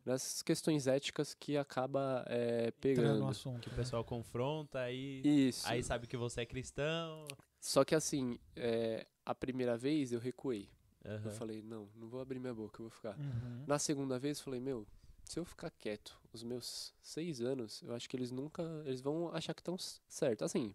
nessas 0.04 0.42
questões 0.42 0.88
éticas 0.88 1.34
que 1.34 1.56
acaba 1.56 2.24
é, 2.28 2.66
Entrando 2.66 2.80
pegando. 2.80 3.18
no 3.20 3.28
assunto. 3.28 3.60
Que 3.60 3.68
o 3.68 3.76
pessoal 3.76 4.04
confronta 4.04 4.80
aí. 4.80 5.22
Isso. 5.24 5.68
Aí 5.68 5.84
sabe 5.84 6.08
que 6.08 6.16
você 6.16 6.40
é 6.40 6.46
cristão. 6.46 7.24
Só 7.60 7.84
que 7.84 7.94
assim, 7.94 8.36
é, 8.56 9.06
a 9.24 9.36
primeira 9.36 9.76
vez 9.76 10.10
eu 10.12 10.18
recuei. 10.18 10.68
Aham. 11.04 11.20
Eu 11.26 11.30
falei, 11.30 11.62
não, 11.62 11.88
não 11.94 12.08
vou 12.08 12.20
abrir 12.20 12.40
minha 12.40 12.54
boca, 12.54 12.80
eu 12.82 12.88
vou 12.88 12.90
ficar. 12.90 13.16
Uhum. 13.16 13.62
Na 13.68 13.78
segunda 13.78 14.18
vez, 14.18 14.38
eu 14.38 14.44
falei, 14.44 14.58
meu, 14.58 14.84
se 15.28 15.38
eu 15.38 15.44
ficar 15.44 15.70
quieto 15.70 16.18
os 16.32 16.42
meus 16.42 16.94
seis 17.02 17.40
anos, 17.40 17.82
eu 17.82 17.94
acho 17.94 18.08
que 18.08 18.16
eles 18.16 18.30
nunca. 18.30 18.62
Eles 18.84 19.00
vão 19.00 19.28
achar 19.34 19.52
que 19.54 19.60
estão 19.60 19.76
certo. 20.08 20.44
Assim, 20.44 20.74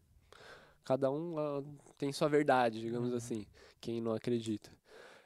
cada 0.84 1.10
um 1.10 1.38
ah, 1.40 1.64
tem 1.98 2.12
sua 2.12 2.28
verdade, 2.28 2.82
digamos 2.82 3.12
Uhum. 3.12 3.18
assim, 3.18 3.46
quem 3.80 4.02
não 4.02 4.14
acredita. 4.14 4.72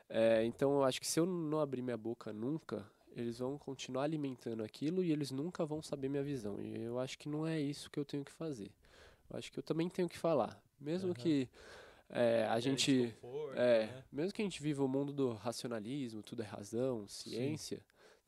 É, 0.08 0.44
então, 0.46 0.76
eu 0.76 0.84
acho 0.84 1.02
que 1.02 1.08
se 1.08 1.20
eu 1.20 1.26
não 1.26 1.60
abrir 1.60 1.82
minha 1.82 1.98
boca 1.98 2.32
nunca, 2.32 2.86
eles 3.16 3.40
vão 3.40 3.58
continuar 3.58 4.04
alimentando 4.04 4.64
aquilo 4.64 5.04
e 5.04 5.12
eles 5.12 5.32
nunca 5.32 5.66
vão 5.66 5.82
saber 5.82 6.10
minha 6.10 6.24
visão. 6.24 6.62
E 6.62 6.84
eu 6.84 7.00
acho 7.00 7.18
que 7.18 7.28
não 7.28 7.48
é 7.48 7.60
isso 7.60 7.90
que 7.90 8.00
eu 8.00 8.06
tenho 8.06 8.24
que 8.24 8.32
fazer. 8.32 8.72
Eu 9.30 9.38
acho 9.38 9.52
que 9.52 9.58
eu 9.58 9.64
também 9.64 9.90
tenho 9.90 10.08
que 10.08 10.18
falar. 10.18 10.62
Mesmo 10.80 11.10
Aham. 11.10 11.16
que 11.16 11.50
é, 12.10 12.44
a 12.44 12.52
Aquele 12.52 12.62
gente. 12.62 13.08
desconforto, 13.08 13.58
É, 13.58 13.88
né? 13.88 14.04
mesmo 14.12 14.34
que 14.34 14.42
a 14.42 14.46
gente 14.46 14.62
viva 14.62 14.84
o 14.84 14.88
mundo 14.88 15.12
do 15.12 15.34
racionalismo, 15.34 16.22
tudo 16.22 16.44
é 16.44 16.46
razão, 16.46 17.08
ciência, 17.08 17.82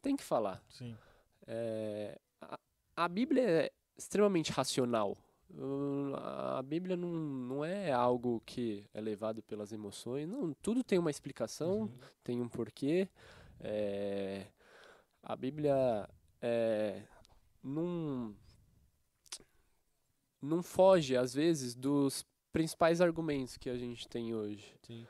tem 0.08 0.16
que 0.16 0.24
falar. 0.24 0.64
Sim. 0.70 0.98
É, 1.46 2.18
a, 2.42 2.58
a 2.96 3.08
Bíblia 3.10 3.44
é 3.44 3.72
extremamente 3.98 4.52
racional. 4.52 5.18
Hum, 5.54 6.14
A 6.16 6.62
Bíblia 6.62 6.96
não, 6.98 7.10
não 7.10 7.66
é 7.66 7.92
algo 7.92 8.42
que 8.46 8.86
é 8.94 9.00
levado 9.02 9.42
pelas 9.44 9.72
emoções. 9.72 10.28
Não, 10.28 10.54
tudo 10.62 10.84
tem 10.84 10.98
uma 11.00 11.12
explicação, 11.12 11.82
Uhum. 11.82 11.92
tem 12.24 12.42
um 12.42 12.48
porquê. 12.50 13.08
É, 13.60 14.48
a 15.24 15.36
Bíblia 15.36 16.08
é, 16.42 17.04
não, 17.64 18.36
não 20.42 20.62
foge, 20.64 21.16
às 21.18 21.34
vezes, 21.34 21.76
dos 21.76 22.26
principais 22.52 23.02
argumentos 23.02 23.58
que 23.58 23.70
a 23.70 23.78
gente 23.78 24.08
tem 24.08 24.34
hoje. 24.34 24.74
Sim. 24.84 25.06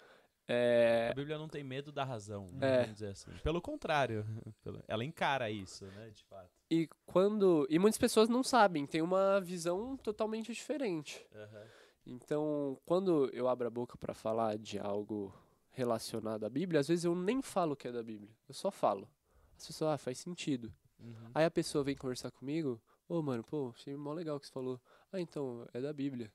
É, 0.48 1.10
A 1.12 1.14
Bíblia 1.14 1.38
não 1.38 1.50
tem 1.50 1.64
medo 1.64 1.92
da 1.92 2.04
razão, 2.04 2.50
É. 2.62 2.78
vamos 2.84 2.94
dizer 2.94 3.10
assim. 3.10 3.32
Pelo 3.44 3.62
contrário, 3.62 4.26
ela 4.88 5.04
encara 5.04 5.52
isso, 5.52 5.86
né, 5.86 6.10
de 6.10 6.24
fato. 6.24 6.50
E 6.72 6.88
quando. 7.06 7.68
E 7.70 7.78
muitas 7.78 7.98
pessoas 7.98 8.30
não 8.30 8.44
sabem, 8.44 8.86
tem 8.86 9.02
uma 9.02 9.42
visão 9.42 9.98
totalmente 9.98 10.54
diferente. 10.54 11.26
Aham. 11.36 11.64
Então, 12.06 12.80
quando 12.86 13.30
eu 13.34 13.50
abro 13.50 13.68
a 13.68 13.70
boca 13.70 13.98
para 13.98 14.14
falar 14.14 14.58
de 14.58 14.80
algo 14.80 15.34
relacionado 15.72 16.46
à 16.46 16.50
Bíblia, 16.50 16.80
às 16.80 16.88
vezes 16.88 17.04
eu 17.04 17.14
nem 17.14 17.42
falo 17.42 17.76
que 17.76 17.88
é 17.88 17.92
da 17.92 18.02
Bíblia. 18.02 18.32
Eu 18.48 18.54
só 18.54 18.72
falo. 18.72 19.10
As 19.58 19.68
pessoas, 19.68 19.92
ah, 19.92 19.98
faz 19.98 20.18
sentido. 20.18 20.74
Uhum. 21.00 21.32
Aí 21.36 21.44
a 21.44 21.52
pessoa 21.52 21.84
vem 21.84 21.96
conversar 21.96 22.32
comigo, 22.32 22.82
ô 23.10 23.22
mano, 23.22 23.44
pô, 23.44 23.72
achei 23.76 23.96
mó 23.98 24.14
legal 24.14 24.38
o 24.38 24.40
que 24.40 24.48
você 24.48 24.54
falou. 24.54 24.80
Ah, 25.12 25.20
então, 25.20 25.68
é 25.74 25.82
da 25.82 25.92
Bíblia. 25.92 26.32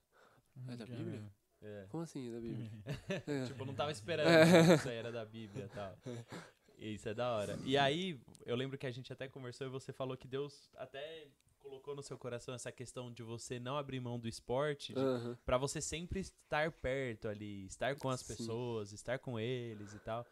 É 0.68 0.76
da 0.76 0.84
Bíblia? 0.84 1.24
É. 1.62 1.86
Como 1.90 2.02
assim, 2.02 2.28
é 2.28 2.32
da 2.32 2.40
Bíblia? 2.40 2.70
É. 3.26 3.44
Tipo, 3.46 3.62
eu 3.62 3.66
não 3.66 3.74
tava 3.74 3.92
esperando 3.92 4.28
É. 4.28 4.66
que 4.66 4.74
isso 4.74 4.88
aí 4.88 4.96
era 4.96 5.12
da 5.12 5.24
Bíblia 5.24 5.64
e 5.66 5.68
tal. 5.68 5.96
Isso 6.78 7.08
é 7.08 7.14
da 7.14 7.30
hora. 7.36 7.56
E 7.64 7.78
aí, 7.78 8.18
eu 8.44 8.56
lembro 8.56 8.76
que 8.76 8.86
a 8.88 8.90
gente 8.90 9.12
até 9.12 9.28
conversou 9.28 9.68
e 9.68 9.70
você 9.70 9.92
falou 9.92 10.16
que 10.16 10.26
Deus 10.26 10.68
até 10.76 11.28
colocou 11.60 11.94
no 11.94 12.02
seu 12.02 12.18
coração 12.18 12.52
essa 12.56 12.72
questão 12.72 13.12
de 13.12 13.22
você 13.22 13.60
não 13.60 13.76
abrir 13.76 14.00
mão 14.00 14.18
do 14.18 14.26
esporte, 14.26 14.92
Aham. 14.98 15.38
pra 15.46 15.56
você 15.56 15.80
sempre 15.80 16.18
estar 16.18 16.72
perto 16.72 17.28
ali, 17.28 17.66
estar 17.66 17.94
com 17.94 18.08
as 18.10 18.18
Sim. 18.22 18.34
pessoas, 18.34 18.90
estar 18.92 19.20
com 19.20 19.38
eles 19.38 19.94
e 19.94 20.00
tal. 20.00 20.26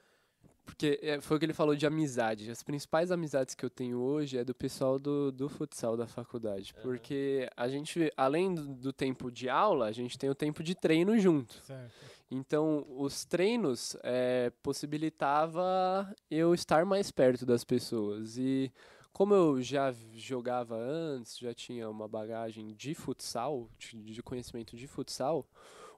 Porque 0.71 1.01
é, 1.03 1.21
foi 1.21 1.37
o 1.37 1.41
que 1.41 1.47
ele 1.47 1.53
falou 1.53 1.75
de 1.75 1.85
amizade. 1.85 2.49
As 2.49 2.63
principais 2.63 3.11
amizades 3.11 3.57
que 3.57 3.65
eu 3.65 3.71
tenho 3.71 3.99
hoje 3.99 4.39
é 4.39 4.45
do 4.45 4.55
pessoal 4.55 5.01
do, 5.01 5.33
do 5.33 5.49
futsal 5.49 5.97
da 5.97 6.07
faculdade. 6.07 6.73
Aham. 6.77 6.83
Porque 6.83 7.51
a 7.57 7.69
gente, 7.69 8.13
além 8.17 8.55
do, 8.55 8.67
do 8.75 8.93
tempo 8.93 9.33
de 9.33 9.49
aula, 9.49 9.87
a 9.87 9.93
gente 9.93 10.17
tem 10.17 10.31
o 10.31 10.35
tempo 10.35 10.63
de 10.63 10.75
treino 10.75 11.19
junto. 11.19 11.55
Certo. 11.65 11.93
Então, 12.31 12.87
os 12.89 13.25
treinos 13.25 13.97
é, 14.05 14.53
possibilitava 14.63 16.15
eu 16.31 16.55
estar 16.55 16.87
mais 16.87 17.11
perto 17.11 17.45
das 17.45 17.65
pessoas. 17.65 18.39
E 18.39 18.73
como 19.13 19.35
eu 19.35 19.61
já 19.61 19.93
jogava 20.15 20.77
antes, 20.77 21.37
já 21.37 21.53
tinha 21.53 21.91
uma 21.91 22.07
bagagem 22.07 22.73
de 22.75 22.95
futsal, 22.95 23.69
de 23.77 24.23
conhecimento 24.23 24.77
de 24.77 24.87
futsal, 24.87 25.45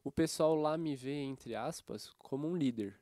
o 0.03 0.11
pessoal 0.11 0.55
lá 0.55 0.79
me 0.79 0.97
vê, 0.97 1.21
entre 1.21 1.55
aspas, 1.55 2.11
como 2.19 2.49
um 2.49 2.57
líder. 2.57 3.02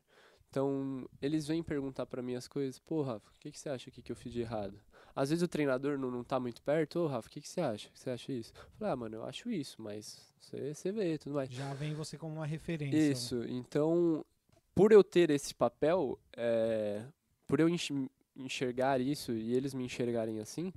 Então, 0.51 1.07
eles 1.21 1.47
vêm 1.47 1.63
perguntar 1.63 2.05
pra 2.05 2.21
mim 2.21 2.35
as 2.35 2.45
coisas, 2.45 2.77
pô, 2.77 3.01
Rafa, 3.03 3.25
o 3.33 3.39
que, 3.39 3.49
que 3.49 3.57
você 3.57 3.69
acha 3.69 3.89
aqui 3.89 4.01
que 4.01 4.11
eu 4.11 4.15
fiz 4.17 4.33
de 4.33 4.41
errado? 4.41 4.77
Às 5.15 5.29
vezes 5.29 5.41
o 5.41 5.47
treinador 5.47 5.97
não, 5.97 6.11
não 6.11 6.25
tá 6.25 6.41
muito 6.41 6.61
perto, 6.61 6.99
ô, 6.99 7.07
Rafa, 7.07 7.29
o 7.29 7.31
que, 7.31 7.39
que 7.39 7.47
você 7.47 7.61
acha? 7.61 7.89
Você 7.93 8.09
acha 8.09 8.33
isso? 8.33 8.51
Eu 8.77 8.85
ah, 8.87 8.93
mano, 8.93 9.15
eu 9.15 9.23
acho 9.23 9.49
isso, 9.49 9.81
mas 9.81 10.19
você, 10.41 10.73
você 10.73 10.91
vê, 10.91 11.17
tudo 11.17 11.35
mais. 11.35 11.49
Já 11.49 11.73
vem 11.75 11.93
você 11.93 12.17
como 12.17 12.35
uma 12.35 12.45
referência. 12.45 12.99
né? 12.99 13.05
Isso, 13.13 13.43
então, 13.45 14.25
por 14.75 14.91
eu 14.91 15.05
ter 15.05 15.29
esse 15.29 15.55
papel, 15.55 16.19
é, 16.35 17.01
por 17.47 17.61
eu 17.61 17.69
enx- 17.69 17.89
enxergar 18.35 18.99
isso 18.99 19.31
e 19.31 19.53
eles 19.53 19.73
me 19.73 19.85
enxergarem 19.85 20.41
assim, 20.41 20.73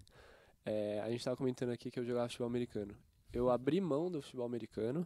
é, 0.65 1.01
a 1.01 1.09
gente 1.11 1.19
estava 1.19 1.37
comentando 1.37 1.71
aqui 1.71 1.91
que 1.91 1.99
eu 1.99 2.05
jogava 2.05 2.29
futebol 2.29 2.47
americano. 2.47 2.95
Eu 3.33 3.51
abri 3.51 3.81
mão 3.81 4.09
do 4.09 4.23
futebol 4.23 4.47
americano 4.47 5.05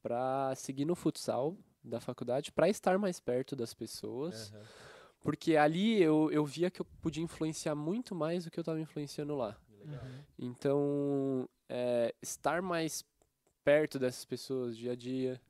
pra 0.00 0.54
seguir 0.54 0.84
no 0.84 0.94
futsal 0.94 1.56
da 1.84 2.00
faculdade, 2.00 2.52
pra 2.52 2.68
estar 2.68 2.98
mais 2.98 3.18
perto 3.20 3.54
das 3.56 3.74
pessoas, 3.74 4.52
Aham. 4.52 4.62
porque 5.20 5.56
ali 5.56 6.00
eu, 6.02 6.30
eu 6.32 6.44
via 6.44 6.70
que 6.70 6.80
eu 6.80 6.86
podia 7.00 7.22
influenciar 7.22 7.74
muito 7.74 8.14
mais 8.14 8.44
do 8.44 8.50
que 8.50 8.58
eu 8.58 8.62
estava 8.62 8.80
influenciando 8.80 9.34
lá. 9.36 9.56
Uhum. 9.84 9.98
Então, 10.38 11.48
é, 11.68 12.14
estar 12.22 12.62
mais 12.62 13.04
perto 13.64 13.98
dessas 13.98 14.24
pessoas 14.24 14.76
dia 14.76 14.92
a 14.92 14.96
dia. 14.96 15.40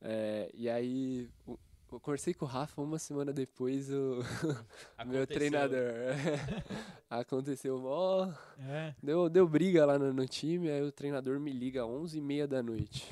é, 0.00 0.50
e 0.52 0.68
aí, 0.68 1.28
o- 1.46 1.58
eu 1.92 2.00
conversei 2.00 2.34
com 2.34 2.44
o 2.44 2.48
Rafa 2.48 2.82
uma 2.82 2.98
semana 2.98 3.32
depois, 3.32 3.88
o 3.90 4.18
meu 5.06 5.26
treinador. 5.26 5.78
Aconteceu, 7.08 7.82
ó, 7.84 8.30
É. 8.58 8.94
deu, 9.02 9.28
deu 9.28 9.46
briga 9.48 9.86
lá 9.86 9.98
no, 9.98 10.12
no 10.12 10.26
time, 10.26 10.68
aí 10.70 10.82
o 10.82 10.90
treinador 10.92 11.38
me 11.38 11.52
liga 11.52 11.82
às 11.84 11.88
11h30 11.88 12.46
da 12.48 12.62
noite. 12.62 13.08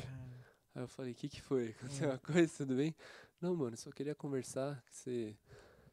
Aí 0.74 0.82
eu 0.82 0.88
falei, 0.88 1.12
o 1.12 1.14
que, 1.14 1.28
que 1.28 1.40
foi? 1.40 1.68
Aconteceu 1.78 2.08
uma 2.08 2.18
coisa, 2.18 2.56
tudo 2.58 2.76
bem? 2.76 2.94
Não, 3.40 3.54
mano, 3.56 3.76
só 3.76 3.90
queria 3.90 4.14
conversar, 4.14 4.82
que 4.86 4.94
você, 4.94 5.36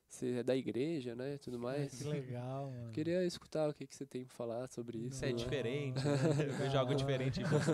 você 0.08 0.38
é 0.38 0.44
da 0.44 0.56
igreja, 0.56 1.16
né, 1.16 1.38
tudo 1.38 1.60
mais. 1.60 1.98
Que 1.98 2.04
legal, 2.06 2.70
mano. 2.72 2.92
Queria 2.92 3.26
escutar 3.26 3.70
o 3.70 3.74
que, 3.74 3.88
que 3.88 3.96
você 3.96 4.06
tem 4.06 4.24
pra 4.24 4.36
falar 4.36 4.68
sobre 4.70 4.98
isso. 5.00 5.18
Você 5.18 5.28
é 5.28 5.30
né? 5.30 5.36
diferente, 5.36 5.98
né? 6.06 6.60
Eu 6.62 6.64
Legal. 6.64 6.86
diferente 6.96 7.42
em 7.42 7.44
você. 7.46 7.72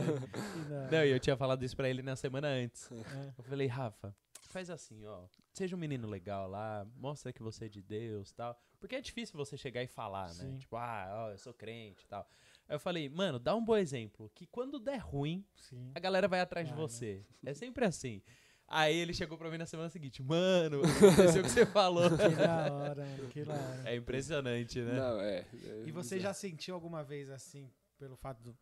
Não, 0.91 1.06
e 1.06 1.12
eu 1.12 1.20
tinha 1.20 1.36
falado 1.38 1.64
isso 1.64 1.76
pra 1.76 1.89
ele 1.89 2.01
na 2.01 2.16
semana 2.16 2.47
antes. 2.47 2.89
É. 2.91 3.34
Eu 3.38 3.43
falei, 3.43 3.68
Rafa, 3.68 4.16
faz 4.56 4.70
assim, 4.70 5.06
ó. 5.06 5.26
Seja 5.53 5.76
um 5.76 5.80
menino 5.80 6.08
legal 6.08 6.49
lá, 6.49 6.88
mostra 6.95 7.34
que 7.34 7.43
você 7.43 7.66
é 7.66 7.70
de 7.70 7.82
Deus 7.82 8.32
tal. 8.32 8.58
Porque 8.80 8.95
é 8.95 9.01
difícil 9.01 9.36
você 9.36 9.58
chegar 9.58 9.84
e 9.84 9.88
falar, 9.88 10.28
né? 10.28 10.45
Sim. 10.45 10.58
Tipo, 10.58 10.78
ah, 10.78 11.08
ó, 11.28 11.32
eu 11.32 11.38
sou 11.38 11.53
crente 11.53 12.06
e 12.06 12.08
tal. 12.08 12.26
Aí 12.68 12.76
eu 12.76 12.80
falei, 12.80 13.07
mano, 13.09 13.38
dá 13.39 13.55
um 13.55 13.63
bom 13.63 13.78
exemplo. 13.78 14.32
Que 14.34 14.45
quando 14.47 14.80
der 14.80 14.97
ruim, 14.97 15.45
Sim. 15.55 15.91
a 15.93 15.99
galera 15.99 16.28
vai 16.28 16.39
atrás 16.41 16.68
de 16.68 16.74
Vai, 16.74 16.82
né? 16.82 16.88
você. 16.88 17.26
É 17.45 17.53
sempre 17.53 17.86
assim. 17.86 18.22
Aí 18.68 18.95
ele 18.95 19.13
chegou 19.13 19.38
pra 19.38 19.51
mim 19.51 19.59
na 19.59 19.68
semana 19.68 19.89
seguinte, 19.89 20.24
mano, 20.24 20.82
aconteceu 21.36 21.41
o 21.41 21.45
que 21.45 21.51
você 21.51 21.66
falou. 21.68 22.09
Que 22.09 22.30
da 22.36 22.74
hora, 22.74 23.05
mano. 23.05 23.30
Que 23.30 23.43
da 23.45 23.53
hora. 23.53 23.84
É 23.89 23.95
impressionante, 23.95 24.82
né? 24.82 24.93
Não, 24.93 25.20
é. 25.22 25.45
E 25.86 25.91
você 25.91 26.20
já 26.20 26.34
sentiu 26.34 26.74
alguma 26.74 27.03
vez 27.03 27.30
assim, 27.30 27.72
pelo 27.99 28.16
fato 28.16 28.41
do. 28.41 28.57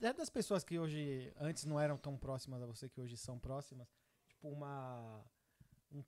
É 0.00 0.12
das 0.12 0.30
pessoas 0.30 0.62
que 0.64 0.78
hoje, 0.78 1.32
antes 1.40 1.64
não 1.64 1.78
eram 1.80 1.96
tão 1.96 2.16
próximas 2.16 2.62
a 2.62 2.66
você, 2.66 2.88
que 2.88 3.00
hoje 3.00 3.16
são 3.16 3.38
próximas, 3.38 3.88
tipo 4.28 4.48
uma. 4.48 5.24
um- 5.92 6.04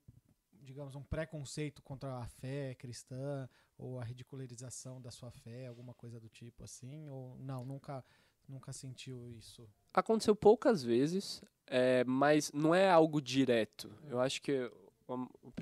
digamos, 0.65 0.95
um 0.95 1.03
preconceito 1.03 1.81
contra 1.81 2.17
a 2.17 2.27
fé 2.27 2.75
cristã, 2.75 3.47
ou 3.77 3.99
a 3.99 4.03
ridicularização 4.03 5.01
da 5.01 5.11
sua 5.11 5.31
fé, 5.31 5.67
alguma 5.67 5.93
coisa 5.93 6.19
do 6.19 6.29
tipo 6.29 6.63
assim, 6.63 7.09
ou 7.09 7.37
não, 7.39 7.65
nunca, 7.65 8.03
nunca 8.47 8.73
sentiu 8.73 9.29
isso? 9.29 9.69
Aconteceu 9.93 10.35
poucas 10.35 10.83
vezes, 10.83 11.41
é, 11.67 12.03
mas 12.03 12.51
não 12.51 12.73
é 12.73 12.89
algo 12.89 13.21
direto. 13.21 13.91
Eu 14.07 14.19
acho 14.19 14.41
que 14.41 14.69
o, 15.07 15.29
o, 15.43 15.53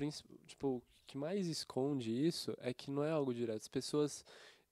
tipo, 0.46 0.68
o 0.76 0.82
que 1.06 1.16
mais 1.16 1.46
esconde 1.46 2.10
isso 2.10 2.56
é 2.58 2.72
que 2.72 2.90
não 2.90 3.04
é 3.04 3.10
algo 3.10 3.34
direto. 3.34 3.62
As 3.62 3.68
pessoas. 3.68 4.24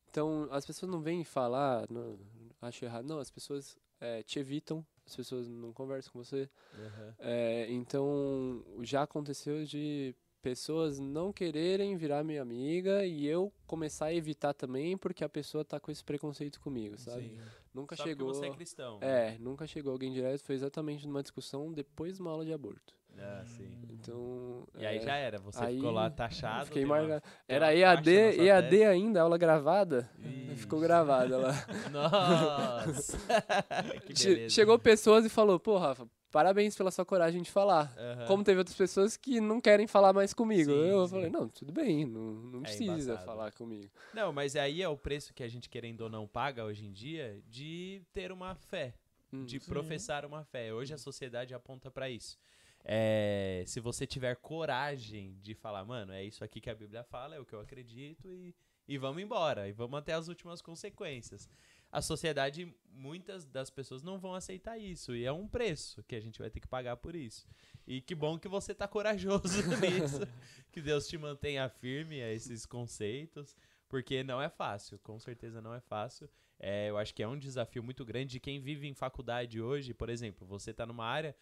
Então, 0.09 0.47
as 0.51 0.67
pessoas 0.67 0.91
não 0.91 1.01
vêm 1.01 1.25
falar, 1.25 1.87
não, 1.91 2.19
acho 2.61 2.85
errado. 2.85 3.07
Não, 3.07 3.19
as 3.19 3.31
pessoas 3.31 3.79
é, 4.01 4.23
te 4.23 4.39
evitam, 4.39 4.85
as 5.07 5.17
pessoas 5.17 5.49
não 5.49 5.73
conversam 5.73 6.13
com 6.13 6.23
você. 6.23 6.51
Aham. 6.75 7.15
É, 7.19 7.67
então, 7.71 8.65
já 8.83 9.03
aconteceu 9.03 9.65
de 9.65 10.15
pessoas 10.43 10.99
não 10.99 11.33
quererem 11.33 11.97
virar 11.97 12.25
minha 12.25 12.43
amiga 12.43 13.07
e 13.07 13.25
eu 13.25 13.53
começar 13.67 14.07
a 14.07 14.15
evitar 14.15 14.53
também 14.53 14.99
porque 14.99 15.23
a 15.25 15.29
pessoa 15.29 15.65
tá 15.65 15.79
com 15.79 15.91
esse 15.91 16.05
preconceito 16.05 16.61
comigo, 16.61 16.99
sabe? 16.99 17.29
Sim. 17.29 17.39
Nunca 17.73 17.97
Só 17.97 18.03
chegou. 18.03 18.35
você 18.35 18.47
é 18.47 18.51
cristão. 18.51 18.99
né? 18.99 19.35
É, 19.35 19.39
nunca 19.39 19.67
chegou 19.67 19.93
alguém 19.93 20.13
direto, 20.13 20.43
foi 20.43 20.57
exatamente 20.57 21.07
numa 21.07 21.23
discussão 21.23 21.73
depois 21.73 22.17
de 22.17 22.21
uma 22.21 22.33
aula 22.33 22.45
de 22.45 22.53
aborto. 22.53 22.93
Ah, 23.19 23.43
sim. 23.45 23.71
Então. 23.91 24.67
E 24.79 24.85
aí 24.85 24.97
é, 24.97 25.01
já 25.01 25.15
era, 25.17 25.39
você 25.39 25.65
ficou 25.69 25.91
lá 25.93 26.11
taxado. 26.11 26.67
Fiquei 26.67 26.83
tem 26.85 26.91
uma- 26.91 27.23
Era 27.47 27.75
EAD, 27.75 28.11
EAD 28.11 28.85
ainda, 28.85 29.21
aula 29.23 29.39
gravada. 29.39 30.11
Ficou 30.57 30.79
Ixi. 30.81 30.87
gravada 30.89 31.39
lá. 31.39 31.53
Nossa! 31.91 33.19
beleza. 34.09 34.49
Chegou 34.55 34.79
pessoas 34.79 35.25
e 35.25 35.29
falou, 35.29 35.59
pô, 35.59 35.79
Rafa, 35.79 36.07
parabéns 36.31 36.75
pela 36.77 36.91
sua 36.91 37.05
coragem 37.05 37.43
de 37.43 37.51
falar. 37.51 37.93
Aham. 37.97 38.27
Como 38.27 38.45
teve 38.45 38.59
outras 38.59 38.77
pessoas 38.77 39.17
que 39.17 39.41
não 39.41 39.61
querem 39.61 39.87
falar 39.87 40.13
mais 40.13 40.35
comigo. 40.35 40.71
Sim, 40.71 40.89
eu 40.89 41.07
sim. 41.07 41.15
falei, 41.15 41.31
não, 41.31 41.49
tudo 41.49 41.73
bem, 41.73 42.05
não, 42.05 42.21
não 42.35 42.59
É 42.61 42.63
precisa 42.63 42.93
embaçado. 43.13 43.25
falar 43.25 43.53
comigo. 43.53 43.91
Não, 44.13 44.33
mas 44.33 44.57
aí 44.57 44.83
é 44.83 44.89
o 44.89 44.97
preço 44.97 45.33
que 45.33 45.43
a 45.43 45.49
gente, 45.49 45.69
querendo 45.69 46.03
ou 46.03 46.11
não, 46.11 46.27
paga 46.27 46.65
hoje 46.65 46.85
em 46.85 46.93
dia 46.93 47.41
de 47.49 48.03
ter 48.13 48.33
uma 48.33 48.55
fé, 48.55 48.95
Hum. 49.33 49.45
de 49.47 49.59
Sim. 49.59 49.71
professar 49.71 50.27
uma 50.27 50.45
fé. 50.45 50.75
Hoje 50.75 50.93
a 50.93 50.99
sociedade 50.99 51.55
aponta 51.55 51.91
pra 51.91 52.11
isso. 52.11 52.37
É, 52.85 53.63
se 53.67 53.79
você 53.81 54.07
tiver 54.07 54.35
coragem 54.37 55.39
de 55.41 55.55
falar, 55.55 55.85
mano, 55.85 56.13
é 56.13 56.25
isso 56.25 56.43
aqui 56.43 56.61
que 56.61 56.71
a 56.71 56.75
Bíblia 56.75 57.05
fala, 57.05 57.37
é 57.37 57.41
o 57.41 57.45
que 57.45 57.55
eu 57.55 57.61
acredito 57.61 58.29
e, 58.29 58.55
e 58.89 58.99
vamos 58.99 59.23
embora, 59.23 59.69
e 59.69 59.73
vamos 59.73 59.99
até 59.99 60.13
as 60.13 60.29
últimas 60.29 60.61
consequências. 60.61 61.49
A 61.93 62.03
sociedade, 62.03 62.75
muitas 62.91 63.45
das 63.45 63.71
pessoas 63.71 64.03
não 64.03 64.19
vão 64.19 64.35
aceitar 64.35 64.79
isso, 64.79 65.15
e 65.15 65.25
é 65.25 65.33
um 65.33 65.47
preço 65.47 66.03
que 66.05 66.17
a 66.17 66.21
gente 66.21 66.39
vai 66.39 66.51
ter 66.51 66.59
que 66.59 66.67
pagar 66.67 66.97
por 66.97 67.15
isso. 67.15 67.47
E 67.87 68.01
que 68.01 68.15
bom 68.15 68.39
que 68.39 68.49
você 68.49 68.75
tá 68.75 68.89
corajoso 68.89 69.63
nisso, 69.81 70.27
que 70.73 70.81
Deus 70.81 71.07
te 71.07 71.17
mantenha 71.17 71.69
firme 71.69 72.21
a 72.21 72.33
esses 72.33 72.67
conceitos, 72.67 73.55
porque 73.89 74.25
não 74.25 74.41
é 74.41 74.49
fácil, 74.49 74.99
com 75.01 75.21
certeza 75.21 75.61
não 75.61 75.75
é 75.75 75.81
fácil. 75.81 76.29
É, 76.59 76.89
eu 76.89 76.97
acho 76.97 77.15
que 77.15 77.23
é 77.23 77.29
um 77.29 77.39
desafio 77.39 77.83
muito 77.83 78.05
grande 78.05 78.33
de 78.33 78.41
quem 78.41 78.61
vive 78.61 78.89
em 78.89 78.95
faculdade 78.95 79.61
hoje, 79.61 79.93
por 79.93 80.09
exemplo, 80.09 80.47
você 80.47 80.73
tá 80.73 80.87
numa 80.87 81.05
área 81.05 81.37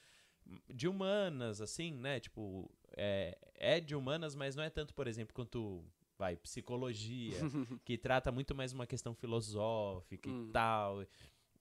de 0.68 0.88
humanas, 0.88 1.60
assim, 1.60 1.92
né? 1.94 2.20
Tipo, 2.20 2.70
é, 2.96 3.36
é 3.54 3.80
de 3.80 3.94
humanas, 3.94 4.34
mas 4.34 4.56
não 4.56 4.62
é 4.64 4.70
tanto, 4.70 4.94
por 4.94 5.06
exemplo, 5.06 5.34
quanto 5.34 5.84
vai 6.18 6.36
psicologia, 6.36 7.38
que 7.84 7.96
trata 7.96 8.30
muito 8.30 8.54
mais 8.54 8.72
uma 8.72 8.86
questão 8.86 9.14
filosófica 9.14 10.28
Hum. 10.28 10.48
e 10.48 10.52
tal. 10.52 11.04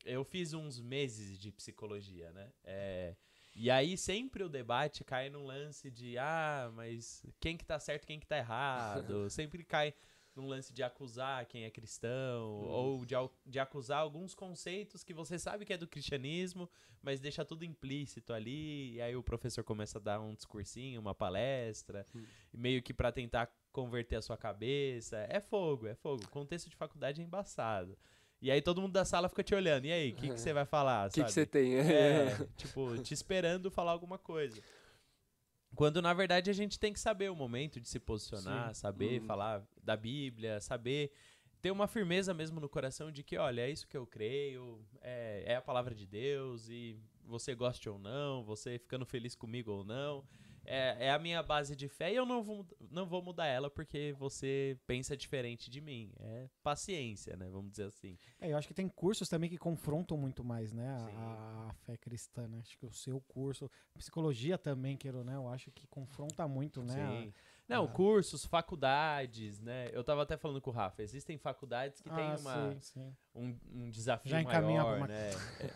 Eu 0.05 0.23
fiz 0.23 0.53
uns 0.53 0.79
meses 0.79 1.37
de 1.37 1.51
psicologia, 1.51 2.31
né? 2.31 2.51
É, 2.63 3.15
e 3.55 3.69
aí 3.69 3.97
sempre 3.97 4.43
o 4.43 4.49
debate 4.49 5.03
cai 5.03 5.29
num 5.29 5.45
lance 5.45 5.91
de 5.91 6.17
ah, 6.17 6.71
mas 6.73 7.25
quem 7.39 7.57
que 7.57 7.65
tá 7.65 7.77
certo, 7.79 8.05
quem 8.07 8.19
que 8.19 8.25
tá 8.27 8.37
errado? 8.37 9.29
sempre 9.29 9.63
cai 9.63 9.93
num 10.39 10.47
lance 10.47 10.73
de 10.73 10.81
acusar 10.81 11.45
quem 11.45 11.63
é 11.65 11.69
cristão 11.69 12.61
ou 12.67 13.05
de, 13.05 13.15
de 13.45 13.59
acusar 13.59 13.99
alguns 13.99 14.33
conceitos 14.33 15.03
que 15.03 15.13
você 15.13 15.37
sabe 15.37 15.65
que 15.65 15.73
é 15.73 15.77
do 15.77 15.87
cristianismo, 15.87 16.69
mas 17.01 17.19
deixa 17.19 17.43
tudo 17.45 17.65
implícito 17.65 18.33
ali, 18.33 18.93
e 18.93 19.01
aí 19.01 19.15
o 19.15 19.23
professor 19.23 19.63
começa 19.63 19.97
a 19.97 20.01
dar 20.01 20.19
um 20.19 20.33
discursinho, 20.33 20.99
uma 21.01 21.13
palestra, 21.15 22.05
Hum. 22.15 22.23
meio 22.53 22.81
que 22.81 22.93
pra 22.93 23.11
tentar 23.11 23.51
converter 23.71 24.15
a 24.15 24.21
sua 24.21 24.37
cabeça. 24.37 25.17
É 25.29 25.39
fogo, 25.39 25.87
é 25.87 25.95
fogo. 25.95 26.23
O 26.23 26.29
contexto 26.29 26.69
de 26.69 26.75
faculdade 26.75 27.21
é 27.21 27.23
embaçado. 27.23 27.97
E 28.41 28.49
aí 28.49 28.61
todo 28.61 28.81
mundo 28.81 28.93
da 28.93 29.03
sala 29.03 29.27
fica 29.27 29.43
te 29.43 29.53
olhando. 29.53 29.85
E 29.85 29.91
aí, 29.91 30.11
o 30.11 30.15
que, 30.15 30.29
que 30.29 30.37
você 30.39 30.53
vai 30.53 30.65
falar? 30.65 31.09
O 31.09 31.11
que 31.13 31.23
que 31.23 31.31
você 31.31 31.45
tem? 31.45 31.75
É, 31.75 32.35
tipo, 32.57 32.97
te 33.03 33.13
esperando 33.13 33.69
falar 33.69 33.91
alguma 33.91 34.17
coisa. 34.17 34.61
Quando 35.79 36.01
na 36.01 36.13
verdade 36.13 36.49
a 36.49 36.53
gente 36.53 36.77
tem 36.77 36.91
que 36.91 36.99
saber 36.99 37.31
o 37.31 37.35
momento 37.37 37.79
de 37.79 37.87
se 37.87 38.01
posicionar, 38.01 38.75
Sim. 38.75 38.81
saber 38.81 39.21
Hum. 39.21 39.25
falar 39.25 39.65
da 39.81 39.95
Bíblia, 39.95 40.59
saber 40.59 41.09
ter 41.61 41.71
uma 41.71 41.87
firmeza 41.87 42.33
mesmo 42.33 42.59
no 42.59 42.67
coração 42.67 43.09
de 43.09 43.23
que, 43.23 43.37
olha, 43.37 43.61
é 43.61 43.71
isso 43.71 43.87
que 43.87 43.95
eu 43.95 44.05
creio, 44.05 44.85
é, 45.01 45.45
é 45.45 45.55
a 45.55 45.61
palavra 45.61 45.95
de 45.95 46.05
Deus 46.05 46.67
e 46.67 46.99
você 47.23 47.55
goste 47.55 47.87
ou 47.87 47.97
não, 47.97 48.43
você 48.43 48.77
ficando 48.77 49.05
feliz 49.05 49.35
comigo 49.35 49.71
ou 49.71 49.85
não, 49.85 50.21
é, 50.65 51.07
é 51.07 51.11
a 51.11 51.19
minha 51.19 51.41
base 51.41 51.75
de 51.75 51.87
fé 51.87 52.11
e 52.11 52.15
eu 52.15 52.25
não 52.25 52.43
vou, 52.43 52.65
não 52.91 53.05
vou 53.05 53.21
mudar 53.21 53.47
ela 53.47 53.69
porque 53.69 54.13
você 54.17 54.77
pensa 54.85 55.15
diferente 55.15 55.69
de 55.69 55.81
mim. 55.81 56.11
É 56.19 56.49
paciência, 56.63 57.35
né? 57.35 57.47
Vamos 57.49 57.71
dizer 57.71 57.85
assim. 57.85 58.17
É, 58.39 58.51
eu 58.51 58.57
acho 58.57 58.67
que 58.67 58.73
tem 58.73 58.87
cursos 58.87 59.27
também 59.27 59.49
que 59.49 59.57
confrontam 59.57 60.17
muito 60.17 60.43
mais, 60.43 60.71
né? 60.71 60.87
A, 60.87 61.69
a 61.69 61.73
fé 61.85 61.97
cristã, 61.97 62.47
né? 62.47 62.59
Acho 62.59 62.77
que 62.77 62.85
o 62.85 62.91
seu 62.91 63.19
curso, 63.21 63.69
psicologia 63.97 64.57
também, 64.57 64.97
queiro, 64.97 65.23
né? 65.23 65.35
Eu 65.35 65.47
acho 65.47 65.71
que 65.71 65.87
confronta 65.87 66.47
muito, 66.47 66.83
né? 66.83 67.23
Sim. 67.23 67.33
Não, 67.69 67.87
cursos, 67.87 68.45
faculdades, 68.45 69.59
né? 69.59 69.89
Eu 69.93 70.03
tava 70.03 70.23
até 70.23 70.35
falando 70.37 70.59
com 70.61 70.69
o 70.69 70.73
Rafa, 70.73 71.01
existem 71.03 71.37
faculdades 71.37 72.01
que 72.01 72.09
Ah, 72.09 72.13
têm 72.15 72.35
uma, 72.37 72.71
sim, 72.73 72.79
sim. 72.79 73.15
um, 73.35 73.55
um 73.73 73.89
desafio 73.91 74.31
Já 74.31 74.41
maior, 74.41 74.97
uma- 74.97 75.07
né? 75.07 75.29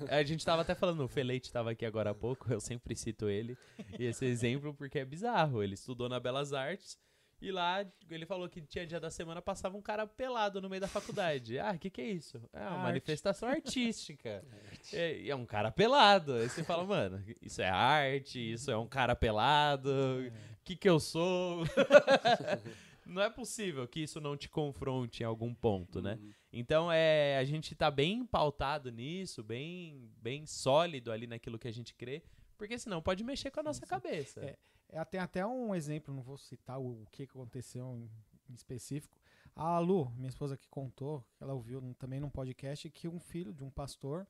É, 0.08 0.18
a 0.20 0.24
gente 0.24 0.44
tava 0.46 0.62
até 0.64 0.74
falando, 0.76 1.04
o 1.04 1.08
Feleite 1.08 1.52
tava 1.52 1.72
aqui 1.72 1.86
agora 1.86 2.10
há 2.12 2.16
pouco, 2.16 2.52
eu 2.52 2.60
sempre 2.60 2.96
cito 2.96 3.30
ele, 3.30 3.58
e 4.00 4.06
esse 4.06 4.26
exemplo 4.26 4.74
porque 4.74 5.00
é 5.00 5.06
bizarro. 5.06 5.62
Ele 5.64 5.76
estudou 5.76 6.10
na 6.10 6.20
Belas 6.20 6.52
Artes 6.54 6.98
e 7.41 7.52
lá 7.52 7.86
ele 8.10 8.26
falou 8.26 8.48
que 8.48 8.62
tinha 8.62 8.88
dia 8.88 9.00
da 9.02 9.12
semana 9.12 9.41
passava 9.41 9.76
um 9.78 9.82
cara 9.82 10.08
pelado 10.08 10.62
no 10.62 10.70
meio 10.70 10.80
da 10.82 10.88
faculdade. 10.88 11.60
Ah, 11.60 11.74
o 11.76 11.78
que 11.80 11.89
que 11.89 12.00
é 12.02 12.08
isso? 12.08 12.38
É 12.54 12.60
uma 12.62 12.70
Arte. 12.72 12.84
manifestação 12.84 13.50
artística. 13.50 14.44
É, 14.91 15.28
é 15.30 15.36
um 15.36 15.46
cara 15.46 15.72
pelado. 15.72 16.34
Aí 16.34 16.50
você 16.50 16.64
fala, 16.64 16.84
mano, 16.86 17.24
isso 17.41 17.62
é 17.62 17.70
arte, 17.70 18.38
isso 18.54 18.70
é 18.70 18.78
um 18.78 18.86
cara 18.88 19.16
pelado, 19.16 19.89
o 19.89 20.53
que 20.64 20.76
que 20.76 20.89
eu 20.89 20.99
sou? 20.99 21.64
não 23.05 23.22
é 23.22 23.30
possível 23.30 23.88
que 23.88 24.01
isso 24.01 24.20
não 24.22 24.38
te 24.38 24.49
confronte 24.49 25.24
em 25.24 25.26
algum 25.26 25.53
ponto, 25.53 26.01
né? 26.01 26.18
Uhum. 26.22 26.34
Então 26.51 26.91
é, 26.91 27.38
a 27.38 27.43
gente 27.43 27.76
tá 27.76 27.89
bem 27.91 28.26
pautado 28.26 28.91
nisso, 28.91 29.43
bem, 29.43 30.09
bem 30.22 30.45
sólido 30.45 31.11
ali 31.11 31.28
naquilo 31.28 31.59
que 31.59 31.68
a 31.68 31.74
gente 31.74 31.93
crê, 31.93 32.24
porque 32.57 32.78
senão 32.78 33.01
pode 33.01 33.24
mexer 33.24 33.51
com 33.51 33.59
a 33.59 33.64
nossa 33.64 33.86
cabeça. 33.86 34.41
É. 34.41 34.57
É, 34.89 35.03
tem 35.05 35.20
até 35.20 35.43
um 35.45 35.74
exemplo, 35.74 36.14
não 36.14 36.22
vou 36.22 36.38
citar 36.38 36.80
o, 36.80 37.01
o 37.01 37.07
que 37.11 37.24
aconteceu 37.24 37.95
em, 37.97 38.07
em 38.47 38.53
específico. 38.53 39.18
A 39.55 39.80
Lu, 39.80 40.11
minha 40.16 40.30
esposa 40.30 40.55
que 40.55 40.68
contou, 40.68 41.26
ela 41.41 41.53
ouviu 41.53 41.82
também 41.97 42.20
num 42.20 42.30
podcast 42.30 42.89
que 42.91 43.07
um 43.07 43.20
filho 43.20 43.51
de 43.51 43.64
um 43.64 43.72
pastor, 43.72 44.28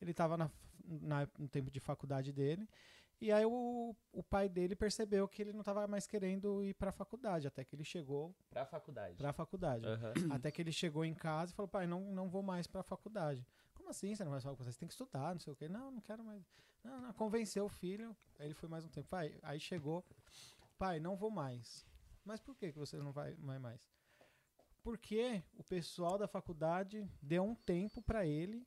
ele 0.00 0.12
estava 0.12 0.36
na, 0.38 0.50
na- 0.86 1.28
no 1.38 1.48
tempo 1.48 1.70
de 1.70 1.80
faculdade 1.80 2.32
dele, 2.32 2.66
e 3.20 3.32
aí 3.32 3.44
o, 3.46 3.94
o 4.12 4.22
pai 4.22 4.48
dele 4.48 4.76
percebeu 4.76 5.26
que 5.26 5.40
ele 5.42 5.52
não 5.52 5.60
estava 5.60 5.86
mais 5.86 6.06
querendo 6.06 6.62
ir 6.62 6.74
para 6.74 6.90
a 6.90 6.92
faculdade, 6.92 7.46
até 7.46 7.64
que 7.64 7.74
ele 7.74 7.84
chegou 7.84 8.34
Pra 8.50 8.64
faculdade. 8.66 9.16
para 9.16 9.30
a 9.30 9.32
faculdade. 9.32 9.86
Aham. 9.86 10.12
Até 10.32 10.50
que 10.50 10.60
ele 10.62 10.72
chegou 10.72 11.04
em 11.04 11.14
casa 11.14 11.52
e 11.52 11.54
falou, 11.54 11.68
pai, 11.68 11.86
não, 11.86 12.00
não 12.12 12.28
vou 12.28 12.42
mais 12.42 12.66
pra 12.66 12.82
faculdade. 12.82 13.46
Como 13.74 13.88
assim 13.90 14.14
você 14.14 14.24
não 14.24 14.30
vai 14.32 14.40
pra 14.40 14.50
faculdade? 14.50 14.74
Você 14.74 14.80
tem 14.80 14.88
que 14.88 14.94
estudar, 14.94 15.32
não 15.34 15.40
sei 15.40 15.52
o 15.52 15.56
quê. 15.56 15.68
Não, 15.68 15.90
não 15.90 16.00
quero 16.00 16.22
mais. 16.24 16.44
Não, 16.84 17.00
não, 17.00 17.12
convenceu 17.12 17.64
o 17.64 17.68
filho. 17.68 18.16
Aí 18.38 18.46
ele 18.46 18.54
foi 18.54 18.68
mais 18.68 18.84
um 18.84 18.88
tempo. 18.88 19.08
Pai, 19.08 19.38
aí 19.42 19.58
chegou, 19.60 20.04
pai, 20.78 21.00
não 21.00 21.16
vou 21.16 21.30
mais. 21.30 21.86
Mas 22.24 22.40
por 22.40 22.54
que, 22.56 22.72
que 22.72 22.78
você 22.78 22.96
não 22.98 23.12
vai, 23.12 23.34
vai 23.34 23.58
mais? 23.58 23.88
Porque 24.82 25.42
o 25.58 25.64
pessoal 25.64 26.16
da 26.18 26.28
faculdade 26.28 27.10
deu 27.20 27.42
um 27.44 27.54
tempo 27.54 28.00
pra 28.02 28.24
ele, 28.24 28.66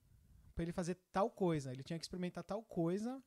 pra 0.54 0.64
ele 0.64 0.74
fazer 0.74 0.96
tal 1.14 1.30
coisa. 1.30 1.72
Ele 1.72 1.84
tinha 1.84 1.98
que 1.98 2.04
experimentar 2.06 2.44
tal 2.44 2.62
coisa, 2.64 3.22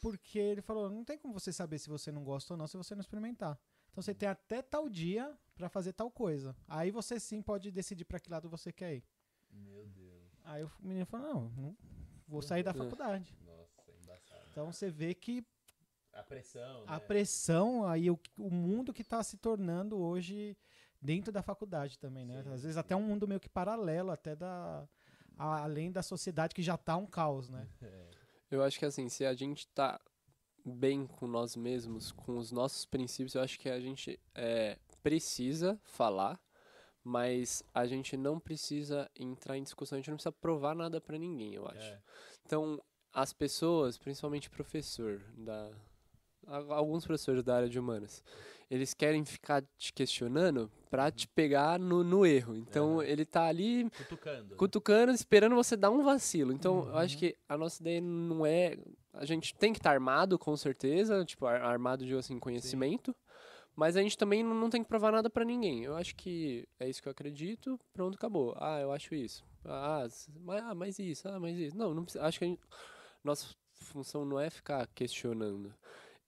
porque 0.00 0.38
ele 0.38 0.60
falou, 0.62 0.88
não 0.90 1.04
tem 1.04 1.18
como 1.18 1.32
você 1.34 1.52
saber 1.52 1.78
se 1.78 1.88
você 1.88 2.10
não 2.12 2.22
gosta 2.24 2.54
ou 2.54 2.58
não 2.58 2.66
se 2.66 2.76
você 2.76 2.94
não 2.94 3.00
experimentar. 3.00 3.58
Então 3.90 4.02
você 4.02 4.14
tem 4.14 4.28
até 4.28 4.62
tal 4.62 4.88
dia 4.88 5.36
pra 5.54 5.68
fazer 5.68 5.92
tal 5.92 6.10
coisa. 6.10 6.54
Aí 6.68 6.90
você 6.90 7.18
sim 7.18 7.40
pode 7.42 7.70
decidir 7.70 8.04
pra 8.04 8.20
que 8.20 8.30
lado 8.30 8.48
você 8.48 8.72
quer 8.72 8.96
ir. 8.96 9.04
Meu 9.50 9.86
Deus. 9.86 10.30
Aí 10.44 10.62
o 10.64 10.70
menino 10.80 11.06
falou: 11.06 11.26
não, 11.34 11.50
não 11.50 11.76
vou 12.28 12.42
sair 12.42 12.62
da 12.62 12.70
É. 12.72 12.74
faculdade. 12.78 13.34
Nossa, 13.44 13.90
embaçado. 13.92 14.46
Então 14.50 14.70
você 14.72 14.90
vê 14.90 15.14
que 15.14 15.44
A 16.12 16.22
pressão, 16.22 16.84
a 16.86 16.92
né? 16.92 17.00
pressão 17.00 17.86
aí, 17.86 18.10
o, 18.10 18.18
o 18.38 18.50
mundo 18.50 18.92
que 18.92 19.02
está 19.02 19.22
se 19.22 19.36
tornando 19.38 19.96
hoje 19.98 20.56
dentro 21.00 21.32
da 21.32 21.42
faculdade 21.42 21.98
também, 21.98 22.24
né? 22.26 22.42
Sim, 22.42 22.50
Às 22.50 22.62
vezes 22.62 22.74
sim. 22.74 22.80
até 22.80 22.94
um 22.96 23.02
mundo 23.02 23.26
meio 23.26 23.40
que 23.40 23.48
paralelo, 23.48 24.10
até 24.10 24.34
da. 24.36 24.86
a- 25.38 25.62
além 25.62 25.90
da 25.92 26.02
sociedade 26.02 26.54
que 26.54 26.62
já 26.62 26.76
tá 26.76 26.96
um 26.96 27.06
caos, 27.06 27.48
né? 27.48 27.66
É. 27.82 28.25
Eu 28.50 28.62
acho 28.62 28.78
que 28.78 28.84
assim, 28.84 29.08
se 29.08 29.24
a 29.24 29.34
gente 29.34 29.66
tá 29.68 30.00
bem 30.64 31.06
com 31.06 31.26
nós 31.26 31.54
mesmos, 31.54 32.10
com 32.12 32.38
os 32.38 32.50
nossos 32.50 32.84
princípios, 32.84 33.34
eu 33.34 33.42
acho 33.42 33.58
que 33.58 33.68
a 33.68 33.80
gente 33.80 34.18
é, 34.34 34.78
precisa 35.02 35.80
falar, 35.84 36.40
mas 37.04 37.62
a 37.72 37.86
gente 37.86 38.16
não 38.16 38.40
precisa 38.40 39.08
entrar 39.14 39.56
em 39.56 39.62
discussão, 39.62 39.96
a 39.96 40.00
gente 40.00 40.10
não 40.10 40.16
precisa 40.16 40.32
provar 40.32 40.74
nada 40.74 41.00
pra 41.00 41.18
ninguém, 41.18 41.54
eu 41.54 41.66
acho. 41.66 41.86
É. 41.86 42.02
Então, 42.44 42.82
as 43.12 43.32
pessoas, 43.32 43.96
principalmente 43.96 44.50
professor, 44.50 45.22
da, 45.36 45.70
alguns 46.46 47.04
professores 47.04 47.42
da 47.42 47.56
área 47.56 47.68
de 47.68 47.78
humanas, 47.78 48.22
eles 48.70 48.94
querem 48.94 49.24
ficar 49.24 49.62
te 49.76 49.92
questionando 49.92 50.70
pra 50.90 51.10
te 51.10 51.26
pegar 51.28 51.78
no, 51.78 52.02
no 52.02 52.24
erro. 52.26 52.56
Então, 52.56 52.94
Aham. 53.00 53.04
ele 53.04 53.24
tá 53.24 53.46
ali 53.46 53.88
Cutucando. 53.90 54.56
cutucando, 54.56 55.12
esperando 55.12 55.54
você 55.54 55.76
dar 55.76 55.90
um 55.90 56.02
vacilo. 56.02 56.52
Então, 56.52 56.88
eu 56.88 56.96
acho 56.96 57.14
Uhum. 57.14 57.20
que 57.20 57.36
a 57.48 57.56
nossa 57.56 57.80
ideia 57.82 58.00
não 58.00 58.44
é. 58.46 58.76
A 59.12 59.24
gente 59.24 59.54
tem 59.54 59.72
que 59.72 59.78
estar 59.78 59.90
armado, 59.92 60.38
com 60.38 60.56
certeza, 60.56 61.24
tipo, 61.24 61.46
ar- 61.46 61.62
armado 61.62 62.04
de 62.04 62.14
assim, 62.14 62.38
conhecimento. 62.38 63.14
Mas 63.74 63.94
a 63.94 64.00
gente 64.02 64.16
também 64.16 64.42
não 64.42 64.70
tem 64.70 64.82
que 64.82 64.88
provar 64.88 65.12
nada 65.12 65.28
pra 65.28 65.44
ninguém. 65.44 65.84
Eu 65.84 65.94
acho 65.96 66.16
que 66.16 66.66
é 66.80 66.88
isso 66.88 67.02
que 67.02 67.08
eu 67.08 67.12
acredito, 67.12 67.78
pronto, 67.92 68.14
acabou. 68.14 68.54
Ah, 68.58 68.80
eu 68.80 68.90
acho 68.90 69.14
isso. 69.14 69.44
Ah, 69.66 70.06
mas, 70.40 70.62
ah, 70.64 70.74
mas 70.74 70.98
isso, 70.98 71.28
ah, 71.28 71.38
mas 71.38 71.58
isso. 71.58 71.76
Não, 71.76 71.92
não 71.92 72.02
precisa. 72.02 72.24
Acho 72.24 72.38
que 72.38 72.44
a 72.46 72.48
gente- 72.48 72.60
nossa 73.22 73.54
função 73.74 74.24
não 74.24 74.40
é 74.40 74.48
ficar 74.48 74.86
questionando. 74.94 75.74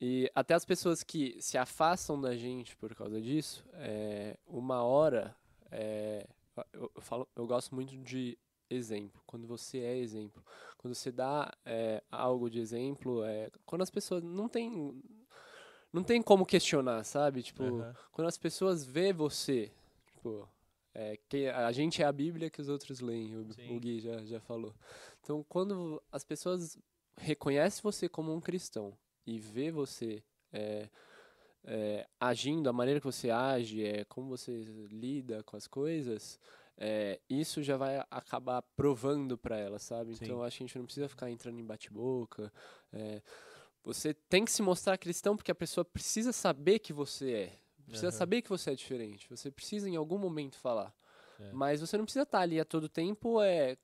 E 0.01 0.31
até 0.35 0.55
as 0.55 0.65
pessoas 0.65 1.03
que 1.03 1.37
se 1.41 1.59
afastam 1.59 2.21
da 2.21 2.37
gente 2.37 2.77
por 2.77 2.95
causa 2.95 3.21
disso, 3.21 3.65
é, 3.75 4.37
uma 4.47 4.83
hora. 4.83 5.35
é, 5.73 6.27
eu, 6.73 6.91
eu 6.95 7.03
falo, 7.03 7.29
eu 7.35 7.47
gosto 7.47 7.75
muito 7.75 7.97
de 7.97 8.39
exemplo. 8.71 9.21
Quando 9.27 9.47
você 9.47 9.79
é 9.79 9.97
exemplo. 9.97 10.43
Quando 10.77 10.95
você 10.95 11.11
dá 11.11 11.53
é, 11.65 12.03
algo 12.11 12.49
de 12.49 12.61
exemplo, 12.61 13.25
é, 13.25 13.51
quando 13.67 13.83
as 13.83 13.91
pessoas 13.91 14.23
não 14.23 14.49
tem. 14.49 15.03
Não 15.91 16.05
tem 16.05 16.21
como 16.21 16.45
questionar, 16.45 17.03
sabe? 17.03 17.43
Tipo, 17.43 17.65
Aham. 17.65 17.97
quando 18.13 18.29
as 18.29 18.37
pessoas 18.37 18.85
vê 18.85 19.11
você, 19.11 19.73
tipo, 20.07 20.47
é, 20.95 21.19
que 21.29 21.49
a 21.49 21.73
gente 21.73 22.03
é 22.03 22.05
a 22.05 22.13
Bíblia 22.13 22.51
que 22.51 22.61
os 22.61 22.69
outros 22.69 23.01
leem, 23.01 23.35
o, 23.35 23.41
o 23.75 23.81
Gui 23.81 23.99
já, 23.99 24.23
já 24.23 24.39
falou. 24.39 24.75
Então, 25.23 25.43
quando 25.49 26.01
as 26.13 26.23
pessoas 26.23 26.79
reconhecem 27.17 27.83
você 27.83 28.07
como 28.07 28.35
um 28.35 28.41
cristão 28.41 28.95
e 29.29 29.39
vê 29.39 29.71
você 29.71 30.23
é, 30.51 30.89
é, 31.65 32.09
agindo, 32.19 32.69
a 32.71 32.73
maneira 32.73 32.99
que 32.99 33.05
você 33.05 33.29
age, 33.29 33.85
é, 33.85 34.05
como 34.05 34.29
você 34.29 34.53
lida 34.91 35.43
com 35.43 35.55
as 35.55 35.67
coisas, 35.67 36.41
é, 36.79 37.21
isso 37.29 37.63
já 37.63 37.77
vai 37.77 38.03
acabar 38.11 38.63
provando 38.75 39.37
para 39.37 39.59
ela, 39.59 39.79
sabe? 39.79 40.17
Sim. 40.17 40.25
Então, 40.25 40.43
acho 40.43 40.57
que 40.57 40.65
a 40.65 40.67
gente 40.67 40.79
não 40.79 40.87
precisa 40.87 41.09
ficar 41.09 41.31
entrando 41.31 41.59
em 41.59 41.65
bate-boca. 41.65 42.51
é, 42.91 43.21
você 43.85 44.15
tem 44.15 44.45
que 44.45 44.51
se 44.51 44.63
mostrar 44.63 44.97
cristão 44.97 45.37
porque 45.37 45.51
a 45.51 45.55
pessoa 45.55 45.85
precisa 45.85 46.33
saber 46.33 46.79
que 46.79 46.93
você 46.93 47.33
é. 47.33 47.59
Precisa 47.87 48.09
Aham. 48.09 48.19
saber 48.19 48.43
que 48.43 48.49
você 48.49 48.71
é 48.71 48.75
diferente. 48.75 49.29
Você 49.31 49.51
precisa 49.51 49.89
em 49.89 49.97
algum 49.97 50.19
momento 50.19 50.57
falar. 50.59 50.95
É. 51.39 51.53
Mas 51.53 51.81
você 51.81 51.97
não 51.97 52.05
precisa 52.05 52.25
estar 52.25 52.41
ali 52.41 52.61
a 52.61 52.65
todo 52.65 52.89
tempo 52.89 53.41
é, 53.41 53.77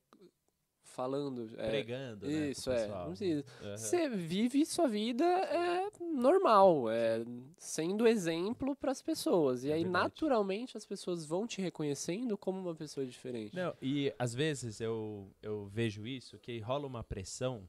falando. 0.94 1.50
É, 1.58 1.68
Pregando, 1.68 2.26
né? 2.26 2.50
isso, 2.50 2.70
é, 2.70 2.86
não 2.86 3.06
precisa. 3.08 3.44
Aham. 3.62 3.76
Você 3.76 4.08
vive 4.08 4.64
sua 4.64 4.86
vida 4.86 5.24
é 5.24 5.90
normal, 6.00 6.88
é, 6.90 7.24
sendo 7.58 8.06
exemplo 8.06 8.74
para 8.76 8.92
as 8.92 9.02
pessoas. 9.02 9.64
E 9.64 9.70
É 9.70 9.74
aí, 9.74 9.82
verdade. 9.82 10.04
naturalmente, 10.04 10.76
as 10.76 10.86
pessoas 10.86 11.26
vão 11.26 11.46
te 11.46 11.60
reconhecendo 11.60 12.38
como 12.38 12.60
uma 12.60 12.74
pessoa 12.74 13.04
diferente. 13.04 13.54
Não, 13.54 13.74
e 13.82 14.12
às 14.18 14.32
vezes 14.34 14.80
eu, 14.80 15.28
eu 15.42 15.66
vejo 15.66 16.06
isso, 16.06 16.38
que 16.38 16.58
rola 16.60 16.86
uma 16.86 17.02
pressão, 17.02 17.68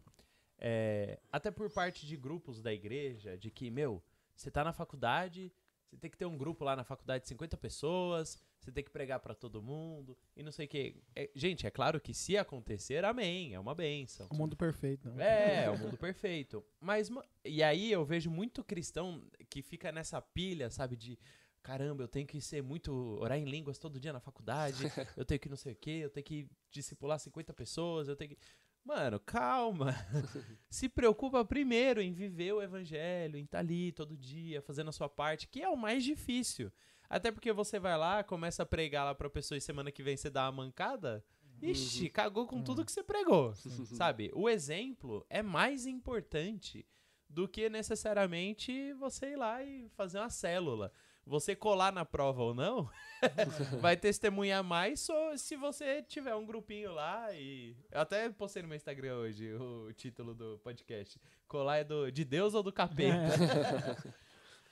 é, 0.58 1.20
até 1.32 1.52
por 1.52 1.70
parte 1.72 2.06
de 2.06 2.16
grupos 2.16 2.62
da 2.62 2.72
igreja, 2.72 3.38
de 3.38 3.50
que, 3.52 3.70
meu, 3.70 4.02
você 4.36 4.50
tá 4.52 4.64
na 4.64 4.72
faculdade, 4.74 5.52
você 5.96 6.02
tem 6.02 6.12
que 6.12 6.18
ter 6.18 6.26
um 6.26 6.38
grupo 6.38 6.64
lá 6.66 6.76
na 6.76 6.84
faculdade 6.84 7.24
de 7.24 7.30
50 7.30 7.56
pessoas, 7.58 8.38
você 8.60 8.72
tem 8.72 8.84
que 8.84 8.90
pregar 8.90 9.20
pra 9.20 9.34
todo 9.34 9.62
mundo, 9.62 10.18
e 10.36 10.44
não 10.44 10.52
sei 10.52 10.66
o 10.66 10.70
quê. 10.70 10.96
É, 11.16 11.30
gente, 11.34 11.66
é 11.66 11.72
claro 11.72 12.00
que 12.02 12.14
se 12.14 12.38
acontecer, 12.38 13.06
amém, 13.06 13.54
é 13.54 13.60
uma 13.60 13.74
benção. 13.74 14.28
O 14.30 14.36
mundo 14.36 14.56
perfeito, 14.58 15.10
né? 15.10 15.62
É, 15.62 15.64
é 15.66 15.70
o 15.72 15.78
mundo 15.80 15.98
perfeito. 15.98 16.64
Mas, 16.82 17.10
ma- 17.10 17.24
e 17.44 17.64
aí 17.64 17.92
eu 17.92 18.04
vejo 18.04 18.30
muito 18.30 18.64
cristão 18.64 19.24
que 19.50 19.62
fica 19.62 19.92
nessa 19.92 20.22
pilha, 20.22 20.70
sabe, 20.70 20.96
de 20.98 21.18
caramba, 21.64 22.04
eu 22.04 22.08
tenho 22.08 22.28
que 22.28 22.40
ser 22.42 22.62
muito, 22.62 22.94
orar 23.20 23.38
em 23.40 23.46
línguas 23.46 23.80
todo 23.80 24.00
dia 24.00 24.14
na 24.14 24.20
faculdade, 24.20 24.84
eu 25.18 25.26
tenho 25.26 25.40
que 25.40 25.50
não 25.50 25.58
sei 25.58 25.74
o 25.74 25.76
quê, 25.76 26.02
eu 26.04 26.10
tenho 26.10 26.24
que 26.26 26.48
discipular 26.70 27.20
50 27.20 27.54
pessoas, 27.54 28.08
eu 28.08 28.16
tenho 28.16 28.32
que. 28.32 28.38
Mano, 28.86 29.20
calma. 29.20 29.96
Se 30.70 30.88
preocupa 30.88 31.44
primeiro 31.44 32.02
em 32.02 32.14
viver 32.14 32.54
o 32.54 32.62
evangelho, 32.62 33.38
em 33.38 33.44
estar 33.44 33.60
ali 33.60 33.92
todo 33.92 34.16
dia, 34.16 34.62
fazendo 34.62 34.90
a 34.90 34.94
sua 34.94 35.10
parte, 35.10 35.48
que 35.48 35.62
é 35.62 35.68
o 35.70 35.76
mais 35.76 36.04
difícil. 36.04 36.72
Até 37.10 37.32
porque 37.32 37.52
você 37.52 37.80
vai 37.80 37.98
lá, 37.98 38.24
começa 38.24 38.62
a 38.64 38.66
pregar 38.66 39.06
lá 39.06 39.16
pra 39.16 39.30
pessoa 39.30 39.58
e 39.58 39.62
semana 39.62 39.92
que 39.92 40.04
vem 40.04 40.16
você 40.16 40.30
dá 40.30 40.46
uma 40.46 40.64
mancada. 40.64 41.26
Ixi, 41.62 42.04
Uhum. 42.06 42.10
cagou 42.12 42.46
com 42.48 42.62
tudo 42.62 42.86
que 42.86 42.92
você 42.92 43.02
pregou. 43.04 43.54
Sabe? 44.14 44.32
O 44.36 44.48
exemplo 44.50 45.26
é 45.30 45.42
mais 45.42 45.86
importante 45.88 46.86
do 47.28 47.48
que 47.48 47.70
necessariamente 47.70 48.94
você 48.94 49.32
ir 49.32 49.36
lá 49.36 49.64
e 49.64 49.90
fazer 49.90 50.20
uma 50.20 50.30
célula. 50.30 50.92
Você 51.26 51.56
colar 51.56 51.92
na 51.92 52.06
prova 52.06 52.44
ou 52.44 52.54
não, 52.54 52.88
vai 53.82 53.98
testemunhar 53.98 54.64
mais 54.64 55.00
só 55.00 55.36
se 55.36 55.56
você 55.56 56.04
tiver 56.04 56.36
um 56.36 56.46
grupinho 56.46 56.94
lá 56.94 57.34
e. 57.34 57.76
Eu 57.92 58.02
até 58.02 58.30
postei 58.30 58.62
no 58.62 58.68
meu 58.68 58.76
Instagram 58.78 59.16
hoje 59.16 59.52
o 59.56 59.92
título 59.94 60.36
do 60.36 60.60
podcast. 60.60 61.20
Colar 61.48 61.78
é 61.78 61.84
do, 61.84 62.12
de 62.12 62.24
Deus 62.24 62.54
ou 62.54 62.62
do 62.62 62.72
capeta? 62.72 63.36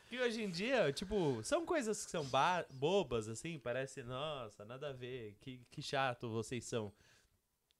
que 0.07 0.19
hoje 0.21 0.43
em 0.43 0.49
dia, 0.51 0.93
tipo, 0.93 1.41
são 1.43 1.65
coisas 1.65 2.05
que 2.05 2.11
são 2.11 2.23
ba- 2.25 2.65
bobas, 2.69 3.27
assim, 3.27 3.57
parece, 3.57 4.03
nossa, 4.03 4.63
nada 4.63 4.89
a 4.89 4.93
ver, 4.93 5.35
que, 5.41 5.59
que 5.71 5.81
chato 5.81 6.29
vocês 6.29 6.63
são. 6.65 6.93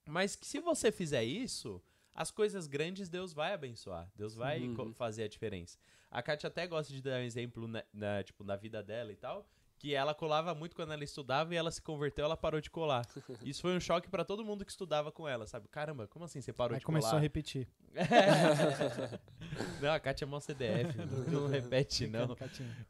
Mas 0.08 0.36
que 0.36 0.48
se 0.48 0.60
você 0.60 0.92
fizer 0.92 1.24
isso, 1.24 1.80
as 2.16 2.32
coisas 2.32 2.66
grandes 2.66 3.08
Deus 3.08 3.34
vai 3.34 3.54
abençoar. 3.54 4.10
Deus 4.16 4.34
vai 4.34 4.62
Uhum. 4.62 4.94
fazer 4.94 5.24
a 5.24 5.28
diferença. 5.28 5.78
A 6.14 6.22
Kátia 6.22 6.48
até 6.48 6.68
gosta 6.68 6.94
de 6.94 7.02
dar 7.02 7.20
um 7.20 7.24
exemplo 7.24 7.68
na, 7.68 7.84
na, 7.92 8.24
tipo, 8.24 8.44
na 8.44 8.56
vida 8.56 8.84
dela 8.84 9.12
e 9.12 9.16
tal. 9.16 9.44
Que 9.80 9.96
ela 9.96 10.14
colava 10.14 10.54
muito 10.54 10.76
quando 10.76 10.94
ela 10.94 11.04
estudava 11.04 11.54
e 11.54 11.58
ela 11.58 11.72
se 11.72 11.82
converteu, 11.82 12.24
ela 12.24 12.38
parou 12.38 12.62
de 12.62 12.70
colar. 12.70 13.04
Isso 13.44 13.62
foi 13.62 13.76
um 13.76 13.80
choque 13.80 14.08
pra 14.08 14.24
todo 14.24 14.46
mundo 14.46 14.64
que 14.64 14.72
estudava 14.72 15.12
com 15.12 15.28
ela, 15.28 15.48
sabe? 15.48 15.68
Caramba, 15.68 16.08
como 16.08 16.24
assim 16.24 16.40
você 16.40 16.54
parou 16.54 16.76
Aí 16.76 16.80
de 16.80 16.86
começou 16.86 17.10
colar? 17.10 17.20
a 17.20 17.22
repetir. 17.22 17.68
não, 19.82 19.92
a 19.92 20.00
Kátia 20.00 20.24
é 20.24 20.28
mó 20.28 20.40
CDF, 20.40 20.96
não, 21.28 21.42
não 21.42 21.48
repete 21.48 22.06
não. 22.06 22.38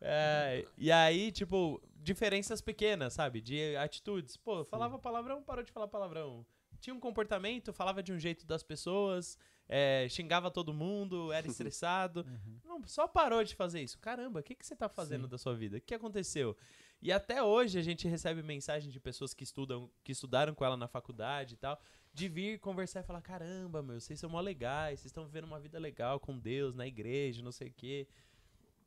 É, 0.02 0.68
e 0.78 0.92
aí, 0.92 1.32
tipo, 1.32 1.82
diferenças 1.96 2.62
pequenas, 2.62 3.14
sabe? 3.14 3.40
De 3.40 3.76
atitudes. 3.78 4.36
Pô, 4.36 4.66
falava 4.66 5.00
palavrão, 5.00 5.42
parou 5.42 5.64
de 5.64 5.72
falar 5.72 5.88
palavrão. 5.88 6.46
Tinha 6.84 6.94
um 6.94 7.00
comportamento, 7.00 7.72
falava 7.72 8.04
de 8.04 8.12
um 8.12 8.20
jeito 8.20 8.46
das 8.46 8.62
pessoas, 8.62 9.38
é, 9.70 10.06
xingava 10.10 10.52
todo 10.52 10.74
mundo, 10.74 11.32
era 11.32 11.48
estressado. 11.48 12.26
Uhum. 12.28 12.60
Não, 12.66 12.84
só 12.86 13.08
parou 13.08 13.42
de 13.42 13.56
fazer 13.56 13.82
isso. 13.82 13.98
Caramba, 14.00 14.42
o 14.42 14.44
que, 14.44 14.54
que 14.54 14.66
você 14.66 14.76
tá 14.76 14.90
fazendo 14.90 15.24
Sim. 15.24 15.30
da 15.30 15.38
sua 15.38 15.56
vida? 15.56 15.78
O 15.78 15.82
que 15.82 15.94
aconteceu? 15.94 16.58
E 17.02 17.10
até 17.10 17.42
hoje 17.42 17.80
a 17.80 17.82
gente 17.82 18.06
recebe 18.06 18.44
mensagem 18.44 18.92
de 18.92 19.00
pessoas 19.00 19.34
que 19.34 19.46
estudam, 19.46 19.90
que 20.04 20.12
estudaram 20.12 20.54
com 20.54 20.66
ela 20.66 20.76
na 20.76 20.90
faculdade 20.90 21.54
e 21.54 21.58
tal, 21.58 21.80
de 22.14 22.28
vir 22.28 22.60
conversar 22.60 23.00
e 23.00 23.04
falar: 23.04 23.22
caramba, 23.22 23.82
meu, 23.82 23.98
vocês 23.98 24.20
são 24.20 24.30
mó 24.30 24.42
legais, 24.42 25.00
vocês 25.00 25.06
estão 25.06 25.26
vivendo 25.26 25.46
uma 25.46 25.62
vida 25.62 25.80
legal 25.80 26.20
com 26.20 26.38
Deus, 26.38 26.76
na 26.76 26.86
igreja, 26.86 27.42
não 27.42 27.54
sei 27.54 27.70
o 27.70 27.74
quê. 27.74 28.10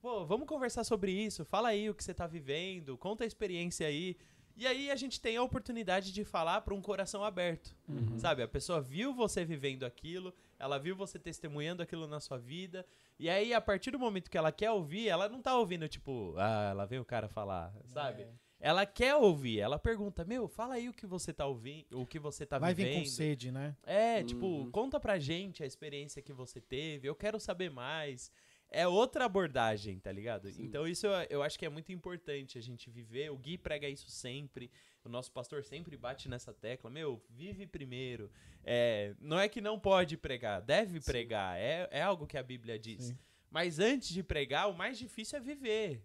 Pô, 0.02 0.26
vamos 0.26 0.46
conversar 0.46 0.84
sobre 0.84 1.12
isso. 1.12 1.46
Fala 1.46 1.68
aí 1.68 1.88
o 1.88 1.94
que 1.94 2.04
você 2.04 2.12
tá 2.12 2.26
vivendo, 2.26 2.98
conta 2.98 3.24
a 3.24 3.26
experiência 3.26 3.86
aí. 3.86 4.18
E 4.56 4.66
aí 4.66 4.90
a 4.90 4.96
gente 4.96 5.20
tem 5.20 5.36
a 5.36 5.42
oportunidade 5.42 6.12
de 6.12 6.24
falar 6.24 6.62
para 6.62 6.74
um 6.74 6.80
coração 6.80 7.22
aberto. 7.22 7.76
Uhum. 7.88 8.18
Sabe, 8.18 8.42
a 8.42 8.48
pessoa 8.48 8.80
viu 8.80 9.12
você 9.14 9.44
vivendo 9.44 9.84
aquilo, 9.84 10.32
ela 10.58 10.78
viu 10.78 10.96
você 10.96 11.18
testemunhando 11.18 11.82
aquilo 11.82 12.06
na 12.06 12.20
sua 12.20 12.38
vida, 12.38 12.86
e 13.18 13.28
aí 13.28 13.52
a 13.52 13.60
partir 13.60 13.90
do 13.90 13.98
momento 13.98 14.30
que 14.30 14.38
ela 14.38 14.50
quer 14.50 14.70
ouvir, 14.70 15.08
ela 15.08 15.28
não 15.28 15.42
tá 15.42 15.54
ouvindo 15.58 15.86
tipo, 15.88 16.34
ah, 16.38 16.72
lá 16.74 16.86
vem 16.86 16.98
o 16.98 17.04
cara 17.04 17.28
falar, 17.28 17.74
sabe? 17.84 18.22
É. 18.22 18.28
Ela 18.58 18.86
quer 18.86 19.14
ouvir, 19.14 19.60
ela 19.60 19.78
pergunta, 19.78 20.24
meu, 20.24 20.48
fala 20.48 20.74
aí 20.74 20.88
o 20.88 20.92
que 20.94 21.06
você 21.06 21.30
tá 21.30 21.44
ouvindo, 21.46 22.00
o 22.00 22.06
que 22.06 22.18
você 22.18 22.46
tá 22.46 22.58
Vai 22.58 22.72
vivendo. 22.72 22.94
vir 22.94 22.98
com 23.00 23.04
sede, 23.04 23.52
né? 23.52 23.76
É, 23.82 24.24
tipo, 24.24 24.46
Uhum. 24.46 24.70
conta 24.70 24.98
pra 24.98 25.18
gente 25.18 25.62
a 25.62 25.66
experiência 25.66 26.22
que 26.22 26.32
você 26.32 26.58
teve, 26.62 27.06
eu 27.06 27.14
quero 27.14 27.38
saber 27.38 27.70
mais. 27.70 28.32
É 28.70 28.86
outra 28.86 29.24
abordagem, 29.24 29.98
tá 29.98 30.10
ligado? 30.10 30.50
Sim. 30.50 30.64
Então 30.64 30.86
isso 30.86 31.06
eu, 31.06 31.12
eu 31.30 31.42
acho 31.42 31.58
que 31.58 31.64
é 31.64 31.68
muito 31.68 31.92
importante 31.92 32.58
a 32.58 32.60
gente 32.60 32.90
viver. 32.90 33.30
O 33.30 33.36
Gui 33.38 33.56
prega 33.56 33.88
isso 33.88 34.10
sempre. 34.10 34.70
O 35.04 35.08
nosso 35.08 35.30
pastor 35.30 35.62
sempre 35.64 35.96
bate 35.96 36.28
nessa 36.28 36.52
tecla. 36.52 36.90
Meu, 36.90 37.22
vive 37.30 37.66
primeiro. 37.66 38.30
É, 38.64 39.14
não 39.20 39.38
é 39.38 39.48
que 39.48 39.60
não 39.60 39.78
pode 39.78 40.16
pregar, 40.16 40.60
deve 40.60 41.00
Sim. 41.00 41.06
pregar. 41.06 41.56
É, 41.56 41.88
é 41.92 42.02
algo 42.02 42.26
que 42.26 42.36
a 42.36 42.42
Bíblia 42.42 42.78
diz. 42.78 43.04
Sim. 43.04 43.18
Mas 43.48 43.78
antes 43.78 44.08
de 44.08 44.22
pregar, 44.22 44.68
o 44.68 44.74
mais 44.76 44.98
difícil 44.98 45.38
é 45.38 45.40
viver. 45.40 46.02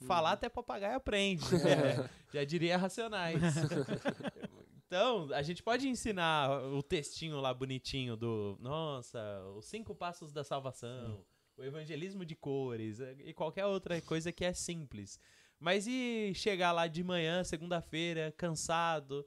Falar 0.00 0.30
Uhum. 0.30 0.34
até 0.34 0.48
papagaio 0.48 0.96
aprende. 0.96 1.44
É, 1.54 2.08
já 2.34 2.44
diria 2.44 2.76
Racionais. 2.76 3.40
Então, 4.86 5.28
a 5.32 5.40
gente 5.40 5.62
pode 5.62 5.88
ensinar 5.88 6.50
o 6.64 6.82
textinho 6.82 7.40
lá 7.40 7.54
bonitinho 7.54 8.16
do, 8.16 8.58
nossa, 8.60 9.20
os 9.56 9.64
cinco 9.66 9.94
passos 9.94 10.32
da 10.32 10.42
salvação, 10.42 11.24
o 11.60 11.64
evangelismo 11.64 12.24
de 12.24 12.34
cores 12.34 13.00
eh, 13.00 13.16
e 13.24 13.34
qualquer 13.34 13.66
outra 13.66 14.00
coisa 14.00 14.32
que 14.32 14.44
é 14.44 14.52
simples. 14.52 15.20
Mas 15.58 15.86
e 15.86 16.32
chegar 16.34 16.72
lá 16.72 16.86
de 16.86 17.04
manhã, 17.04 17.44
segunda-feira, 17.44 18.32
cansado, 18.36 19.26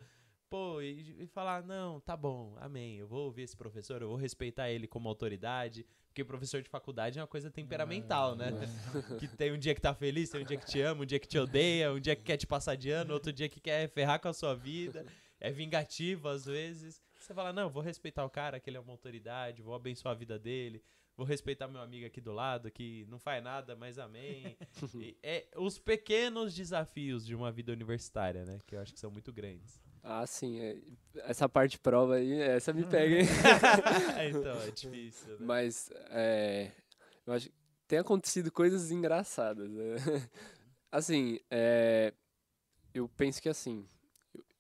pô, 0.50 0.82
e, 0.82 1.24
e 1.24 1.28
falar, 1.28 1.64
não, 1.64 2.00
tá 2.00 2.18
bom, 2.18 2.56
amém, 2.60 2.98
eu 2.98 3.08
vou 3.08 3.26
ouvir 3.26 3.44
esse 3.44 3.56
professor, 3.56 4.02
eu 4.02 4.08
vou 4.08 4.18
respeitar 4.18 4.72
ele 4.72 4.88
como 4.88 5.08
autoridade, 5.08 5.86
porque 6.08 6.24
professor 6.24 6.62
de 6.64 6.70
faculdade 6.70 7.20
é 7.20 7.22
uma 7.22 7.28
coisa 7.28 7.52
temperamental, 7.52 8.36
né? 8.36 8.52
que 9.20 9.28
tem 9.28 9.52
um 9.52 9.58
dia 9.58 9.76
que 9.76 9.82
tá 9.82 9.94
feliz, 9.94 10.30
tem 10.30 10.42
um 10.42 10.46
dia 10.46 10.58
que 10.58 10.66
te 10.66 10.82
ama, 10.82 11.04
um 11.04 11.06
dia 11.06 11.20
que 11.20 11.28
te 11.28 11.38
odeia, 11.38 11.94
um 11.94 12.00
dia 12.00 12.16
que 12.16 12.24
quer 12.24 12.38
te 12.38 12.48
passar 12.48 12.76
de 12.76 12.90
ano, 12.90 13.14
outro 13.14 13.32
dia 13.32 13.48
que 13.48 13.60
quer 13.60 13.88
ferrar 13.90 14.20
com 14.20 14.28
a 14.28 14.34
sua 14.34 14.56
vida, 14.56 15.06
é 15.40 15.52
vingativo 15.52 16.28
às 16.28 16.46
vezes. 16.46 17.00
Você 17.20 17.34
fala, 17.34 17.54
não, 17.54 17.70
vou 17.70 17.82
respeitar 17.82 18.26
o 18.26 18.30
cara, 18.30 18.60
que 18.60 18.70
ele 18.70 18.78
é 18.78 18.80
uma 18.80 18.92
autoridade, 18.92 19.62
vou 19.62 19.74
abençoar 19.76 20.14
a 20.14 20.18
vida 20.18 20.38
dele, 20.38 20.84
vou 21.16 21.26
respeitar 21.26 21.68
meu 21.68 21.82
amigo 21.82 22.06
aqui 22.06 22.20
do 22.22 22.32
lado, 22.34 22.70
que 22.72 23.06
não 23.10 23.20
faz 23.20 23.44
nada, 23.44 23.76
mas 23.76 23.98
amém. 24.00 24.58
E 24.96 25.18
é 25.24 25.46
os 25.56 25.78
pequenos 25.80 26.54
desafios 26.56 27.26
de 27.26 27.36
uma 27.36 27.52
vida 27.52 27.72
universitária, 27.72 28.44
né? 28.46 28.60
Que 28.66 28.76
eu 28.76 28.80
acho 28.82 28.94
que 28.94 29.00
são 29.00 29.12
muito 29.12 29.32
grandes. 29.34 29.82
Ah, 30.04 30.26
sim. 30.28 30.60
é- 30.60 30.78
Essa 31.24 31.48
parte 31.48 31.78
prova 31.80 32.16
aí, 32.16 32.34
essa 32.42 32.74
me 32.74 32.84
pega, 32.86 33.20
hein? 33.22 33.28
então, 34.30 34.62
é 34.62 34.72
difícil, 34.72 35.40
né? 35.40 35.46
Mas 35.46 35.90
é, 36.10 36.72
eu 37.26 37.34
acho 37.34 37.48
que 37.50 37.56
tem 37.88 38.00
acontecido 38.00 38.52
coisas 38.52 38.92
engraçadas. 38.92 39.70
né? 39.70 39.96
Assim, 40.92 41.40
é, 41.50 42.14
eu 42.94 43.08
penso 43.10 43.42
que 43.42 43.50
assim, 43.50 43.88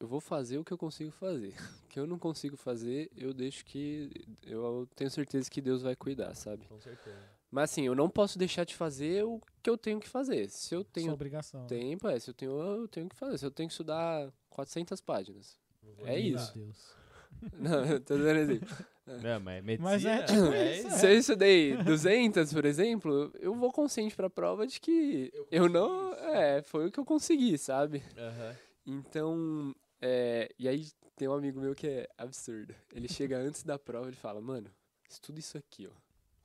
eu, 0.04 0.08
vou 0.08 0.20
fazer 0.20 0.58
o 0.58 0.64
que 0.64 0.72
eu 0.72 0.78
consigo 0.78 1.12
fazer. 1.12 1.54
O 1.84 1.93
que 1.93 1.99
eu 1.99 2.08
não 2.08 2.18
consigo 2.18 2.58
fazer, 2.58 3.12
eu 3.16 3.34
deixo 3.36 3.64
que. 3.64 4.10
Eu 4.41 4.88
tenho 4.95 5.12
certeza 5.12 5.47
que 5.49 5.62
Deus 5.62 5.84
vai 5.84 5.95
cuidar, 5.95 6.34
sabe? 6.34 6.66
Com 6.66 6.80
certeza. 6.82 7.16
Mas 7.51 7.70
assim, 7.70 7.84
eu 7.86 7.93
não 7.93 8.10
posso 8.10 8.39
deixar 8.39 8.64
de 8.64 8.74
fazer 8.76 9.24
o 9.24 9.39
que 9.62 9.70
eu 9.70 9.78
tenho 9.78 9.99
que 9.99 10.10
fazer. 10.10 10.49
Se 10.49 10.74
eu 10.74 10.82
Sua 10.82 10.89
tenho 10.91 11.14
obrigação. 11.14 11.68
tempo, 11.68 12.08
é, 12.08 12.20
se 12.20 12.32
eu 12.32 12.34
tenho, 12.34 12.51
eu 12.51 12.88
tenho 12.88 13.08
que 13.08 13.16
fazer. 13.16 13.38
Se 13.38 13.45
eu 13.45 13.51
tenho 13.51 13.70
que 13.70 13.74
estudar 13.74 14.34
400 14.49 14.99
páginas. 15.01 15.56
É 15.99 16.16
Meu 16.16 16.18
isso. 16.18 16.54
Deus. 16.58 16.95
Não, 17.60 17.86
eu 17.86 17.99
tô 17.99 18.18
dando 18.18 18.39
exemplo. 18.39 18.76
Não, 19.22 19.39
mas 19.39 19.64
medicina 19.64 19.91
Mas 19.91 20.06
é 20.06 20.24
tipo 20.24 20.54
é 20.54 20.78
isso, 20.80 20.88
isso. 20.88 20.97
Se 20.97 21.06
eu 21.06 21.18
estudei 21.18 21.78
200, 21.84 22.54
por 22.54 22.66
exemplo, 22.66 23.32
eu 23.39 23.54
vou 23.54 23.72
consciente 23.72 24.16
pra 24.16 24.30
prova 24.30 24.66
de 24.66 24.80
que 24.80 25.30
Eu 25.34 25.45
eu, 25.51 25.70
não. 25.70 26.12
isso. 26.14 26.22
É, 26.22 26.62
foi 26.64 26.88
o 26.88 26.91
que 26.91 26.99
eu 26.99 27.06
consegui, 27.06 27.58
sabe? 27.58 28.01
Aham. 28.18 28.56
Então. 28.86 29.76
É, 30.06 30.49
e 30.60 30.68
aí 30.68 30.91
tem 31.16 31.30
um 31.30 31.34
amigo 31.34 31.62
meu 31.62 31.74
que 31.74 31.88
é 31.88 32.10
absurdo. 32.18 32.76
Ele 32.93 33.08
chega 33.08 33.38
antes 33.38 33.64
da 33.64 33.80
prova 33.80 34.10
e 34.10 34.14
fala: 34.14 34.41
Mano, 34.41 34.70
estuda 35.10 35.39
isso 35.39 35.58
aqui, 35.58 35.88
ó. 35.88 35.91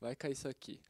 Vai 0.01 0.15
cair 0.15 0.33
isso 0.33 0.47
aqui. 0.47 0.81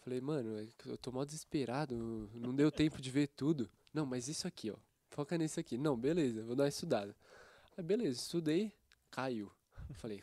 Falei, 0.00 0.20
mano, 0.20 0.56
é 0.58 0.66
eu 0.86 0.96
tô 0.96 1.12
mó 1.12 1.24
desesperado, 1.24 1.94
não 2.32 2.54
deu 2.54 2.70
tempo 2.70 3.02
de 3.02 3.10
ver 3.10 3.26
tudo. 3.26 3.68
Não, 3.92 4.06
mas 4.06 4.28
isso 4.28 4.46
aqui, 4.46 4.70
ó. 4.70 4.76
Foca 5.10 5.36
nisso 5.36 5.60
aqui. 5.60 5.76
Não, 5.76 5.94
beleza, 5.94 6.42
vou 6.42 6.56
dar 6.56 6.62
uma 6.64 6.68
estudada. 6.68 7.14
Aí, 7.76 7.84
beleza, 7.84 8.18
estudei, 8.18 8.72
caiu. 9.10 9.52
Falei, 9.94 10.22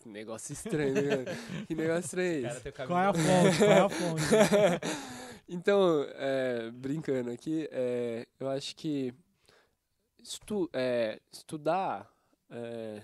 que 0.00 0.08
negócio 0.08 0.52
estranho, 0.52 0.94
né? 0.94 1.24
Que 1.66 1.74
negócio 1.74 2.04
estranho 2.04 2.46
é 2.46 2.50
esse? 2.50 2.68
o 2.68 2.72
Qual 2.72 2.98
é 2.98 3.06
a 3.06 3.14
fonte? 3.14 3.58
Qual 3.58 3.70
é 3.70 3.80
a 3.80 3.88
fonte? 3.88 4.22
então, 5.48 6.06
é, 6.14 6.70
brincando 6.70 7.30
aqui, 7.30 7.68
é, 7.72 8.26
eu 8.38 8.48
acho 8.48 8.76
que 8.76 9.12
estu, 10.28 10.68
é, 10.72 11.20
estudar, 11.32 12.10
é, 12.50 13.02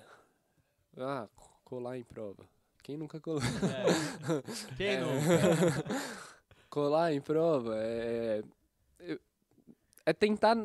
ah, 0.96 1.26
co- 1.34 1.50
colar 1.64 1.96
em 1.98 2.02
prova. 2.04 2.44
Quem 2.82 2.96
nunca 2.96 3.18
colou? 3.20 3.40
É. 3.40 4.76
Quem 4.76 4.86
É. 4.96 5.00
nunca? 5.00 5.84
colar 6.68 7.12
em 7.12 7.20
prova 7.20 7.76
é, 7.78 8.42
é, 9.00 9.18
é 10.06 10.12
tentar, 10.12 10.56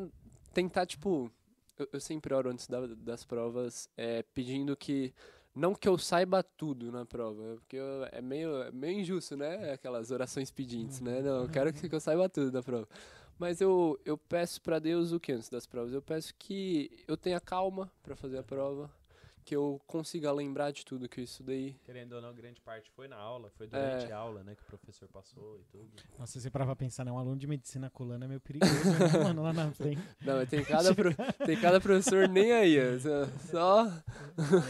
tentar 0.53 0.85
tipo, 0.85 1.31
eu, 1.77 1.87
eu 1.93 1.99
sempre 1.99 2.33
oro 2.33 2.49
antes 2.49 2.67
da- 2.67 2.87
das 2.87 3.23
provas 3.23 3.87
é, 3.95 4.23
pedindo 4.33 4.75
que, 4.75 5.13
não 5.55 5.73
que 5.75 5.87
eu 5.87 5.97
saiba 5.97 6.41
tudo 6.43 6.91
na 6.91 7.05
prova, 7.05 7.55
porque 7.59 7.77
eu- 7.77 8.05
é, 8.11 8.21
meio, 8.21 8.63
é 8.63 8.71
meio 8.71 8.99
injusto, 8.99 9.37
né, 9.37 9.71
aquelas 9.71 10.09
orações 10.11 10.49
pedintes, 10.51 10.99
né, 10.99 11.21
não, 11.21 11.43
eu 11.43 11.49
quero 11.49 11.71
que, 11.71 11.87
que 11.87 11.95
eu 11.95 11.99
saiba 12.01 12.27
tudo 12.27 12.51
da 12.51 12.61
prova. 12.63 12.87
Mas 13.39 13.61
eu, 13.61 13.97
eu 14.05 14.17
peço 14.17 14.61
pra 14.61 14.77
Deus 14.79 15.11
o 15.13 15.19
que 15.19 15.31
antes 15.31 15.49
das 15.49 15.65
provas? 15.65 15.93
Eu 15.93 16.01
peço 16.01 16.33
que 16.37 16.91
eu 17.07 17.15
tenha 17.15 17.39
calma 17.39 17.89
pra 18.03 18.13
fazer 18.15 18.37
a 18.37 18.43
prova, 18.43 18.91
que 19.45 19.55
eu 19.55 19.79
consiga 19.87 20.29
lembrar 20.31 20.71
de 20.71 20.85
tudo 20.85 21.07
que 21.07 21.21
eu 21.21 21.23
estudei. 21.23 21.75
Querendo 21.85 22.13
ou 22.13 22.21
não, 22.21 22.33
grande 22.35 22.59
parte 22.61 22.91
foi 22.91 23.07
na 23.07 23.15
aula, 23.15 23.49
foi 23.57 23.65
durante 23.65 24.05
É. 24.07 24.11
a 24.11 24.17
aula, 24.17 24.43
né, 24.43 24.53
que 24.55 24.61
o 24.61 24.65
professor 24.65 25.07
passou 25.07 25.57
e 25.57 25.63
tudo. 25.71 25.89
Nossa, 26.19 26.33
se 26.33 26.41
você 26.41 26.49
parar 26.51 26.65
pra 26.65 26.75
pensar, 26.75 27.05
né? 27.05 27.11
Um 27.11 27.17
aluno 27.17 27.37
de 27.37 27.47
medicina 27.47 27.89
colando 27.89 28.25
é 28.25 28.27
meio 28.27 28.41
perigoso, 28.41 28.73
né, 28.73 29.23
mano? 29.23 29.41
Lá 29.41 29.53
na 29.53 29.71
frente. 29.71 30.01
Não, 30.21 30.35
mas 30.35 30.49
tem 30.49 30.63
cada, 30.65 30.93
pro- 30.93 31.15
tem 31.45 31.59
cada 31.59 31.79
professor 31.79 32.27
nem 32.27 32.51
aí. 32.51 32.77
ó, 32.77 32.99
só-. 33.49 33.91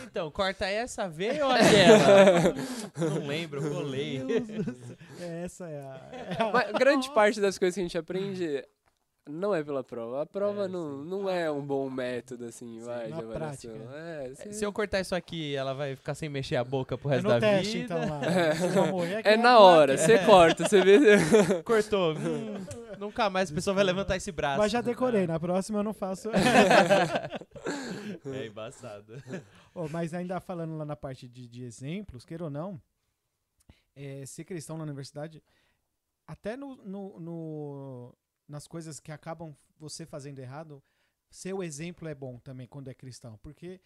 Então, 0.05 0.29
corta 0.31 0.65
essa 0.67 1.09
veia 1.09 1.45
ou 1.45 1.51
aquela? 1.51 2.53
não 3.19 3.27
lembro, 3.27 3.61
eu 3.65 3.73
colei. 3.73 4.19
É, 5.21 5.43
Essa 5.43 5.67
é 5.67 5.79
a. 5.81 6.09
é 6.39 6.43
a- 6.43 6.51
Mas 6.51 6.71
grande 6.73 7.09
parte 7.13 7.39
das 7.41 7.57
coisas 7.57 7.75
que 7.75 7.79
a 7.81 7.83
gente 7.83 7.97
aprende 7.97 8.63
não 9.29 9.53
é 9.53 9.63
pela 9.63 9.83
prova. 9.83 10.23
A 10.23 10.25
prova 10.25 10.65
É, 10.65 10.67
não, 10.67 11.03
sim. 11.03 11.09
não 11.09 11.29
é 11.29 11.51
um 11.51 11.61
bom 11.63 11.87
método, 11.89 12.45
assim, 12.45 12.79
vai, 12.79 13.11
de 13.11 13.13
avaliação. 13.13 13.71
É, 13.93 14.33
Se 14.51 14.65
eu 14.65 14.73
cortar 14.73 15.01
isso 15.01 15.13
aqui, 15.13 15.55
ela 15.55 15.73
vai 15.73 15.95
ficar 15.95 16.15
sem 16.15 16.27
mexer 16.27 16.55
a 16.55 16.63
boca 16.63 16.97
pro 16.97 17.09
É 17.11 17.15
resto 17.15 17.25
no 17.27 17.33
da 17.33 17.39
teste, 17.39 17.79
vida. 17.81 17.95
então, 17.95 18.09
lá. 18.09 18.19
Aqui 19.19 19.27
é 19.29 19.37
na 19.37 19.59
hora, 19.59 19.97
você 19.97 20.17
corta, 20.25 20.67
você 20.67 20.81
vê. 20.81 20.99
Cortou. 21.63 22.13
Hum, 22.15 22.65
nunca 22.97 23.29
mais 23.29 23.51
a 23.51 23.53
pessoa 23.53 23.75
vai 23.75 23.83
levantar 23.83 24.15
esse 24.15 24.31
braço. 24.31 24.57
Mas 24.57 24.71
já 24.71 24.81
decorei, 24.81 25.27
na 25.27 25.39
próxima 25.39 25.79
eu 25.79 25.83
não 25.83 25.93
faço. 25.93 26.31
É 28.33 28.47
embaçado. 28.47 29.21
Ô, 29.73 29.87
mas 29.89 30.13
ainda 30.13 30.39
falando 30.39 30.77
lá 30.77 30.85
na 30.85 30.95
parte 30.95 31.27
de, 31.27 31.47
de 31.47 31.63
exemplos, 31.63 32.25
queira 32.25 32.45
ou 32.45 32.49
não, 32.49 32.81
é, 33.95 34.25
ser 34.25 34.43
cristão 34.45 34.77
na 34.77 34.83
universidade, 34.83 35.43
até 36.27 36.55
no, 36.55 36.75
no- 36.77 37.19
no- 37.19 38.17
nas 38.47 38.67
coisas 38.67 38.99
que 38.99 39.11
acabam 39.11 39.55
você 39.77 40.05
fazendo 40.05 40.39
errado, 40.39 40.81
ser 41.29 41.53
o 41.53 41.63
exemplo 41.63 42.07
é 42.07 42.15
bom 42.15 42.39
também 42.39 42.67
quando 42.67 42.87
é 42.89 42.93
cristão, 42.93 43.37
porque 43.41 43.79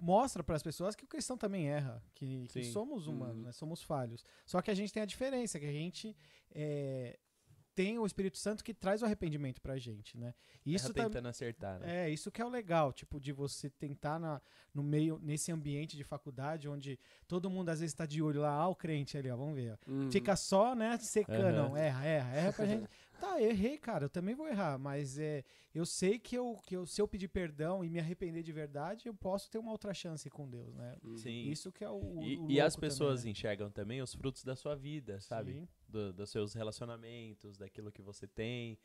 mostra 0.00 0.42
para 0.42 0.56
as 0.56 0.62
pessoas 0.62 0.96
que 0.96 1.04
o 1.04 1.08
cristão 1.08 1.36
também 1.38 1.68
erra, 1.68 2.02
que, 2.14 2.48
que 2.48 2.64
somos 2.64 3.06
humanos, 3.06 3.36
Uhum. 3.36 3.42
né, 3.44 3.52
somos 3.52 3.82
falhos. 3.82 4.24
Só 4.44 4.60
que 4.60 4.70
a 4.70 4.74
gente 4.74 4.92
tem 4.92 5.02
a 5.02 5.06
diferença, 5.06 5.60
que 5.60 5.66
a 5.66 5.72
gente 5.72 6.16
é, 6.52 7.18
tem 7.74 7.98
o 7.98 8.06
Espírito 8.06 8.38
Santo 8.38 8.62
que 8.62 8.74
traz 8.74 9.02
o 9.02 9.04
arrependimento 9.04 9.60
pra 9.60 9.78
gente, 9.78 10.16
né? 10.18 10.34
Isso 10.64 10.76
Isso 10.76 10.94
também 10.94 11.04
tentando 11.04 11.28
acertar, 11.28 11.80
né? 11.80 12.06
é, 12.06 12.10
isso 12.10 12.30
que 12.30 12.40
é 12.40 12.44
o 12.44 12.48
legal, 12.48 12.92
tipo, 12.92 13.18
de 13.18 13.32
você 13.32 13.70
tentar 13.70 14.18
na, 14.18 14.40
no 14.74 14.82
meio, 14.82 15.18
nesse 15.22 15.50
ambiente 15.50 15.96
de 15.96 16.04
faculdade, 16.04 16.68
onde 16.68 16.98
todo 17.26 17.50
mundo 17.50 17.68
às 17.68 17.80
vezes 17.80 17.94
tá 17.94 18.06
de 18.06 18.22
olho 18.22 18.40
lá, 18.42 18.50
ah, 18.52 18.68
o 18.68 18.76
crente 18.76 19.16
ali, 19.16 19.30
ó, 19.30 19.36
vamos 19.36 19.54
ver, 19.54 19.72
ó. 19.72 19.90
Uhum. 19.90 20.10
Fica 20.10 20.36
só, 20.36 20.74
né, 20.74 20.98
secando, 20.98 21.56
não, 21.56 21.76
erra, 21.76 22.04
erra, 22.04 22.34
erra 22.34 22.52
pra 22.52 22.66
gente. 22.66 22.88
Tá, 23.22 23.40
errei, 23.40 23.78
cara, 23.78 24.06
eu 24.06 24.10
também 24.10 24.34
vou 24.34 24.48
errar, 24.48 24.76
mas 24.80 25.16
é, 25.16 25.44
eu 25.72 25.86
sei 25.86 26.18
que, 26.18 26.34
eu, 26.36 26.58
que 26.66 26.74
eu, 26.76 26.84
se 26.84 27.00
eu 27.00 27.06
pedir 27.06 27.28
perdão 27.28 27.84
e 27.84 27.88
me 27.88 28.00
arrepender 28.00 28.42
de 28.42 28.50
verdade, 28.50 29.06
eu 29.06 29.14
posso 29.14 29.48
ter 29.48 29.58
uma 29.58 29.70
outra 29.70 29.94
chance 29.94 30.28
com 30.28 30.50
Deus, 30.50 30.74
né? 30.74 30.96
Uhum. 31.04 31.16
Sim. 31.16 31.48
Isso 31.48 31.70
que 31.70 31.84
é 31.84 31.88
o, 31.88 31.94
o 31.94 32.22
E, 32.24 32.36
o 32.36 32.50
e 32.50 32.60
as 32.60 32.74
pessoas 32.74 33.20
também, 33.20 33.26
né? 33.26 33.30
enxergam 33.30 33.70
também 33.70 34.02
os 34.02 34.12
frutos 34.12 34.42
da 34.42 34.56
sua 34.56 34.74
vida, 34.74 35.20
sabe? 35.20 35.68
Do- 35.86 36.12
dos 36.12 36.30
seus 36.30 36.52
relacionamentos, 36.52 37.56
daquilo 37.56 37.92
que 37.92 38.02
você 38.02 38.26
tem. 38.26 38.76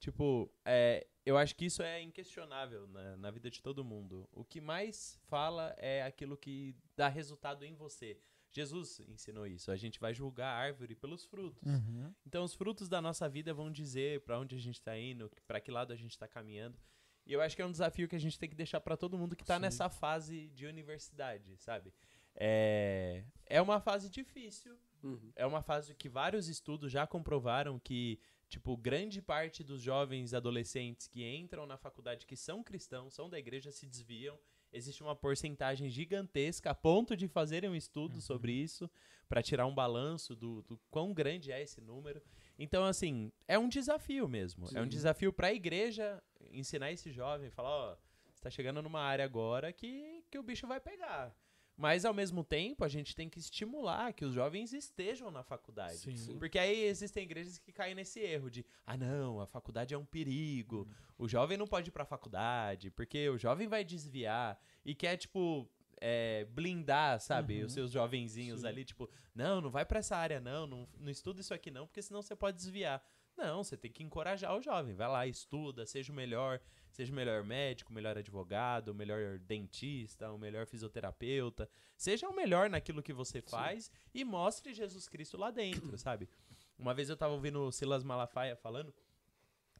Tipo, 0.00 0.52
é, 0.64 1.06
eu 1.24 1.38
acho 1.38 1.54
que 1.54 1.64
isso 1.66 1.80
é 1.80 2.02
inquestionável 2.02 2.88
na, 2.88 3.16
na 3.16 3.30
vida 3.30 3.48
de 3.48 3.62
todo 3.62 3.84
mundo. 3.84 4.28
O 4.32 4.44
que 4.44 4.60
mais 4.60 5.20
fala 5.28 5.72
é 5.78 6.02
aquilo 6.02 6.36
que 6.36 6.74
dá 6.96 7.06
resultado 7.06 7.64
em 7.64 7.74
você. 7.76 8.18
Jesus 8.54 9.00
ensinou 9.08 9.46
isso. 9.46 9.70
A 9.70 9.76
gente 9.76 9.98
vai 9.98 10.14
julgar 10.14 10.46
a 10.48 10.56
árvore 10.56 10.94
pelos 10.94 11.24
frutos. 11.24 11.62
Uhum. 11.66 12.14
Então, 12.24 12.44
os 12.44 12.54
frutos 12.54 12.88
da 12.88 13.02
nossa 13.02 13.28
vida 13.28 13.52
vão 13.52 13.70
dizer 13.70 14.20
pra 14.20 14.38
onde 14.38 14.54
a 14.54 14.58
gente 14.58 14.80
tá 14.80 14.96
indo, 14.96 15.30
pra 15.46 15.60
que 15.60 15.70
lado 15.70 15.92
a 15.92 15.96
gente 15.96 16.16
tá 16.16 16.28
caminhando. 16.28 16.78
E 17.26 17.32
eu 17.32 17.40
acho 17.40 17.56
que 17.56 17.62
é 17.62 17.66
um 17.66 17.70
desafio 17.72 18.06
que 18.08 18.14
a 18.14 18.18
gente 18.20 18.38
tem 18.38 18.48
que 18.48 18.54
deixar 18.54 18.80
pra 18.80 18.96
todo 18.96 19.18
mundo 19.18 19.34
que 19.34 19.44
tá 19.44 19.56
Sim. 19.56 19.62
nessa 19.62 19.88
fase 19.88 20.48
de 20.50 20.66
universidade, 20.66 21.56
sabe? 21.56 21.92
É, 22.36 23.24
é 23.46 23.60
uma 23.62 23.80
fase 23.80 24.10
difícil, 24.10 24.76
Uhum. 25.02 25.32
é 25.36 25.44
uma 25.46 25.62
fase 25.62 25.94
que 25.94 26.08
vários 26.08 26.48
estudos 26.48 26.90
já 26.90 27.06
comprovaram 27.06 27.78
que, 27.78 28.18
tipo, 28.48 28.76
grande 28.76 29.20
parte 29.22 29.62
dos 29.62 29.80
jovens 29.82 30.32
adolescentes 30.34 31.06
que 31.06 31.22
entram 31.24 31.66
na 31.66 31.76
faculdade 31.76 32.26
que 32.26 32.36
são 32.36 32.62
cristãos, 32.62 33.14
são 33.14 33.28
da 33.28 33.38
igreja, 33.38 33.70
se 33.70 33.86
desviam. 33.86 34.38
Existe 34.74 35.04
uma 35.04 35.14
porcentagem 35.14 35.88
gigantesca 35.88 36.70
a 36.70 36.74
ponto 36.74 37.16
de 37.16 37.28
fazerem 37.28 37.70
um 37.70 37.76
estudo 37.76 38.20
sobre 38.20 38.52
isso 38.52 38.90
para 39.28 39.40
tirar 39.40 39.66
um 39.66 39.74
balanço 39.74 40.34
do, 40.34 40.62
do 40.62 40.76
quão 40.90 41.14
grande 41.14 41.52
é 41.52 41.62
esse 41.62 41.80
número. 41.80 42.20
Então, 42.58 42.84
assim, 42.84 43.32
é 43.46 43.56
um 43.56 43.68
desafio 43.68 44.28
mesmo. 44.28 44.66
É 44.74 44.80
um 44.80 44.84
Sim. 44.84 44.88
desafio 44.88 45.32
para 45.32 45.46
a 45.46 45.54
igreja 45.54 46.20
ensinar 46.50 46.90
esse 46.90 47.12
jovem, 47.12 47.50
falar, 47.50 47.70
ó, 47.70 47.96
você 48.32 48.42
tá 48.42 48.50
chegando 48.50 48.82
numa 48.82 49.00
área 49.00 49.24
agora 49.24 49.72
que, 49.72 50.24
que 50.28 50.38
o 50.38 50.42
bicho 50.42 50.66
vai 50.66 50.80
pegar. 50.80 51.32
Mas, 51.76 52.04
ao 52.04 52.14
mesmo 52.14 52.44
tempo, 52.44 52.84
a 52.84 52.88
gente 52.88 53.16
tem 53.16 53.28
que 53.28 53.38
estimular 53.38 54.12
que 54.12 54.24
os 54.24 54.32
jovens 54.32 54.72
estejam 54.72 55.30
na 55.30 55.42
faculdade. 55.42 55.96
Sim. 55.98 56.16
Sim. 56.16 56.38
Porque 56.38 56.58
aí 56.58 56.84
existem 56.84 57.24
igrejas 57.24 57.58
que 57.58 57.72
caem 57.72 57.94
nesse 57.96 58.20
erro 58.20 58.48
de, 58.48 58.64
ah, 58.86 58.96
não, 58.96 59.40
a 59.40 59.46
faculdade 59.46 59.92
é 59.92 59.98
um 59.98 60.04
perigo, 60.04 60.88
o 61.18 61.26
jovem 61.28 61.58
não 61.58 61.66
pode 61.66 61.88
ir 61.88 61.92
pra 61.92 62.04
faculdade, 62.04 62.90
porque 62.92 63.28
o 63.28 63.36
jovem 63.36 63.66
vai 63.66 63.84
desviar 63.84 64.56
e 64.84 64.94
quer, 64.94 65.16
tipo, 65.16 65.68
é, 66.00 66.44
blindar, 66.44 67.18
sabe, 67.20 67.58
Uhum. 67.60 67.66
os 67.66 67.72
seus 67.72 67.90
jovenzinhos 67.90 68.60
Sim. 68.60 68.66
ali, 68.68 68.84
tipo, 68.84 69.10
não, 69.34 69.60
não 69.60 69.70
vai 69.70 69.84
pra 69.84 69.98
essa 69.98 70.16
área 70.16 70.40
não, 70.40 70.66
não, 70.66 70.88
não 70.98 71.10
estuda 71.10 71.40
isso 71.40 71.52
aqui 71.52 71.70
não, 71.72 71.86
porque 71.86 72.02
senão 72.02 72.22
você 72.22 72.36
pode 72.36 72.56
desviar. 72.56 73.02
Não, 73.36 73.64
você 73.64 73.76
tem 73.76 73.90
que 73.90 74.02
encorajar 74.02 74.56
o 74.56 74.62
jovem, 74.62 74.94
vai 74.94 75.08
lá, 75.08 75.26
estuda, 75.26 75.84
seja 75.84 76.12
o 76.12 76.16
melhor, 76.16 76.60
seja 76.90 77.12
o 77.12 77.16
melhor 77.16 77.42
médico, 77.42 77.90
o 77.90 77.94
melhor 77.94 78.16
advogado, 78.16 78.88
o 78.88 78.94
melhor 78.94 79.38
dentista, 79.40 80.30
o 80.30 80.38
melhor 80.38 80.66
fisioterapeuta, 80.66 81.68
seja 81.96 82.28
o 82.28 82.34
melhor 82.34 82.70
naquilo 82.70 83.02
que 83.02 83.12
você 83.12 83.42
faz 83.42 83.90
e 84.14 84.24
mostre 84.24 84.72
Jesus 84.72 85.08
Cristo 85.08 85.36
lá 85.36 85.50
dentro, 85.50 85.96
sabe? 85.98 86.28
Uma 86.78 86.94
vez 86.94 87.08
eu 87.08 87.16
tava 87.16 87.34
ouvindo 87.34 87.60
o 87.66 87.72
Silas 87.72 88.04
Malafaia 88.04 88.54
falando 88.56 88.94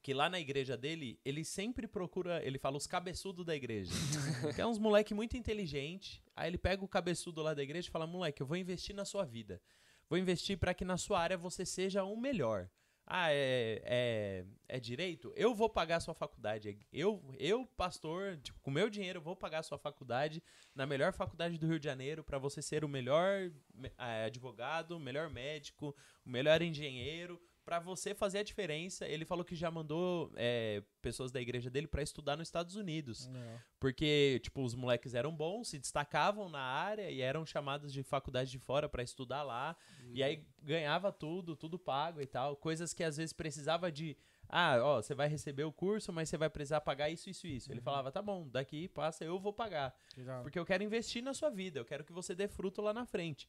que 0.02 0.12
lá 0.12 0.28
na 0.28 0.38
igreja 0.38 0.76
dele, 0.76 1.18
ele 1.24 1.44
sempre 1.44 1.86
procura, 1.86 2.44
ele 2.44 2.58
fala 2.58 2.76
os 2.76 2.86
cabeçudos 2.86 3.46
da 3.46 3.56
igreja. 3.56 3.90
que 4.54 4.60
é 4.60 4.66
uns 4.66 4.78
moleque 4.78 5.14
muito 5.14 5.34
inteligente. 5.34 6.22
Aí 6.36 6.50
ele 6.50 6.58
pega 6.58 6.84
o 6.84 6.88
cabeçudo 6.88 7.40
lá 7.40 7.54
da 7.54 7.62
igreja 7.62 7.88
e 7.88 7.90
fala: 7.90 8.06
"Moleque, 8.06 8.42
eu 8.42 8.46
vou 8.46 8.58
investir 8.58 8.94
na 8.94 9.06
sua 9.06 9.24
vida. 9.24 9.62
Vou 10.06 10.18
investir 10.18 10.58
para 10.58 10.74
que 10.74 10.84
na 10.84 10.98
sua 10.98 11.20
área 11.20 11.38
você 11.38 11.64
seja 11.64 12.04
o 12.04 12.16
melhor. 12.18 12.68
Ah, 13.06 13.30
é, 13.30 13.82
é, 13.84 14.44
é 14.66 14.80
direito? 14.80 15.30
Eu 15.36 15.54
vou 15.54 15.68
pagar 15.68 15.96
a 15.96 16.00
sua 16.00 16.14
faculdade. 16.14 16.78
Eu, 16.90 17.22
eu 17.38 17.66
pastor, 17.76 18.38
tipo, 18.38 18.58
com 18.60 18.70
meu 18.70 18.88
dinheiro, 18.88 19.20
vou 19.20 19.36
pagar 19.36 19.58
a 19.58 19.62
sua 19.62 19.78
faculdade 19.78 20.42
na 20.74 20.86
melhor 20.86 21.12
faculdade 21.12 21.58
do 21.58 21.66
Rio 21.66 21.78
de 21.78 21.84
Janeiro 21.84 22.24
para 22.24 22.38
você 22.38 22.62
ser 22.62 22.82
o 22.82 22.88
melhor 22.88 23.50
me- 23.74 23.92
ah, 23.98 24.24
advogado, 24.24 24.92
o 24.92 25.00
melhor 25.00 25.28
médico, 25.28 25.94
o 26.24 26.30
melhor 26.30 26.62
engenheiro, 26.62 27.38
para 27.64 27.78
você 27.78 28.14
fazer 28.14 28.38
a 28.38 28.42
diferença. 28.42 29.06
Ele 29.06 29.24
falou 29.24 29.44
que 29.44 29.54
já 29.54 29.70
mandou 29.70 30.30
é, 30.36 30.82
pessoas 31.00 31.32
da 31.32 31.40
igreja 31.40 31.70
dele 31.70 31.86
para 31.86 32.02
estudar 32.02 32.36
nos 32.36 32.48
Estados 32.48 32.76
Unidos. 32.76 33.26
Não. 33.28 33.60
Porque, 33.80 34.40
tipo, 34.42 34.62
os 34.62 34.74
moleques 34.74 35.14
eram 35.14 35.34
bons, 35.34 35.68
se 35.68 35.78
destacavam 35.78 36.48
na 36.48 36.60
área 36.60 37.10
e 37.10 37.20
eram 37.20 37.44
chamados 37.46 37.92
de 37.92 38.02
faculdade 38.02 38.50
de 38.50 38.58
fora 38.58 38.88
pra 38.88 39.02
estudar 39.02 39.42
lá. 39.42 39.76
E 40.12 40.22
aí 40.22 40.46
ganhava 40.62 41.10
tudo, 41.10 41.56
tudo 41.56 41.78
pago 41.78 42.20
e 42.20 42.26
tal. 42.26 42.56
Coisas 42.56 42.92
que 42.92 43.02
às 43.02 43.16
vezes 43.16 43.32
precisava 43.32 43.90
de. 43.90 44.16
Ah, 44.48 44.78
ó, 44.82 45.02
você 45.02 45.14
vai 45.14 45.26
receber 45.26 45.64
o 45.64 45.72
curso, 45.72 46.12
mas 46.12 46.28
você 46.28 46.36
vai 46.36 46.50
precisar 46.50 46.80
pagar 46.82 47.08
isso, 47.08 47.30
isso, 47.30 47.46
isso. 47.46 47.72
Ele 47.72 47.80
falava, 47.80 48.12
tá 48.12 48.20
bom, 48.20 48.46
daqui 48.46 48.88
passa, 48.88 49.24
eu 49.24 49.38
vou 49.38 49.52
pagar. 49.54 49.96
Porque 50.42 50.58
eu 50.58 50.66
quero 50.66 50.82
investir 50.84 51.22
na 51.22 51.32
sua 51.32 51.48
vida, 51.48 51.80
eu 51.80 51.84
quero 51.84 52.04
que 52.04 52.12
você 52.12 52.34
dê 52.34 52.46
fruto 52.46 52.82
lá 52.82 52.92
na 52.92 53.06
frente. 53.06 53.48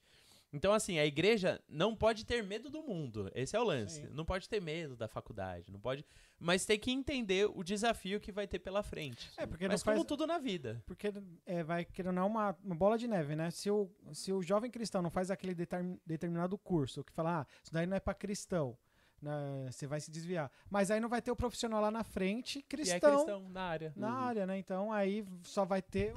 Então, 0.54 0.72
assim, 0.74 0.98
a 1.00 1.06
igreja 1.06 1.62
não 1.68 1.93
pode 1.93 2.26
ter 2.26 2.41
medo 2.41 2.70
do 2.70 2.82
mundo. 2.82 3.30
Esse 3.36 3.58
é 3.58 3.60
o 3.60 3.64
lance. 3.64 4.02
Sim. 4.02 4.08
Não 4.12 4.24
pode 4.24 4.48
ter 4.48 4.62
medo 4.62 4.96
da 4.96 5.06
faculdade, 5.08 5.70
não 5.70 5.80
pode. 5.80 6.06
Mas 6.39 6.66
tem 6.66 6.80
que 6.80 6.91
entender 6.91 7.50
o 7.54 7.62
desafio 7.62 8.22
que 8.22 8.32
vai 8.32 8.48
ter 8.48 8.60
pela 8.60 8.82
frente. 8.82 9.30
É, 9.36 9.46
porque 9.46 9.68
Mas 9.68 9.82
não 9.82 9.86
como 9.86 9.98
faz- 9.98 10.08
tudo 10.08 10.26
na 10.26 10.38
vida. 10.38 10.82
Porque 10.86 11.12
é, 11.46 11.62
vai 11.64 11.84
querendo 11.84 12.14
não 12.16 12.28
uma, 12.28 12.58
uma 12.64 12.76
bola 12.76 12.98
de 12.98 13.06
neve, 13.08 13.36
né? 13.36 13.52
Se 13.52 13.70
o, 13.70 13.89
se 14.14 14.32
o 14.32 14.41
jovem 14.41 14.72
cristão 14.72 15.02
não 15.02 15.10
faz 15.10 15.30
aquele 15.30 15.54
determin- 15.54 16.00
determinado 16.06 16.58
curso, 16.58 17.04
que 17.04 17.12
fala, 17.12 17.41
ah, 17.41 17.46
isso 17.62 17.74
daí 17.74 17.86
não 17.86 17.98
é 17.98 18.00
pra 18.00 18.14
cristão, 18.14 18.78
né? 19.22 19.68
Você 19.70 19.86
vai 19.88 20.00
se 20.00 20.10
desviar. 20.10 20.50
Mas 20.70 20.89
aí 20.89 21.02
não 21.02 21.10
vai 21.10 21.22
ter 21.22 21.32
o 21.32 21.36
profissional 21.36 21.82
lá 21.82 21.91
na 21.91 22.04
frente, 22.06 22.60
E 22.60 22.62
é 22.62 22.64
cristão, 22.64 23.16
cristão 23.16 23.50
na 23.50 23.62
área. 23.64 23.93
na 23.96 24.08
Uhum. 24.08 24.16
área, 24.24 24.46
né? 24.46 24.58
Então 24.58 24.93
aí 24.93 25.26
só 25.43 25.66
vai 25.66 25.82
ter. 25.82 26.16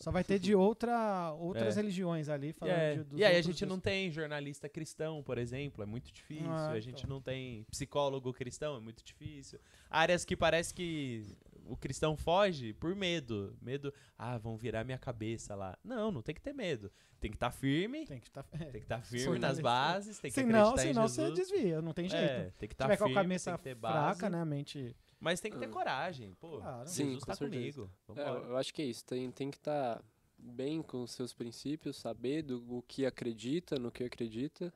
Só 0.00 0.10
vai 0.10 0.24
ter 0.24 0.38
de 0.38 0.54
outra, 0.54 1.32
outras 1.32 1.76
É. 1.76 1.80
religiões 1.80 2.28
ali 2.28 2.52
falando 2.52 2.74
É, 2.74 2.94
de, 2.96 3.04
dos 3.04 3.18
E 3.18 3.24
aí 3.24 3.36
a 3.36 3.42
gente 3.42 3.62
não 3.64 3.76
deuses. 3.78 3.84
tem 3.84 4.10
jornalista 4.10 4.68
cristão, 4.68 5.22
por 5.22 5.38
exemplo, 5.38 5.82
é 5.82 5.86
muito 5.86 6.12
difícil. 6.12 6.50
Ah, 6.50 6.70
a 6.70 6.80
gente 6.80 7.04
então. 7.04 7.10
não 7.16 7.22
tem 7.22 7.64
psicólogo 7.70 8.32
cristão, 8.32 8.76
é 8.76 8.80
muito 8.80 9.02
difícil. 9.04 9.58
Áreas 9.88 10.24
que 10.24 10.36
parece 10.36 10.74
que 10.74 11.24
o 11.66 11.76
cristão 11.76 12.16
foge 12.16 12.72
por 12.74 12.94
medo. 12.94 13.56
Medo, 13.62 13.92
ah, 14.18 14.36
vão 14.36 14.56
virar 14.56 14.84
minha 14.84 14.98
cabeça 14.98 15.54
lá. 15.54 15.78
Não, 15.82 16.10
não 16.12 16.20
tem 16.22 16.34
que 16.34 16.40
ter 16.40 16.52
medo. 16.52 16.90
Tem 17.20 17.30
que 17.30 17.36
estar 17.36 17.50
firme, 17.50 18.04
Tem 18.04 18.20
que 18.20 18.26
estar. 18.26 18.42
tem 18.42 18.70
que 18.72 18.78
estar 18.78 19.00
firme 19.00 19.38
nas 19.38 19.58
bases, 19.58 20.18
tem 20.18 20.30
que 20.30 20.34
Senão, 20.34 20.70
acreditar 20.70 20.88
senão 20.88 21.04
em 21.04 21.08
você 21.08 21.22
Jesus. 21.28 21.38
desvia, 21.48 21.80
não 21.80 21.94
tem 21.94 22.06
jeito. 22.08 22.22
É, 22.22 22.50
tem 22.58 22.68
que 22.68 22.74
estar 22.74 22.88
com 22.88 22.96
firme, 23.06 23.12
a 23.12 23.22
cabeça 23.22 23.58
fraca, 23.58 24.28
né? 24.28 24.40
A 24.40 24.44
mente. 24.44 24.94
Mas 25.24 25.40
tem 25.40 25.50
que 25.50 25.58
ter 25.58 25.64
Ah. 25.64 25.70
coragem, 25.70 26.34
pô. 26.34 26.58
Claro. 26.58 26.86
Sim, 26.88 27.04
Jesus 27.06 27.24
com 27.24 27.30
tá 27.32 27.34
certeza. 27.36 27.88
comigo. 28.06 28.20
É, 28.20 28.28
eu 28.50 28.56
acho 28.58 28.74
que 28.74 28.82
é 28.82 28.84
isso. 28.84 29.04
Tem, 29.06 29.30
tem 29.30 29.50
que 29.50 29.56
estar 29.56 30.02
bem 30.38 30.82
com 30.82 31.02
os 31.02 31.12
seus 31.12 31.32
princípios, 31.32 31.96
saber 31.96 32.42
do 32.42 32.62
o 32.76 32.82
que 32.82 33.06
acredita, 33.06 33.78
no 33.78 33.90
que 33.90 34.04
acredita. 34.04 34.72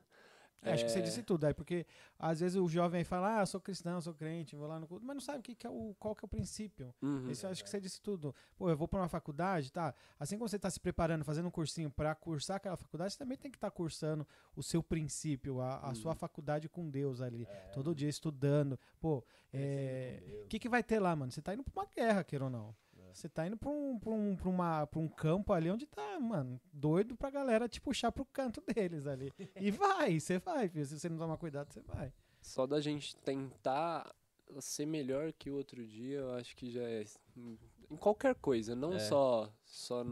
É, 0.61 0.73
acho 0.73 0.83
que 0.85 0.91
você 0.91 0.99
É. 0.99 1.01
disse 1.01 1.23
tudo 1.23 1.45
aí, 1.45 1.53
porque 1.53 1.85
às 2.17 2.39
vezes 2.41 2.57
o 2.57 2.67
jovem 2.67 3.03
fala, 3.03 3.39
ah, 3.39 3.45
sou 3.45 3.61
cristão, 3.61 4.01
sou 4.01 4.13
crente, 4.13 4.55
vou 4.55 4.67
lá 4.67 4.77
no 4.79 4.87
culto, 4.87 5.05
mas 5.05 5.15
não 5.15 5.21
sabe 5.21 5.39
o 5.39 5.41
que, 5.41 5.55
que 5.55 5.65
é 5.65 5.69
o, 5.69 5.95
qual 5.97 6.13
que 6.13 6.25
é 6.25 6.27
o 6.27 6.29
princípio. 6.29 6.93
Uhum. 7.01 7.29
Esse 7.29 7.45
eu 7.45 7.49
acho 7.49 7.63
que 7.63 7.69
você 7.69 7.79
disse 7.79 8.01
tudo. 8.01 8.35
Pô, 8.57 8.69
eu 8.69 8.75
vou 8.75 8.87
para 8.87 8.99
uma 8.99 9.07
faculdade, 9.07 9.71
tá? 9.71 9.93
Assim 10.19 10.37
como 10.37 10.49
você 10.49 10.57
está 10.57 10.69
se 10.69 10.79
preparando, 10.79 11.23
fazendo 11.23 11.47
um 11.47 11.51
cursinho 11.51 11.89
para 11.89 12.13
cursar 12.13 12.57
aquela 12.57 12.75
faculdade, 12.75 13.13
você 13.13 13.19
também 13.19 13.37
tem 13.37 13.49
que 13.49 13.57
estar 13.57 13.71
cursando 13.71 14.27
o 14.55 14.61
seu 14.61 14.83
princípio, 14.83 15.61
a, 15.61 15.77
a 15.79 15.95
sua 15.95 16.13
faculdade 16.13 16.67
com 16.67 16.89
Deus 16.89 17.21
ali. 17.21 17.47
Todo 17.73 17.95
dia 17.95 18.09
estudando. 18.09 18.77
Pô, 18.99 19.23
é, 19.53 20.21
o 20.43 20.47
que, 20.47 20.59
que 20.59 20.69
vai 20.69 20.83
ter 20.83 20.99
lá, 20.99 21.15
mano? 21.15 21.31
Você 21.31 21.41
tá 21.41 21.53
indo 21.53 21.63
pra 21.63 21.71
uma 21.83 21.89
guerra, 21.89 22.23
queira 22.23 22.43
ou 22.45 22.49
não. 22.49 22.75
Você 23.13 23.27
tá 23.29 23.45
indo 23.47 23.57
pra 23.57 23.69
um, 23.69 23.97
pra, 23.99 24.11
um, 24.11 24.35
pra, 24.35 24.49
uma, 24.49 24.87
pra 24.87 24.99
um 24.99 25.07
campo 25.07 25.53
ali 25.53 25.69
onde 25.69 25.85
tá, 25.85 26.19
mano, 26.19 26.59
doido 26.71 27.15
pra 27.15 27.29
galera 27.29 27.67
te 27.67 27.79
puxar 27.81 28.11
pro 28.11 28.25
canto 28.25 28.61
deles 28.67 29.05
ali. 29.07 29.31
E 29.55 29.71
vai, 29.71 30.19
você 30.19 30.39
vai, 30.39 30.67
filho. 30.69 30.85
Se 30.85 30.99
você 30.99 31.09
não 31.09 31.17
tomar 31.17 31.37
cuidado, 31.37 31.71
você 31.71 31.81
vai. 31.81 32.13
Só 32.41 32.65
da 32.65 32.79
gente 32.79 33.15
tentar 33.17 34.13
ser 34.59 34.85
melhor 34.85 35.31
que 35.33 35.49
o 35.49 35.55
outro 35.55 35.85
dia, 35.85 36.19
eu 36.19 36.31
acho 36.33 36.55
que 36.55 36.71
já 36.71 36.81
é 36.83 37.03
em 37.91 37.95
qualquer 37.97 38.35
coisa, 38.35 38.75
não 38.75 38.93
É. 38.93 38.99
só 38.99 39.51
só 39.65 40.03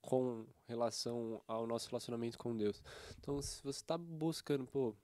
com 0.00 0.46
relação 0.66 1.42
ao 1.46 1.66
nosso 1.66 1.88
relacionamento 1.88 2.38
com 2.38 2.56
Deus. 2.56 2.82
Então, 3.18 3.40
se 3.42 3.62
você 3.62 3.84
tá 3.84 3.96
buscando, 3.98 4.66
pô, 4.66 4.94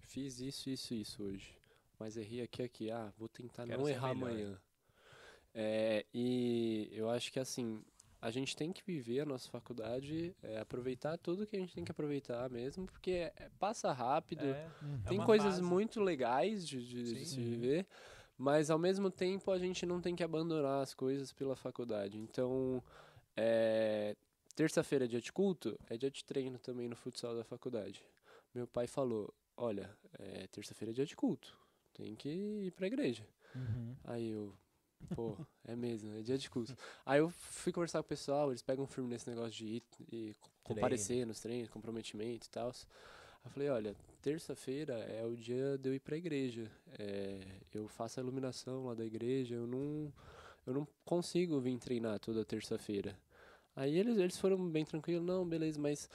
fiz 0.00 0.40
isso, 0.40 0.68
isso, 0.70 0.94
isso 0.94 1.22
hoje, 1.22 1.56
mas 1.98 2.16
errei 2.16 2.40
aqui, 2.42 2.62
aqui, 2.62 2.90
ah, 2.90 3.12
vou 3.16 3.28
tentar 3.28 3.66
Quero 3.66 3.80
não 3.82 3.88
errar 3.88 4.14
melhor. 4.14 4.30
amanhã. 4.30 4.60
É, 5.54 6.04
e 6.14 6.88
eu 6.92 7.10
acho 7.10 7.30
que 7.32 7.38
assim, 7.38 7.82
a 8.20 8.30
gente 8.30 8.56
tem 8.56 8.72
que 8.72 8.82
viver 8.84 9.20
a 9.20 9.26
nossa 9.26 9.48
faculdade, 9.50 10.34
é, 10.42 10.58
aproveitar 10.58 11.18
tudo 11.18 11.46
que 11.46 11.56
a 11.56 11.58
gente 11.58 11.74
tem 11.74 11.84
que 11.84 11.90
aproveitar 11.90 12.48
mesmo, 12.48 12.86
porque 12.86 13.10
é- 13.36 13.50
passa 13.58 13.92
rápido. 13.92 14.44
É, 14.46 14.70
é 15.04 15.08
Tem 15.08 15.18
uma 15.18 15.26
coisas 15.26 15.56
fase. 15.56 15.62
muito 15.62 16.00
legais 16.00 16.66
de, 16.66 16.80
de- 16.86 17.14
de 17.14 17.24
se 17.26 17.40
viver, 17.42 17.86
mas 18.38 18.70
ao 18.70 18.78
mesmo 18.78 19.10
tempo 19.10 19.50
a 19.50 19.58
gente 19.58 19.84
não 19.84 20.00
tem 20.00 20.14
que 20.16 20.22
abandonar 20.22 20.82
as 20.82 20.94
coisas 20.94 21.32
pela 21.32 21.56
faculdade. 21.56 22.18
Então, 22.18 22.82
é, 23.36 24.16
terça-feira 24.54 25.04
é 25.04 25.08
dia 25.08 25.20
de 25.20 25.32
culto, 25.32 25.78
é 25.90 25.96
dia 25.96 26.10
de 26.10 26.24
treino 26.24 26.58
também 26.58 26.88
no 26.88 26.96
futsal 26.96 27.34
da 27.34 27.44
faculdade. 27.44 28.02
Meu 28.54 28.66
pai 28.66 28.86
falou: 28.86 29.34
Olha, 29.56 29.90
é, 30.18 30.46
terça-feira 30.46 30.92
é 30.92 30.94
dia 30.94 31.06
de 31.06 31.16
culto, 31.16 31.58
tem 31.92 32.14
que 32.14 32.28
ir 32.28 32.70
pra 32.72 32.86
igreja. 32.86 33.26
Aí 34.04 34.30
eu, 34.30 34.54
pô, 35.08 35.36
é 35.64 35.74
mesmo, 35.76 36.12
é 36.16 36.22
dia 36.22 36.38
de 36.38 36.48
culto. 36.50 36.76
Aí 37.04 37.18
eu 37.20 37.30
fui 37.30 37.72
conversar 37.72 37.98
com 38.00 38.06
o 38.06 38.08
pessoal, 38.08 38.50
eles 38.50 38.62
pegam 38.62 38.86
firme 38.86 39.10
nesse 39.10 39.28
negócio 39.28 39.52
de 39.52 39.66
ir 39.66 39.82
e 40.12 40.34
co- 40.40 40.50
comparecer 40.62 41.26
nos 41.26 41.40
treinos, 41.40 41.70
comprometimento 41.70 42.46
e 42.46 42.50
tal. 42.50 42.68
Aí 42.68 43.46
eu 43.46 43.50
falei, 43.50 43.68
olha, 43.68 43.96
terça-feira 44.20 44.94
é 44.94 45.24
o 45.26 45.36
dia 45.36 45.76
de 45.78 45.88
eu 45.88 45.94
ir 45.94 46.00
pra 46.00 46.16
igreja. 46.16 46.70
É, 46.98 47.40
eu 47.74 47.88
faço 47.88 48.20
a 48.20 48.22
iluminação 48.22 48.86
lá 48.86 48.94
da 48.94 49.04
igreja, 49.04 49.54
eu 49.56 49.66
não, 49.66 50.12
eu 50.66 50.72
não 50.74 50.86
consigo 51.04 51.60
vir 51.60 51.78
treinar 51.78 52.18
toda 52.20 52.44
terça-feira. 52.44 53.16
Aí 53.74 53.96
eles, 53.98 54.18
eles 54.18 54.38
foram 54.38 54.68
bem 54.70 54.84
tranquilos, 54.84 55.24
não, 55.24 55.46
beleza, 55.48 55.80
mas 55.80 56.08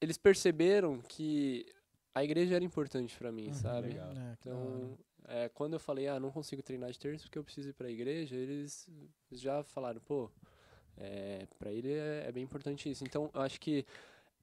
eles 0.00 0.18
perceberam 0.18 1.00
que 1.00 1.66
a 2.14 2.24
igreja 2.24 2.56
era 2.56 2.64
importante 2.64 3.16
pra 3.16 3.30
mim, 3.30 3.48
Uhum, 3.48 3.52
sabe? 3.52 3.88
legal. 3.88 4.12
É. 4.16 4.36
Então, 4.40 4.98
é, 5.28 5.48
quando 5.48 5.74
eu 5.74 5.80
falei, 5.80 6.06
ah, 6.08 6.20
não 6.20 6.30
consigo 6.30 6.62
treinar 6.62 6.90
de 6.90 6.98
terça 6.98 7.24
porque 7.24 7.38
eu 7.38 7.44
preciso 7.44 7.70
ir 7.70 7.72
pra 7.72 7.90
igreja, 7.90 8.34
eles 8.36 8.88
já 9.32 9.62
falaram, 9.62 10.00
pô, 10.00 10.30
é, 10.96 11.46
pra 11.58 11.70
ele 11.72 11.92
é, 11.92 12.24
é 12.28 12.32
bem 12.32 12.42
importante 12.44 12.90
isso. 12.90 13.04
Então, 13.04 13.30
eu 13.34 13.40
acho 13.42 13.60
que 13.60 13.84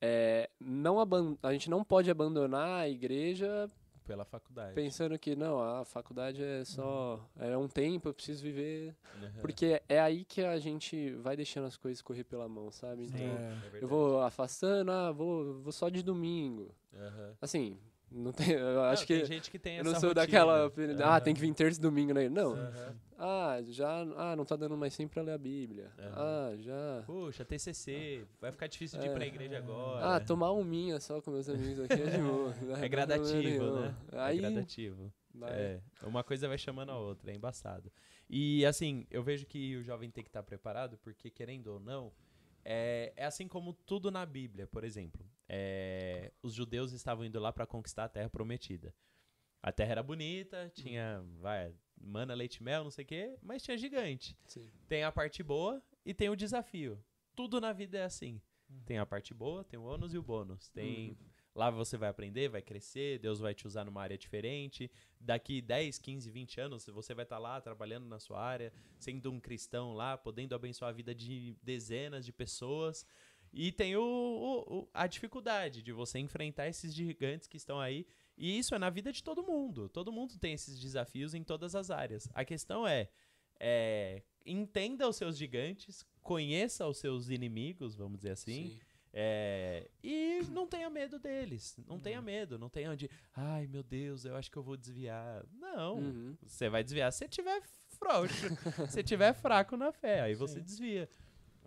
é, 0.01 0.49
não 0.59 0.97
a 1.41 1.53
gente 1.53 1.69
não 1.69 1.83
pode 1.83 2.11
abandonar 2.11 2.81
a 2.81 2.89
igreja 2.89 3.69
Pela 4.05 4.25
faculdade. 4.25 4.75
pensando 4.75 5.17
que, 5.17 5.35
não, 5.35 5.61
a 5.61 5.85
faculdade 5.85 6.43
é 6.43 6.65
só, 6.65 7.25
é 7.39 7.55
um 7.57 7.69
tempo, 7.69 8.09
eu 8.09 8.13
preciso 8.13 8.43
viver. 8.43 8.93
Uhum. 9.21 9.41
Porque 9.41 9.81
é 9.87 10.01
aí 10.01 10.25
que 10.25 10.41
a 10.43 10.59
gente 10.59 11.11
vai 11.15 11.37
deixando 11.37 11.67
as 11.67 11.77
coisas 11.77 12.01
correr 12.01 12.25
pela 12.25 12.49
mão, 12.49 12.69
sabe? 12.69 13.05
Então, 13.05 13.25
é 13.25 13.51
eu 13.53 13.71
verdade. 13.71 13.85
vou 13.85 14.21
afastando, 14.21 14.91
ah, 14.91 15.11
vou, 15.11 15.61
vou 15.61 15.71
só 15.71 15.87
de 15.87 16.03
domingo. 16.03 16.75
Aham. 16.93 17.33
Assim, 17.41 17.79
não 18.13 18.31
tem, 18.31 18.51
eu 18.51 18.81
acho 18.83 19.01
Não, 19.01 19.07
que... 19.07 19.17
tem 19.17 19.25
gente 19.25 19.49
que 19.51 19.59
tem 19.59 19.77
Eu 19.77 19.83
não 19.83 19.91
essa 19.91 19.99
sou 20.01 20.09
rotina. 20.09 20.25
daquela. 20.25 20.71
Ah, 21.03 21.09
Aham. 21.15 21.19
tem 21.21 21.33
que 21.33 21.41
vir 21.41 21.53
terça 21.53 21.79
e 21.79 21.81
domingo, 21.81 22.13
né? 22.13 22.29
Não. 22.29 22.53
Aham. 22.53 22.95
Ah, 23.17 23.57
já. 23.67 23.89
Ah, 24.17 24.35
não 24.35 24.43
tá 24.45 24.55
dando 24.55 24.75
mais 24.75 24.95
tempo 24.95 25.13
pra 25.13 25.21
ler 25.23 25.31
a 25.31 25.37
Bíblia. 25.37 25.91
Aham. 25.97 26.13
Ah, 26.15 26.55
já. 26.57 27.03
Puxa, 27.05 27.43
TCC, 27.45 28.25
vai 28.41 28.51
ficar 28.51 28.67
difícil 28.67 28.99
de 28.99 29.05
ir 29.07 29.09
É. 29.09 29.13
pra 29.13 29.25
igreja 29.25 29.57
agora. 29.57 30.15
Ah, 30.15 30.19
tomar 30.19 30.51
um 30.51 30.63
minha 30.63 30.99
só 30.99 31.21
com 31.21 31.31
meus 31.31 31.47
amigos 31.49 31.79
aqui 31.85 31.93
é 32.01 32.05
de 32.09 32.17
boa. 32.21 32.53
É 32.81 32.87
gradativo, 32.89 33.71
né? 33.79 33.95
Aí, 34.13 34.37
É 34.37 34.41
gradativo. 34.41 35.13
vai. 35.33 35.51
É, 35.51 35.81
uma 36.03 36.23
coisa 36.23 36.47
vai 36.47 36.57
chamando 36.57 36.89
a 36.91 36.97
outra, 36.97 37.31
é 37.31 37.35
embaçado. 37.35 37.91
E 38.29 38.65
assim, 38.65 39.05
eu 39.11 39.23
vejo 39.23 39.45
que 39.45 39.75
o 39.77 39.83
jovem 39.83 40.09
tem 40.09 40.23
que 40.23 40.29
estar 40.29 40.43
preparado, 40.43 40.97
porque 41.03 41.29
querendo 41.29 41.67
ou 41.67 41.79
não, 41.79 42.11
é, 42.65 43.13
é 43.15 43.25
assim 43.25 43.47
como 43.47 43.73
tudo 43.73 44.09
na 44.11 44.25
Bíblia, 44.25 44.67
por 44.67 44.83
exemplo. 44.83 45.25
É, 45.47 46.31
os 46.41 46.53
judeus 46.53 46.91
estavam 46.91 47.25
indo 47.25 47.39
lá 47.39 47.51
para 47.51 47.65
conquistar 47.65 48.05
a 48.05 48.09
terra 48.09 48.29
prometida. 48.29 48.93
A 49.61 49.71
terra 49.71 49.91
era 49.91 50.03
bonita, 50.03 50.69
tinha, 50.75 51.23
vai, 51.39 51.73
mana, 51.99 52.33
leite 52.33 52.61
mel, 52.61 52.83
não 52.83 52.91
sei 52.91 53.05
o 53.05 53.07
quê, 53.07 53.37
mas 53.41 53.63
tinha 53.63 53.77
gigante. 53.77 54.37
Sim. 54.45 54.69
Tem 54.87 55.03
a 55.03 55.11
parte 55.11 55.41
boa 55.41 55.81
e 56.05 56.13
tem 56.13 56.29
o 56.29 56.35
desafio. 56.35 57.01
Tudo 57.35 57.61
na 57.61 57.71
vida 57.71 57.97
é 57.97 58.03
assim. 58.03 58.41
Tem 58.85 58.97
a 58.97 59.05
parte 59.05 59.33
boa, 59.33 59.63
tem 59.63 59.79
o 59.79 59.83
ônus 59.83 60.13
e 60.13 60.17
o 60.17 60.23
bônus. 60.23 60.67
Tem 60.69 61.11
Uhum. 61.11 61.15
lá 61.55 61.69
você 61.69 61.95
vai 61.95 62.09
aprender, 62.09 62.49
vai 62.49 62.61
crescer, 62.61 63.19
Deus 63.19 63.39
vai 63.39 63.53
te 63.53 63.65
usar 63.67 63.85
numa 63.85 64.01
área 64.01 64.17
diferente. 64.17 64.91
Daqui 65.19 65.61
10, 65.61 65.97
15, 65.99 66.29
20 66.29 66.59
anos, 66.59 66.85
você 66.87 67.13
vai 67.13 67.23
estar 67.23 67.37
lá 67.37 67.61
trabalhando 67.61 68.05
na 68.05 68.19
sua 68.19 68.41
área, 68.41 68.73
sendo 68.99 69.31
um 69.31 69.39
cristão 69.39 69.93
lá, 69.93 70.17
podendo 70.17 70.55
abençoar 70.55 70.89
a 70.89 70.93
vida 70.93 71.13
de 71.15 71.55
dezenas 71.61 72.25
de 72.25 72.33
pessoas. 72.33 73.05
E 73.53 73.71
tem 73.71 73.95
o, 73.95 74.01
o- 74.01 74.79
o- 74.79 74.89
a 74.93 75.05
dificuldade 75.05 75.83
de 75.83 75.91
você 75.91 76.17
enfrentar 76.17 76.67
esses 76.67 76.93
gigantes 76.93 77.47
que 77.47 77.57
estão 77.57 77.79
aí. 77.79 78.05
E 78.35 78.57
isso 78.57 78.73
é 78.73 78.79
na 78.79 78.89
vida 78.89 79.11
de 79.11 79.23
todo 79.23 79.43
mundo. 79.43 79.87
Todo 79.89 80.11
mundo 80.11 80.37
tem 80.39 80.53
esses 80.53 80.79
desafios 80.79 81.35
em 81.35 81.43
todas 81.43 81.75
as 81.75 81.91
áreas. 81.91 82.27
A 82.33 82.43
questão 82.43 82.87
é, 82.87 83.07
é, 83.59 84.23
entenda 84.43 85.07
os 85.07 85.15
seus 85.17 85.37
gigantes, 85.37 86.03
conheça 86.21 86.87
os 86.87 86.97
seus 86.97 87.29
inimigos, 87.29 87.95
vamos 87.95 88.17
dizer 88.17 88.31
assim. 88.31 88.69
Sim. 88.69 88.79
É, 89.15 89.87
e 90.03 90.41
não 90.49 90.65
tenha 90.65 90.89
medo 90.89 91.19
deles. 91.19 91.77
Não 91.87 91.99
tenha 91.99 92.19
medo. 92.19 92.57
Não 92.57 92.69
tenha 92.69 92.95
de, 92.97 93.07
ai 93.35 93.67
meu 93.67 93.83
Deus, 93.83 94.25
eu 94.25 94.35
acho 94.35 94.49
que 94.49 94.57
eu 94.57 94.63
vou 94.63 94.75
desviar. 94.75 95.45
Não. 95.53 95.97
Uhum. 95.97 96.37
Você 96.41 96.67
vai 96.69 96.83
desviar 96.83 97.13
se 97.13 97.27
tiver 97.27 97.61
frouxo, 97.99 98.47
se 98.89 99.03
tiver 99.03 99.33
fraco 99.35 99.77
na 99.77 99.91
fé, 99.91 100.21
aí 100.21 100.33
você 100.33 100.55
Sim. 100.55 100.63
desvia. 100.65 101.07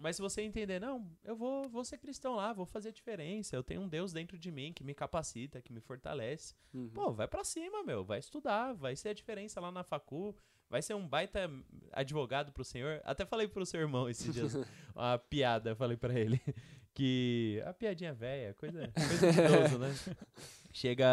Mas 0.00 0.16
se 0.16 0.22
você 0.22 0.42
entender, 0.42 0.80
não, 0.80 1.10
eu 1.24 1.34
vou, 1.34 1.68
vou 1.68 1.84
ser 1.84 1.98
cristão 1.98 2.34
lá, 2.34 2.52
vou 2.52 2.66
fazer 2.66 2.90
a 2.90 2.92
diferença. 2.92 3.56
Eu 3.56 3.62
tenho 3.62 3.80
um 3.80 3.88
Deus 3.88 4.12
dentro 4.12 4.38
de 4.38 4.52
mim 4.52 4.72
que 4.72 4.84
me 4.84 4.94
capacita, 4.94 5.60
que 5.62 5.72
me 5.72 5.80
fortalece. 5.80 6.54
Uhum. 6.74 6.90
Pô, 6.90 7.12
vai 7.12 7.26
pra 7.26 7.44
cima, 7.44 7.82
meu. 7.82 8.04
Vai 8.04 8.18
estudar, 8.18 8.72
vai 8.74 8.94
ser 8.94 9.10
a 9.10 9.14
diferença 9.14 9.60
lá 9.60 9.72
na 9.72 9.82
facu. 9.82 10.36
Vai 10.68 10.82
ser 10.82 10.94
um 10.94 11.06
baita 11.06 11.50
advogado 11.92 12.52
pro 12.52 12.64
senhor. 12.64 13.00
Até 13.04 13.24
falei 13.24 13.46
pro 13.46 13.64
seu 13.64 13.80
irmão 13.80 14.08
esses 14.08 14.34
dias 14.34 14.54
uma 14.94 15.18
piada, 15.18 15.74
falei 15.74 15.96
pra 15.96 16.18
ele. 16.18 16.40
Que. 16.94 17.62
A 17.66 17.74
piadinha 17.74 18.14
velha, 18.14 18.54
coisa, 18.54 18.90
coisa 18.94 19.30
de 19.30 19.38
idoso, 19.38 19.78
né? 19.78 19.94
Chega 20.72 21.06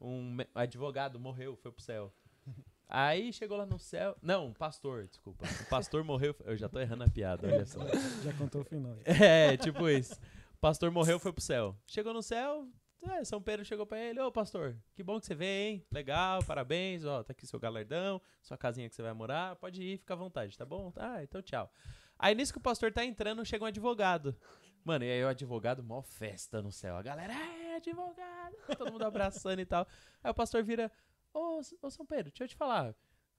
um 0.00 0.36
advogado, 0.54 1.18
morreu, 1.18 1.56
foi 1.56 1.72
pro 1.72 1.82
céu. 1.82 2.14
Aí 2.88 3.32
chegou 3.32 3.56
lá 3.56 3.66
no 3.66 3.78
céu. 3.78 4.16
Não, 4.22 4.46
um 4.46 4.52
pastor, 4.52 5.06
desculpa. 5.06 5.44
O 5.62 5.68
pastor 5.68 6.04
morreu. 6.04 6.34
Eu 6.44 6.56
já 6.56 6.68
tô 6.68 6.78
errando 6.78 7.04
a 7.04 7.08
piada, 7.08 7.46
olha 7.46 7.66
só. 7.66 7.80
Já 8.22 8.32
contou 8.34 8.62
o 8.62 8.64
final. 8.64 8.96
É, 9.04 9.56
tipo 9.56 9.88
isso. 9.88 10.14
O 10.54 10.58
pastor 10.60 10.90
morreu, 10.90 11.18
foi 11.18 11.32
pro 11.32 11.42
céu. 11.42 11.76
Chegou 11.86 12.14
no 12.14 12.22
céu, 12.22 12.68
é, 13.10 13.24
São 13.24 13.40
Pedro 13.40 13.64
chegou 13.64 13.84
pra 13.84 13.98
ele, 13.98 14.18
ô 14.20 14.32
pastor, 14.32 14.76
que 14.94 15.02
bom 15.02 15.20
que 15.20 15.26
você 15.26 15.34
veio, 15.34 15.72
hein? 15.72 15.86
Legal, 15.92 16.42
parabéns, 16.44 17.04
ó, 17.04 17.22
tá 17.22 17.32
aqui 17.32 17.46
seu 17.46 17.60
galardão, 17.60 18.20
sua 18.42 18.56
casinha 18.56 18.88
que 18.88 18.94
você 18.94 19.02
vai 19.02 19.12
morar, 19.12 19.56
pode 19.56 19.82
ir, 19.82 19.98
fica 19.98 20.14
à 20.14 20.16
vontade, 20.16 20.56
tá 20.56 20.64
bom? 20.64 20.92
Ah, 20.96 21.22
então 21.22 21.42
tchau. 21.42 21.70
Aí 22.18 22.34
nisso 22.34 22.52
que 22.52 22.58
o 22.58 22.62
pastor 22.62 22.92
tá 22.92 23.04
entrando, 23.04 23.44
chega 23.44 23.64
um 23.64 23.66
advogado. 23.66 24.34
Mano, 24.82 25.04
e 25.04 25.10
aí 25.10 25.24
o 25.24 25.28
advogado, 25.28 25.82
mó 25.82 26.02
festa 26.02 26.62
no 26.62 26.72
céu. 26.72 26.96
A 26.96 27.02
galera, 27.02 27.32
é, 27.32 27.76
advogado, 27.76 28.54
todo 28.76 28.92
mundo 28.92 29.04
abraçando 29.04 29.60
e 29.60 29.66
tal. 29.66 29.86
Aí 30.22 30.30
o 30.30 30.34
pastor 30.34 30.62
vira, 30.62 30.90
ô, 31.34 31.60
ô 31.82 31.90
São 31.90 32.06
Pedro, 32.06 32.30
deixa 32.30 32.44
eu 32.44 32.48
te 32.48 32.56
falar. 32.56 32.94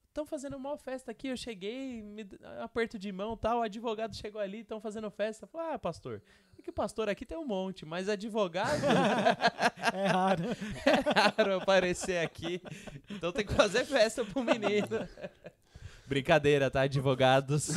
Estão 0.08 0.24
fazendo 0.24 0.56
uma 0.56 0.78
festa 0.78 1.10
aqui, 1.10 1.28
eu 1.28 1.36
cheguei, 1.36 2.00
me 2.02 2.26
aperto 2.62 2.98
de 2.98 3.12
mão 3.12 3.36
tal, 3.36 3.58
o 3.58 3.62
advogado 3.62 4.16
chegou 4.16 4.40
ali, 4.40 4.60
estão 4.60 4.80
fazendo 4.80 5.10
festa. 5.10 5.46
Falei, 5.46 5.74
ah, 5.74 5.78
pastor, 5.78 6.22
é 6.58 6.62
que 6.62 6.72
pastor 6.72 7.08
aqui 7.10 7.26
tem 7.26 7.36
um 7.36 7.44
monte, 7.46 7.84
mas 7.84 8.08
advogado 8.08 8.80
É 9.92 10.06
raro. 10.06 10.44
é 10.86 11.36
raro 11.36 11.60
aparecer 11.60 12.24
aqui, 12.24 12.62
então 13.10 13.30
tem 13.30 13.44
que 13.44 13.52
fazer 13.52 13.84
festa 13.84 14.24
pro 14.24 14.42
menino. 14.42 15.06
Brincadeira, 16.08 16.70
tá, 16.70 16.82
advogados? 16.82 17.68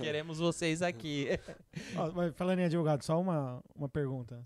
Queremos 0.00 0.38
vocês 0.38 0.80
aqui. 0.82 1.28
Ó, 1.94 2.10
mas 2.12 2.34
falando 2.34 2.60
em 2.60 2.64
advogado, 2.64 3.04
só 3.04 3.20
uma, 3.20 3.62
uma 3.76 3.88
pergunta. 3.88 4.42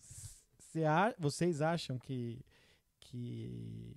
A- 0.87 1.15
vocês 1.19 1.63
acham 1.63 1.99
que, 1.99 2.45
que 3.01 3.95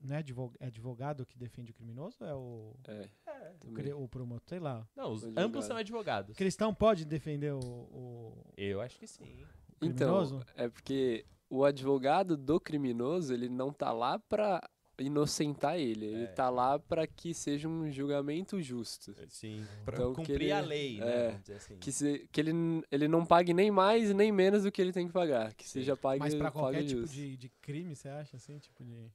não 0.00 0.16
é 0.16 0.18
advo- 0.18 0.52
é 0.58 0.66
advogado 0.66 1.26
que 1.26 1.36
defende 1.38 1.70
o 1.70 1.74
criminoso 1.74 2.24
é 2.24 2.34
o, 2.34 2.74
É, 2.88 3.00
o, 3.00 3.58
também. 3.58 3.74
cri- 3.74 3.92
o 3.92 4.08
promotor? 4.08 4.48
Sei 4.48 4.58
lá. 4.58 4.86
Não, 4.96 5.12
os, 5.12 5.24
ambos 5.36 5.64
são 5.66 5.76
advogados. 5.76 6.32
O 6.34 6.36
cristão 6.38 6.74
pode 6.74 7.04
defender 7.04 7.52
o, 7.52 7.58
o- 7.60 8.44
Eu 8.56 8.80
acho 8.80 8.98
que 8.98 9.06
sim. 9.06 9.44
Então, 9.82 10.08
criminoso? 10.24 10.40
é 10.56 10.68
porque 10.68 11.24
o 11.48 11.64
advogado 11.64 12.36
do 12.36 12.60
criminoso, 12.60 13.32
ele 13.34 13.48
não 13.48 13.72
tá 13.72 13.92
lá 13.92 14.18
pra 14.18 14.60
inocentar 14.98 15.76
ele, 15.78 16.04
ele 16.04 16.24
É. 16.24 16.26
tá 16.26 16.50
lá 16.50 16.78
pra 16.78 17.06
que 17.06 17.32
seja 17.32 17.66
um 17.66 17.90
julgamento 17.90 18.60
justo. 18.60 19.14
Sim. 19.28 19.64
Pra 19.82 19.94
Então, 19.96 20.10
que 20.12 20.16
cumprir 20.16 20.42
ele- 20.42 20.52
a 20.52 20.60
lei, 20.60 21.00
né? 21.00 21.40
é, 21.48 21.54
assim. 21.54 21.78
Que, 21.78 21.90
se, 21.90 22.28
que 22.30 22.38
ele, 22.40 22.52
ele 22.92 23.08
não 23.08 23.24
pague 23.24 23.54
nem 23.54 23.70
mais 23.70 24.12
nem 24.14 24.30
menos 24.30 24.64
do 24.64 24.70
que 24.70 24.80
ele 24.80 24.92
tem 24.92 25.06
que 25.06 25.12
pagar. 25.12 25.54
Que 25.54 25.66
seja 25.66 25.96
pague, 25.96 26.18
Mas 26.20 26.34
pra 26.34 26.50
qualquer 26.50 26.78
pague 26.78 26.88
tipo 26.88 27.06
de, 27.06 27.34
de 27.36 27.48
crime, 27.62 27.96
você 27.96 28.08
acha 28.10 28.36
assim? 28.36 28.58
Tipo 28.58 28.84
de. 28.84 29.10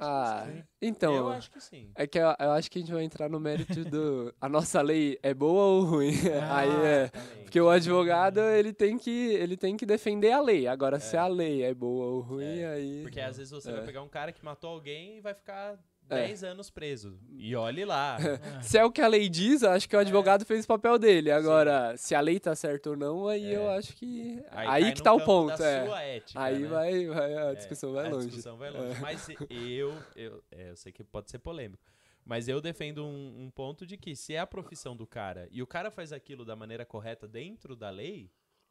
Ah, 0.00 0.44
eu 0.46 0.48
acho 0.48 0.50
Ah, 0.50 0.52
que 0.52 0.52
sim. 0.52 0.64
então, 0.82 1.14
eu 1.14 1.28
acho 1.28 1.50
que 1.50 1.60
sim. 1.60 1.90
é 1.94 2.06
que 2.06 2.18
eu, 2.18 2.34
eu 2.38 2.50
acho 2.52 2.70
que 2.70 2.78
a 2.78 2.80
gente 2.82 2.92
vai 2.92 3.04
entrar 3.04 3.28
no 3.28 3.38
mérito 3.40 3.84
do... 3.84 4.34
A 4.40 4.48
nossa 4.48 4.80
lei 4.82 5.18
é 5.22 5.32
boa 5.34 5.62
ou 5.64 5.82
ruim? 5.84 6.12
Aí 6.50 6.70
é... 6.86 7.10
Porque 7.42 7.60
o 7.60 7.68
advogado, 7.70 8.40
ele 8.40 8.72
tem 8.72 8.98
que, 8.98 9.10
ele 9.10 9.56
tem 9.56 9.76
que 9.76 9.86
defender 9.86 10.32
a 10.32 10.40
lei. 10.40 10.66
Agora, 10.66 10.98
se 10.98 11.16
É. 11.16 11.20
a 11.20 11.26
lei 11.26 11.62
é 11.62 11.72
boa 11.72 12.06
ou 12.06 12.20
ruim, 12.20 12.58
É, 12.60 12.66
aí... 12.74 13.02
Porque 13.02 13.20
às 13.20 13.36
vezes 13.36 13.52
você 13.52 13.70
É. 13.70 13.72
vai 13.74 13.84
pegar 13.84 14.02
um 14.02 14.08
cara 14.08 14.32
que 14.32 14.44
matou 14.44 14.70
alguém 14.70 15.18
e 15.18 15.20
vai 15.20 15.34
ficar 15.34 15.78
É. 16.10 16.26
10 16.26 16.44
anos 16.44 16.70
preso. 16.70 17.18
E 17.30 17.56
olhe 17.56 17.84
lá. 17.84 18.18
É. 18.20 18.60
Se 18.62 18.76
é 18.78 18.84
o 18.84 18.90
que 18.92 19.00
a 19.00 19.08
lei 19.08 19.28
diz, 19.28 19.62
eu 19.62 19.70
acho 19.70 19.88
que 19.88 19.96
o 19.96 19.98
advogado 19.98 20.44
fez 20.44 20.64
o 20.64 20.68
papel 20.68 20.98
dele. 20.98 21.30
Agora, 21.30 21.96
se 21.96 22.14
a 22.14 22.20
lei 22.20 22.38
tá 22.38 22.54
certa 22.54 22.90
ou 22.90 22.96
não, 22.96 23.26
aí 23.26 23.46
É. 23.46 23.56
eu 23.56 23.68
acho 23.70 23.94
que. 23.96 24.42
Aí, 24.50 24.66
cai 24.82 24.92
que 24.92 25.02
tá 25.02 25.12
o 25.12 25.24
ponto, 25.24 25.62
é. 25.62 26.16
ética, 26.16 26.40
Aí 26.42 26.58
né? 26.60 26.68
vai, 26.68 27.06
vai, 27.06 27.34
a 27.34 27.40
É, 27.52 27.54
discussão 27.54 27.92
vai 27.92 28.06
a 28.06 28.10
longe. 28.10 28.26
discussão 28.26 28.56
vai 28.56 28.70
longe. 28.70 28.96
É. 28.96 29.00
Mas 29.00 29.28
eu, 29.50 29.96
eu, 30.14 30.44
é, 30.50 30.70
eu 30.70 30.76
sei 30.76 30.92
que 30.92 31.02
pode 31.02 31.30
ser 31.30 31.38
polêmico. 31.38 31.82
Mas 32.24 32.48
eu 32.48 32.60
defendo 32.60 33.04
um, 33.04 33.44
um 33.44 33.50
ponto 33.50 33.86
de 33.86 33.96
que 33.98 34.14
se 34.16 34.34
é 34.34 34.38
a 34.38 34.46
profissão 34.46 34.96
do 34.96 35.06
cara 35.06 35.46
e 35.50 35.62
o 35.62 35.66
cara 35.66 35.90
faz 35.90 36.12
aquilo 36.12 36.44
da 36.44 36.56
maneira 36.56 36.84
correta 36.84 37.28
dentro 37.28 37.76
da 37.76 37.90
lei, 37.90 38.30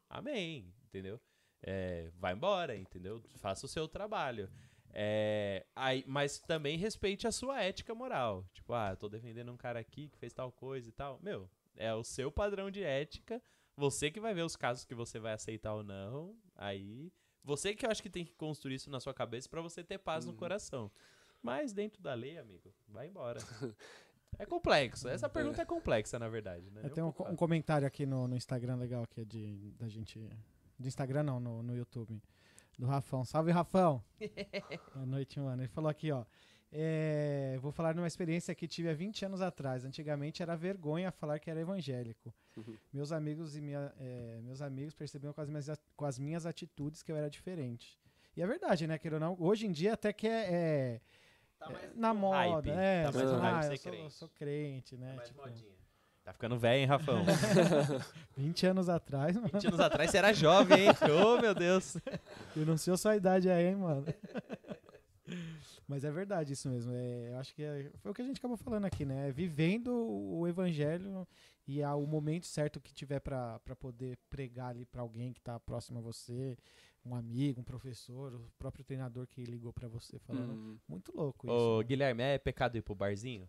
amém, 0.10 0.74
entendeu? 0.88 1.20
É, 1.62 2.10
vai 2.20 2.34
embora, 2.34 2.76
entendeu? 2.76 3.22
Faça 3.38 3.66
o 3.66 3.70
seu 3.70 3.88
trabalho. 3.88 4.50
É, 4.94 5.66
aí, 5.76 6.04
mas 6.08 6.40
também 6.40 6.78
respeite 6.78 7.26
a 7.28 7.32
sua 7.32 7.62
ética 7.62 7.96
moral. 7.96 8.46
Tipo, 8.54 8.74
ah, 8.74 8.92
eu 8.92 8.98
tô 8.98 9.10
defendendo 9.10 9.52
um 9.52 9.58
cara 9.58 9.80
aqui 9.80 10.08
que 10.08 10.18
fez 10.18 10.34
tal 10.34 10.52
coisa 10.52 10.88
e 10.88 10.92
tal. 10.92 11.20
Meu, 11.22 11.50
é 11.76 11.94
o 11.94 12.04
seu 12.04 12.32
padrão 12.32 12.70
de 12.70 12.84
ética. 12.84 13.42
Você 13.76 14.12
que 14.12 14.20
vai 14.20 14.34
ver 14.34 14.44
os 14.44 14.56
casos 14.56 14.86
que 14.86 14.94
você 14.94 15.20
vai 15.20 15.34
aceitar 15.34 15.74
ou 15.74 15.84
não. 15.84 16.36
Aí, 16.56 17.12
você 17.44 17.74
que 17.74 17.86
eu 17.86 17.90
acho 17.90 18.04
que 18.04 18.10
tem 18.10 18.24
que 18.24 18.34
construir 18.34 18.76
isso 18.76 18.90
na 18.92 19.00
sua 19.00 19.14
cabeça 19.14 19.50
pra 19.50 19.62
você 19.62 19.84
ter 19.84 19.98
paz 19.98 20.26
no 20.26 20.32
Uhum. 20.32 20.38
coração. 20.38 20.92
Mas 21.42 21.74
dentro 21.74 22.02
da 22.02 22.14
lei, 22.14 22.38
amigo, 22.38 22.74
vai 22.88 23.08
embora. 23.08 23.40
É 24.40 24.48
complexo. 24.48 25.08
Essa 25.08 25.30
pergunta 25.30 25.62
é 25.62 25.66
complexa, 25.66 26.18
na 26.18 26.28
verdade. 26.28 26.68
Né? 26.72 26.80
Eu 26.80 26.84
Não 26.86 26.90
tenho 26.90 27.06
um, 27.06 27.10
é 27.12 27.14
co- 27.14 27.22
um 27.22 27.26
fácil. 27.26 27.38
comentário 27.38 27.88
aqui 27.88 28.04
no, 28.04 28.28
no 28.28 28.36
Instagram 28.36 28.78
legal 28.78 29.04
aqui 29.04 29.24
de, 29.24 29.70
da 29.74 29.88
gente. 29.88 30.18
Do 30.80 30.88
Instagram 30.88 31.22
não, 31.22 31.40
no, 31.40 31.62
no 31.62 31.76
YouTube. 31.76 32.20
Do 32.78 32.86
Rafão. 32.88 33.24
Salve, 33.24 33.52
Rafão! 33.52 34.04
Boa 34.94 35.06
noite, 35.06 35.40
mano. 35.40 35.62
Ele 35.62 35.68
falou 35.70 35.90
aqui, 35.90 36.12
ó. 36.12 36.26
é, 36.72 37.58
vou 37.62 37.72
falar 37.72 37.94
de 37.94 38.00
uma 38.00 38.08
experiência 38.08 38.54
que 38.56 38.68
tive 38.68 38.90
há 38.90 38.94
20 38.94 39.26
anos 39.26 39.42
atrás. 39.42 39.86
Antigamente 39.86 40.42
era 40.42 40.56
vergonha 40.56 41.12
falar 41.12 41.40
que 41.40 41.50
era 41.52 41.60
evangélico. 41.60 42.34
Uhum. 42.58 42.76
Meus 42.92 43.12
amigos 43.12 43.56
e 43.56 43.62
minha, 43.62 43.94
é, 44.00 44.40
meus 44.44 44.62
amigos 44.62 44.94
percebiam 44.96 45.34
com 45.34 45.42
as, 45.42 45.50
minhas, 45.50 45.70
com 45.96 46.06
as 46.06 46.18
minhas 46.18 46.46
atitudes 46.46 47.04
que 47.04 47.12
eu 47.12 47.16
era 47.16 47.30
diferente. 47.30 48.00
E 48.36 48.42
é 48.42 48.48
verdade, 48.48 48.88
né? 48.88 48.98
Queira 48.98 49.18
ou 49.18 49.20
não, 49.20 49.38
hoje 49.40 49.68
em 49.68 49.72
dia 49.72 49.94
até 49.94 50.12
que 50.12 50.28
é, 50.28 50.54
é- 50.54 51.02
Tá 51.60 51.68
é 51.70 51.74
mais 51.74 51.96
na 51.96 52.14
moda. 52.14 52.74
hype. 52.74 52.78
É, 52.78 53.04
Tá 53.04 53.12
mais 53.40 53.68
ah, 53.68 53.72
eu 53.72 53.78
sou, 53.78 53.92
crente. 53.92 54.14
sou 54.16 54.30
crente, 54.30 54.98
né? 54.98 55.14
Mais 55.16 55.28
tipo, 55.30 55.42
modinha. 55.42 55.72
Tá 56.24 56.32
ficando 56.32 56.58
velho, 56.58 56.80
hein, 56.80 56.86
Rafão? 56.86 57.24
20 58.38 58.66
anos 58.66 58.88
atrás, 58.88 59.36
mano. 59.36 59.50
20 59.52 59.68
anos 59.68 59.80
atrás 59.80 60.10
você 60.10 60.18
era 60.18 60.32
jovem, 60.34 60.86
hein? 60.86 60.90
Ô, 61.26 61.42
meu 61.42 61.54
Deus. 61.54 61.98
Denunciou 62.56 62.96
sua 62.98 63.16
idade 63.18 63.50
aí, 63.50 63.68
hein, 63.68 63.76
mano. 63.76 64.06
Mas 65.88 66.04
é 66.06 66.12
verdade 66.12 66.54
isso 66.54 66.70
mesmo. 66.70 66.94
É, 66.94 67.30
eu 67.32 67.38
acho 67.38 67.54
que 67.54 67.62
é- 67.64 67.92
foi 68.02 68.12
o 68.12 68.14
que 68.14 68.22
a 68.22 68.26
gente 68.26 68.38
acabou 68.38 68.56
falando 68.56 68.86
aqui, 68.86 69.04
né? 69.04 69.28
É 69.28 69.32
Vivendo 69.32 69.94
o 69.94 70.48
evangelho 70.48 71.28
e 71.68 71.84
ao 71.84 72.06
momento 72.06 72.46
certo 72.46 72.80
que 72.80 72.94
tiver 72.94 73.20
pra 73.20 73.60
pra 73.60 73.76
poder 73.76 74.18
pregar 74.30 74.70
ali 74.70 74.86
pra 74.86 75.02
alguém 75.02 75.34
que 75.34 75.42
tá 75.42 75.60
próximo 75.60 76.00
a 76.00 76.02
você, 76.02 76.58
um 77.06 77.14
amigo, 77.16 77.60
um 77.60 77.64
professor, 77.66 78.34
o 78.34 78.50
próprio 78.58 78.84
treinador 78.86 79.28
que 79.28 79.44
ligou 79.44 79.74
pra 79.74 79.90
você 79.90 80.18
falando. 80.20 80.54
Hum. 80.54 80.78
Muito 80.88 81.14
louco 81.16 81.50
Ô, 81.52 81.80
isso. 81.82 81.88
Guilherme, 81.88 82.24
é 82.24 82.38
pecado 82.38 82.78
ir 82.78 82.82
pro 82.82 82.96
barzinho? 82.96 83.48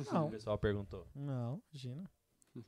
O 0.00 0.12
Não, 0.14 0.30
pessoal 0.30 0.58
perguntou. 0.58 1.06
não, 1.14 1.60
imagina. 1.72 2.08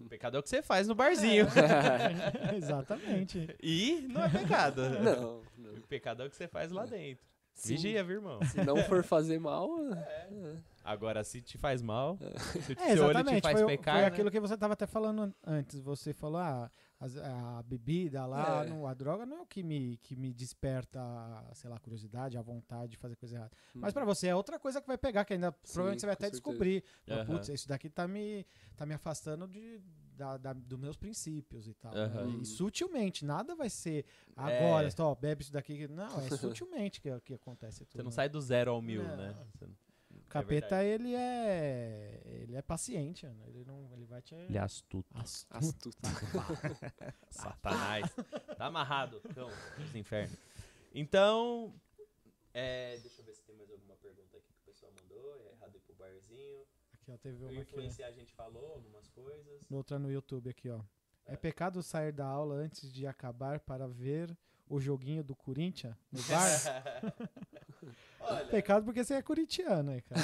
Pecado 0.08 0.36
é 0.36 0.40
o 0.40 0.42
que 0.42 0.48
você 0.48 0.62
faz 0.62 0.88
no 0.88 0.94
barzinho. 0.94 1.46
Exatamente. 2.56 3.54
E 3.62 4.06
não 4.10 4.24
é 4.24 4.28
pecado. 4.30 4.82
Não, 5.00 5.42
não. 5.58 5.74
O 5.74 5.86
pecado 5.86 6.22
é 6.22 6.26
o 6.26 6.30
que 6.30 6.36
você 6.36 6.48
faz 6.48 6.70
lá 6.70 6.86
dentro. 6.86 7.24
Se, 7.54 7.68
Vigia, 7.74 8.02
viu, 8.02 8.16
irmão? 8.16 8.40
se 8.42 8.64
não 8.64 8.76
for 8.84 9.04
fazer 9.04 9.38
mal, 9.38 9.68
Agora, 10.82 11.22
se 11.24 11.40
te 11.40 11.56
faz 11.56 11.80
mal, 11.80 12.18
se 12.62 12.72
o 12.72 12.76
É, 12.80 12.94
seu 12.94 13.04
olho 13.06 13.22
te 13.24 13.40
faz 13.40 13.60
Foi, 13.60 13.66
pecar, 13.76 13.94
foi 13.94 14.00
né? 14.02 14.06
aquilo 14.08 14.30
que 14.30 14.40
você 14.40 14.54
estava 14.54 14.72
até 14.74 14.86
falando 14.86 15.22
an- 15.22 15.34
antes. 15.46 15.80
Você 15.80 16.12
falou, 16.12 16.38
ah, 16.40 16.68
as- 17.04 17.16
a 17.16 17.62
bebida 17.62 18.24
lá, 18.26 18.64
É. 18.64 18.68
não- 18.68 18.86
a 18.86 18.94
droga 18.94 19.26
não 19.26 19.38
é 19.38 19.40
o 19.42 19.46
que 19.46 19.62
me, 19.62 19.96
que 19.98 20.16
me 20.16 20.32
desperta, 20.32 21.00
sei 21.54 21.68
lá, 21.68 21.76
a 21.76 21.80
curiosidade, 21.80 22.36
a 22.38 22.42
vontade 22.42 22.92
de 22.92 22.96
fazer 22.96 23.16
coisa 23.16 23.36
errada. 23.36 23.52
Mas 23.74 23.90
Hum. 23.90 23.94
pra 23.94 24.04
você 24.04 24.28
é 24.28 24.34
outra 24.34 24.58
coisa 24.58 24.80
que 24.80 24.86
vai 24.86 24.96
pegar, 24.98 25.24
que 25.24 25.34
ainda 25.34 25.52
provavelmente 25.52 26.00
você 26.00 26.06
vai 26.06 26.14
até 26.14 26.26
certeza. 26.26 26.42
descobrir. 26.42 26.82
Aham. 27.08 27.26
Putz, 27.26 27.48
isso 27.48 27.68
daqui 27.68 27.88
tá 27.90 28.08
me, 28.08 28.46
tá 28.76 28.86
me 28.86 28.94
afastando 28.94 29.46
de, 29.46 29.80
da, 30.16 30.36
da- 30.36 30.52
dos 30.52 30.78
meus 30.78 30.96
princípios 30.96 31.66
e 31.68 31.74
tal. 31.74 31.92
né? 31.92 32.04
Aham. 32.04 32.38
E 32.40 32.44
sutilmente, 32.46 33.24
nada 33.24 33.54
vai 33.54 33.68
ser 33.68 34.04
agora, 34.36 34.88
É. 34.88 35.02
ó, 35.02 35.14
bebe 35.14 35.42
isso 35.42 35.52
daqui. 35.52 35.86
Não, 35.88 36.04
é 36.20 36.28
sutilmente 36.58 37.00
que, 37.00 37.20
que 37.20 37.34
acontece 37.34 37.84
tudo. 37.84 37.92
Você 37.92 38.02
não 38.02 38.10
né? 38.10 38.14
sai 38.14 38.28
do 38.28 38.40
zero 38.40 38.70
ao 38.70 38.80
mil, 38.80 39.02
Não. 39.02 39.16
né? 39.16 39.34
Você 39.54 39.66
não- 39.66 39.83
capeta, 40.42 40.68
verdade. 40.76 40.88
ele 40.88 41.14
é. 41.14 42.20
Ele 42.24 42.54
é 42.56 42.62
paciente, 42.62 43.26
né? 43.26 43.44
ele 43.48 43.64
não. 43.64 43.90
Ele 43.94 44.04
vai 44.04 44.20
te. 44.22 44.34
Ele 44.34 44.58
é 44.58 44.60
astuto. 44.60 45.16
Astuto. 45.16 45.50
Astuto. 45.50 45.96
Satanás. 47.30 48.10
tá 48.56 48.66
amarrado, 48.66 49.20
cão, 49.34 49.48
dos 49.78 49.94
infernos. 49.94 50.36
Então, 50.94 51.74
é, 52.52 52.96
deixa 52.98 53.20
eu 53.20 53.24
ver 53.24 53.34
se 53.34 53.42
tem 53.42 53.56
mais 53.56 53.70
alguma 53.70 53.96
pergunta 53.96 54.36
aqui 54.36 54.52
que 54.52 54.60
o 54.62 54.64
pessoal 54.72 54.92
mandou. 55.00 55.36
É 55.36 55.52
errado 55.52 55.76
ir 55.76 55.80
pro 55.80 55.94
barzinho. 55.94 56.64
Aqui, 56.92 57.10
ó, 57.12 57.16
teve 57.18 57.36
uma 57.36 57.50
aqui. 57.50 57.60
influenciar 57.60 58.08
a 58.08 58.12
gente 58.12 58.32
falou 58.32 58.72
algumas 58.74 59.08
coisas. 59.08 59.60
Outra 59.70 59.98
no 59.98 60.10
YouTube 60.10 60.48
aqui, 60.50 60.70
ó. 60.70 60.80
É 61.26 61.34
É. 61.34 61.36
pecado 61.36 61.82
sair 61.82 62.12
da 62.12 62.26
aula 62.26 62.54
antes 62.56 62.92
de 62.92 63.06
acabar 63.06 63.58
para 63.60 63.88
ver 63.88 64.36
o 64.68 64.80
joguinho 64.80 65.22
do 65.22 65.34
Corinthians 65.34 65.94
no 66.10 66.22
bar? 66.24 66.82
Olha, 68.20 68.44
pecado 68.46 68.84
porque 68.84 69.04
você 69.04 69.14
é 69.14 69.22
corintiano, 69.22 69.90
aí, 69.90 70.00
cara. 70.02 70.20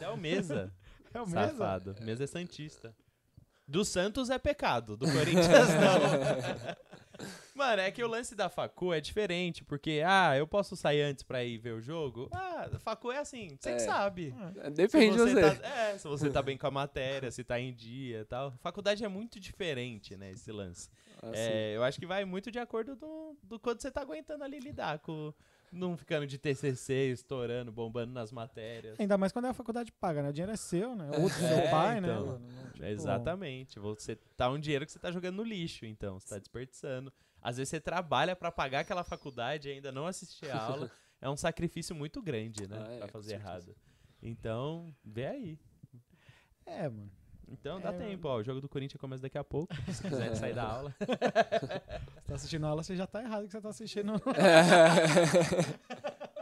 não, 0.00 0.08
é 0.08 0.10
o 0.10 0.16
mesa. 0.16 0.72
É 1.12 1.20
o 1.20 1.26
mesmo? 1.26 1.58
Safado. 1.58 1.96
Mesa 2.00 2.24
é 2.24 2.26
santista. 2.26 2.94
Do 3.66 3.84
Santos 3.84 4.30
é 4.30 4.38
pecado, 4.38 4.96
do 4.96 5.10
Corinthians 5.10 5.68
não. 5.68 6.84
Mano, 7.54 7.80
é 7.82 7.90
que 7.90 8.02
o 8.02 8.08
lance 8.08 8.34
da 8.34 8.48
facu 8.48 8.92
é 8.92 9.00
diferente, 9.00 9.62
porque, 9.64 10.02
ah, 10.04 10.36
eu 10.36 10.46
posso 10.46 10.74
sair 10.76 11.02
antes 11.02 11.22
pra 11.22 11.44
ir 11.44 11.58
ver 11.58 11.72
o 11.72 11.80
jogo? 11.80 12.28
Ah, 12.32 12.68
facu 12.80 13.12
é 13.12 13.18
assim, 13.18 13.56
você 13.60 13.70
É. 13.70 13.74
que 13.74 13.80
sabe. 13.80 14.34
Ah, 14.38 14.70
Depende 14.70 15.16
de 15.16 15.22
se 15.22 15.34
você. 15.34 15.40
Tá, 15.60 15.66
é, 15.68 15.98
se 15.98 16.08
você 16.08 16.30
tá 16.30 16.42
bem 16.42 16.58
com 16.58 16.66
a 16.66 16.70
matéria, 16.70 17.30
se 17.30 17.44
tá 17.44 17.60
em 17.60 17.72
dia 17.72 18.20
e 18.20 18.24
tal. 18.24 18.52
Faculdade 18.60 19.04
é 19.04 19.08
muito 19.08 19.38
diferente, 19.38 20.16
né, 20.16 20.32
esse 20.32 20.50
lance. 20.50 20.88
Assim, 21.22 21.32
É, 21.36 21.76
eu 21.76 21.84
acho 21.84 21.98
que 22.00 22.06
vai 22.06 22.24
muito 22.24 22.50
de 22.50 22.58
acordo 22.58 22.96
do, 22.96 23.36
do 23.42 23.58
quanto 23.60 23.80
você 23.82 23.90
tá 23.90 24.00
aguentando 24.00 24.42
ali 24.44 24.58
lidar 24.58 24.98
com... 24.98 25.32
Não 25.74 25.96
ficando 25.96 26.26
de 26.26 26.38
TCC, 26.38 27.10
estourando, 27.10 27.72
bombando 27.72 28.12
nas 28.12 28.30
matérias. 28.30 28.98
Ainda 29.00 29.18
mais 29.18 29.32
quando 29.32 29.46
é 29.46 29.48
a 29.48 29.52
faculdade 29.54 29.90
paga, 29.92 30.22
né? 30.22 30.28
O 30.28 30.32
dinheiro 30.32 30.52
é 30.52 30.56
seu, 30.56 30.94
né? 30.94 31.10
Ou 31.18 31.22
do 31.28 31.28
seu 31.34 31.46
É, 31.46 31.70
pai, 31.70 31.98
então. 31.98 32.08
né? 32.24 32.32
mano? 32.32 32.46
Não, 32.46 32.70
tipo, 32.72 32.84
Exatamente. 32.86 33.78
Você 33.80 34.16
tá 34.36 34.48
um 34.50 34.58
dinheiro 34.58 34.86
que 34.86 34.92
você 34.92 34.98
tá 34.98 35.10
jogando 35.10 35.36
no 35.36 35.42
lixo, 35.42 35.84
então. 35.84 36.18
Você 36.20 36.28
tá 36.28 36.38
desperdiçando. 36.38 37.12
Às 37.42 37.56
vezes 37.56 37.70
você 37.70 37.80
trabalha 37.80 38.34
pra 38.36 38.50
pagar 38.52 38.80
aquela 38.80 39.04
faculdade 39.04 39.68
e 39.68 39.72
ainda 39.72 39.90
não 39.92 40.06
assistir 40.06 40.50
a 40.50 40.58
aula. 40.62 40.90
É 41.20 41.30
um 41.30 41.36
sacrifício 41.38 41.94
muito 41.94 42.20
grande, 42.20 42.68
né? 42.68 42.84
Ah, 42.86 42.92
é, 42.92 42.98
pra 42.98 43.08
fazer 43.08 43.34
errado. 43.36 43.74
Então, 44.22 44.94
vê 45.02 45.24
aí. 45.26 45.58
É, 46.66 46.86
mano. 46.86 47.10
Então 47.48 47.80
dá 47.80 47.90
É, 47.90 47.98
tempo, 47.98 48.28
ó. 48.28 48.36
O 48.38 48.42
jogo 48.42 48.60
do 48.60 48.68
Corinthians 48.68 49.00
começa 49.00 49.22
daqui 49.22 49.38
a 49.38 49.44
pouco. 49.44 49.74
Se 49.92 50.02
quiser 50.02 50.34
sair 50.36 50.54
da 50.54 50.64
aula. 50.64 50.94
Você 51.00 52.20
tá 52.26 52.34
assistindo 52.34 52.66
a 52.66 52.68
aula, 52.70 52.82
você 52.82 52.96
já 52.96 53.06
tá 53.06 53.22
errado 53.22 53.46
que 53.46 53.52
você 53.52 53.60
tá 53.60 53.68
assistindo. 53.68 54.12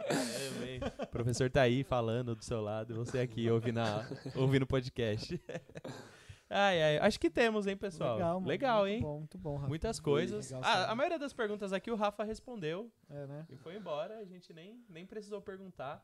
É, 0.05 0.49
bem. 0.59 0.79
professor 1.11 1.49
tá 1.49 1.61
aí 1.61 1.83
falando 1.83 2.35
do 2.35 2.43
seu 2.43 2.61
lado, 2.61 2.93
e 2.93 2.95
você 2.95 3.19
aqui 3.19 3.49
ouvindo, 3.49 3.79
a, 3.79 4.05
ouvindo 4.35 4.63
o 4.63 4.67
podcast. 4.67 5.41
ai, 6.49 6.83
ai, 6.83 6.97
acho 6.99 7.19
que 7.19 7.29
temos, 7.29 7.65
hein, 7.67 7.75
pessoal? 7.77 8.15
Legal, 8.15 8.33
mano. 8.35 8.47
Legal 8.47 8.79
muito 8.81 8.93
hein? 8.93 9.01
Bom, 9.01 9.17
muito 9.19 9.37
bom, 9.37 9.55
Rafa. 9.55 9.67
Muitas 9.69 9.99
coisas. 9.99 10.51
Legal 10.51 10.61
Ah, 10.63 10.91
a 10.91 10.95
maioria 10.95 11.17
das 11.17 11.33
perguntas 11.33 11.71
aqui 11.73 11.89
o 11.89 11.95
Rafa 11.95 12.23
respondeu 12.23 12.91
É, 13.09 13.25
né? 13.27 13.45
e 13.49 13.55
foi 13.57 13.75
embora, 13.75 14.19
a 14.19 14.25
gente 14.25 14.53
nem, 14.53 14.83
nem 14.89 15.05
precisou 15.05 15.41
perguntar. 15.41 16.03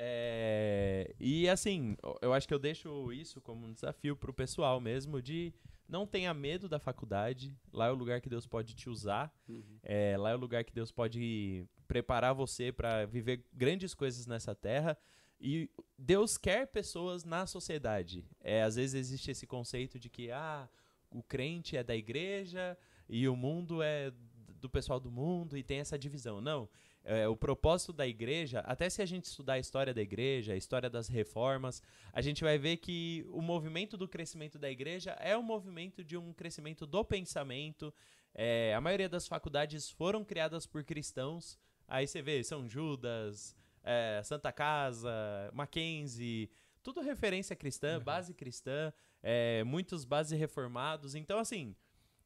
É, 0.00 1.12
e 1.18 1.48
assim, 1.48 1.96
eu 2.22 2.32
acho 2.32 2.46
que 2.46 2.54
eu 2.54 2.58
deixo 2.58 3.12
isso 3.12 3.40
como 3.40 3.66
um 3.66 3.72
desafio 3.72 4.14
pro 4.14 4.32
pessoal 4.32 4.80
mesmo 4.80 5.20
de 5.20 5.52
não 5.88 6.06
tenha 6.06 6.32
medo 6.32 6.68
da 6.68 6.78
faculdade. 6.78 7.52
Lá 7.72 7.86
é 7.86 7.90
o 7.90 7.96
lugar 7.96 8.20
que 8.20 8.28
Deus 8.28 8.46
pode 8.46 8.76
te 8.76 8.88
usar. 8.88 9.34
Uhum. 9.48 9.78
É, 9.82 10.16
lá 10.16 10.30
é 10.30 10.34
o 10.36 10.38
lugar 10.38 10.62
que 10.62 10.72
Deus 10.72 10.92
pode 10.92 11.66
preparar 11.88 12.32
você 12.32 12.70
para 12.70 13.06
viver 13.06 13.44
grandes 13.52 13.92
coisas 13.92 14.24
nessa 14.24 14.54
terra. 14.54 14.96
E 15.40 15.68
Deus 15.98 16.38
quer 16.38 16.68
pessoas 16.68 17.24
na 17.24 17.44
sociedade. 17.44 18.24
É, 18.40 18.62
às 18.62 18.76
vezes 18.76 18.94
existe 18.94 19.32
esse 19.32 19.48
conceito 19.48 19.98
de 19.98 20.08
que 20.08 20.30
ah, 20.30 20.68
o 21.10 21.24
crente 21.24 21.76
é 21.76 21.82
da 21.82 21.96
igreja 21.96 22.78
e 23.08 23.28
o 23.28 23.34
mundo 23.34 23.82
é 23.82 24.12
do 24.60 24.68
pessoal 24.68 25.00
do 25.00 25.10
mundo 25.10 25.56
e 25.56 25.62
tem 25.64 25.78
essa 25.80 25.98
divisão. 25.98 26.40
Não. 26.40 26.68
É, 27.04 27.26
o 27.26 27.34
propósito 27.36 27.92
da 27.92 28.06
igreja, 28.06 28.60
até 28.60 28.90
se 28.90 29.00
a 29.00 29.06
gente 29.06 29.24
estudar 29.24 29.54
a 29.54 29.58
história 29.58 29.94
da 29.94 30.02
igreja, 30.02 30.52
a 30.52 30.56
história 30.56 30.90
das 30.90 31.08
reformas, 31.08 31.82
a 32.12 32.20
gente 32.20 32.44
vai 32.44 32.58
ver 32.58 32.76
que 32.78 33.24
o 33.28 33.40
movimento 33.40 33.96
do 33.96 34.06
crescimento 34.06 34.58
da 34.58 34.70
igreja 34.70 35.12
é 35.12 35.36
um 35.36 35.42
movimento 35.42 36.04
de 36.04 36.16
um 36.18 36.32
crescimento 36.34 36.86
do 36.86 37.02
pensamento. 37.04 37.94
É, 38.34 38.74
a 38.74 38.80
maioria 38.80 39.08
das 39.08 39.26
faculdades 39.26 39.90
foram 39.90 40.22
criadas 40.24 40.66
por 40.66 40.84
cristãos. 40.84 41.58
Aí 41.86 42.06
você 42.06 42.20
vê 42.20 42.44
São 42.44 42.68
Judas, 42.68 43.56
é, 43.82 44.20
Santa 44.22 44.52
Casa, 44.52 45.10
Mackenzie, 45.54 46.50
tudo 46.82 47.00
referência 47.00 47.56
cristã, 47.56 47.96
Uhum. 47.98 48.04
base 48.04 48.34
cristã, 48.34 48.92
é, 49.22 49.64
muitos 49.64 50.04
bases 50.04 50.38
reformados. 50.38 51.14
Então, 51.14 51.38
assim, 51.38 51.74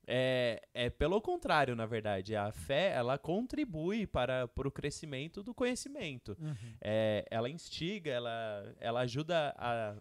é, 0.06 0.60
é 0.74 0.90
pelo 0.90 1.20
contrário, 1.20 1.76
na 1.76 1.86
verdade. 1.86 2.34
A 2.34 2.50
fé, 2.52 2.92
ela 2.92 3.18
contribui 3.18 4.06
para, 4.06 4.48
para 4.48 4.66
o 4.66 4.70
crescimento 4.70 5.42
do 5.42 5.54
conhecimento. 5.54 6.36
Uhum. 6.40 6.74
É, 6.80 7.26
ela 7.30 7.48
instiga, 7.48 8.10
ela, 8.10 8.74
ela 8.80 9.00
ajuda 9.00 9.54
a, 9.56 9.96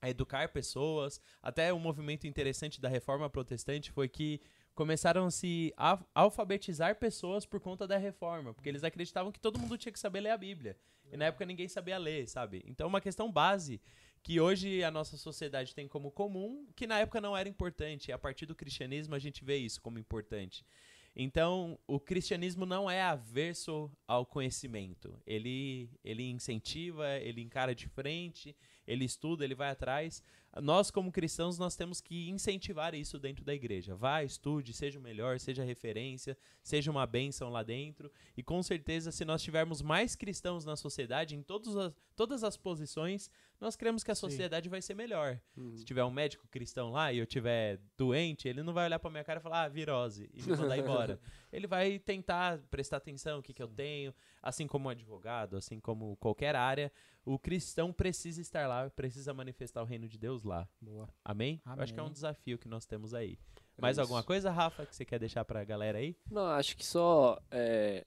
a 0.00 0.10
educar 0.10 0.48
pessoas. 0.48 1.20
Até 1.42 1.72
um 1.72 1.78
movimento 1.78 2.26
interessante 2.26 2.80
da 2.80 2.88
reforma 2.88 3.28
protestante 3.28 3.90
foi 3.90 4.08
que 4.08 4.40
começaram 4.74 5.26
a 5.26 5.30
se 5.30 5.74
alfabetizar 6.14 6.96
pessoas 6.96 7.46
por 7.46 7.60
conta 7.60 7.86
da 7.86 7.96
reforma, 7.96 8.52
porque 8.52 8.68
eles 8.68 8.84
acreditavam 8.84 9.32
que 9.32 9.40
todo 9.40 9.58
mundo 9.58 9.78
tinha 9.78 9.92
que 9.92 9.98
saber 9.98 10.20
ler 10.20 10.30
a 10.30 10.36
Bíblia. 10.36 10.76
E 11.10 11.16
na 11.16 11.26
época 11.26 11.46
ninguém 11.46 11.68
sabia 11.68 11.98
ler, 11.98 12.28
sabe? 12.28 12.62
Então, 12.66 12.88
uma 12.88 13.00
questão 13.00 13.30
base 13.30 13.80
que 14.26 14.40
hoje 14.40 14.82
a 14.82 14.90
nossa 14.90 15.16
sociedade 15.16 15.72
tem 15.72 15.86
como 15.86 16.10
comum, 16.10 16.66
que 16.74 16.84
na 16.84 16.98
época 16.98 17.20
não 17.20 17.36
era 17.36 17.48
importante. 17.48 18.08
E 18.08 18.12
a 18.12 18.18
partir 18.18 18.44
do 18.44 18.56
cristianismo 18.56 19.14
a 19.14 19.20
gente 19.20 19.44
vê 19.44 19.56
isso 19.56 19.80
como 19.80 20.00
importante. 20.00 20.66
Então, 21.14 21.78
o 21.86 22.00
cristianismo 22.00 22.66
não 22.66 22.90
é 22.90 23.00
averso 23.00 23.88
ao 24.04 24.26
conhecimento. 24.26 25.16
Ele, 25.24 25.88
ele 26.04 26.28
incentiva, 26.28 27.08
ele 27.20 27.40
encara 27.40 27.72
de 27.72 27.86
frente, 27.86 28.56
ele 28.84 29.04
estuda, 29.04 29.44
ele 29.44 29.54
vai 29.54 29.70
atrás. 29.70 30.24
Nós, 30.60 30.90
como 30.90 31.12
cristãos, 31.12 31.58
nós 31.58 31.76
temos 31.76 32.00
que 32.00 32.28
incentivar 32.28 32.94
isso 32.94 33.18
dentro 33.18 33.44
da 33.44 33.54
igreja. 33.54 33.94
Vá, 33.94 34.24
estude, 34.24 34.72
seja 34.72 34.98
o 34.98 35.02
melhor, 35.02 35.38
seja 35.38 35.62
referência, 35.62 36.36
seja 36.62 36.90
uma 36.90 37.06
bênção 37.06 37.48
lá 37.48 37.62
dentro. 37.62 38.10
E 38.36 38.42
com 38.42 38.62
certeza, 38.62 39.12
se 39.12 39.24
nós 39.24 39.42
tivermos 39.42 39.82
mais 39.82 40.16
cristãos 40.16 40.64
na 40.64 40.74
sociedade, 40.74 41.36
em 41.36 41.42
todas 41.42 41.76
as, 41.76 41.92
todas 42.14 42.42
as 42.42 42.56
posições, 42.56 43.30
nós 43.60 43.76
cremos 43.76 44.04
que 44.04 44.10
a 44.10 44.14
Sim. 44.14 44.20
sociedade 44.22 44.68
vai 44.68 44.82
ser 44.82 44.94
melhor. 44.94 45.40
Uhum. 45.56 45.76
Se 45.76 45.84
tiver 45.84 46.04
um 46.04 46.10
médico 46.10 46.46
cristão 46.48 46.90
lá 46.90 47.12
e 47.12 47.18
eu 47.18 47.26
tiver 47.26 47.80
doente, 47.96 48.48
ele 48.48 48.62
não 48.62 48.72
vai 48.72 48.86
olhar 48.86 48.98
pra 48.98 49.10
minha 49.10 49.24
cara 49.24 49.40
e 49.40 49.42
falar, 49.42 49.62
ah, 49.64 49.68
virose, 49.68 50.28
e 50.32 50.42
me 50.42 50.56
mandar 50.56 50.78
embora. 50.78 51.20
Ele 51.52 51.66
vai 51.66 51.98
tentar 51.98 52.58
prestar 52.70 52.98
atenção, 52.98 53.38
o 53.38 53.42
que, 53.42 53.54
que 53.54 53.62
eu 53.62 53.68
tenho, 53.68 54.12
assim 54.42 54.66
como 54.66 54.88
um 54.88 54.90
advogado, 54.90 55.56
assim 55.56 55.80
como 55.80 56.16
qualquer 56.16 56.54
área, 56.54 56.92
o 57.24 57.38
cristão 57.38 57.92
precisa 57.92 58.42
estar 58.42 58.68
lá, 58.68 58.90
precisa 58.90 59.32
manifestar 59.32 59.80
o 59.82 59.86
reino 59.86 60.06
de 60.06 60.18
Deus 60.18 60.42
lá. 60.44 60.68
Boa. 60.80 61.08
Amém? 61.24 61.62
Eu 61.64 61.82
acho 61.82 61.94
que 61.94 61.98
é 61.98 62.02
um 62.02 62.06
Amém. 62.06 62.12
desafio 62.12 62.58
que 62.58 62.68
nós 62.68 62.84
temos 62.84 63.14
aí. 63.14 63.38
É 63.78 63.80
Mais 63.80 63.94
isso. 63.96 64.02
alguma 64.02 64.22
coisa, 64.22 64.50
Rafa, 64.50 64.84
que 64.84 64.94
você 64.94 65.04
quer 65.04 65.18
deixar 65.18 65.44
pra 65.44 65.64
galera 65.64 65.98
aí? 65.98 66.16
Não, 66.30 66.46
acho 66.46 66.76
que 66.76 66.84
só 66.84 67.40
é, 67.50 68.06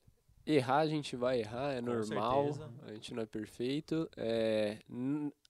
errar 0.54 0.80
a 0.80 0.88
gente 0.88 1.16
vai 1.16 1.40
errar, 1.40 1.74
é 1.74 1.80
Com 1.80 1.88
normal, 1.88 2.54
certeza. 2.54 2.72
a 2.88 2.94
gente 2.94 3.14
não 3.14 3.24
é 3.24 3.26
perfeito. 3.26 4.10
É, 4.18 4.80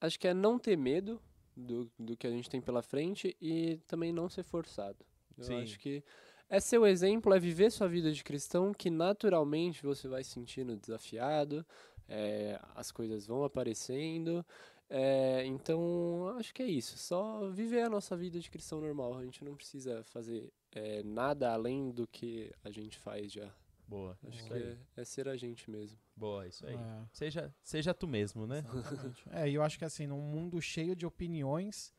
acho 0.00 0.18
que 0.18 0.28
é 0.28 0.34
não 0.34 0.58
ter 0.58 0.76
medo 0.76 1.20
do, 1.56 1.90
do 1.98 2.16
que 2.16 2.26
a 2.26 2.30
gente 2.30 2.48
tem 2.50 2.60
pela 2.60 2.82
frente 2.82 3.36
e 3.40 3.78
também 3.86 4.12
não 4.12 4.28
ser 4.28 4.42
forçado. 4.42 5.04
Eu 5.38 5.44
Sim. 5.44 5.62
acho 5.62 5.78
que 5.78 6.02
é 6.48 6.60
ser 6.60 6.78
o 6.78 6.86
exemplo, 6.86 7.32
é 7.32 7.38
viver 7.38 7.70
sua 7.70 7.88
vida 7.88 8.12
de 8.12 8.22
cristão 8.24 8.72
que 8.74 8.90
naturalmente 8.90 9.82
você 9.82 10.08
vai 10.08 10.22
se 10.24 10.30
sentindo 10.30 10.76
desafiado, 10.76 11.64
é, 12.08 12.60
as 12.74 12.90
coisas 12.90 13.26
vão 13.26 13.44
aparecendo. 13.44 14.44
é, 14.88 15.44
então, 15.46 16.34
acho 16.38 16.52
que 16.52 16.62
é 16.62 16.66
isso. 16.66 16.98
Só 16.98 17.48
viver 17.50 17.82
a 17.82 17.88
nossa 17.88 18.16
vida 18.16 18.40
de 18.40 18.50
cristão 18.50 18.80
normal. 18.80 19.16
A 19.16 19.24
gente 19.24 19.44
não 19.44 19.54
precisa 19.54 20.02
fazer 20.04 20.52
é, 20.72 21.02
nada 21.04 21.52
além 21.52 21.90
do 21.92 22.06
que 22.06 22.50
a 22.64 22.70
gente 22.70 22.98
faz 22.98 23.32
já. 23.32 23.48
Boa. 23.90 24.16
Acho 24.24 24.44
que 24.44 24.52
é, 24.52 24.78
é 24.96 25.04
ser 25.04 25.28
a 25.28 25.36
gente 25.36 25.68
mesmo. 25.68 25.98
Boa, 26.14 26.46
isso 26.46 26.64
aí. 26.64 26.76
É. 26.76 27.06
Seja, 27.12 27.52
seja 27.60 27.92
tu 27.92 28.06
mesmo, 28.06 28.46
né? 28.46 28.64
Exatamente. 28.72 29.24
É, 29.32 29.50
e 29.50 29.54
eu 29.54 29.64
acho 29.64 29.76
que 29.76 29.84
assim, 29.84 30.06
num 30.06 30.20
mundo 30.20 30.62
cheio 30.62 30.94
de 30.94 31.04
opiniões, 31.04 31.92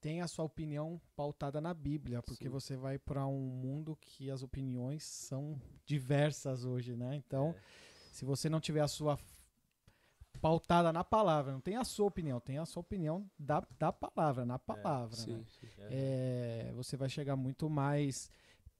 tem 0.00 0.22
a 0.22 0.26
sua 0.26 0.46
opinião 0.46 0.98
pautada 1.14 1.60
na 1.60 1.74
Bíblia, 1.74 2.22
porque 2.22 2.44
Sim. 2.44 2.48
você 2.48 2.76
vai 2.76 2.98
para 2.98 3.26
um 3.26 3.40
mundo 3.40 3.94
que 4.00 4.30
as 4.30 4.42
opiniões 4.42 5.04
são 5.04 5.60
diversas 5.84 6.64
hoje, 6.64 6.96
né? 6.96 7.14
Então, 7.16 7.50
É. 7.50 7.60
se 8.10 8.24
você 8.24 8.48
não 8.48 8.58
tiver 8.58 8.80
a 8.80 8.88
sua 8.88 9.18
pautada 10.40 10.90
na 10.94 11.04
palavra, 11.04 11.52
não 11.52 11.60
tem 11.60 11.76
a 11.76 11.84
sua 11.84 12.06
opinião, 12.06 12.40
tem 12.40 12.56
a 12.56 12.64
sua 12.64 12.80
opinião 12.80 13.30
da, 13.38 13.62
da 13.78 13.92
palavra, 13.92 14.46
na 14.46 14.58
palavra, 14.58 15.14
né? 15.26 15.44
Sim, 15.44 15.44
sim. 15.60 15.68
É, 15.90 16.72
você 16.74 16.96
vai 16.96 17.10
chegar 17.10 17.36
muito 17.36 17.68
mais 17.68 18.30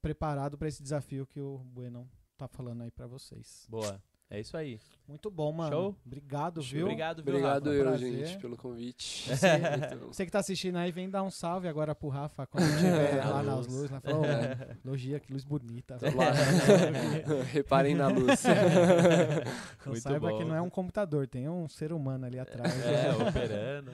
preparado 0.00 0.56
para 0.56 0.68
esse 0.68 0.82
desafio 0.82 1.26
que 1.26 1.40
o 1.40 1.58
Bueno 1.58 2.08
tá 2.38 2.48
falando 2.48 2.82
aí 2.82 2.90
para 2.90 3.06
vocês. 3.06 3.66
Boa. 3.68 4.02
É 4.30 4.38
isso 4.40 4.56
aí. 4.56 4.78
Muito 5.08 5.30
bom, 5.30 5.50
mano. 5.52 5.70
Show? 5.72 5.96
Obrigado, 6.04 6.60
Show. 6.62 6.72
viu? 6.76 6.84
Obrigado, 6.84 7.22
viu, 7.22 7.32
Obrigado 7.32 7.64
Rafa? 7.64 7.76
eu, 7.76 7.82
prazer. 7.82 8.26
gente, 8.26 8.38
pelo 8.42 8.58
convite. 8.58 9.24
Você- 9.34 9.58
Muito- 9.58 10.06
Você 10.08 10.26
que 10.26 10.30
tá 10.30 10.38
assistindo 10.40 10.76
aí, 10.76 10.92
vem 10.92 11.08
dar 11.08 11.22
um 11.22 11.30
salve 11.30 11.66
agora 11.66 11.94
pro 11.94 12.10
Rafa 12.10 12.46
quando 12.46 12.64
estiver 12.68 13.24
Na 13.24 13.30
lá 13.40 13.42
nas 13.42 13.56
luz. 13.66 13.66
luzes. 13.68 13.90
Né? 13.90 14.00
Falou, 14.00 14.20
"Ô, 14.20 14.24
elogia, 14.86 15.18
que 15.18 15.32
luz 15.32 15.44
bonita. 15.44 15.96
Lá. 16.14 17.42
Reparem 17.52 17.94
na 17.94 18.08
luz. 18.08 18.44
Então 18.44 19.92
Muito 19.92 20.02
saiba 20.02 20.28
bom. 20.30 20.38
que 20.38 20.44
não 20.44 20.54
é 20.54 20.60
um 20.60 20.68
computador, 20.68 21.26
tem 21.26 21.48
um 21.48 21.66
ser 21.68 21.90
humano 21.90 22.26
ali 22.26 22.38
atrás. 22.38 22.70
É, 22.84 23.10
operando. 23.28 23.92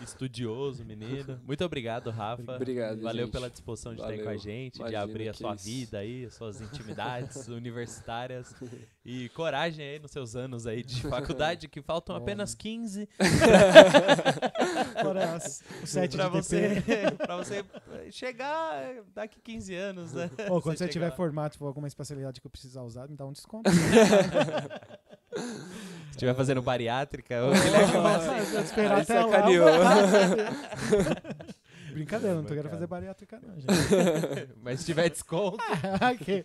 Estudioso, 0.00 0.84
menino. 0.84 1.40
Muito 1.44 1.64
obrigado, 1.64 2.08
Rafa. 2.10 2.54
Obrigado, 2.54 3.00
Valeu 3.00 3.26
gente. 3.26 3.32
pela 3.32 3.50
disposição 3.50 3.94
de 3.94 4.00
estar 4.00 4.12
aí 4.12 4.18
com 4.18 4.22
a 4.22 4.26
Valeu. 4.26 4.38
gente, 4.38 4.82
de 4.82 4.94
abrir 4.94 5.28
a 5.28 5.34
sua 5.34 5.54
isso. 5.56 5.64
vida 5.64 5.98
aí, 5.98 6.24
as 6.26 6.34
suas 6.34 6.60
intimidades 6.60 7.48
universitárias. 7.48 8.54
E 9.04 9.28
coragem 9.30 9.71
aí 9.80 9.98
nos 9.98 10.10
seus 10.10 10.34
anos 10.36 10.66
aí 10.66 10.82
de 10.82 11.02
faculdade, 11.02 11.68
que 11.68 11.80
faltam 11.80 12.14
Boa, 12.14 12.22
apenas 12.24 12.54
15 12.54 13.08
Fora 15.02 15.34
as- 15.34 15.62
o 15.82 15.86
set 15.86 16.16
pra 16.16 16.26
de 16.26 16.30
você, 16.32 16.82
pra 17.16 17.36
você 17.36 17.64
chegar 18.10 18.94
daqui 19.14 19.40
15 19.40 19.74
anos, 19.74 20.12
né? 20.12 20.30
Ô, 20.50 20.60
quando 20.60 20.76
você 20.76 20.84
chegar 20.84 20.92
tiver 20.92 21.08
lá. 21.10 21.12
formato, 21.16 21.56
for 21.58 21.66
alguma 21.66 21.86
especialidade 21.86 22.40
que 22.40 22.46
eu 22.46 22.50
precisar 22.50 22.82
usar, 22.82 23.08
me 23.08 23.16
dá 23.16 23.24
um 23.24 23.32
desconto. 23.32 23.70
Se 25.32 26.16
estiver 26.16 26.34
fazendo 26.34 26.60
bariátrica, 26.60 27.36
esperar 28.62 28.98
lá. 29.60 29.78
Brincadeira, 31.90 32.34
não 32.36 32.42
tô 32.44 32.54
querendo 32.54 32.70
fazer 32.70 32.86
bariátrica 32.86 33.40
não, 33.42 33.54
gente. 33.58 33.68
Mas 34.62 34.80
se 34.80 34.86
tiver 34.86 35.08
desconto, 35.10 35.56
Ok. 36.14 36.44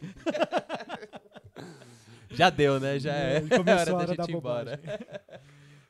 Já 2.32 2.50
deu, 2.50 2.80
né? 2.80 3.00
Já 3.00 3.14
é, 3.16 3.42
começou 3.42 3.74
a 3.74 3.76
hora 3.82 3.96
hora 3.96 4.08
da 4.08 4.16
da 4.16 4.24
gente 4.24 4.32
ir 4.32 4.38
embora. 4.38 4.80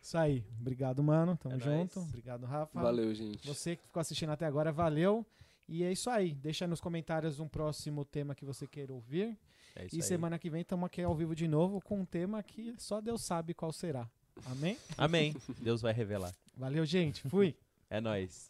Isso 0.01 0.17
aí. 0.17 0.43
Obrigado, 0.59 1.03
mano. 1.03 1.37
Tamo 1.37 1.55
É 1.55 1.59
junto. 1.59 1.99
nóis. 1.99 2.09
Obrigado, 2.09 2.45
Rafa. 2.45 2.81
Valeu, 2.81 3.13
gente. 3.13 3.45
Você 3.47 3.75
que 3.75 3.83
ficou 3.83 3.99
assistindo 3.99 4.31
até 4.31 4.45
agora, 4.45 4.71
valeu. 4.71 5.25
E 5.67 5.83
é 5.83 5.91
isso 5.91 6.09
aí. 6.09 6.33
Deixa 6.33 6.65
nos 6.65 6.79
comentários 6.79 7.39
um 7.39 7.47
próximo 7.47 8.05
tema 8.05 8.33
que 8.33 8.45
você 8.45 8.65
queira 8.65 8.93
ouvir. 8.93 9.37
É 9.75 9.85
isso 9.85 9.95
e 9.95 9.99
aí. 9.99 10.03
semana 10.03 10.39
que 10.39 10.49
vem 10.49 10.61
estamos 10.61 10.85
aqui 10.85 11.01
ao 11.03 11.13
vivo 11.13 11.35
de 11.35 11.47
novo 11.47 11.81
com 11.81 11.99
um 11.99 12.05
tema 12.05 12.41
que 12.41 12.73
só 12.77 13.01
Deus 13.01 13.21
sabe 13.23 13.53
qual 13.53 13.71
será. 13.73 14.09
Amém? 14.45 14.77
Amém. 14.97 15.35
Deus 15.59 15.81
vai 15.81 15.91
revelar. 15.93 16.33
Valeu, 16.55 16.85
gente. 16.85 17.21
Fui. 17.27 17.55
É 17.89 17.99
nóis. 17.99 18.49